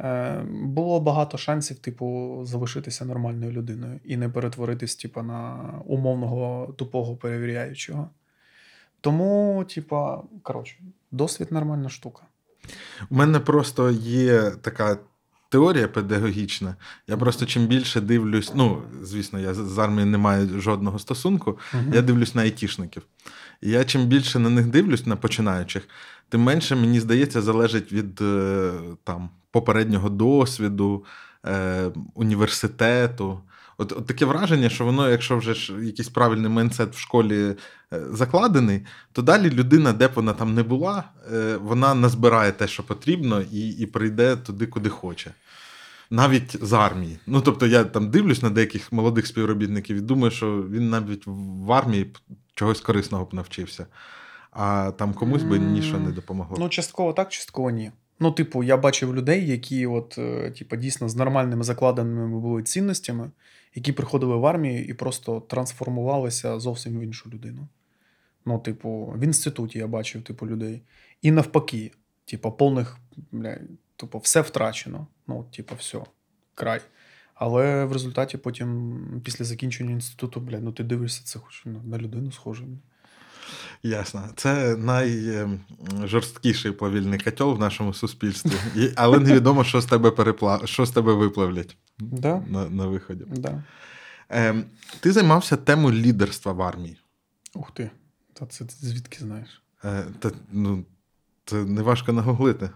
Е, 0.00 0.42
було 0.52 1.00
багато 1.00 1.38
шансів, 1.38 1.78
типу, 1.78 2.38
залишитися 2.44 3.04
нормальною 3.04 3.52
людиною 3.52 4.00
і 4.04 4.16
не 4.16 4.28
перетворитись, 4.28 4.96
типу, 4.96 5.22
на 5.22 5.58
умовного 5.86 6.72
тупого 6.78 7.16
перевіряючого. 7.16 8.10
Тому, 9.00 9.64
типа, 9.74 10.22
коротше, 10.42 10.76
досвід 11.10 11.52
нормальна 11.52 11.88
штука. 11.88 12.22
У 13.10 13.16
мене 13.16 13.40
просто 13.40 13.90
є 13.90 14.50
така 14.62 14.98
теорія 15.48 15.88
педагогічна. 15.88 16.76
Я 17.08 17.16
просто 17.16 17.46
чим 17.46 17.66
більше 17.66 18.00
дивлюсь, 18.00 18.52
ну, 18.54 18.82
звісно, 19.02 19.38
я 19.38 19.54
з- 19.54 19.78
армією 19.78 20.06
не 20.06 20.18
маю 20.18 20.60
жодного 20.60 20.98
стосунку, 20.98 21.58
я 21.92 22.02
дивлюсь 22.02 22.34
на 22.34 22.42
айтішників. 22.42 23.02
І 23.60 23.70
я 23.70 23.84
чим 23.84 24.06
більше 24.06 24.38
на 24.38 24.50
них 24.50 24.66
дивлюсь, 24.66 25.06
на 25.06 25.16
починаючих, 25.16 25.88
тим 26.28 26.40
менше, 26.42 26.76
мені 26.76 27.00
здається, 27.00 27.42
залежить 27.42 27.92
від 27.92 28.20
е, 28.22 28.72
там, 29.04 29.30
попереднього 29.50 30.08
досвіду, 30.10 31.04
е, 31.46 31.90
університету. 32.14 33.40
От, 33.80 33.92
от 33.92 34.06
таке 34.06 34.24
враження, 34.24 34.68
що 34.68 34.84
воно, 34.84 35.10
якщо 35.10 35.36
вже 35.36 35.54
ж 35.54 35.72
якийсь 35.84 36.08
правильний 36.08 36.50
майндсет 36.50 36.94
в 36.94 36.98
школі 36.98 37.54
е, 37.92 38.00
закладений, 38.10 38.86
то 39.12 39.22
далі 39.22 39.50
людина, 39.50 39.92
де 39.92 40.08
б 40.08 40.10
вона 40.14 40.32
там 40.32 40.54
не 40.54 40.62
була, 40.62 41.04
е, 41.32 41.56
вона 41.56 41.94
назбирає 41.94 42.52
те, 42.52 42.68
що 42.68 42.82
потрібно, 42.82 43.42
і, 43.52 43.68
і 43.68 43.86
прийде 43.86 44.36
туди, 44.36 44.66
куди 44.66 44.88
хоче. 44.88 45.30
Навіть 46.10 46.64
з 46.64 46.72
армії. 46.72 47.18
Ну, 47.26 47.40
тобто, 47.40 47.66
я 47.66 47.84
там 47.84 48.10
дивлюсь 48.10 48.42
на 48.42 48.50
деяких 48.50 48.92
молодих 48.92 49.26
співробітників 49.26 49.96
і 49.96 50.00
думаю, 50.00 50.30
що 50.30 50.64
він 50.70 50.90
навіть 50.90 51.22
в 51.26 51.72
армії 51.72 52.12
чогось 52.54 52.80
корисного 52.80 53.24
б 53.24 53.34
навчився. 53.34 53.86
А 54.50 54.92
там 54.98 55.14
комусь 55.14 55.42
би 55.42 55.58
нічого 55.58 55.98
не 55.98 56.10
допомогло. 56.10 56.56
Ну, 56.60 56.68
частково 56.68 57.12
так, 57.12 57.28
частково 57.28 57.70
ні. 57.70 57.90
Ну, 58.20 58.32
типу, 58.32 58.62
я 58.62 58.76
бачив 58.76 59.14
людей, 59.14 59.48
які, 59.48 59.86
от, 59.86 60.18
е, 60.18 60.50
типу, 60.50 60.76
дійсно 60.76 61.08
з 61.08 61.16
нормальними 61.16 61.64
закладеними 61.64 62.40
були 62.40 62.62
цінностями, 62.62 63.30
які 63.74 63.92
приходили 63.92 64.36
в 64.36 64.46
армію 64.46 64.84
і 64.84 64.94
просто 64.94 65.40
трансформувалися 65.40 66.60
зовсім 66.60 66.98
в 66.98 67.02
іншу 67.02 67.30
людину. 67.30 67.68
Ну, 68.44 68.58
типу, 68.58 69.14
в 69.16 69.24
інституті 69.24 69.78
я 69.78 69.86
бачив, 69.86 70.22
типу, 70.22 70.46
людей. 70.46 70.82
І 71.22 71.30
навпаки, 71.30 71.92
типу, 72.24 72.52
повних, 72.52 72.98
бля, 73.32 73.58
типу, 73.96 74.18
все 74.18 74.40
втрачено. 74.40 75.06
Ну, 75.26 75.44
типу, 75.50 75.74
все, 75.74 76.00
край. 76.54 76.80
Але 77.34 77.84
в 77.84 77.92
результаті 77.92 78.38
потім, 78.38 79.20
після 79.24 79.44
закінчення 79.44 79.90
інституту, 79.90 80.40
бля, 80.40 80.60
ну 80.60 80.72
ти 80.72 80.84
дивишся, 80.84 81.24
це 81.24 81.38
хоч 81.38 81.64
на 81.64 81.98
людину 81.98 82.32
схоже. 82.32 82.64
Ясно. 83.82 84.28
Це 84.36 84.76
найжорсткіший 84.76 86.72
плавільний 86.72 87.18
котел 87.18 87.54
в 87.54 87.58
нашому 87.58 87.94
суспільстві. 87.94 88.52
І, 88.76 88.90
але 88.96 89.18
невідомо, 89.18 89.64
що 89.64 89.80
з 89.80 89.86
тебе 89.86 90.10
перепла... 90.10 90.60
що 90.64 90.86
з 90.86 90.90
тебе 90.90 91.12
виплавлять 91.12 91.76
Да? 91.98 92.42
на, 92.48 92.68
на 92.68 92.86
виході. 92.86 93.24
Да. 93.26 93.62
Ем, 94.28 94.64
ти 95.00 95.12
займався 95.12 95.56
темою 95.56 96.02
лідерства 96.02 96.52
в 96.52 96.62
армії. 96.62 96.96
Ух 97.54 97.70
ти. 97.70 97.90
Та 98.32 98.46
це 98.46 98.64
ти 98.64 98.74
звідки 98.80 99.18
знаєш? 99.20 99.62
Е, 99.84 100.04
та, 100.18 100.30
ну, 100.52 100.84
це 101.44 101.56
не 101.56 101.82
важко 101.82 102.12
нагуглити. 102.12 102.70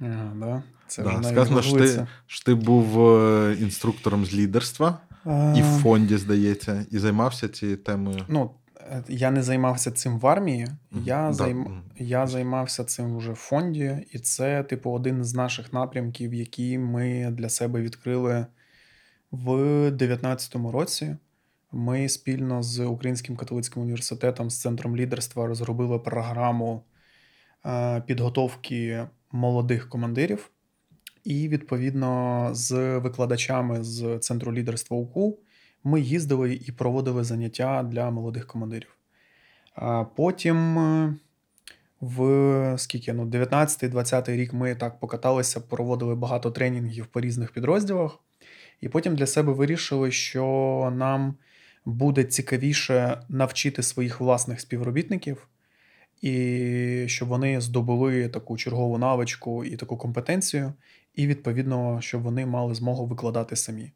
Ага, 0.00 0.32
да? 0.36 0.62
Це 0.86 1.02
Да, 1.02 1.18
вже 1.18 1.28
сказано, 1.28 1.62
що 1.62 1.76
ти, 1.76 2.06
що 2.26 2.44
ти 2.44 2.54
був 2.54 3.10
е, 3.10 3.56
інструктором 3.60 4.24
з 4.24 4.34
лідерства 4.34 4.98
і 5.56 5.62
в 5.62 5.78
фонді, 5.82 6.16
здається, 6.16 6.86
і 6.90 6.98
займався 6.98 7.48
цією 7.48 7.76
темою. 7.76 8.24
Ну, 8.28 8.50
я 9.08 9.30
не 9.30 9.42
займався 9.42 9.90
цим 9.90 10.18
в 10.18 10.26
армії. 10.26 10.68
Я, 10.92 11.26
Да, 11.26 11.32
займ... 11.32 11.82
я 11.98 12.26
займався 12.26 12.84
цим 12.84 13.16
вже 13.16 13.32
в 13.32 13.36
фонді, 13.36 14.06
і 14.12 14.18
це, 14.18 14.62
типу, 14.62 14.90
один 14.90 15.24
з 15.24 15.34
наших 15.34 15.72
напрямків, 15.72 16.34
які 16.34 16.78
ми 16.78 17.30
для 17.30 17.48
себе 17.48 17.80
відкрили 17.80 18.46
в 19.30 19.46
2019 19.90 20.54
році. 20.54 21.16
Ми 21.72 22.08
спільно 22.08 22.62
з 22.62 22.84
Українським 22.84 23.36
католицьким 23.36 23.82
університетом 23.82 24.50
з 24.50 24.60
центром 24.60 24.96
лідерства 24.96 25.46
розробили 25.46 25.98
програму 25.98 26.84
е, 27.66 28.00
підготовки 28.00 29.06
молодих 29.32 29.88
командирів. 29.88 30.50
І, 31.24 31.48
відповідно, 31.48 32.48
з 32.52 32.98
викладачами 32.98 33.84
з 33.84 34.18
центру 34.18 34.52
лідерства 34.52 34.96
УКУ 34.96 35.38
ми 35.84 36.00
їздили 36.00 36.54
і 36.54 36.72
проводили 36.72 37.24
заняття 37.24 37.82
для 37.82 38.10
молодих 38.10 38.46
командирів. 38.46 38.96
А 39.74 40.04
потім 40.04 40.78
е, 40.78 41.14
в 42.00 42.74
скільки, 42.78 43.12
ну, 43.12 43.26
19-20 43.26 44.36
рік 44.36 44.52
ми 44.52 44.74
так 44.74 45.00
покаталися, 45.00 45.60
проводили 45.60 46.14
багато 46.14 46.50
тренінгів 46.50 47.06
по 47.06 47.20
різних 47.20 47.52
підрозділах. 47.52 48.18
І 48.80 48.88
потім 48.88 49.16
для 49.16 49.26
себе 49.26 49.52
вирішили, 49.52 50.10
що 50.10 50.92
нам 50.96 51.34
буде 51.84 52.24
цікавіше 52.24 53.22
навчити 53.28 53.82
своїх 53.82 54.20
власних 54.20 54.60
співробітників, 54.60 55.48
і 56.22 57.04
щоб 57.08 57.28
вони 57.28 57.60
здобули 57.60 58.28
таку 58.28 58.56
чергову 58.56 58.98
навичку 58.98 59.64
і 59.64 59.76
таку 59.76 59.96
компетенцію, 59.96 60.72
і 61.14 61.26
відповідно, 61.26 62.00
щоб 62.00 62.22
вони 62.22 62.46
мали 62.46 62.74
змогу 62.74 63.06
викладати 63.06 63.56
самі. 63.56 63.92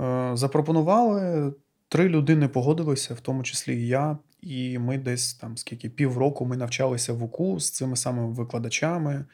Е, 0.00 0.30
Запропонували, 0.34 1.52
три 1.88 2.08
людини 2.08 2.48
погодилися, 2.48 3.14
в 3.14 3.20
тому 3.20 3.42
числі 3.42 3.76
і 3.76 3.86
я. 3.86 4.18
І 4.40 4.78
ми 4.78 4.98
десь 4.98 5.34
там 5.34 5.56
скільки 5.56 5.88
півроку 5.88 6.46
ми 6.46 6.56
навчалися 6.56 7.12
в 7.12 7.22
УКУ 7.22 7.60
з 7.60 7.70
цими 7.70 7.96
самими 7.96 8.32
викладачами, 8.32 9.14
е, 9.14 9.24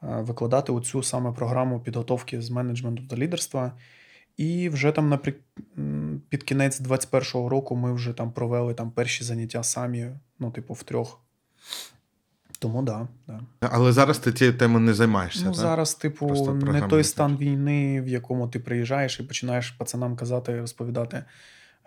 викладати 0.00 0.72
оцю 0.72 1.02
саме 1.02 1.32
програму 1.32 1.80
підготовки 1.80 2.42
з 2.42 2.50
менеджменту 2.50 3.02
та 3.06 3.16
лідерства. 3.16 3.72
І 4.36 4.68
вже 4.68 4.92
там 4.92 5.08
наприк... 5.08 5.40
під 6.28 6.42
кінець 6.42 6.80
21-го 6.80 7.48
року 7.48 7.76
ми 7.76 7.92
вже 7.92 8.12
там 8.12 8.32
провели 8.32 8.74
там 8.74 8.90
перші 8.90 9.24
заняття 9.24 9.62
самі, 9.62 10.10
ну, 10.38 10.50
типу, 10.50 10.74
в 10.74 10.82
трьох. 10.82 11.20
Тому 12.58 12.82
да, 12.82 13.08
да. 13.26 13.40
Але 13.60 13.92
зараз 13.92 14.18
ти 14.18 14.32
цією 14.32 14.58
темою 14.58 14.84
не 14.84 14.94
займаєшся. 14.94 15.44
Ну, 15.44 15.50
так? 15.50 15.60
зараз, 15.60 15.94
типу, 15.94 16.26
Просто 16.26 16.54
не 16.54 16.82
той 16.82 17.04
стан 17.04 17.36
війни, 17.36 18.00
в 18.00 18.08
якому 18.08 18.48
ти 18.48 18.58
приїжджаєш 18.58 19.20
і 19.20 19.22
починаєш 19.22 19.70
пацанам 19.70 20.16
казати, 20.16 20.60
розповідати, 20.60 21.24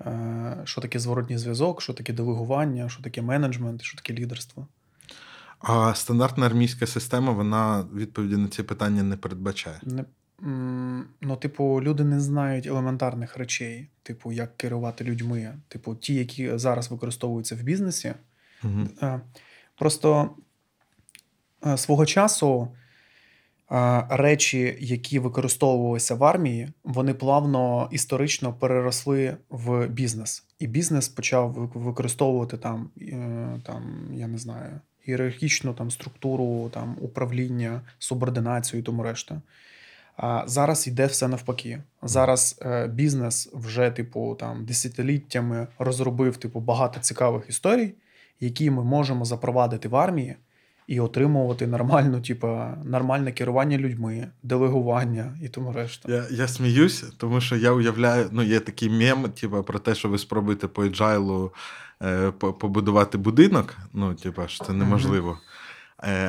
е, 0.02 0.61
що 0.64 0.81
таке 0.81 0.99
зворотній 0.99 1.38
зв'язок, 1.38 1.81
що 1.81 1.93
таке 1.93 2.14
делегування, 2.14 2.89
що 2.89 3.03
таке 3.03 3.22
менеджмент, 3.22 3.81
що 3.81 3.98
таке 3.98 4.14
лідерство. 4.14 4.68
А 5.60 5.93
стандартна 5.93 6.45
армійська 6.45 6.88
система, 6.88 7.31
вона 7.31 7.85
відповіді 7.95 8.38
на 8.38 8.48
ці 8.48 8.64
питання 8.64 9.03
не 9.03 9.18
передбачає. 9.18 9.80
Не, 9.84 10.06
ну, 11.22 11.35
типу, 11.35 11.81
люди 11.81 12.03
не 12.03 12.19
знають 12.19 12.68
елементарних 12.68 13.38
речей, 13.38 13.88
типу, 14.03 14.31
як 14.31 14.57
керувати 14.57 15.03
людьми. 15.03 15.53
Типу, 15.68 15.95
ті, 15.95 16.15
які 16.15 16.57
зараз 16.57 16.91
використовуються 16.91 17.56
в 17.56 17.61
бізнесі. 17.61 18.14
Угу. 18.64 18.88
Просто 19.76 20.30
Свого 21.75 22.05
часу 22.05 22.67
е, 23.71 24.05
речі, 24.09 24.77
які 24.79 25.19
використовувалися 25.19 26.15
в 26.15 26.23
армії, 26.23 26.69
вони 26.83 27.13
плавно 27.13 27.89
історично 27.91 28.53
переросли 28.53 29.38
в 29.49 29.88
бізнес. 29.88 30.43
І 30.59 30.67
бізнес 30.67 31.09
почав 31.09 31.51
використовувати 31.73 32.57
там, 32.57 32.89
е, 33.01 33.59
там 33.63 34.09
я 34.13 34.27
не 34.27 34.38
знаю, 34.38 34.79
ієрархічну 35.05 35.73
там, 35.73 35.91
структуру, 35.91 36.69
там, 36.73 36.97
управління, 37.01 37.81
субординацію 37.99 38.79
і 38.79 38.83
тому 38.83 39.03
решта. 39.03 39.41
А 40.17 40.43
зараз 40.47 40.88
йде 40.88 41.05
все 41.05 41.27
навпаки. 41.27 41.81
Зараз 42.03 42.59
е, 42.61 42.88
бізнес 42.88 43.49
вже, 43.53 43.91
типу, 43.91 44.35
там 44.39 44.65
десятиліттями 44.65 45.67
розробив 45.79 46.38
типу, 46.38 46.59
багато 46.59 46.99
цікавих 46.99 47.49
історій, 47.49 47.93
які 48.39 48.71
ми 48.71 48.83
можемо 48.83 49.25
запровадити 49.25 49.88
в 49.88 49.95
армії 49.95 50.35
і 50.91 50.99
отримувати 50.99 51.68
нормальну, 51.68 52.22
типу, 52.22 52.59
нормальне 52.85 53.31
керування 53.31 53.77
людьми, 53.77 54.27
делегування 54.43 55.38
і 55.43 55.49
тому 55.49 55.73
решта. 55.73 56.11
Я, 56.11 56.26
я 56.31 56.47
сміюсь, 56.47 57.05
тому 57.18 57.41
що 57.41 57.55
я 57.55 57.72
уявляю, 57.72 58.30
ну, 58.31 58.43
є 58.43 58.59
такий 58.59 58.89
мем, 58.89 59.23
типу, 59.23 59.63
про 59.63 59.80
те, 59.80 59.95
що 59.95 60.09
ви 60.09 60.18
спробуєте 60.18 60.68
по 60.68 60.84
agile 60.84 61.49
е, 62.01 62.31
побудувати 62.31 63.18
будинок. 63.18 63.77
Ну, 63.93 64.13
типу, 64.13 64.41
що 64.47 64.65
це 64.65 64.73
неможливо. 64.73 65.31
Е, 65.31 65.60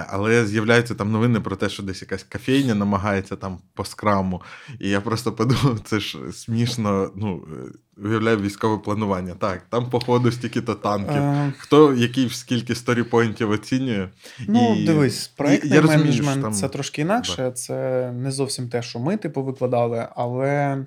але 0.08 0.46
з'являються 0.46 0.94
там 0.94 1.12
новини 1.12 1.40
про 1.40 1.56
те, 1.56 1.68
що 1.68 1.82
десь 1.82 2.02
якась 2.02 2.22
кофейня 2.22 2.74
намагається 2.74 3.36
там 3.36 3.58
по 3.74 3.84
скраму. 3.84 4.42
І 4.80 4.88
я 4.88 5.00
просто 5.00 5.32
подумав, 5.32 5.80
це 5.84 6.00
ж 6.00 6.18
смішно. 6.32 7.10
Ну, 7.16 7.44
е, 7.52 8.02
уявляю 8.08 8.38
військове 8.38 8.78
планування. 8.78 9.34
Так, 9.34 9.62
там, 9.70 9.90
походу, 9.90 10.32
стільки-то 10.32 10.74
танків. 10.74 11.16
Е, 11.22 11.52
Хто 11.58 11.94
який 11.94 12.28
скільки 12.30 12.74
сторіпоінтів 12.74 13.50
оцінює? 13.50 14.08
Ну, 14.48 14.76
І- 14.78 14.84
дивись, 14.86 15.26
і 15.26 15.30
проєктний 15.36 15.80
розумію, 15.80 16.04
менеджмент 16.04 16.42
там- 16.42 16.52
це 16.52 16.68
трошки 16.68 17.02
інакше. 17.02 17.50
Це 17.50 18.10
не 18.12 18.30
зовсім 18.30 18.68
те, 18.68 18.82
що 18.82 18.98
ми, 18.98 19.16
типу, 19.16 19.42
викладали, 19.42 20.08
але 20.16 20.78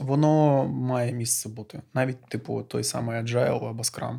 воно 0.00 0.64
має 0.68 1.12
місце 1.12 1.48
бути. 1.48 1.82
Навіть, 1.94 2.28
типу, 2.28 2.62
той 2.62 2.84
самий 2.84 3.22
Agile 3.22 3.68
або 3.70 3.82
Scrum. 3.82 4.18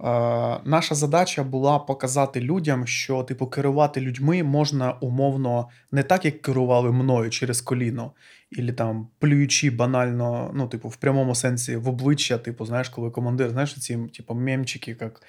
Е, 0.00 0.60
наша 0.64 0.94
задача 0.94 1.42
була 1.42 1.78
показати 1.78 2.40
людям, 2.40 2.86
що, 2.86 3.22
типу, 3.22 3.46
керувати 3.46 4.00
людьми 4.00 4.42
можна 4.42 4.92
умовно 4.92 5.68
не 5.92 6.02
так, 6.02 6.24
як 6.24 6.42
керували 6.42 6.92
мною 6.92 7.30
через 7.30 7.60
коліно, 7.60 8.12
і 8.50 8.72
там 8.72 9.08
плюючи 9.18 9.70
банально, 9.70 10.50
ну, 10.54 10.68
типу, 10.68 10.88
в 10.88 10.96
прямому 10.96 11.34
сенсі 11.34 11.76
в 11.76 11.88
обличчя, 11.88 12.38
типу, 12.38 12.66
знаєш, 12.66 12.88
коли 12.88 13.10
командир, 13.10 13.50
знаєш, 13.50 13.74
ці 13.74 13.96
типу, 13.96 14.34
мемчики, 14.34 14.96
як 15.00 15.22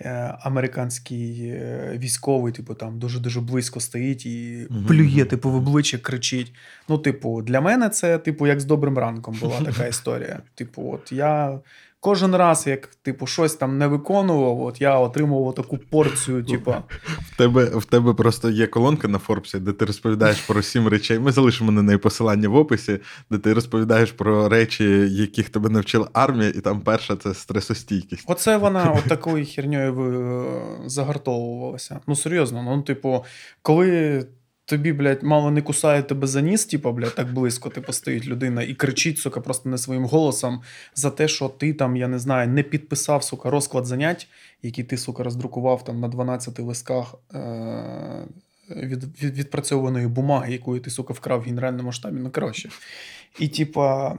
е, 0.00 0.34
американський 0.40 1.48
е, 1.48 1.94
військовий, 1.98 2.52
типу, 2.52 2.74
там 2.74 2.98
дуже-дуже 2.98 3.40
близько 3.40 3.80
стоїть 3.80 4.26
і 4.26 4.66
Мгм. 4.70 4.84
плює, 4.84 5.24
типу, 5.24 5.50
в 5.50 5.54
обличчя 5.54 5.98
кричить. 5.98 6.54
Ну, 6.88 6.98
типу, 6.98 7.42
для 7.42 7.60
мене 7.60 7.88
це, 7.88 8.18
типу, 8.18 8.46
як 8.46 8.60
з 8.60 8.64
добрим 8.64 8.98
ранком 8.98 9.36
була 9.40 9.60
така 9.60 9.86
історія. 9.94 10.40
Типу, 10.54 10.92
от 10.92 11.12
я. 11.12 11.60
Кожен 12.04 12.34
раз, 12.34 12.66
як 12.66 12.86
типу, 12.86 13.26
щось 13.26 13.54
там 13.54 13.78
не 13.78 13.86
виконував, 13.86 14.60
от 14.60 14.80
я 14.80 14.98
отримував 14.98 15.54
таку 15.54 15.78
порцію, 15.78 16.44
типу, 16.44 16.74
В 17.20 17.36
тебе, 17.36 17.64
в 17.64 17.84
тебе 17.84 18.14
просто 18.14 18.50
є 18.50 18.66
колонка 18.66 19.08
на 19.08 19.18
Форбсі, 19.18 19.58
де 19.58 19.72
ти 19.72 19.84
розповідаєш 19.84 20.40
про 20.40 20.62
сім 20.62 20.88
речей. 20.88 21.18
Ми 21.18 21.32
залишимо 21.32 21.72
на 21.72 21.82
неї 21.82 21.98
посилання 21.98 22.48
в 22.48 22.54
описі, 22.56 22.98
де 23.30 23.38
ти 23.38 23.52
розповідаєш 23.52 24.12
про 24.12 24.48
речі, 24.48 24.84
яких 25.10 25.50
тебе 25.50 25.68
навчила 25.68 26.08
армія, 26.12 26.48
і 26.50 26.60
там 26.60 26.80
перша 26.80 27.16
це 27.16 27.34
стресостійкість. 27.34 28.24
Оце 28.26 28.56
вона 28.56 28.92
от 28.98 29.04
такою 29.04 29.46
херньою 29.46 29.94
ви- 29.94 30.44
загартовувалася. 30.86 32.00
Ну, 32.06 32.16
серйозно, 32.16 32.62
ну, 32.62 32.82
типу, 32.82 33.24
коли 33.62 34.26
тобі, 34.64 34.92
блядь, 34.92 35.22
мало 35.22 35.50
не 35.50 35.62
кусає 35.62 36.02
тебе 36.02 36.26
за 36.26 36.40
ніс, 36.40 36.66
типу, 36.66 36.92
блядь, 36.92 37.14
так 37.14 37.32
близько, 37.32 37.68
типу, 37.70 37.92
стоїть 37.92 38.26
людина 38.26 38.62
і 38.62 38.74
кричить, 38.74 39.18
сука, 39.18 39.40
просто 39.40 39.68
не 39.68 39.78
своїм 39.78 40.04
голосом 40.04 40.62
за 40.94 41.10
те, 41.10 41.28
що 41.28 41.48
ти 41.48 41.74
там, 41.74 41.96
я 41.96 42.08
не 42.08 42.18
знаю, 42.18 42.48
не 42.48 42.62
підписав, 42.62 43.24
сука, 43.24 43.50
розклад 43.50 43.86
занять, 43.86 44.28
який 44.62 44.84
ти, 44.84 44.96
сука, 44.96 45.22
роздрукував 45.22 45.84
там 45.84 46.00
на 46.00 46.08
12 46.08 46.58
листках. 46.58 47.14
Е- 47.34 48.26
від, 48.70 49.22
від, 49.22 49.38
відпрацьованої 49.38 50.06
бумаги, 50.06 50.52
яку 50.52 50.78
ти, 50.78 50.90
сука, 50.90 51.12
вкрав 51.14 51.40
в 51.40 51.42
генеральному 51.42 51.92
штабі, 51.92 52.20
ну 52.20 52.30
коротше. 52.30 52.70
І, 53.38 53.48
типа, 53.48 54.18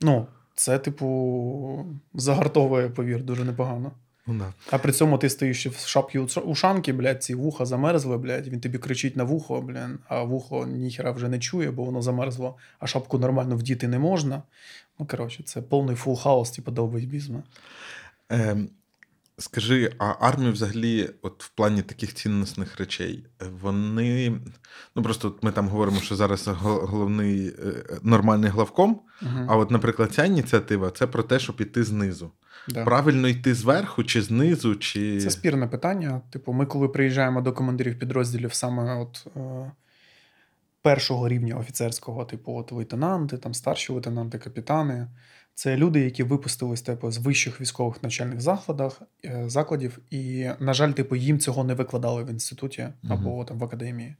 ну, 0.00 0.26
це, 0.54 0.78
типу, 0.78 1.86
загартовує, 2.14 2.88
повір, 2.88 3.22
дуже 3.22 3.44
непогано. 3.44 3.92
Ну, 4.26 4.34
да. 4.34 4.52
А 4.70 4.78
при 4.78 4.92
цьому 4.92 5.18
ти 5.18 5.30
стоїш 5.30 5.66
в 5.66 5.86
шапці 5.86 6.18
ушанки, 6.18 6.92
блядь, 6.92 7.22
ці 7.22 7.34
вуха 7.34 7.66
замерзли, 7.66 8.18
блядь, 8.18 8.48
він 8.48 8.60
тобі 8.60 8.78
кричить 8.78 9.16
на 9.16 9.24
вухо, 9.24 9.60
блядь, 9.60 9.98
а 10.08 10.22
вухо 10.22 10.66
ніхера 10.66 11.10
вже 11.10 11.28
не 11.28 11.38
чує, 11.38 11.70
бо 11.70 11.84
воно 11.84 12.02
замерзло, 12.02 12.56
а 12.78 12.86
шапку 12.86 13.18
нормально 13.18 13.56
вдіти 13.56 13.88
не 13.88 13.98
можна. 13.98 14.42
Ну, 14.98 15.06
коротше, 15.06 15.42
це 15.42 15.62
повний 15.62 15.96
full 15.96 16.16
хаос, 16.16 16.50
типу, 16.50 16.70
довбойобізму. 16.70 17.42
Ем, 18.28 18.68
скажи, 19.38 19.92
а 19.98 20.14
армія 20.20 20.50
взагалі, 20.50 21.10
от 21.22 21.44
в 21.44 21.48
плані 21.48 21.82
таких 21.82 22.14
цінностних 22.14 22.78
речей, 22.78 23.26
е, 23.42 23.46
вони. 23.60 24.40
Ну 24.96 25.02
просто 25.02 25.34
ми 25.42 25.52
там 25.52 25.68
говоримо, 25.68 26.00
що 26.00 26.16
зараз 26.16 26.48
головний 26.48 27.48
е, 27.48 27.84
нормальний 28.02 28.50
главком. 28.50 29.00
Угу. 29.22 29.46
А 29.48 29.56
от, 29.56 29.70
наприклад, 29.70 30.12
ця 30.12 30.24
ініціатива 30.24 30.90
це 30.90 31.06
про 31.06 31.22
те, 31.22 31.38
щоб 31.38 31.60
іти 31.60 31.84
знизу. 31.84 32.30
да. 32.68 32.84
Правильно 32.84 33.28
йти 33.28 33.54
зверху, 33.54 34.04
чи 34.04 34.22
знизу, 34.22 34.74
чи. 34.74 35.20
Це 35.20 35.30
спірне 35.30 35.66
питання. 35.66 36.20
Типу, 36.30 36.52
ми, 36.52 36.66
коли 36.66 36.88
приїжджаємо 36.88 37.40
до 37.40 37.52
командирів 37.52 37.98
підрозділів 37.98 38.54
саме 38.54 38.94
от, 38.94 39.26
е, 39.36 39.72
першого 40.82 41.28
рівня 41.28 41.56
офіцерського, 41.56 42.24
типу, 42.24 42.52
от 42.52 42.72
лейтенанти, 42.72 43.38
там 43.38 43.54
старші 43.54 43.92
лейтенанти, 43.92 44.38
капітани. 44.38 45.06
Це 45.54 45.76
люди, 45.76 46.00
які 46.00 46.22
випустились 46.22 46.82
типу, 46.82 47.10
з 47.10 47.18
вищих 47.18 47.60
військових 47.60 48.02
навчальних 48.02 48.40
закладах, 48.40 49.02
е, 49.24 49.44
закладів, 49.46 49.98
і, 50.10 50.50
на 50.60 50.74
жаль, 50.74 50.92
типу, 50.92 51.16
їм 51.16 51.38
цього 51.38 51.64
не 51.64 51.74
викладали 51.74 52.24
в 52.24 52.30
інституті 52.30 52.88
або 53.08 53.44
там 53.44 53.58
в 53.58 53.64
академії. 53.64 54.16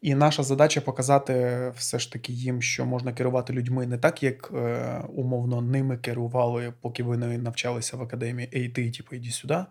І 0.00 0.14
наша 0.14 0.42
задача 0.42 0.80
показати 0.80 1.72
все 1.76 1.98
ж 1.98 2.12
таки 2.12 2.32
їм, 2.32 2.62
що 2.62 2.86
можна 2.86 3.12
керувати 3.12 3.52
людьми 3.52 3.86
не 3.86 3.98
так, 3.98 4.22
як 4.22 4.50
е, 4.54 5.00
умовно 5.14 5.62
ними 5.62 5.96
керували, 5.96 6.72
поки 6.80 7.02
вони 7.02 7.38
навчалися 7.38 7.96
в 7.96 8.02
академії, 8.02 8.50
ей 8.54 8.68
ти, 8.68 8.90
типу, 8.90 9.16
іди 9.16 9.30
сюди. 9.30 9.64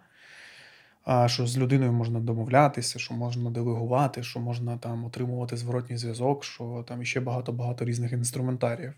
А 1.04 1.28
що 1.28 1.48
з 1.48 1.58
людиною 1.58 1.94
можна 1.94 2.20
домовлятися, 2.20 3.00
що 3.00 3.14
можна 3.14 3.50
делегувати, 3.50 4.24
що 4.24 4.40
можна 4.40 4.78
там 4.78 5.06
отримувати 5.06 5.58
зворотній 5.58 5.98
зв'язок, 5.98 6.44
що 6.44 6.86
там 6.88 7.06
ще 7.06 7.20
багато-багато 7.20 7.86
різних 7.86 8.12
інструментаріїв. 8.12 8.94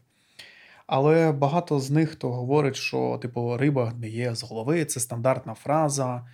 Але 0.91 1.31
багато 1.31 1.79
з 1.79 1.91
них 1.91 2.15
то 2.15 2.31
говорить, 2.31 2.75
що 2.75 3.19
типу 3.21 3.57
риба 3.57 3.85
гниє 3.85 4.35
з 4.35 4.43
голови, 4.43 4.85
це 4.85 4.99
стандартна 4.99 5.53
фраза. 5.53 6.25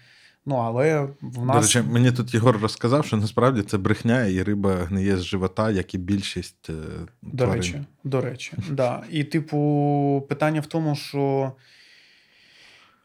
Ну, 0.46 0.56
але 0.56 1.08
в 1.22 1.46
нас. 1.46 1.56
До 1.56 1.62
речі, 1.62 1.82
мені 1.92 2.12
тут 2.12 2.34
Єгор 2.34 2.60
розказав, 2.62 3.06
що 3.06 3.18
насправді 3.18 3.62
це 3.62 3.78
брехня, 3.78 4.26
і 4.26 4.44
риба 4.44 4.74
гниє 4.74 5.18
з 5.18 5.24
живота, 5.24 5.72
як 5.72 5.94
і 5.94 5.98
більшість 5.98 6.70
е, 6.70 6.74
До 7.22 7.46
речі, 7.46 7.82
до 8.04 8.22
речі, 8.22 8.54
да. 8.70 9.04
І, 9.12 9.24
типу, 9.24 10.26
питання 10.30 10.62
в 10.62 10.66
тому, 10.66 10.96
що 10.96 11.52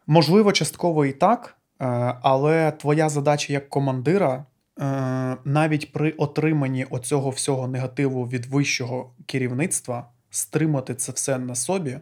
можливо, 0.07 0.53
частково 0.53 1.07
і 1.07 1.13
так, 1.13 1.57
е, 1.81 1.87
але 2.23 2.73
твоя 2.73 3.09
задача 3.09 3.53
як 3.53 3.69
командира, 3.69 4.45
е, 4.81 5.37
навіть 5.45 5.93
при 5.93 6.11
отриманні 6.11 6.85
оцього 6.85 7.31
всього 7.31 7.69
негативу 7.69 8.25
від 8.25 8.47
вищого 8.47 9.13
керівництва, 9.27 10.09
стримати 10.31 10.95
це 10.95 11.13
все 11.13 11.39
на 11.39 11.55
собі 11.55 11.99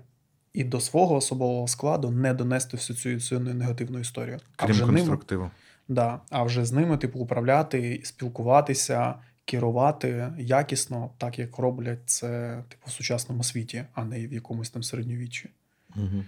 і 0.52 0.64
до 0.64 0.80
свого 0.80 1.16
особового 1.16 1.68
складу 1.68 2.10
не 2.10 2.34
донести 2.34 2.76
всю 2.76 2.96
цю, 2.96 3.20
цю 3.20 3.40
негативну 3.40 3.98
історію. 3.98 4.38
А 4.56 4.62
Крім 4.62 4.72
вже 4.72 4.86
ними, 4.86 4.98
конструктиву. 4.98 5.50
Да, 5.88 6.20
а 6.30 6.42
вже 6.42 6.64
з 6.64 6.72
ними, 6.72 6.96
типу, 6.96 7.18
управляти, 7.18 8.00
спілкуватися, 8.04 9.14
керувати 9.44 10.32
якісно, 10.38 11.10
так 11.18 11.38
як 11.38 11.58
роблять 11.58 12.00
це, 12.06 12.62
типу, 12.68 12.82
в 12.86 12.90
сучасному 12.90 13.44
світі, 13.44 13.84
а 13.94 14.04
не 14.04 14.26
в 14.26 14.32
якомусь 14.32 14.70
там 14.70 14.82
середньовіччі. 14.82 15.50
Угу. 15.96 16.24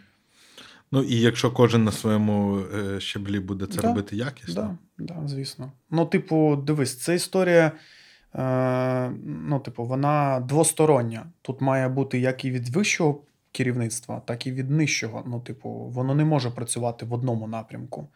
Ну 0.93 1.02
і 1.02 1.20
якщо 1.20 1.51
кожен 1.51 1.85
на 1.85 1.93
своєму 1.93 2.60
е, 2.60 3.01
щеблі 3.01 3.40
буде 3.40 3.66
це 3.66 3.81
Да, 3.81 3.89
робити 3.89 4.16
якісно, 4.16 4.78
Да, 4.98 5.05
да, 5.14 5.28
звісно. 5.28 5.72
Ну, 5.90 6.06
типу, 6.06 6.56
дивись, 6.56 6.98
це 6.98 7.14
історія. 7.14 7.72
Е, 8.35 9.11
ну, 9.24 9.61
типу, 9.61 9.85
вона 9.85 10.40
двостороння. 10.40 11.27
Тут 11.43 11.61
має 11.61 11.89
бути 11.89 12.19
як 12.19 12.44
і 12.44 12.51
від 12.51 12.69
вищого 12.69 13.23
керівництва, 13.52 14.23
так 14.27 14.47
і 14.47 14.52
від 14.52 14.70
нижчого. 14.70 15.24
Ну, 15.27 15.40
типу, 15.40 15.70
воно 15.70 16.15
не 16.15 16.24
може 16.24 16.51
працювати 16.51 17.07
в 17.07 17.12
одному 17.12 17.47
напрямку. 17.47 18.09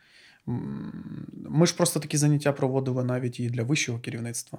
Ми 1.48 1.66
ж 1.66 1.76
просто 1.76 2.00
такі 2.00 2.16
заняття 2.16 2.52
проводили 2.52 3.04
навіть 3.04 3.40
і 3.40 3.50
для 3.50 3.62
вищого 3.62 3.98
керівництва. 3.98 4.58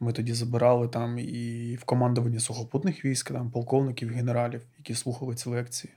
Ми 0.00 0.12
тоді 0.12 0.32
забирали 0.32 0.88
там 0.88 1.18
і 1.18 1.74
в 1.80 1.84
командуванні 1.84 2.40
сухопутних 2.40 3.04
військ, 3.04 3.32
там 3.32 3.50
полковників, 3.50 4.08
генералів, 4.08 4.62
які 4.78 4.94
слухали 4.94 5.34
ці 5.34 5.48
лекції. 5.48 5.92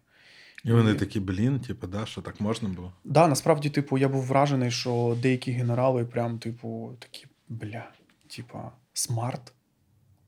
І 0.64 0.72
вони 0.72 0.94
такі, 0.94 1.20
блін, 1.20 1.60
типу, 1.60 1.88
да, 1.88 2.06
що 2.06 2.22
так 2.22 2.42
можна 2.42 2.70
було? 2.70 2.94
Да, 3.04 3.28
насправді, 3.28 3.70
типу, 3.70 3.98
я 3.98 4.10
був 4.10 4.24
вражений, 4.24 4.72
що 4.72 5.18
деякі 5.22 5.52
генерали 5.52 6.06
прям, 6.06 6.40
типу, 6.40 6.96
такі, 7.00 7.26
бля, 7.50 7.90
типа, 8.36 8.72
смарт. 8.94 9.54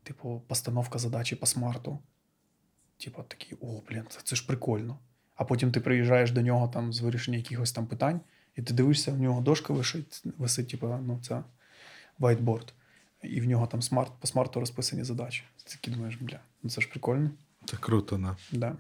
Типу, 0.04 0.42
постановка 0.48 1.00
задачі 1.00 1.36
по 1.36 1.46
смарту. 1.46 2.00
Типу, 2.98 3.24
такі, 3.28 3.56
о, 3.62 3.82
блін, 3.90 4.04
це, 4.10 4.20
це 4.24 4.36
ж 4.36 4.48
прикольно. 4.48 5.00
А 5.36 5.44
потім 5.44 5.72
ти 5.72 5.80
приїжджаєш 5.80 6.32
до 6.32 6.42
нього 6.42 6.68
там 6.68 6.94
з 6.94 7.02
вирішення 7.02 7.38
якихось 7.38 7.72
там 7.72 7.88
питань, 7.88 8.22
і 8.56 8.62
ти 8.62 8.74
дивишся, 8.74 9.12
в 9.12 9.20
нього 9.20 9.42
дошка 9.42 9.74
висить, 9.74 10.24
висить, 10.38 10.70
типу, 10.70 10.88
ну, 10.88 11.20
це 11.24 11.44
whiteboard. 12.20 12.68
І 13.24 13.42
в 13.42 13.46
нього 13.46 13.68
там 13.68 13.82
смарт, 13.82 14.12
по 14.20 14.28
смарту 14.28 14.60
розписані 14.60 15.04
задачі. 15.04 15.44
Ти 15.64 15.76
такий 15.76 15.94
думаєш, 15.94 16.18
бля, 16.22 16.40
ну 16.64 16.70
це 16.70 16.82
ж 16.82 16.90
прикольно. 16.90 17.30
Це 17.66 17.78
круто, 17.78 18.18
да. 18.18 18.38
Да. 18.52 18.76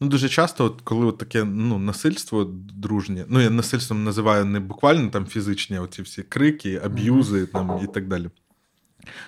Ну, 0.00 0.08
дуже 0.08 0.28
часто, 0.28 0.64
от, 0.64 0.80
коли 0.80 1.06
от 1.06 1.18
таке 1.18 1.44
ну, 1.44 1.78
насильство 1.78 2.44
дружнє, 2.54 3.24
ну 3.28 3.40
я 3.40 3.50
насильством 3.50 4.04
називаю 4.04 4.44
не 4.44 4.60
буквально 4.60 5.10
там 5.10 5.26
фізичні 5.26 5.78
оці 5.78 6.02
всі 6.02 6.22
крики, 6.22 6.80
аб'юзи 6.84 7.46
там, 7.46 7.80
і 7.84 7.86
так 7.86 8.08
далі. 8.08 8.30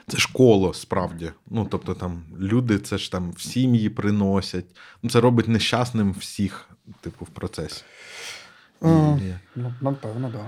Це 0.09 0.19
ж 0.19 0.29
коло 0.33 0.75
справді. 0.75 1.31
Ну, 1.51 1.67
тобто 1.71 1.95
там 1.95 2.23
люди 2.41 2.79
це 2.79 2.99
ж 2.99 3.13
там 3.13 3.31
в 3.33 3.41
сім'ї 3.41 3.91
приносять. 3.91 4.67
Ну, 5.03 5.11
це 5.11 5.21
робить 5.21 5.49
нещасним 5.49 6.13
всіх, 6.13 6.69
типу, 7.01 7.25
в 7.25 7.29
процесі. 7.29 7.83
Mm, 8.81 9.19
І- 9.29 9.35
Ну, 9.57 9.75
напевно, 9.81 10.31
так. 10.31 10.41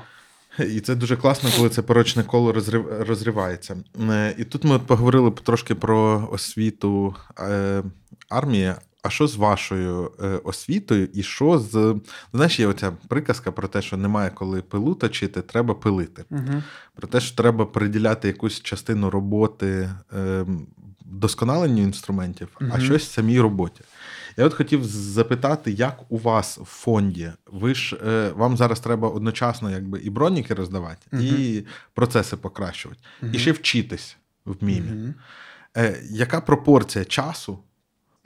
Да. 0.59 0.64
І 0.64 0.80
це 0.80 0.94
дуже 0.94 1.16
класно, 1.16 1.50
коли 1.56 1.68
це 1.68 1.82
порочне 1.82 2.24
коло 2.24 2.52
розрив... 2.52 3.02
розривається. 3.09 3.76
Е, 4.10 4.34
І 4.38 4.44
тут 4.44 4.64
ми 4.64 4.78
поговорили 4.78 5.30
трошки 5.30 5.74
про 5.74 6.28
освіту 6.32 7.14
е, 7.40 7.82
армії. 8.28 8.74
А 9.02 9.10
що 9.10 9.26
з 9.26 9.36
вашою 9.36 10.12
е, 10.22 10.26
освітою, 10.44 11.08
і 11.14 11.22
що 11.22 11.58
з. 11.58 11.96
Знаєш, 12.32 12.60
є 12.60 12.66
оця 12.66 12.92
приказка 13.08 13.52
про 13.52 13.68
те, 13.68 13.82
що 13.82 13.96
немає 13.96 14.30
коли 14.30 14.62
пилу 14.62 14.94
точити, 14.94 15.42
треба 15.42 15.74
пилити. 15.74 16.24
Угу. 16.30 16.62
Про 16.94 17.08
те, 17.08 17.20
що 17.20 17.36
треба 17.36 17.66
приділяти 17.66 18.28
якусь 18.28 18.60
частину 18.60 19.10
роботи 19.10 19.90
е, 20.16 20.46
вдосконаленню 21.12 21.82
інструментів, 21.82 22.48
а 22.60 22.64
Мгм. 22.64 22.80
щось 22.80 23.10
самій 23.10 23.40
роботі. 23.40 23.80
Я 24.36 24.44
от 24.44 24.54
хотів 24.54 24.84
запитати, 24.84 25.70
як 25.70 26.00
у 26.08 26.18
вас 26.18 26.58
в 26.58 26.64
фонді? 26.64 27.32
Ви 27.46 27.74
ж 27.74 27.96
е, 28.06 28.30
вам 28.36 28.56
зараз 28.56 28.80
треба 28.80 29.08
одночасно 29.08 29.70
якби 29.70 30.00
і 30.00 30.10
броніки 30.10 30.54
роздавати, 30.54 31.06
Мгм. 31.12 31.22
і 31.24 31.64
процеси 31.94 32.36
покращувати, 32.36 33.00
і 33.32 33.38
ще 33.38 33.52
вчитись 33.52 34.16
в 34.44 34.64
мімі. 34.64 35.14
Е, 35.76 36.02
яка 36.10 36.40
пропорція 36.40 37.04
часу? 37.04 37.58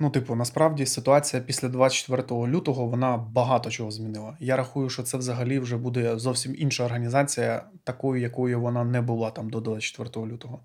Ну, 0.02 0.10
типу, 0.10 0.34
насправді 0.34 0.86
ситуація 0.86 1.42
після 1.42 1.68
24 1.68 2.22
лютого 2.46 2.86
вона 2.86 3.16
багато 3.16 3.70
чого 3.70 3.90
змінила. 3.90 4.36
Я 4.40 4.56
рахую, 4.56 4.90
що 4.90 5.02
це 5.02 5.18
взагалі 5.18 5.58
вже 5.58 5.76
буде 5.76 6.18
зовсім 6.18 6.54
інша 6.58 6.84
організація, 6.84 7.62
такою, 7.84 8.22
якою 8.22 8.60
вона 8.60 8.84
не 8.84 9.00
була 9.00 9.30
там 9.30 9.50
до 9.50 9.60
24 9.60 10.26
лютого. 10.26 10.60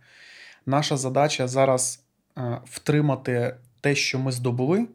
Наша 0.65 0.97
задача 0.97 1.47
зараз 1.47 2.03
е, 2.37 2.61
втримати 2.65 3.55
те, 3.81 3.95
що 3.95 4.19
ми 4.19 4.31
здобули. 4.31 4.87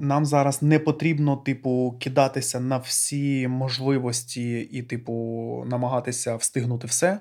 Нам 0.00 0.26
зараз 0.26 0.62
не 0.62 0.78
потрібно, 0.78 1.36
типу, 1.36 1.96
кидатися 2.00 2.60
на 2.60 2.78
всі 2.78 3.48
можливості 3.48 4.60
і, 4.60 4.82
типу, 4.82 5.64
намагатися 5.66 6.36
встигнути 6.36 6.86
все. 6.86 7.20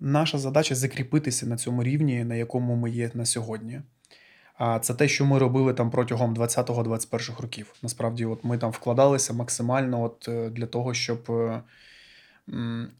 Наша 0.00 0.38
задача 0.38 0.74
закріпитися 0.74 1.46
на 1.46 1.56
цьому 1.56 1.82
рівні, 1.82 2.24
на 2.24 2.34
якому 2.34 2.76
ми 2.76 2.90
є 2.90 3.10
на 3.14 3.26
сьогодні. 3.26 3.80
А 4.58 4.78
це 4.78 4.94
те, 4.94 5.08
що 5.08 5.24
ми 5.24 5.38
робили 5.38 5.74
там 5.74 5.90
протягом 5.90 6.34
20-21 6.34 7.40
років. 7.42 7.74
Насправді, 7.82 8.24
от 8.24 8.44
ми 8.44 8.58
там 8.58 8.70
вкладалися 8.70 9.32
максимально 9.32 10.02
от 10.02 10.28
е, 10.28 10.50
для 10.50 10.66
того, 10.66 10.94
щоб 10.94 11.30
е, 11.30 11.62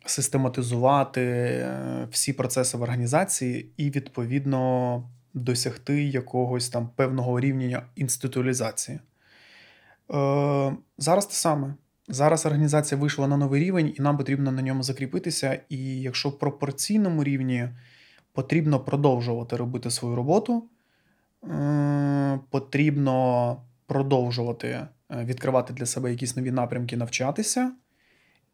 систематизувати 0.07 1.23
е, 1.23 2.09
всі 2.11 2.33
процеси 2.33 2.77
в 2.79 2.83
організації 2.83 3.71
і 3.77 3.91
відповідно 3.91 5.03
досягти 5.35 6.05
якогось 6.05 6.69
там 6.69 6.89
певного 6.97 7.41
рівня 7.41 7.83
інституалізації. 7.97 9.01
Зараз 10.99 11.27
те 11.27 11.35
саме. 11.35 11.75
Зараз 12.09 12.47
організація 12.47 13.01
вийшла 13.01 13.29
на 13.29 13.37
новий 13.37 13.65
рівень, 13.65 13.95
і 13.99 14.03
нам 14.03 14.17
потрібно 14.17 14.53
на 14.53 14.63
ньому 14.63 14.83
закріпитися. 14.83 15.61
І 15.69 16.01
якщо 16.01 16.29
в 16.29 16.39
пропорційному 16.39 17.25
рівні 17.25 17.69
потрібно 18.33 18.81
продовжувати 18.81 19.57
робити 19.57 19.91
свою 19.91 20.17
роботу, 20.17 20.69
потрібно 22.51 23.57
продовжувати 23.87 24.69
е, 24.69 24.89
відкривати 25.11 25.73
для 25.73 25.87
себе 25.87 26.11
якісь 26.11 26.37
нові 26.37 26.51
напрямки, 26.51 26.97
навчатися 26.97 27.73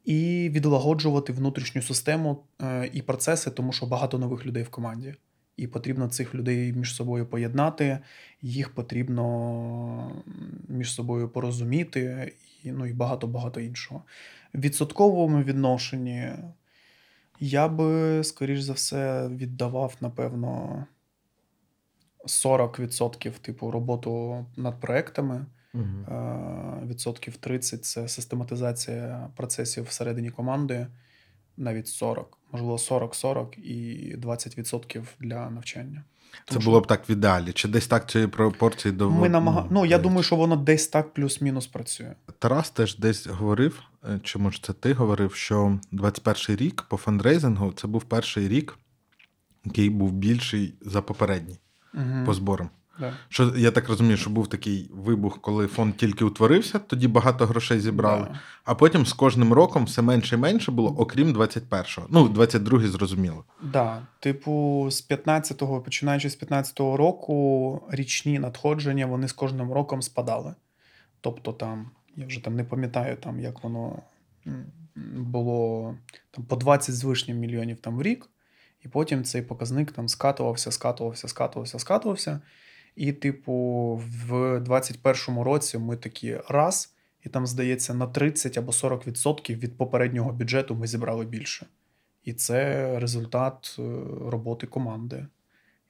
і 0.04 0.50
відлагоджувати 0.52 1.32
внутрішню 1.32 1.82
систему 1.82 2.44
е, 2.62 2.90
і 2.92 3.02
процеси, 3.02 3.50
тому 3.50 3.72
що 3.72 3.86
багато 3.86 4.18
нових 4.18 4.46
людей 4.46 4.62
в 4.62 4.68
команді. 4.68 5.14
І 5.56 5.66
потрібно 5.66 6.08
цих 6.08 6.34
людей 6.34 6.72
між 6.72 6.94
собою 6.94 7.26
поєднати, 7.26 7.98
їх 8.42 8.74
потрібно 8.74 10.22
між 10.68 10.92
собою 10.92 11.28
порозуміти, 11.28 12.32
і, 12.62 12.72
ну 12.72 12.86
і 12.86 12.92
багато-багато 12.92 13.60
іншого. 13.60 14.02
В 14.54 14.60
відсотковому 14.60 15.42
відношенні 15.42 16.32
я 17.40 17.68
би, 17.68 18.24
скоріш 18.24 18.60
за 18.60 18.72
все, 18.72 19.28
віддавав, 19.28 19.96
напевно, 20.00 20.84
40% 22.26 23.30
типу 23.30 23.70
роботу 23.70 24.46
над 24.56 24.80
проектами. 24.80 25.46
Е, 25.74 26.86
Відсотків 26.86 27.36
30 27.36 27.84
це 27.84 28.08
систематизація 28.08 29.30
процесів 29.36 29.84
всередині 29.84 30.30
команди, 30.30 30.86
навіть 31.56 31.88
40, 31.88 32.38
можливо, 32.52 32.76
40-40 32.76 33.58
і 33.58 34.16
20% 34.16 35.02
для 35.20 35.50
навчання. 35.50 36.04
Це 36.48 36.54
Тому 36.54 36.64
було 36.64 36.80
б 36.80 36.86
так 36.86 37.08
в 37.08 37.10
ідеалі. 37.10 37.52
Чи 37.52 37.68
десь 37.68 37.86
так 37.86 38.10
цієї 38.10 38.28
пропорції 38.28 38.92
до 38.92 39.10
Ми 39.10 39.28
намага... 39.28 39.66
Ну, 39.70 39.86
я 39.86 39.98
думаю, 39.98 40.22
що 40.22 40.36
воно 40.36 40.56
десь 40.56 40.88
так 40.88 41.14
плюс-мінус 41.14 41.66
працює. 41.66 42.12
Тарас 42.38 42.70
теж 42.70 42.98
десь 42.98 43.26
говорив, 43.26 43.82
е, 44.04 44.20
чи 44.22 44.38
може 44.38 44.58
це 44.62 44.72
ти 44.72 44.92
говорив, 44.92 45.34
що 45.34 45.78
21 45.92 46.56
рік 46.56 46.82
по 46.82 46.96
фандрейзингу 46.96 47.72
це 47.72 47.86
був 47.86 48.04
перший 48.04 48.48
рік, 48.48 48.78
який 49.64 49.90
був 49.90 50.12
більший 50.12 50.74
за 50.80 51.02
попередній 51.02 51.58
Угу. 51.94 52.26
по 52.26 52.34
зборам. 52.34 52.70
Да. 53.00 53.12
Що 53.28 53.52
я 53.56 53.70
так 53.70 53.88
розумію, 53.88 54.16
що 54.16 54.30
був 54.30 54.48
такий 54.48 54.90
вибух, 54.94 55.40
коли 55.40 55.66
фонд 55.66 55.96
тільки 55.96 56.24
утворився, 56.24 56.78
тоді 56.78 57.08
багато 57.08 57.46
грошей 57.46 57.80
зібрали. 57.80 58.26
Да. 58.30 58.40
А 58.64 58.74
потім 58.74 59.06
з 59.06 59.12
кожним 59.12 59.52
роком 59.52 59.84
все 59.84 60.02
менше 60.02 60.34
і 60.34 60.38
менше 60.38 60.70
було, 60.70 60.94
окрім 60.98 61.36
21-го. 61.36 62.06
Ну, 62.10 62.28
22-й 62.28 62.86
зрозуміло. 62.86 63.44
Да, 63.62 64.02
типу, 64.20 64.86
з 64.90 65.10
15-го, 65.10 65.80
починаючи 65.80 66.30
з 66.30 66.42
15-го 66.42 66.96
року, 66.96 67.82
річні 67.90 68.38
надходження 68.38 69.06
вони 69.06 69.28
з 69.28 69.32
кожним 69.32 69.72
роком 69.72 70.02
спадали. 70.02 70.54
Тобто, 71.20 71.52
там, 71.52 71.90
я 72.16 72.26
вже 72.26 72.44
там 72.44 72.56
не 72.56 72.64
пам'ятаю, 72.64 73.16
там, 73.16 73.40
як 73.40 73.64
воно 73.64 74.02
було 75.16 75.94
там, 76.30 76.44
по 76.44 76.56
20 76.56 76.94
з 76.94 77.04
вишнім 77.04 77.38
мільйонів 77.38 77.76
там 77.76 77.96
в 77.96 78.02
рік, 78.02 78.28
і 78.84 78.88
потім 78.88 79.24
цей 79.24 79.42
показник 79.42 79.92
там 79.92 80.08
скатувався, 80.08 80.72
скатувався, 80.72 81.28
скатувався, 81.28 81.78
скатувався. 81.78 82.40
І, 82.96 83.12
типу, 83.12 83.52
в 84.26 84.32
21-му 84.58 85.44
році 85.44 85.78
ми 85.78 85.96
такі 85.96 86.38
раз, 86.48 86.94
і 87.22 87.28
там, 87.28 87.46
здається, 87.46 87.94
на 87.94 88.06
30 88.06 88.58
або 88.58 88.72
40% 88.72 89.58
від 89.58 89.78
попереднього 89.78 90.32
бюджету 90.32 90.74
ми 90.74 90.86
зібрали 90.86 91.24
більше. 91.24 91.66
І 92.24 92.32
це 92.32 92.90
результат 93.00 93.76
е, 93.78 93.82
роботи 94.30 94.66
команди. 94.66 95.26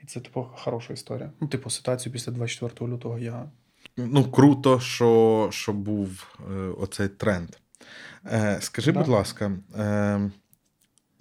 І 0.02 0.06
це, 0.06 0.20
типу, 0.20 0.46
хороша 0.54 0.92
історія. 0.92 1.32
Ну, 1.40 1.48
типу, 1.48 1.70
ситуацію 1.70 2.12
після 2.12 2.32
24 2.32 2.92
лютого 2.92 3.18
я. 3.18 3.50
Ну, 3.96 4.30
круто, 4.30 4.80
що, 4.80 5.48
що 5.52 5.72
був 5.72 6.36
е, 6.50 6.54
оцей 6.54 7.08
тренд. 7.08 7.48
Е, 8.26 8.58
скажи, 8.60 8.92
Да. 8.92 8.98
будь 8.98 9.08
ласка, 9.08 9.52
е, 9.76 10.30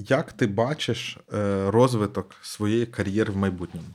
як 0.07 0.33
ти 0.33 0.47
бачиш 0.47 1.17
е, 1.33 1.71
розвиток 1.71 2.35
своєї 2.41 2.85
кар'єри 2.85 3.33
в 3.33 3.37
майбутньому? 3.37 3.87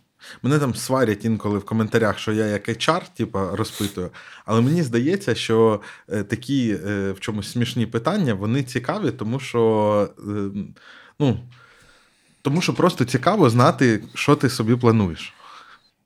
Мене 0.42 0.58
там 0.58 0.74
сварять 0.74 1.24
інколи 1.24 1.58
в 1.58 1.64
коментарях, 1.64 2.18
що 2.18 2.32
я 2.32 2.46
як 2.46 2.68
HR, 2.68 3.02
типа, 3.16 3.56
розпитую. 3.56 4.10
Але 4.44 4.60
мені 4.60 4.82
здається, 4.82 5.34
що 5.34 5.80
е, 6.08 6.22
такі 6.22 6.78
е, 6.86 7.12
в 7.12 7.20
чомусь 7.20 7.52
смішні 7.52 7.86
питання 7.86 8.34
вони 8.34 8.62
цікаві, 8.62 9.10
тому 9.10 9.40
що, 9.40 10.10
ну, 11.18 11.40
тому 12.42 12.60
що 12.60 12.74
просто 12.74 13.04
цікаво 13.04 13.50
знати, 13.50 14.02
що 14.14 14.36
ти 14.36 14.48
собі 14.48 14.76
плануєш. 14.76 15.34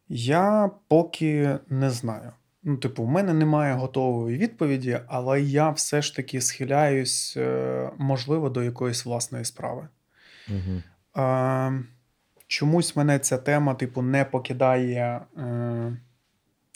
Я 0.09 0.71
поки 0.89 1.59
не 1.69 1.91
знаю. 1.91 2.33
Ну, 2.63 2.77
типу, 2.77 3.05
в 3.05 3.09
мене 3.09 3.35
немає 3.35 3.75
готової 3.75 4.39
відповіді, 4.39 5.01
але 5.09 5.41
я 5.41 5.71
все 5.71 6.03
ж 6.03 6.17
таки 6.17 6.41
схиляюсь, 6.41 7.35
е, 7.37 7.91
можливо, 7.99 8.51
до 8.51 8.63
якоїсь 8.63 9.05
власної 9.05 9.45
справи. 9.45 9.89
Угу. 10.49 10.83
Е, 11.25 11.83
чомусь 12.47 12.97
мене 12.97 13.19
ця 13.19 13.39
тема, 13.39 13.75
типу, 13.75 14.03
не 14.03 14.25
покидає 14.25 15.21
е, 15.39 15.97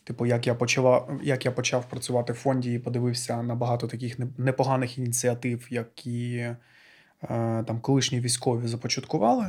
Типу, 0.05 0.27
як 0.27 0.47
я 0.47 0.55
почала, 0.55 1.19
як 1.23 1.45
я 1.45 1.53
почав 1.53 1.89
працювати 1.89 2.33
в 2.33 2.37
фонді 2.37 2.75
і 2.75 2.79
подивився 2.79 3.43
на 3.43 3.55
багато 3.55 3.87
таких 3.87 4.19
непоганих 4.39 4.99
ініціатив, 4.99 5.67
які 5.71 6.37
е, 6.37 6.57
там 7.67 7.81
колишні 7.81 8.21
військові 8.21 8.67
започаткували, 8.67 9.47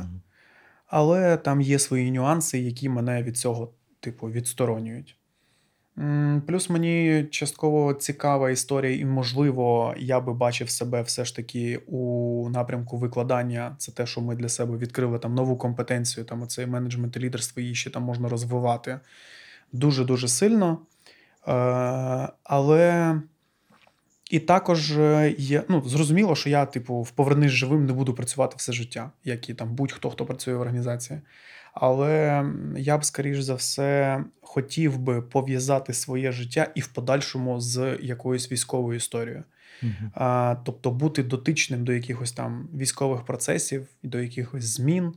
але 0.86 1.36
там 1.36 1.60
є 1.60 1.78
свої 1.78 2.10
нюанси, 2.10 2.58
які 2.58 2.88
мене 2.88 3.22
від 3.22 3.36
цього, 3.36 3.72
типу, 4.00 4.30
відсторонюють. 4.30 5.16
Плюс 6.46 6.70
мені 6.70 7.26
частково 7.30 7.94
цікава 7.94 8.50
історія, 8.50 8.96
і, 8.96 9.04
можливо, 9.04 9.94
я 9.98 10.20
би 10.20 10.34
бачив 10.34 10.70
себе 10.70 11.02
все 11.02 11.24
ж 11.24 11.36
таки 11.36 11.80
у 11.86 12.48
напрямку 12.50 12.96
викладання. 12.96 13.76
Це 13.78 13.92
те, 13.92 14.06
що 14.06 14.20
ми 14.20 14.36
для 14.36 14.48
себе 14.48 14.76
відкрили 14.76 15.18
там 15.18 15.34
нову 15.34 15.56
компетенцію, 15.56 16.26
там 16.26 16.42
оцей 16.42 16.66
менеджмент 16.66 17.16
і 17.16 17.20
лідерство, 17.20 17.62
її 17.62 17.74
ще 17.74 17.90
там 17.90 18.02
можна 18.02 18.28
розвивати 18.28 19.00
дуже-дуже 19.72 20.28
сильно. 20.28 20.78
Е, 21.48 21.52
але 22.44 23.14
і 24.30 24.38
також 24.40 24.98
е, 24.98 25.34
є, 25.38 25.62
ну, 25.68 25.82
зрозуміло, 25.86 26.34
що 26.34 26.50
я, 26.50 26.66
типу, 26.66 27.02
в 27.02 27.10
повернись 27.10 27.52
живим 27.52 27.86
не 27.86 27.92
буду 27.92 28.14
працювати 28.14 28.54
все 28.58 28.72
життя, 28.72 29.10
як 29.24 29.48
і 29.48 29.54
там 29.54 29.74
будь-хто, 29.74 30.10
хто 30.10 30.26
працює 30.26 30.54
в 30.54 30.60
організації. 30.60 31.20
Але 31.80 32.44
я 32.76 32.98
б, 32.98 33.04
скоріш 33.04 33.40
за 33.40 33.54
все, 33.54 34.24
хотів 34.40 34.98
би 34.98 35.22
пов'язати 35.22 35.92
своє 35.92 36.32
життя 36.32 36.68
і 36.74 36.80
в 36.80 36.86
подальшому 36.86 37.60
з 37.60 37.98
якоюсь 38.02 38.52
військовою 38.52 38.96
історією. 38.96 39.44
А, 40.14 40.56
тобто 40.64 40.90
бути 40.90 41.22
дотичним 41.22 41.84
до 41.84 41.92
якихось 41.92 42.32
там 42.32 42.68
військових 42.74 43.22
процесів, 43.22 43.86
до 44.02 44.20
якихось 44.20 44.64
змін, 44.64 45.12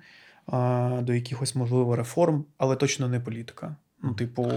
а, 0.48 1.00
до 1.04 1.14
якихось, 1.14 1.56
можливо, 1.56 1.96
реформ, 1.96 2.46
але 2.58 2.76
точно 2.76 3.08
не 3.08 3.20
політика. 3.20 3.76
Ну, 4.04 4.14
типу, 4.14 4.52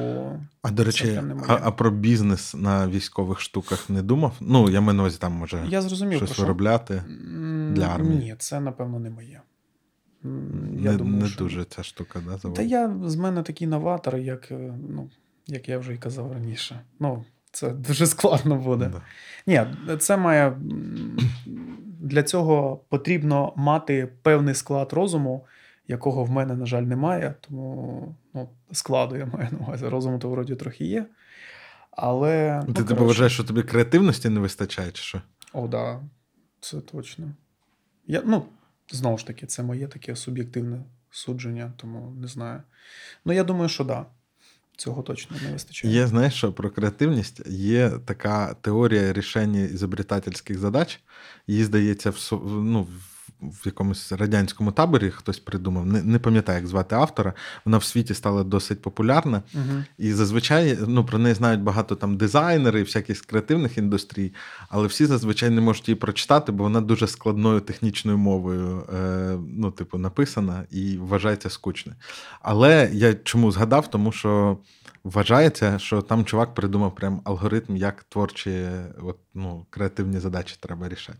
А 0.63 0.71
до 0.71 0.85
речі, 0.85 1.21
а, 1.49 1.59
а 1.63 1.71
про 1.71 1.91
бізнес 1.91 2.55
на 2.55 2.89
військових 2.89 3.41
штуках 3.41 3.91
не 3.91 4.03
думав? 4.03 4.33
Ну, 4.41 4.71
я 4.71 4.81
маю 4.81 4.97
на 4.97 5.03
увазі, 5.03 5.19
там 5.21 5.33
може 5.33 5.67
я 5.69 5.83
зрозумів, 5.83 6.17
щось 6.17 6.33
що. 6.33 6.43
виробляти. 6.43 7.03
Для 7.71 7.87
армії? 7.87 8.19
Ні, 8.19 8.35
це 8.39 8.61
напевно 8.61 8.99
не 8.99 9.11
моє. 9.11 9.41
М, 10.25 10.77
не 10.83 10.93
думаю, 10.93 11.23
не 11.23 11.29
що- 11.29 11.45
дуже 11.45 11.65
ця 11.65 11.83
штука, 11.83 12.21
да, 12.27 12.51
Та 12.51 12.63
я 12.63 12.95
з 13.05 13.17
мене 13.17 13.43
такий 13.43 13.67
новатор, 13.67 14.17
як, 14.17 14.51
е, 14.51 14.75
ну, 14.89 15.11
як 15.47 15.69
я 15.69 15.79
вже 15.79 15.95
і 15.95 15.99
казав 15.99 16.33
раніше. 16.33 16.81
Ну, 17.01 17.25
це 17.53 17.71
дуже 17.71 18.07
складно 18.07 18.57
буде. 18.57 18.91
Да. 18.93 19.03
Ні, 19.47 19.97
це 19.99 20.17
має 20.17 20.57
для 22.01 22.23
цього 22.23 22.81
потрібно 22.89 23.53
мати 23.57 24.09
певний 24.23 24.55
склад 24.55 24.93
розуму, 24.93 25.47
якого 25.89 26.25
в 26.25 26.31
мене, 26.31 26.55
на 26.55 26.67
жаль, 26.67 26.83
немає. 26.83 27.35
Тому 27.41 28.15
ну, 28.35 28.49
складу 28.73 29.17
я 29.17 29.27
маю 29.27 29.49
на 29.53 29.59
увазі. 29.59 29.89
Розуму 29.89 30.19
то 30.19 30.29
вроді 30.29 30.55
трохи 30.57 30.85
є. 30.85 31.07
Але. 31.91 32.61
Ти 32.61 32.65
ну, 32.69 32.75
типу 32.75 32.89
коротше. 32.89 33.05
вважаєш, 33.05 33.33
що 33.33 33.45
тобі 33.45 33.63
креативності 33.63 34.29
не 34.29 34.41
вистачає, 34.41 34.91
чи 34.91 35.03
що? 35.03 35.23
О, 35.53 35.69
да, 35.69 36.01
це 36.61 36.81
точно. 36.81 37.33
Я, 38.07 38.23
ну, 38.27 38.43
знову 38.91 39.19
ж 39.19 39.27
таки, 39.27 39.47
це 39.47 39.63
моє 39.63 39.89
таке 39.89 40.17
суб'єктивне 40.17 40.85
судження, 41.11 41.73
тому 41.77 42.15
не 42.21 42.29
знаю. 42.29 42.63
Ну, 43.25 43.33
я 43.33 43.45
думаю, 43.45 43.69
що 43.69 43.85
да. 43.85 44.07
Цього 44.77 45.03
точно 45.03 45.37
не 45.47 45.53
вистачає. 45.53 45.95
Є, 45.95 46.07
знаєш, 46.07 46.35
що 46.35 46.53
про 46.53 46.71
креативність 46.71 47.43
є 47.47 47.91
така 47.91 48.55
теорія 48.55 49.13
рішення 49.13 49.61
ізобретательських 49.61 50.59
задач. 50.59 51.01
Її, 51.47 51.65
здається, 51.65 52.11
в, 52.11 52.33
ну, 52.63 52.87
в- 53.41 53.67
якомусь 53.67 54.13
радянському 54.13 54.73
таборі 54.73 55.11
хтось 55.11 55.39
придумав. 55.39 55.87
Не, 55.87 56.03
не 56.03 56.19
пам'ятаю, 56.19 56.59
як 56.59 56.67
звати 56.67 56.95
автора. 56.95 57.33
Вона 57.65 57.79
в 57.79 57.85
світі 57.85 58.15
стала 58.15 58.45
досить 58.45 58.83
популярна. 58.83 59.43
Угу. 59.55 59.85
І 59.99 60.13
зазвичай 60.13 60.79
ну, 60.87 61.05
про 61.05 61.19
неї 61.19 61.35
знають 61.35 61.61
багато 61.61 61.97
там 61.97 62.17
дизайнери, 62.17 62.81
і 62.81 62.83
всяких 62.83 63.19
з 63.19 63.21
креативних 63.21 63.79
індустрій, 63.79 64.33
але 64.69 64.87
всі 64.87 65.07
зазвичай 65.07 65.51
не 65.51 65.61
можуть 65.61 65.89
її 65.89 65.97
прочитати, 65.97 66.53
бо 66.53 66.65
вона 66.65 66.81
дуже 66.81 67.07
складною 67.07 67.61
технічною 67.61 68.19
мовою 68.19 68.87
е, 68.95 69.39
ну, 69.49 69.71
типу, 69.71 69.99
написана 69.99 70.65
і 70.71 70.99
вважається 70.99 71.51
скучною. 71.51 71.99
Але 72.43 72.91
я 72.93 73.15
чому 73.15 73.53
згадав, 73.53 73.91
тому 73.91 74.13
що 74.13 74.59
вважається, 75.05 75.79
що 75.79 76.03
там 76.03 76.25
чувак 76.25 76.55
придумав 76.55 76.95
прям 76.95 77.21
алгоритм, 77.25 77.77
як 77.77 78.05
творчі 78.05 78.69
от, 79.03 79.17
ну, 79.35 79.67
креативні 79.71 80.19
задачі 80.19 80.57
треба 80.61 80.89
рішати. 80.89 81.19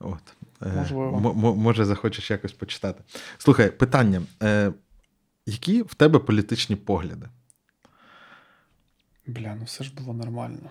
От. 0.00 0.22
Е, 0.62 0.72
Можливо. 0.76 1.34
може, 1.54 1.84
захочеш 1.84 2.30
якось 2.30 2.52
почитати. 2.52 3.02
Слухай, 3.38 3.70
питання. 3.70 4.22
Е, 4.42 4.72
які 5.46 5.82
в 5.82 5.94
тебе 5.94 6.18
політичні 6.18 6.76
погляди? 6.76 7.26
Бля, 9.26 9.54
ну 9.58 9.64
все 9.64 9.84
ж 9.84 9.92
було 9.94 10.14
нормально. 10.14 10.70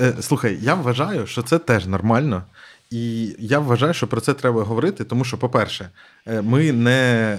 Е, 0.00 0.14
Слухай, 0.20 0.58
я 0.62 0.74
вважаю, 0.74 1.26
що 1.26 1.42
це 1.42 1.58
теж 1.58 1.86
нормально. 1.86 2.42
І 2.90 3.36
я 3.38 3.58
вважаю, 3.58 3.94
що 3.94 4.06
про 4.06 4.20
це 4.20 4.34
треба 4.34 4.62
говорити, 4.62 5.04
тому 5.04 5.24
що, 5.24 5.38
по-перше, 5.38 5.90
ми 6.26 6.72
не 6.72 7.38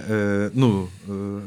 ну, 0.54 0.88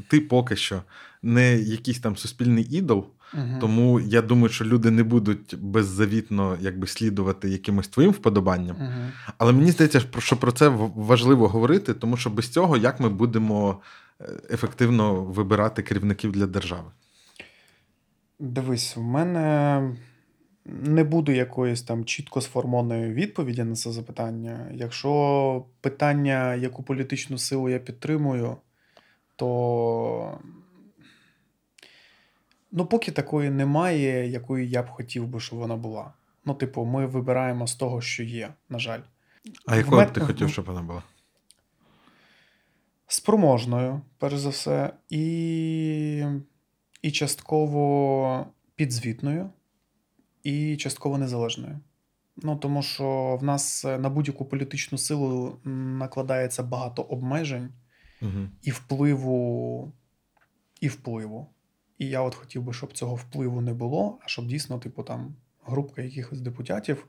ти 0.08 0.20
поки 0.20 0.56
що 0.56 0.82
не 1.22 1.56
якийсь 1.56 2.00
там 2.00 2.16
суспільний 2.16 2.64
ідол, 2.64 3.06
Угу. 3.34 3.60
тому 3.60 4.00
я 4.00 4.22
думаю, 4.22 4.48
що 4.48 4.64
люди 4.64 4.90
не 4.90 5.02
будуть 5.02 5.54
беззавітно 5.58 6.56
якби 6.60 6.86
слідувати 6.86 7.48
якимось 7.48 7.88
твоїм 7.88 8.12
вподобанням. 8.12 8.76
Угу. 8.76 9.34
Але 9.38 9.52
мені 9.52 9.70
здається, 9.70 10.00
що 10.18 10.36
про- 10.36 10.52
це 10.52 10.68
важливо 10.94 11.48
говорити, 11.48 11.94
тому 11.94 12.16
що 12.16 12.30
без 12.30 12.48
цього 12.48 12.76
як 12.76 13.00
ми 13.00 13.08
будемо 13.08 13.80
е, 14.20 14.24
ефективно 14.50 15.14
вибирати 15.14 15.82
керівників 15.82 16.32
для 16.32 16.46
держави. 16.46 16.90
Дивись, 18.38 18.96
в 18.96 19.02
мене 19.02 19.80
не 20.66 21.04
буде 21.04 21.36
якоїсь 21.36 21.82
там 21.82 22.04
чітко 22.04 22.40
сформованої 22.40 23.12
відповіді 23.12 23.64
на 23.64 23.74
це 23.74 23.92
запитання. 23.92 24.70
Якщо 24.74 25.64
питання, 25.80 26.54
яку 26.54 26.82
політичну 26.82 27.38
силу 27.38 27.68
я 27.68 27.78
підтримую, 27.78 28.56
то 29.36 30.38
ну, 32.74 32.86
поки 32.86 33.12
такої 33.12 33.50
немає, 33.50 34.28
якої 34.30 34.70
я 34.70 34.82
б 34.82 34.88
хотів 34.88 35.26
би, 35.26 35.40
щоб 35.40 35.58
вона 35.58 35.76
була. 35.76 36.12
Ну, 36.44 36.54
типу, 36.54 36.84
ми 36.84 37.06
вибираємо 37.06 37.66
з 37.66 37.74
того, 37.74 38.00
що 38.00 38.22
є, 38.22 38.54
на 38.68 38.78
жаль. 38.78 39.00
А 39.66 39.76
якою 39.76 40.06
б 40.06 40.12
ти 40.12 40.20
хотів, 40.20 40.50
щоб 40.50 40.64
вона 40.64 40.82
була? 40.82 41.02
Спроможною, 43.06 44.00
перш 44.18 44.36
за 44.36 44.48
все, 44.48 44.92
і, 45.10 46.24
і 47.02 47.10
частково 47.10 48.46
підзвітною, 48.76 49.50
і 50.42 50.76
частково 50.76 51.18
незалежною. 51.18 51.80
Ну, 52.36 52.56
тому 52.56 52.82
що 52.82 53.38
в 53.40 53.44
нас 53.44 53.84
на 53.84 54.10
будь-яку 54.10 54.44
політичну 54.44 54.98
силу 54.98 55.58
накладається 55.64 56.62
багато 56.62 57.02
обмежень 57.02 57.72
Угу. 58.22 58.48
і 58.62 58.70
впливу, 58.70 59.92
і 60.80 60.88
впливу. 60.88 61.53
І 61.98 62.08
я 62.08 62.20
от 62.20 62.34
хотів 62.34 62.62
би, 62.62 62.72
щоб 62.72 62.92
цього 62.92 63.14
впливу 63.14 63.60
не 63.60 63.74
було, 63.74 64.18
а 64.24 64.28
щоб 64.28 64.46
дійсно, 64.46 64.78
типу, 64.78 65.02
там 65.02 65.34
групка 65.64 66.02
якихось 66.02 66.40
депутатів 66.40 67.06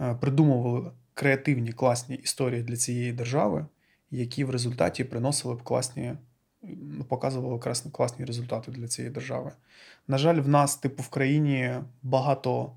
е, 0.00 0.14
придумували 0.14 0.90
креативні 1.14 1.72
класні 1.72 2.16
історії 2.16 2.62
для 2.62 2.76
цієї 2.76 3.12
держави, 3.12 3.66
які 4.10 4.44
в 4.44 4.50
результаті 4.50 5.04
приносили 5.04 5.54
б 5.54 5.62
класні, 5.62 6.14
показували 7.08 7.58
класні, 7.58 7.90
класні 7.90 8.24
результати 8.24 8.70
для 8.70 8.88
цієї 8.88 9.14
держави. 9.14 9.52
На 10.08 10.18
жаль, 10.18 10.40
в 10.40 10.48
нас, 10.48 10.76
типу, 10.76 11.02
в 11.02 11.08
країні 11.08 11.74
багато 12.02 12.76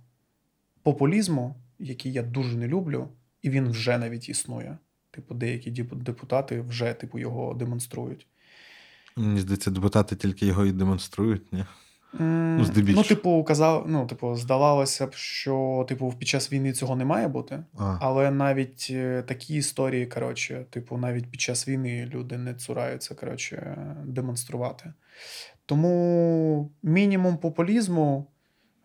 популізму, 0.83 1.55
який 1.79 2.11
я 2.11 2.23
дуже 2.23 2.57
не 2.57 2.67
люблю, 2.67 3.07
і 3.41 3.49
він 3.49 3.69
вже 3.69 3.97
навіть 3.97 4.29
існує. 4.29 4.77
Типу, 5.11 5.33
деякі 5.33 5.71
депутати 5.83 6.61
вже 6.61 6.93
типу, 6.93 7.19
його 7.19 7.53
демонструють. 7.53 8.27
Мені 9.17 9.39
здається, 9.39 9.71
депутати 9.71 10.15
тільки 10.15 10.45
його 10.45 10.65
і 10.65 10.71
демонструють, 10.71 11.53
ні? 11.53 11.65
Ну, 12.13 12.63
здебільшого. 12.65 13.03
Ну, 13.03 13.15
типу, 13.15 13.43
казав, 13.43 13.85
ну, 13.87 14.07
типу, 14.07 14.35
здавалося 14.35 15.07
б, 15.07 15.13
що 15.13 15.85
типу, 15.89 16.13
під 16.19 16.27
час 16.27 16.51
війни 16.51 16.73
цього 16.73 16.95
не 16.95 17.05
має 17.05 17.27
бути. 17.27 17.63
А, 17.77 17.97
Але 18.01 18.31
навіть 18.31 18.87
е, 18.91 19.23
такі 19.27 19.55
історії, 19.55 20.05
коротше, 20.05 20.65
типу, 20.69 20.97
навіть 20.97 21.31
під 21.31 21.41
час 21.41 21.67
війни 21.67 22.09
люди 22.13 22.37
не 22.37 22.53
цураються, 22.53 23.15
коротше, 23.15 23.77
демонструвати. 24.05 24.93
Тому 25.65 26.71
мінімум 26.83 27.37
популізму, 27.37 28.27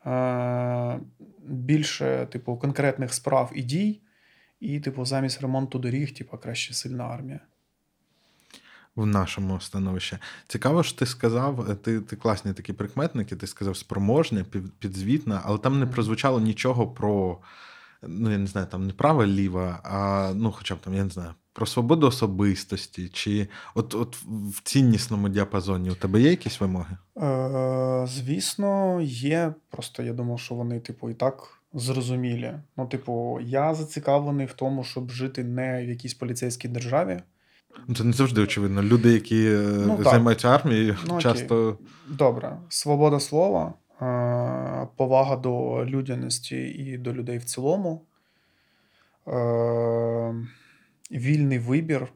е- 0.06 1.00
більше, 1.48 2.26
типу, 2.30 2.56
конкретних 2.56 3.14
справ 3.14 3.50
і 3.54 3.62
дій, 3.62 4.00
і, 4.60 4.80
типу, 4.80 5.04
замість 5.04 5.42
ремонту 5.42 5.78
доріг, 5.78 6.14
типу, 6.14 6.38
краще 6.38 6.74
сильна 6.74 7.04
армія. 7.04 7.40
В 8.96 9.06
нашому 9.06 9.60
становищі. 9.60 10.18
Цікаво, 10.48 10.82
що 10.82 10.98
ти 10.98 11.06
сказав, 11.06 11.70
е, 11.70 11.74
ти, 11.74 12.00
ти 12.00 12.16
класні 12.16 12.52
такі 12.52 12.72
прикметники, 12.72 13.36
ти 13.36 13.46
сказав 13.46 13.76
спроможня, 13.76 14.44
під- 14.50 14.72
підзвітна, 14.72 15.40
але 15.44 15.58
там 15.58 15.78
не 15.78 15.86
прозвучало 15.86 16.40
нічого 16.40 16.86
про, 16.86 17.38
ну, 18.02 18.30
я 18.30 18.38
не 18.38 18.46
знаю, 18.46 18.66
там 18.70 18.86
не 18.86 18.92
права 18.92 19.26
ліва, 19.26 19.80
а 19.84 20.32
ну, 20.34 20.52
хоча 20.52 20.74
б 20.74 20.78
там, 20.78 20.94
я 20.94 21.04
не 21.04 21.10
знаю, 21.10 21.30
про 21.52 21.66
свободу 21.66 22.06
особистості, 22.06 23.08
чи 23.08 23.48
от, 23.74 23.94
от 23.94 24.16
в 24.26 24.62
ціннісному 24.62 25.28
діапазоні 25.28 25.90
у 25.90 25.94
тебе 25.94 26.20
є 26.20 26.30
якісь 26.30 26.60
вимоги? 26.60 26.96
Е, 27.22 28.06
звісно, 28.08 29.00
є. 29.02 29.54
Просто 29.70 30.02
я 30.02 30.12
думав, 30.12 30.40
що 30.40 30.54
вони, 30.54 30.80
типу, 30.80 31.10
і 31.10 31.14
так 31.14 31.60
зрозумілі. 31.74 32.52
Ну, 32.76 32.86
типу, 32.86 33.40
я 33.42 33.74
зацікавлений 33.74 34.46
в 34.46 34.52
тому, 34.52 34.84
щоб 34.84 35.10
жити 35.10 35.44
не 35.44 35.84
в 35.86 35.88
якійсь 35.88 36.14
поліцейській 36.14 36.68
державі. 36.68 37.22
Ну, 37.88 37.94
Це 37.94 38.04
не 38.04 38.12
завжди 38.12 38.40
очевидно. 38.40 38.82
Люди, 38.82 39.12
які 39.12 39.46
е, 39.46 39.58
Ну, 39.86 39.98
займаються 40.02 40.48
армією, 40.48 40.96
Ну, 41.06 41.14
окей. 41.14 41.22
часто 41.22 41.78
Добре, 42.08 42.56
свобода 42.68 43.20
слова, 43.20 43.74
е, 44.02 44.88
повага 44.96 45.36
до 45.36 45.84
людяності 45.86 46.56
і 46.56 46.98
до 46.98 47.12
людей 47.12 47.38
в 47.38 47.44
цілому, 47.44 48.02
е, 49.28 50.34
вільний 51.10 51.58
вибір, 51.58 52.08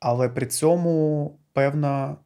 але 0.00 0.28
при 0.28 0.46
цьому 0.46 1.38
певна, 1.52 2.16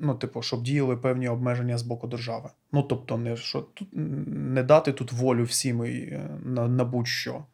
ну, 0.00 0.14
типу, 0.20 0.42
щоб 0.42 0.62
діяли 0.62 0.96
певні 0.96 1.28
обмеження 1.28 1.78
з 1.78 1.82
боку 1.82 2.06
держави. 2.06 2.50
Ну, 2.72 2.82
тобто, 2.82 3.18
не, 3.18 3.36
що 3.36 3.60
тут, 3.60 3.88
не 3.92 4.62
дати 4.62 4.92
тут 4.92 5.12
волю 5.12 5.44
всім 5.44 5.84
і, 5.84 6.18
на, 6.44 6.68
на 6.68 6.84
будь-що. 6.84 7.44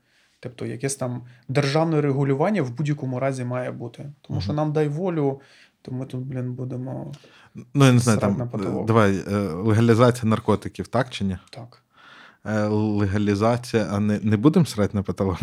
Тобто, 0.40 0.66
якесь 0.66 0.96
там 0.96 1.22
державне 1.48 2.00
регулювання 2.00 2.62
в 2.62 2.70
будь-якому 2.70 3.20
разі 3.20 3.44
має 3.44 3.70
бути. 3.70 4.12
Тому 4.20 4.40
що 4.40 4.52
нам 4.52 4.72
дай 4.72 4.88
волю, 4.88 5.40
то 5.82 5.92
ми 5.92 6.06
тут, 6.06 6.20
блін, 6.20 6.52
будемо 6.52 7.12
ну 7.74 7.84
я 7.84 7.92
не 7.92 7.98
знаю, 7.98 8.18
там 8.18 8.50
давай 8.86 9.16
е, 9.32 9.36
легалізація 9.38 10.30
наркотиків, 10.30 10.88
так 10.88 11.10
чи 11.10 11.24
ні? 11.24 11.38
так. 11.50 11.82
Е, 12.44 12.64
Легалізація, 12.68 13.88
а 13.90 14.00
не, 14.00 14.20
не 14.22 14.36
будемо 14.36 14.66
срати 14.66 14.96
на 14.96 15.02
потолок? 15.02 15.40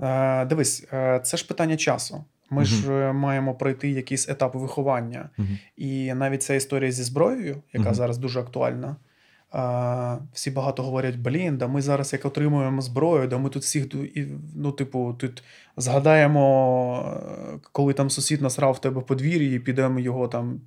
Е, 0.00 0.44
дивись, 0.44 0.86
це 1.22 1.36
ж 1.36 1.46
питання 1.46 1.76
часу. 1.76 2.24
Ми 2.50 2.64
ж 2.64 2.92
е, 2.92 3.12
маємо 3.12 3.54
пройти 3.54 3.90
якийсь 3.90 4.28
етап 4.28 4.54
виховання. 4.54 5.30
Мгм. 5.36 5.58
І 5.76 6.14
навіть 6.14 6.42
ця 6.42 6.54
історія 6.54 6.92
зі 6.92 7.02
зброєю, 7.02 7.62
яка 7.72 7.84
Мгм. 7.84 7.94
зараз 7.94 8.18
дуже 8.18 8.40
актуальна. 8.40 8.96
Всі 10.32 10.50
багато 10.50 10.82
говорять: 10.82 11.16
блін, 11.16 11.56
да 11.56 11.66
ми 11.68 11.82
зараз 11.82 12.12
як 12.12 12.24
отримуємо 12.24 12.82
зброю, 12.82 13.28
да 13.28 13.38
ми 13.38 13.50
тут 13.50 13.62
всіх 13.62 13.86
ну, 14.54 14.72
типу, 14.72 15.14
тут 15.18 15.42
згадаємо, 15.76 17.20
е, 17.54 17.58
коли 17.72 17.92
там 17.92 18.10
сусід 18.10 18.42
насрав 18.42 18.72
в 18.72 18.80
тебе 18.80 19.00
подвір'ї, 19.00 19.56
і 19.56 19.58
підемо 19.58 20.00
його 20.00 20.28
там 20.28 20.60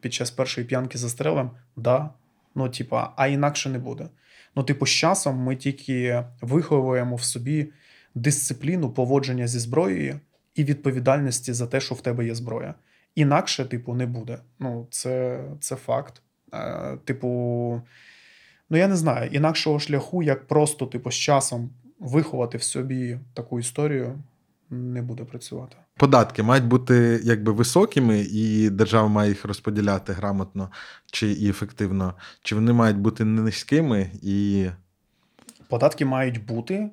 під 0.00 0.14
час 0.14 0.30
першої 0.30 0.66
п'янки 0.66 0.98
застрелимо. 0.98 1.50
Да. 1.76 2.10
Ну, 2.54 2.68
типа, 2.68 3.12
а 3.16 3.26
інакше 3.26 3.70
не 3.70 3.78
буде. 3.78 4.08
Ну, 4.56 4.62
типу, 4.62 4.86
з 4.86 4.90
часом 4.90 5.36
ми 5.36 5.56
тільки 5.56 6.24
виховуємо 6.40 7.16
в 7.16 7.22
собі 7.22 7.72
дисципліну 8.14 8.90
поводження 8.90 9.46
зі 9.46 9.58
зброєю 9.58 10.20
і 10.54 10.64
відповідальності 10.64 11.52
за 11.52 11.66
те, 11.66 11.80
що 11.80 11.94
в 11.94 12.00
тебе 12.00 12.26
є 12.26 12.34
зброя. 12.34 12.74
Інакше, 13.14 13.64
типу, 13.64 13.94
не 13.94 14.06
буде. 14.06 14.38
Ну, 14.58 14.86
це, 14.90 15.44
це 15.60 15.76
факт. 15.76 16.22
Е, 16.54 16.96
типу, 17.04 17.82
ну 18.70 18.78
я 18.78 18.88
не 18.88 18.96
знаю, 18.96 19.30
інакшого 19.32 19.78
шляху, 19.78 20.22
як 20.22 20.46
просто, 20.46 20.86
типу, 20.86 21.10
з 21.10 21.14
часом 21.14 21.70
виховати 21.98 22.58
в 22.58 22.62
собі 22.62 23.18
таку 23.34 23.60
історію, 23.60 24.18
не 24.70 25.02
буде 25.02 25.24
працювати. 25.24 25.76
Податки 25.96 26.42
мають 26.42 26.64
бути 26.64 27.20
якби 27.24 27.52
високими, 27.52 28.20
і 28.20 28.70
держава 28.70 29.08
має 29.08 29.28
їх 29.28 29.44
розподіляти 29.44 30.12
грамотно 30.12 30.70
чи 31.06 31.32
і 31.32 31.50
ефективно, 31.50 32.14
чи 32.42 32.54
вони 32.54 32.72
мають 32.72 32.98
бути 32.98 33.24
низькими 33.24 34.10
і. 34.22 34.66
Податки 35.68 36.04
мають 36.04 36.46
бути. 36.46 36.90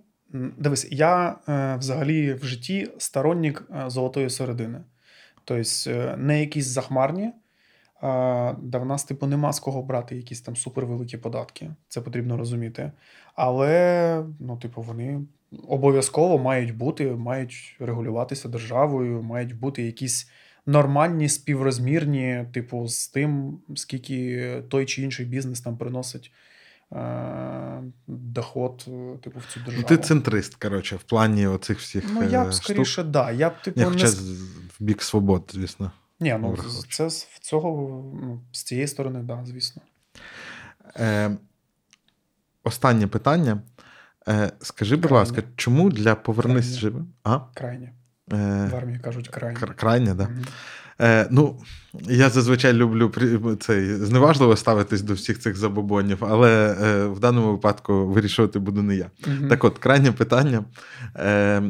Дивись, 0.58 0.88
я 0.92 1.36
е, 1.50 1.76
взагалі 1.80 2.34
в 2.34 2.46
житті 2.46 2.92
сторонник 2.98 3.64
е, 3.72 3.90
золотої 3.90 4.30
середини. 4.30 4.82
Тобто, 5.46 5.90
е, 5.90 6.16
не 6.18 6.40
якісь 6.40 6.66
захмарні, 6.66 7.32
да 8.62 8.78
в 8.78 8.86
нас, 8.86 9.04
типу, 9.04 9.28
нема 9.28 9.54
з 9.54 9.60
кого 9.60 9.82
брати 9.82 10.16
якісь 10.16 10.42
там 10.42 10.56
супервеликі 10.56 11.18
податки. 11.18 11.72
Це 11.88 12.02
потрібно 12.02 12.38
розуміти. 12.38 12.92
Але, 13.36 14.24
ну, 14.40 14.58
типу, 14.58 14.82
вони 14.82 15.22
обов'язково 15.68 16.38
мають 16.38 16.78
бути, 16.78 17.12
мають 17.12 17.76
регулюватися 17.80 18.50
державою, 18.50 19.24
мають 19.24 19.60
бути 19.60 19.84
якісь 19.84 20.30
нормальні, 20.66 21.30
співрозмірні, 21.30 22.46
типу, 22.54 22.88
з 22.88 23.08
тим, 23.08 23.60
скільки 23.76 24.52
той 24.70 24.86
чи 24.86 25.02
інший 25.02 25.26
бізнес 25.26 25.62
там 25.62 25.78
приносить 25.78 26.32
е, 26.94 27.84
доход, 28.08 28.86
е, 28.88 29.18
типу, 29.24 29.40
в 29.40 29.54
цю 29.54 29.60
Ну, 29.60 29.66
державу. 29.66 29.88
ти 29.88 29.98
центрист, 29.98 30.56
коротше, 30.56 30.96
в 30.96 31.04
плані 31.04 31.48
оцих 31.48 31.80
всіх. 31.80 32.04
Ну, 32.14 32.24
я 32.24 32.44
е, 32.44 32.48
б 32.48 32.52
штук. 32.52 32.64
скоріше, 32.64 33.04
да. 33.04 33.32
Я 33.32 33.50
б, 33.50 33.62
типу, 33.62 33.80
Ні, 33.80 33.86
не... 33.86 33.92
хоча 33.92 34.08
в 34.08 34.84
бік 34.84 35.02
свобод, 35.02 35.52
звісно. 35.54 35.92
Ні, 36.24 36.38
ну, 36.42 36.58
це 36.90 37.10
з 37.10 37.28
цього, 37.42 37.70
ну, 38.22 38.42
з 38.52 38.64
цієї 38.64 38.88
сторони, 38.88 39.20
да, 39.24 39.44
звісно. 39.46 39.82
Е, 41.00 41.38
останнє 42.64 43.08
питання. 43.08 43.62
Е, 44.28 44.52
скажи, 44.62 44.96
будь 44.96 45.06
Крайнє. 45.06 45.20
ласка, 45.20 45.44
чому 45.56 45.90
для 45.90 46.16
повернись 46.16 46.66
Крайнє. 46.66 46.80
живим? 46.80 47.08
А? 47.24 47.40
Крайні. 47.54 47.90
Е, 48.34 48.70
В 48.72 48.76
армії 48.76 49.00
кажуть 49.00 49.28
крайні. 49.28 49.58
кр- 49.60 49.74
крайнє, 49.76 50.14
да. 50.14 50.24
Мгм. 50.24 50.46
Е, 51.02 51.28
ну, 51.32 51.62
я 52.02 52.30
зазвичай 52.30 52.74
люблю 52.74 53.12
цей, 53.60 53.96
зневажливо 53.96 54.56
ставитись 54.58 55.02
до 55.02 55.14
всіх 55.14 55.40
цих 55.40 55.56
забобонів, 55.56 56.18
але 56.26 56.78
е, 56.82 57.06
в 57.06 57.20
даному 57.20 57.52
випадку 57.52 58.08
вирішувати 58.08 58.60
буду 58.60 58.82
не 58.84 58.96
я. 58.96 59.12
Мгм. 59.28 59.48
Так 59.50 59.64
от, 59.64 59.78
крайнє 59.78 60.12
питання. 60.12 60.64
Е, 61.16 61.64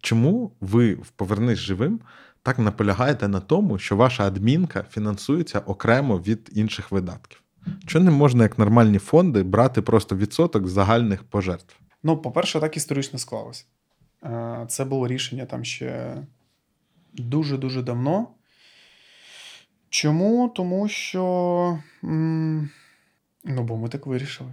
чому 0.00 0.52
ви 0.60 0.94
в 0.94 1.08
Повернись 1.16 1.58
живим 1.58 2.00
так 2.46 2.58
наполягаєте 2.58 3.28
на 3.28 3.40
тому, 3.40 3.78
що 3.78 3.96
ваша 3.96 4.26
адмінка 4.26 4.84
фінансується 4.90 5.58
окремо 5.58 6.18
від 6.18 6.50
інших 6.52 6.92
видатків? 6.92 7.42
Чому 7.86 8.04
не 8.04 8.10
можна, 8.10 8.42
як 8.42 8.58
нормальні 8.58 8.98
фонди, 8.98 9.42
брати 9.42 9.82
просто 9.82 10.16
відсоток 10.16 10.68
загальних 10.68 11.22
пожертв? 11.24 11.76
Ну, 12.02 12.16
по-перше, 12.16 12.60
так 12.60 12.76
історично 12.76 13.18
склалося. 13.18 13.64
Е, 14.24 14.64
Це 14.68 14.84
було 14.84 15.08
рішення 15.08 15.46
там 15.46 15.64
ще 15.64 16.16
дуже-дуже 17.12 17.82
давно. 17.82 18.28
Чому? 19.88 20.48
Тому 20.48 20.88
що. 20.88 21.78
Ну, 22.02 22.68
бо 23.44 23.76
ми 23.76 23.88
так 23.88 24.06
вирішили. 24.06 24.52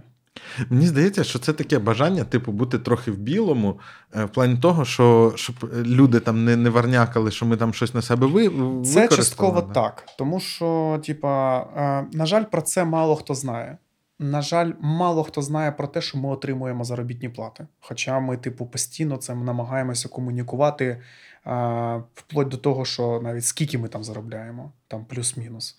Мені 0.70 0.86
здається, 0.86 1.24
що 1.24 1.38
це 1.38 1.52
таке 1.52 1.78
бажання, 1.78 2.24
типу, 2.24 2.52
бути 2.52 2.78
трохи 2.78 3.10
в 3.10 3.18
білому, 3.18 3.80
е, 4.16 4.24
в 4.24 4.28
плані 4.28 4.58
того, 4.58 4.84
що 4.84 5.32
щоб 5.36 5.54
люди 5.74 6.20
там 6.20 6.44
не, 6.44 6.56
не 6.56 6.70
варнякали, 6.70 7.30
що 7.30 7.46
ми 7.46 7.56
там 7.56 7.74
щось 7.74 7.94
на 7.94 8.02
себе 8.02 8.26
ви, 8.26 8.50
Це 8.84 9.08
частково 9.08 9.60
да. 9.60 9.72
так. 9.72 10.06
Тому 10.18 10.40
що, 10.40 11.00
типа, 11.06 11.60
е, 11.76 12.16
на 12.16 12.26
жаль, 12.26 12.44
про 12.44 12.62
це 12.62 12.84
мало 12.84 13.16
хто 13.16 13.34
знає. 13.34 13.78
На 14.18 14.42
жаль, 14.42 14.72
мало 14.80 15.24
хто 15.24 15.42
знає 15.42 15.72
про 15.72 15.86
те, 15.86 16.00
що 16.00 16.18
ми 16.18 16.28
отримуємо 16.28 16.84
заробітні 16.84 17.28
плати. 17.28 17.66
Хоча 17.80 18.20
ми, 18.20 18.36
типу, 18.36 18.66
постійно 18.66 19.16
це 19.16 19.34
намагаємося 19.34 20.08
комунікувати 20.08 20.84
е, 20.86 22.02
вплоть 22.14 22.48
до 22.48 22.56
того, 22.56 22.84
що 22.84 23.20
навіть 23.22 23.44
скільки 23.44 23.78
ми 23.78 23.88
там 23.88 24.04
заробляємо, 24.04 24.72
там 24.88 25.04
плюс-мінус. 25.04 25.78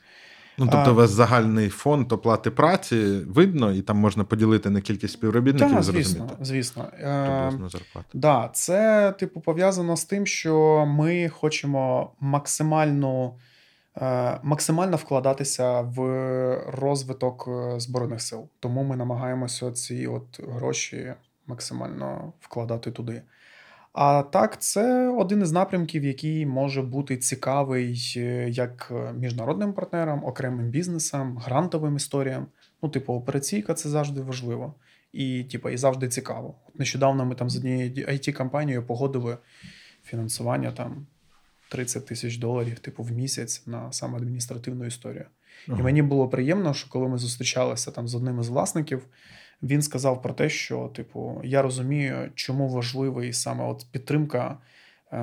Ну, 0.58 0.68
тобто, 0.72 0.92
у 0.92 0.96
вас 0.96 1.10
загальний 1.12 1.70
фонд 1.70 2.12
оплати 2.12 2.52
праці 2.52 2.96
видно, 3.28 3.72
і 3.72 3.82
там 3.82 3.98
можна 3.98 4.24
поділити 4.24 4.70
на 4.70 4.82
кількість 4.82 5.14
співробітників 5.14 5.76
Так, 5.76 5.84
звісно, 5.84 6.04
зрозуміти 6.04 6.36
звісно. 6.42 6.84
Е, 7.00 7.52
зарплату. 7.52 8.08
Да, 8.14 8.50
це, 8.54 9.12
типу, 9.20 9.42
пов'язано 9.42 9.98
з 9.98 10.06
тим, 10.06 10.26
що 10.26 10.86
ми 10.88 11.30
хочемо 11.30 12.12
максимально, 12.20 13.36
е, 13.98 14.40
максимально 14.44 14.98
вкладатися 14.98 15.82
в 15.82 16.00
розвиток 16.68 17.46
е, 17.48 17.80
Збройних 17.80 18.22
сил. 18.22 18.48
Тому 18.60 18.84
ми 18.84 18.96
намагаємося 18.96 19.72
ці 19.72 20.08
от 20.08 20.40
гроші 20.48 21.14
максимально 21.48 22.34
вкладати 22.40 22.92
туди. 22.92 23.22
А 23.96 24.24
так, 24.24 24.62
це 24.62 25.10
один 25.10 25.42
із 25.42 25.52
напрямків, 25.52 26.04
який 26.04 26.46
може 26.46 26.82
бути 26.82 27.18
цікавий 27.18 28.14
е, 28.18 28.50
як 28.50 28.92
міжнародним 29.18 29.74
партнерам, 29.74 30.26
окремим 30.26 30.70
бізнесам, 30.70 31.38
грантовим 31.38 31.96
історіям. 31.96 32.48
Ну, 32.84 32.90
типу, 32.90 33.14
операційка 33.14 33.74
це 33.74 33.90
завжди 33.90 34.22
важливо. 34.22 34.74
І, 35.14 35.44
типу, 35.44 35.70
і 35.70 35.78
завжди 35.78 36.08
цікаво. 36.08 36.56
От 36.68 36.80
нещодавно 36.80 37.26
ми 37.26 37.36
там 37.36 37.50
з 37.50 37.58
однією 37.58 37.92
it 37.92 38.34
компанією 38.34 38.84
погодили 38.84 39.38
фінансування 40.04 40.72
там 40.72 41.08
30 41.70 42.06
тисяч 42.06 42.38
доларів, 42.38 42.80
типу, 42.80 43.04
в 43.04 43.12
місяць 43.12 43.68
на 43.68 43.92
саме 43.92 44.18
адміністративну 44.18 44.86
історію. 44.86 45.26
Ага. 45.68 45.80
І 45.80 45.84
мені 45.84 46.02
було 46.02 46.30
приємно, 46.30 46.74
що 46.74 46.90
коли 46.90 47.08
ми 47.08 47.18
зустрічалися 47.18 47.92
там 47.92 48.08
з 48.08 48.16
одним 48.16 48.40
із 48.40 48.50
власників, 48.50 49.06
він 49.66 49.82
сказав 49.82 50.22
про 50.22 50.34
те, 50.34 50.50
що, 50.50 50.92
типу, 50.96 51.42
я 51.44 51.62
розумію, 51.62 52.32
чому 52.36 52.70
важливий 52.70 53.34
саме 53.34 53.64
от 53.64 53.86
підтримка 53.92 54.58
е, 55.12 55.18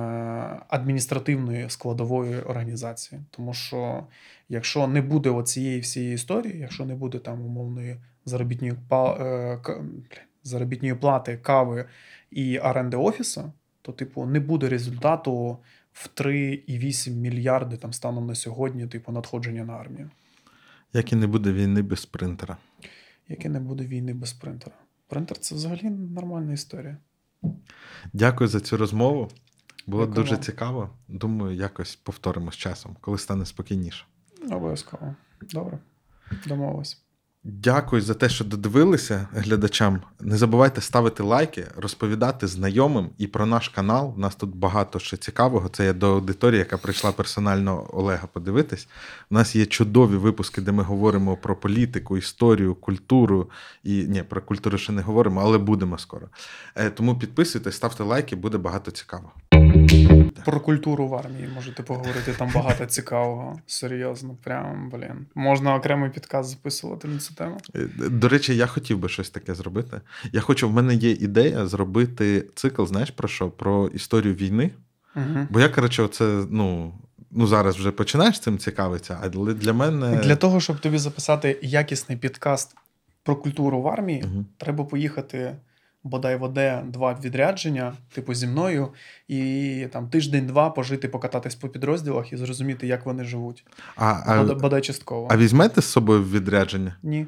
адміністративної 0.67 1.69
складової 1.69 2.41
організації. 2.41 3.21
Тому 3.31 3.53
що 3.53 4.03
якщо 4.49 4.87
не 4.87 5.01
буде 5.01 5.29
оцієї 5.29 5.79
всієї 5.79 6.13
історії, 6.13 6.59
якщо 6.59 6.85
не 6.85 6.95
буде 6.95 7.19
там 7.19 7.41
умовної 7.41 7.97
заробітної, 8.25 8.73
е, 8.91 9.59
заробітної 10.43 10.95
плати, 10.95 11.37
кави 11.37 11.85
і 12.31 12.59
оренди 12.59 12.97
офісу, 12.97 13.51
то, 13.81 13.91
типу, 13.91 14.25
не 14.25 14.39
буде 14.39 14.69
результату 14.69 15.57
в 15.93 16.09
3,8 16.15 17.15
мільярди 17.15 17.77
там 17.77 17.93
станом 17.93 18.27
на 18.27 18.35
сьогодні, 18.35 18.87
типу, 18.87 19.11
надходження 19.11 19.65
на 19.65 19.73
армію. 19.73 20.09
Як 20.93 21.13
і 21.13 21.15
не 21.15 21.27
буде 21.27 21.51
війни 21.51 21.81
без 21.81 22.05
принтера. 22.05 22.57
Яке 23.33 23.49
не 23.49 23.59
буде 23.59 23.85
війни 23.85 24.13
без 24.13 24.33
принтера. 24.33 24.75
Принтер 25.07 25.37
це 25.37 25.55
взагалі 25.55 25.89
нормальна 25.89 26.53
історія. 26.53 26.97
Дякую 28.13 28.47
за 28.47 28.59
цю 28.59 28.77
розмову. 28.77 29.29
Було 29.87 30.05
Дякую 30.05 30.23
дуже 30.23 30.37
цікаво. 30.37 30.89
Думаю, 31.07 31.55
якось 31.55 31.95
повторимо 31.95 32.51
з 32.51 32.55
часом, 32.55 32.97
коли 33.01 33.17
стане 33.17 33.45
спокійніше. 33.45 34.05
Обов'язково. 34.51 35.15
Добре. 35.41 35.79
Домовились. 36.47 37.02
Дякую 37.45 38.01
за 38.01 38.13
те, 38.13 38.29
що 38.29 38.45
додивилися 38.45 39.27
глядачам. 39.33 40.01
Не 40.21 40.37
забувайте 40.37 40.81
ставити 40.81 41.23
лайки, 41.23 41.67
розповідати 41.77 42.47
знайомим 42.47 43.09
і 43.17 43.27
про 43.27 43.45
наш 43.45 43.69
канал. 43.69 44.13
У 44.17 44.19
нас 44.19 44.35
тут 44.35 44.55
багато 44.55 44.99
ще 44.99 45.17
цікавого. 45.17 45.69
Це 45.69 45.85
я 45.85 45.93
до 45.93 46.13
аудиторії, 46.13 46.59
яка 46.59 46.77
прийшла 46.77 47.11
персонально 47.11 47.89
Олега 47.93 48.27
подивитись. 48.33 48.87
У 49.31 49.35
нас 49.35 49.55
є 49.55 49.65
чудові 49.65 50.15
випуски, 50.15 50.61
де 50.61 50.71
ми 50.71 50.83
говоримо 50.83 51.37
про 51.37 51.55
політику, 51.55 52.17
історію, 52.17 52.75
культуру. 52.75 53.49
І 53.83 54.03
ні, 54.03 54.23
про 54.23 54.41
культуру 54.41 54.77
ще 54.77 54.91
не 54.91 55.01
говоримо, 55.01 55.41
але 55.41 55.57
будемо 55.57 55.97
скоро. 55.97 56.27
Е, 56.75 56.89
Тому 56.89 57.19
підписуйтесь, 57.19 57.75
ставте 57.75 58.03
лайки, 58.03 58.35
буде 58.35 58.57
багато 58.57 58.91
цікавого. 58.91 59.31
Про 60.45 60.59
культуру 60.59 61.07
в 61.07 61.15
армії 61.15 61.49
можете 61.55 61.83
поговорити, 61.83 62.33
там 62.37 62.51
багато 62.55 62.85
цікавого. 62.85 63.59
Серйозно, 63.67 64.37
прям, 64.43 64.89
блін. 64.89 65.25
Можна 65.35 65.75
окремий 65.75 66.09
підказ 66.09 66.49
записувати 66.49 67.07
на 67.07 67.19
цю 67.19 67.33
тему. 67.33 67.57
Е, 67.75 67.87
До 68.09 68.29
речі, 68.29 68.55
я 68.55 68.67
хотів 68.67 68.97
би 68.99 69.09
щось 69.09 69.29
таке 69.29 69.55
зробити. 69.55 70.01
Я 70.31 70.41
хочу, 70.41 70.69
в 70.69 70.73
мене 70.73 70.95
є 70.95 71.11
ідея 71.11 71.67
зробити 71.67 72.45
цикл, 72.55 72.85
знаєш 72.85 73.11
про 73.11 73.27
що? 73.27 73.49
Про 73.49 73.87
історію 73.87 74.33
війни. 74.33 74.71
Угу. 75.15 75.47
Бо 75.49 75.59
я, 75.59 75.69
коротше, 75.69 76.03
оце, 76.03 76.45
ну, 76.49 76.93
ну 77.31 77.47
зараз 77.47 77.75
вже 77.75 77.91
починаєш 77.91 78.39
цим 78.39 78.57
цікавитися, 78.57 79.17
але 79.21 79.53
для 79.53 79.73
мене. 79.73 80.15
Для 80.15 80.35
того, 80.35 80.59
щоб 80.59 80.79
тобі 80.79 80.97
записати 80.97 81.59
якісний 81.61 82.17
підкаст 82.17 82.75
про 83.23 83.35
культуру 83.35 83.81
в 83.81 83.87
армії, 83.87 84.23
Мгм. 84.23 84.45
треба 84.57 84.83
поїхати 84.83 85.55
бодай 86.03 86.35
в 86.35 86.43
оде 86.43 86.83
два 86.87 87.19
відрядження, 87.23 87.93
типу 88.13 88.33
зі 88.33 88.47
мною, 88.47 88.89
і 89.27 89.87
там 89.91 90.09
тиждень-два 90.09 90.69
пожити, 90.69 91.07
покататись 91.07 91.55
по 91.55 91.69
підрозділах 91.69 92.33
і 92.33 92.37
зрозуміти, 92.37 92.87
як 92.87 93.05
вони 93.05 93.23
живуть. 93.23 93.65
А, 93.95 94.23
а, 94.25 94.43
Бодай, 94.43 94.81
частково. 94.81 95.27
а 95.31 95.37
візьмете 95.37 95.81
з 95.81 95.85
собою 95.85 96.23
в 96.23 96.31
відрядження? 96.31 96.95
Ні. 97.03 97.27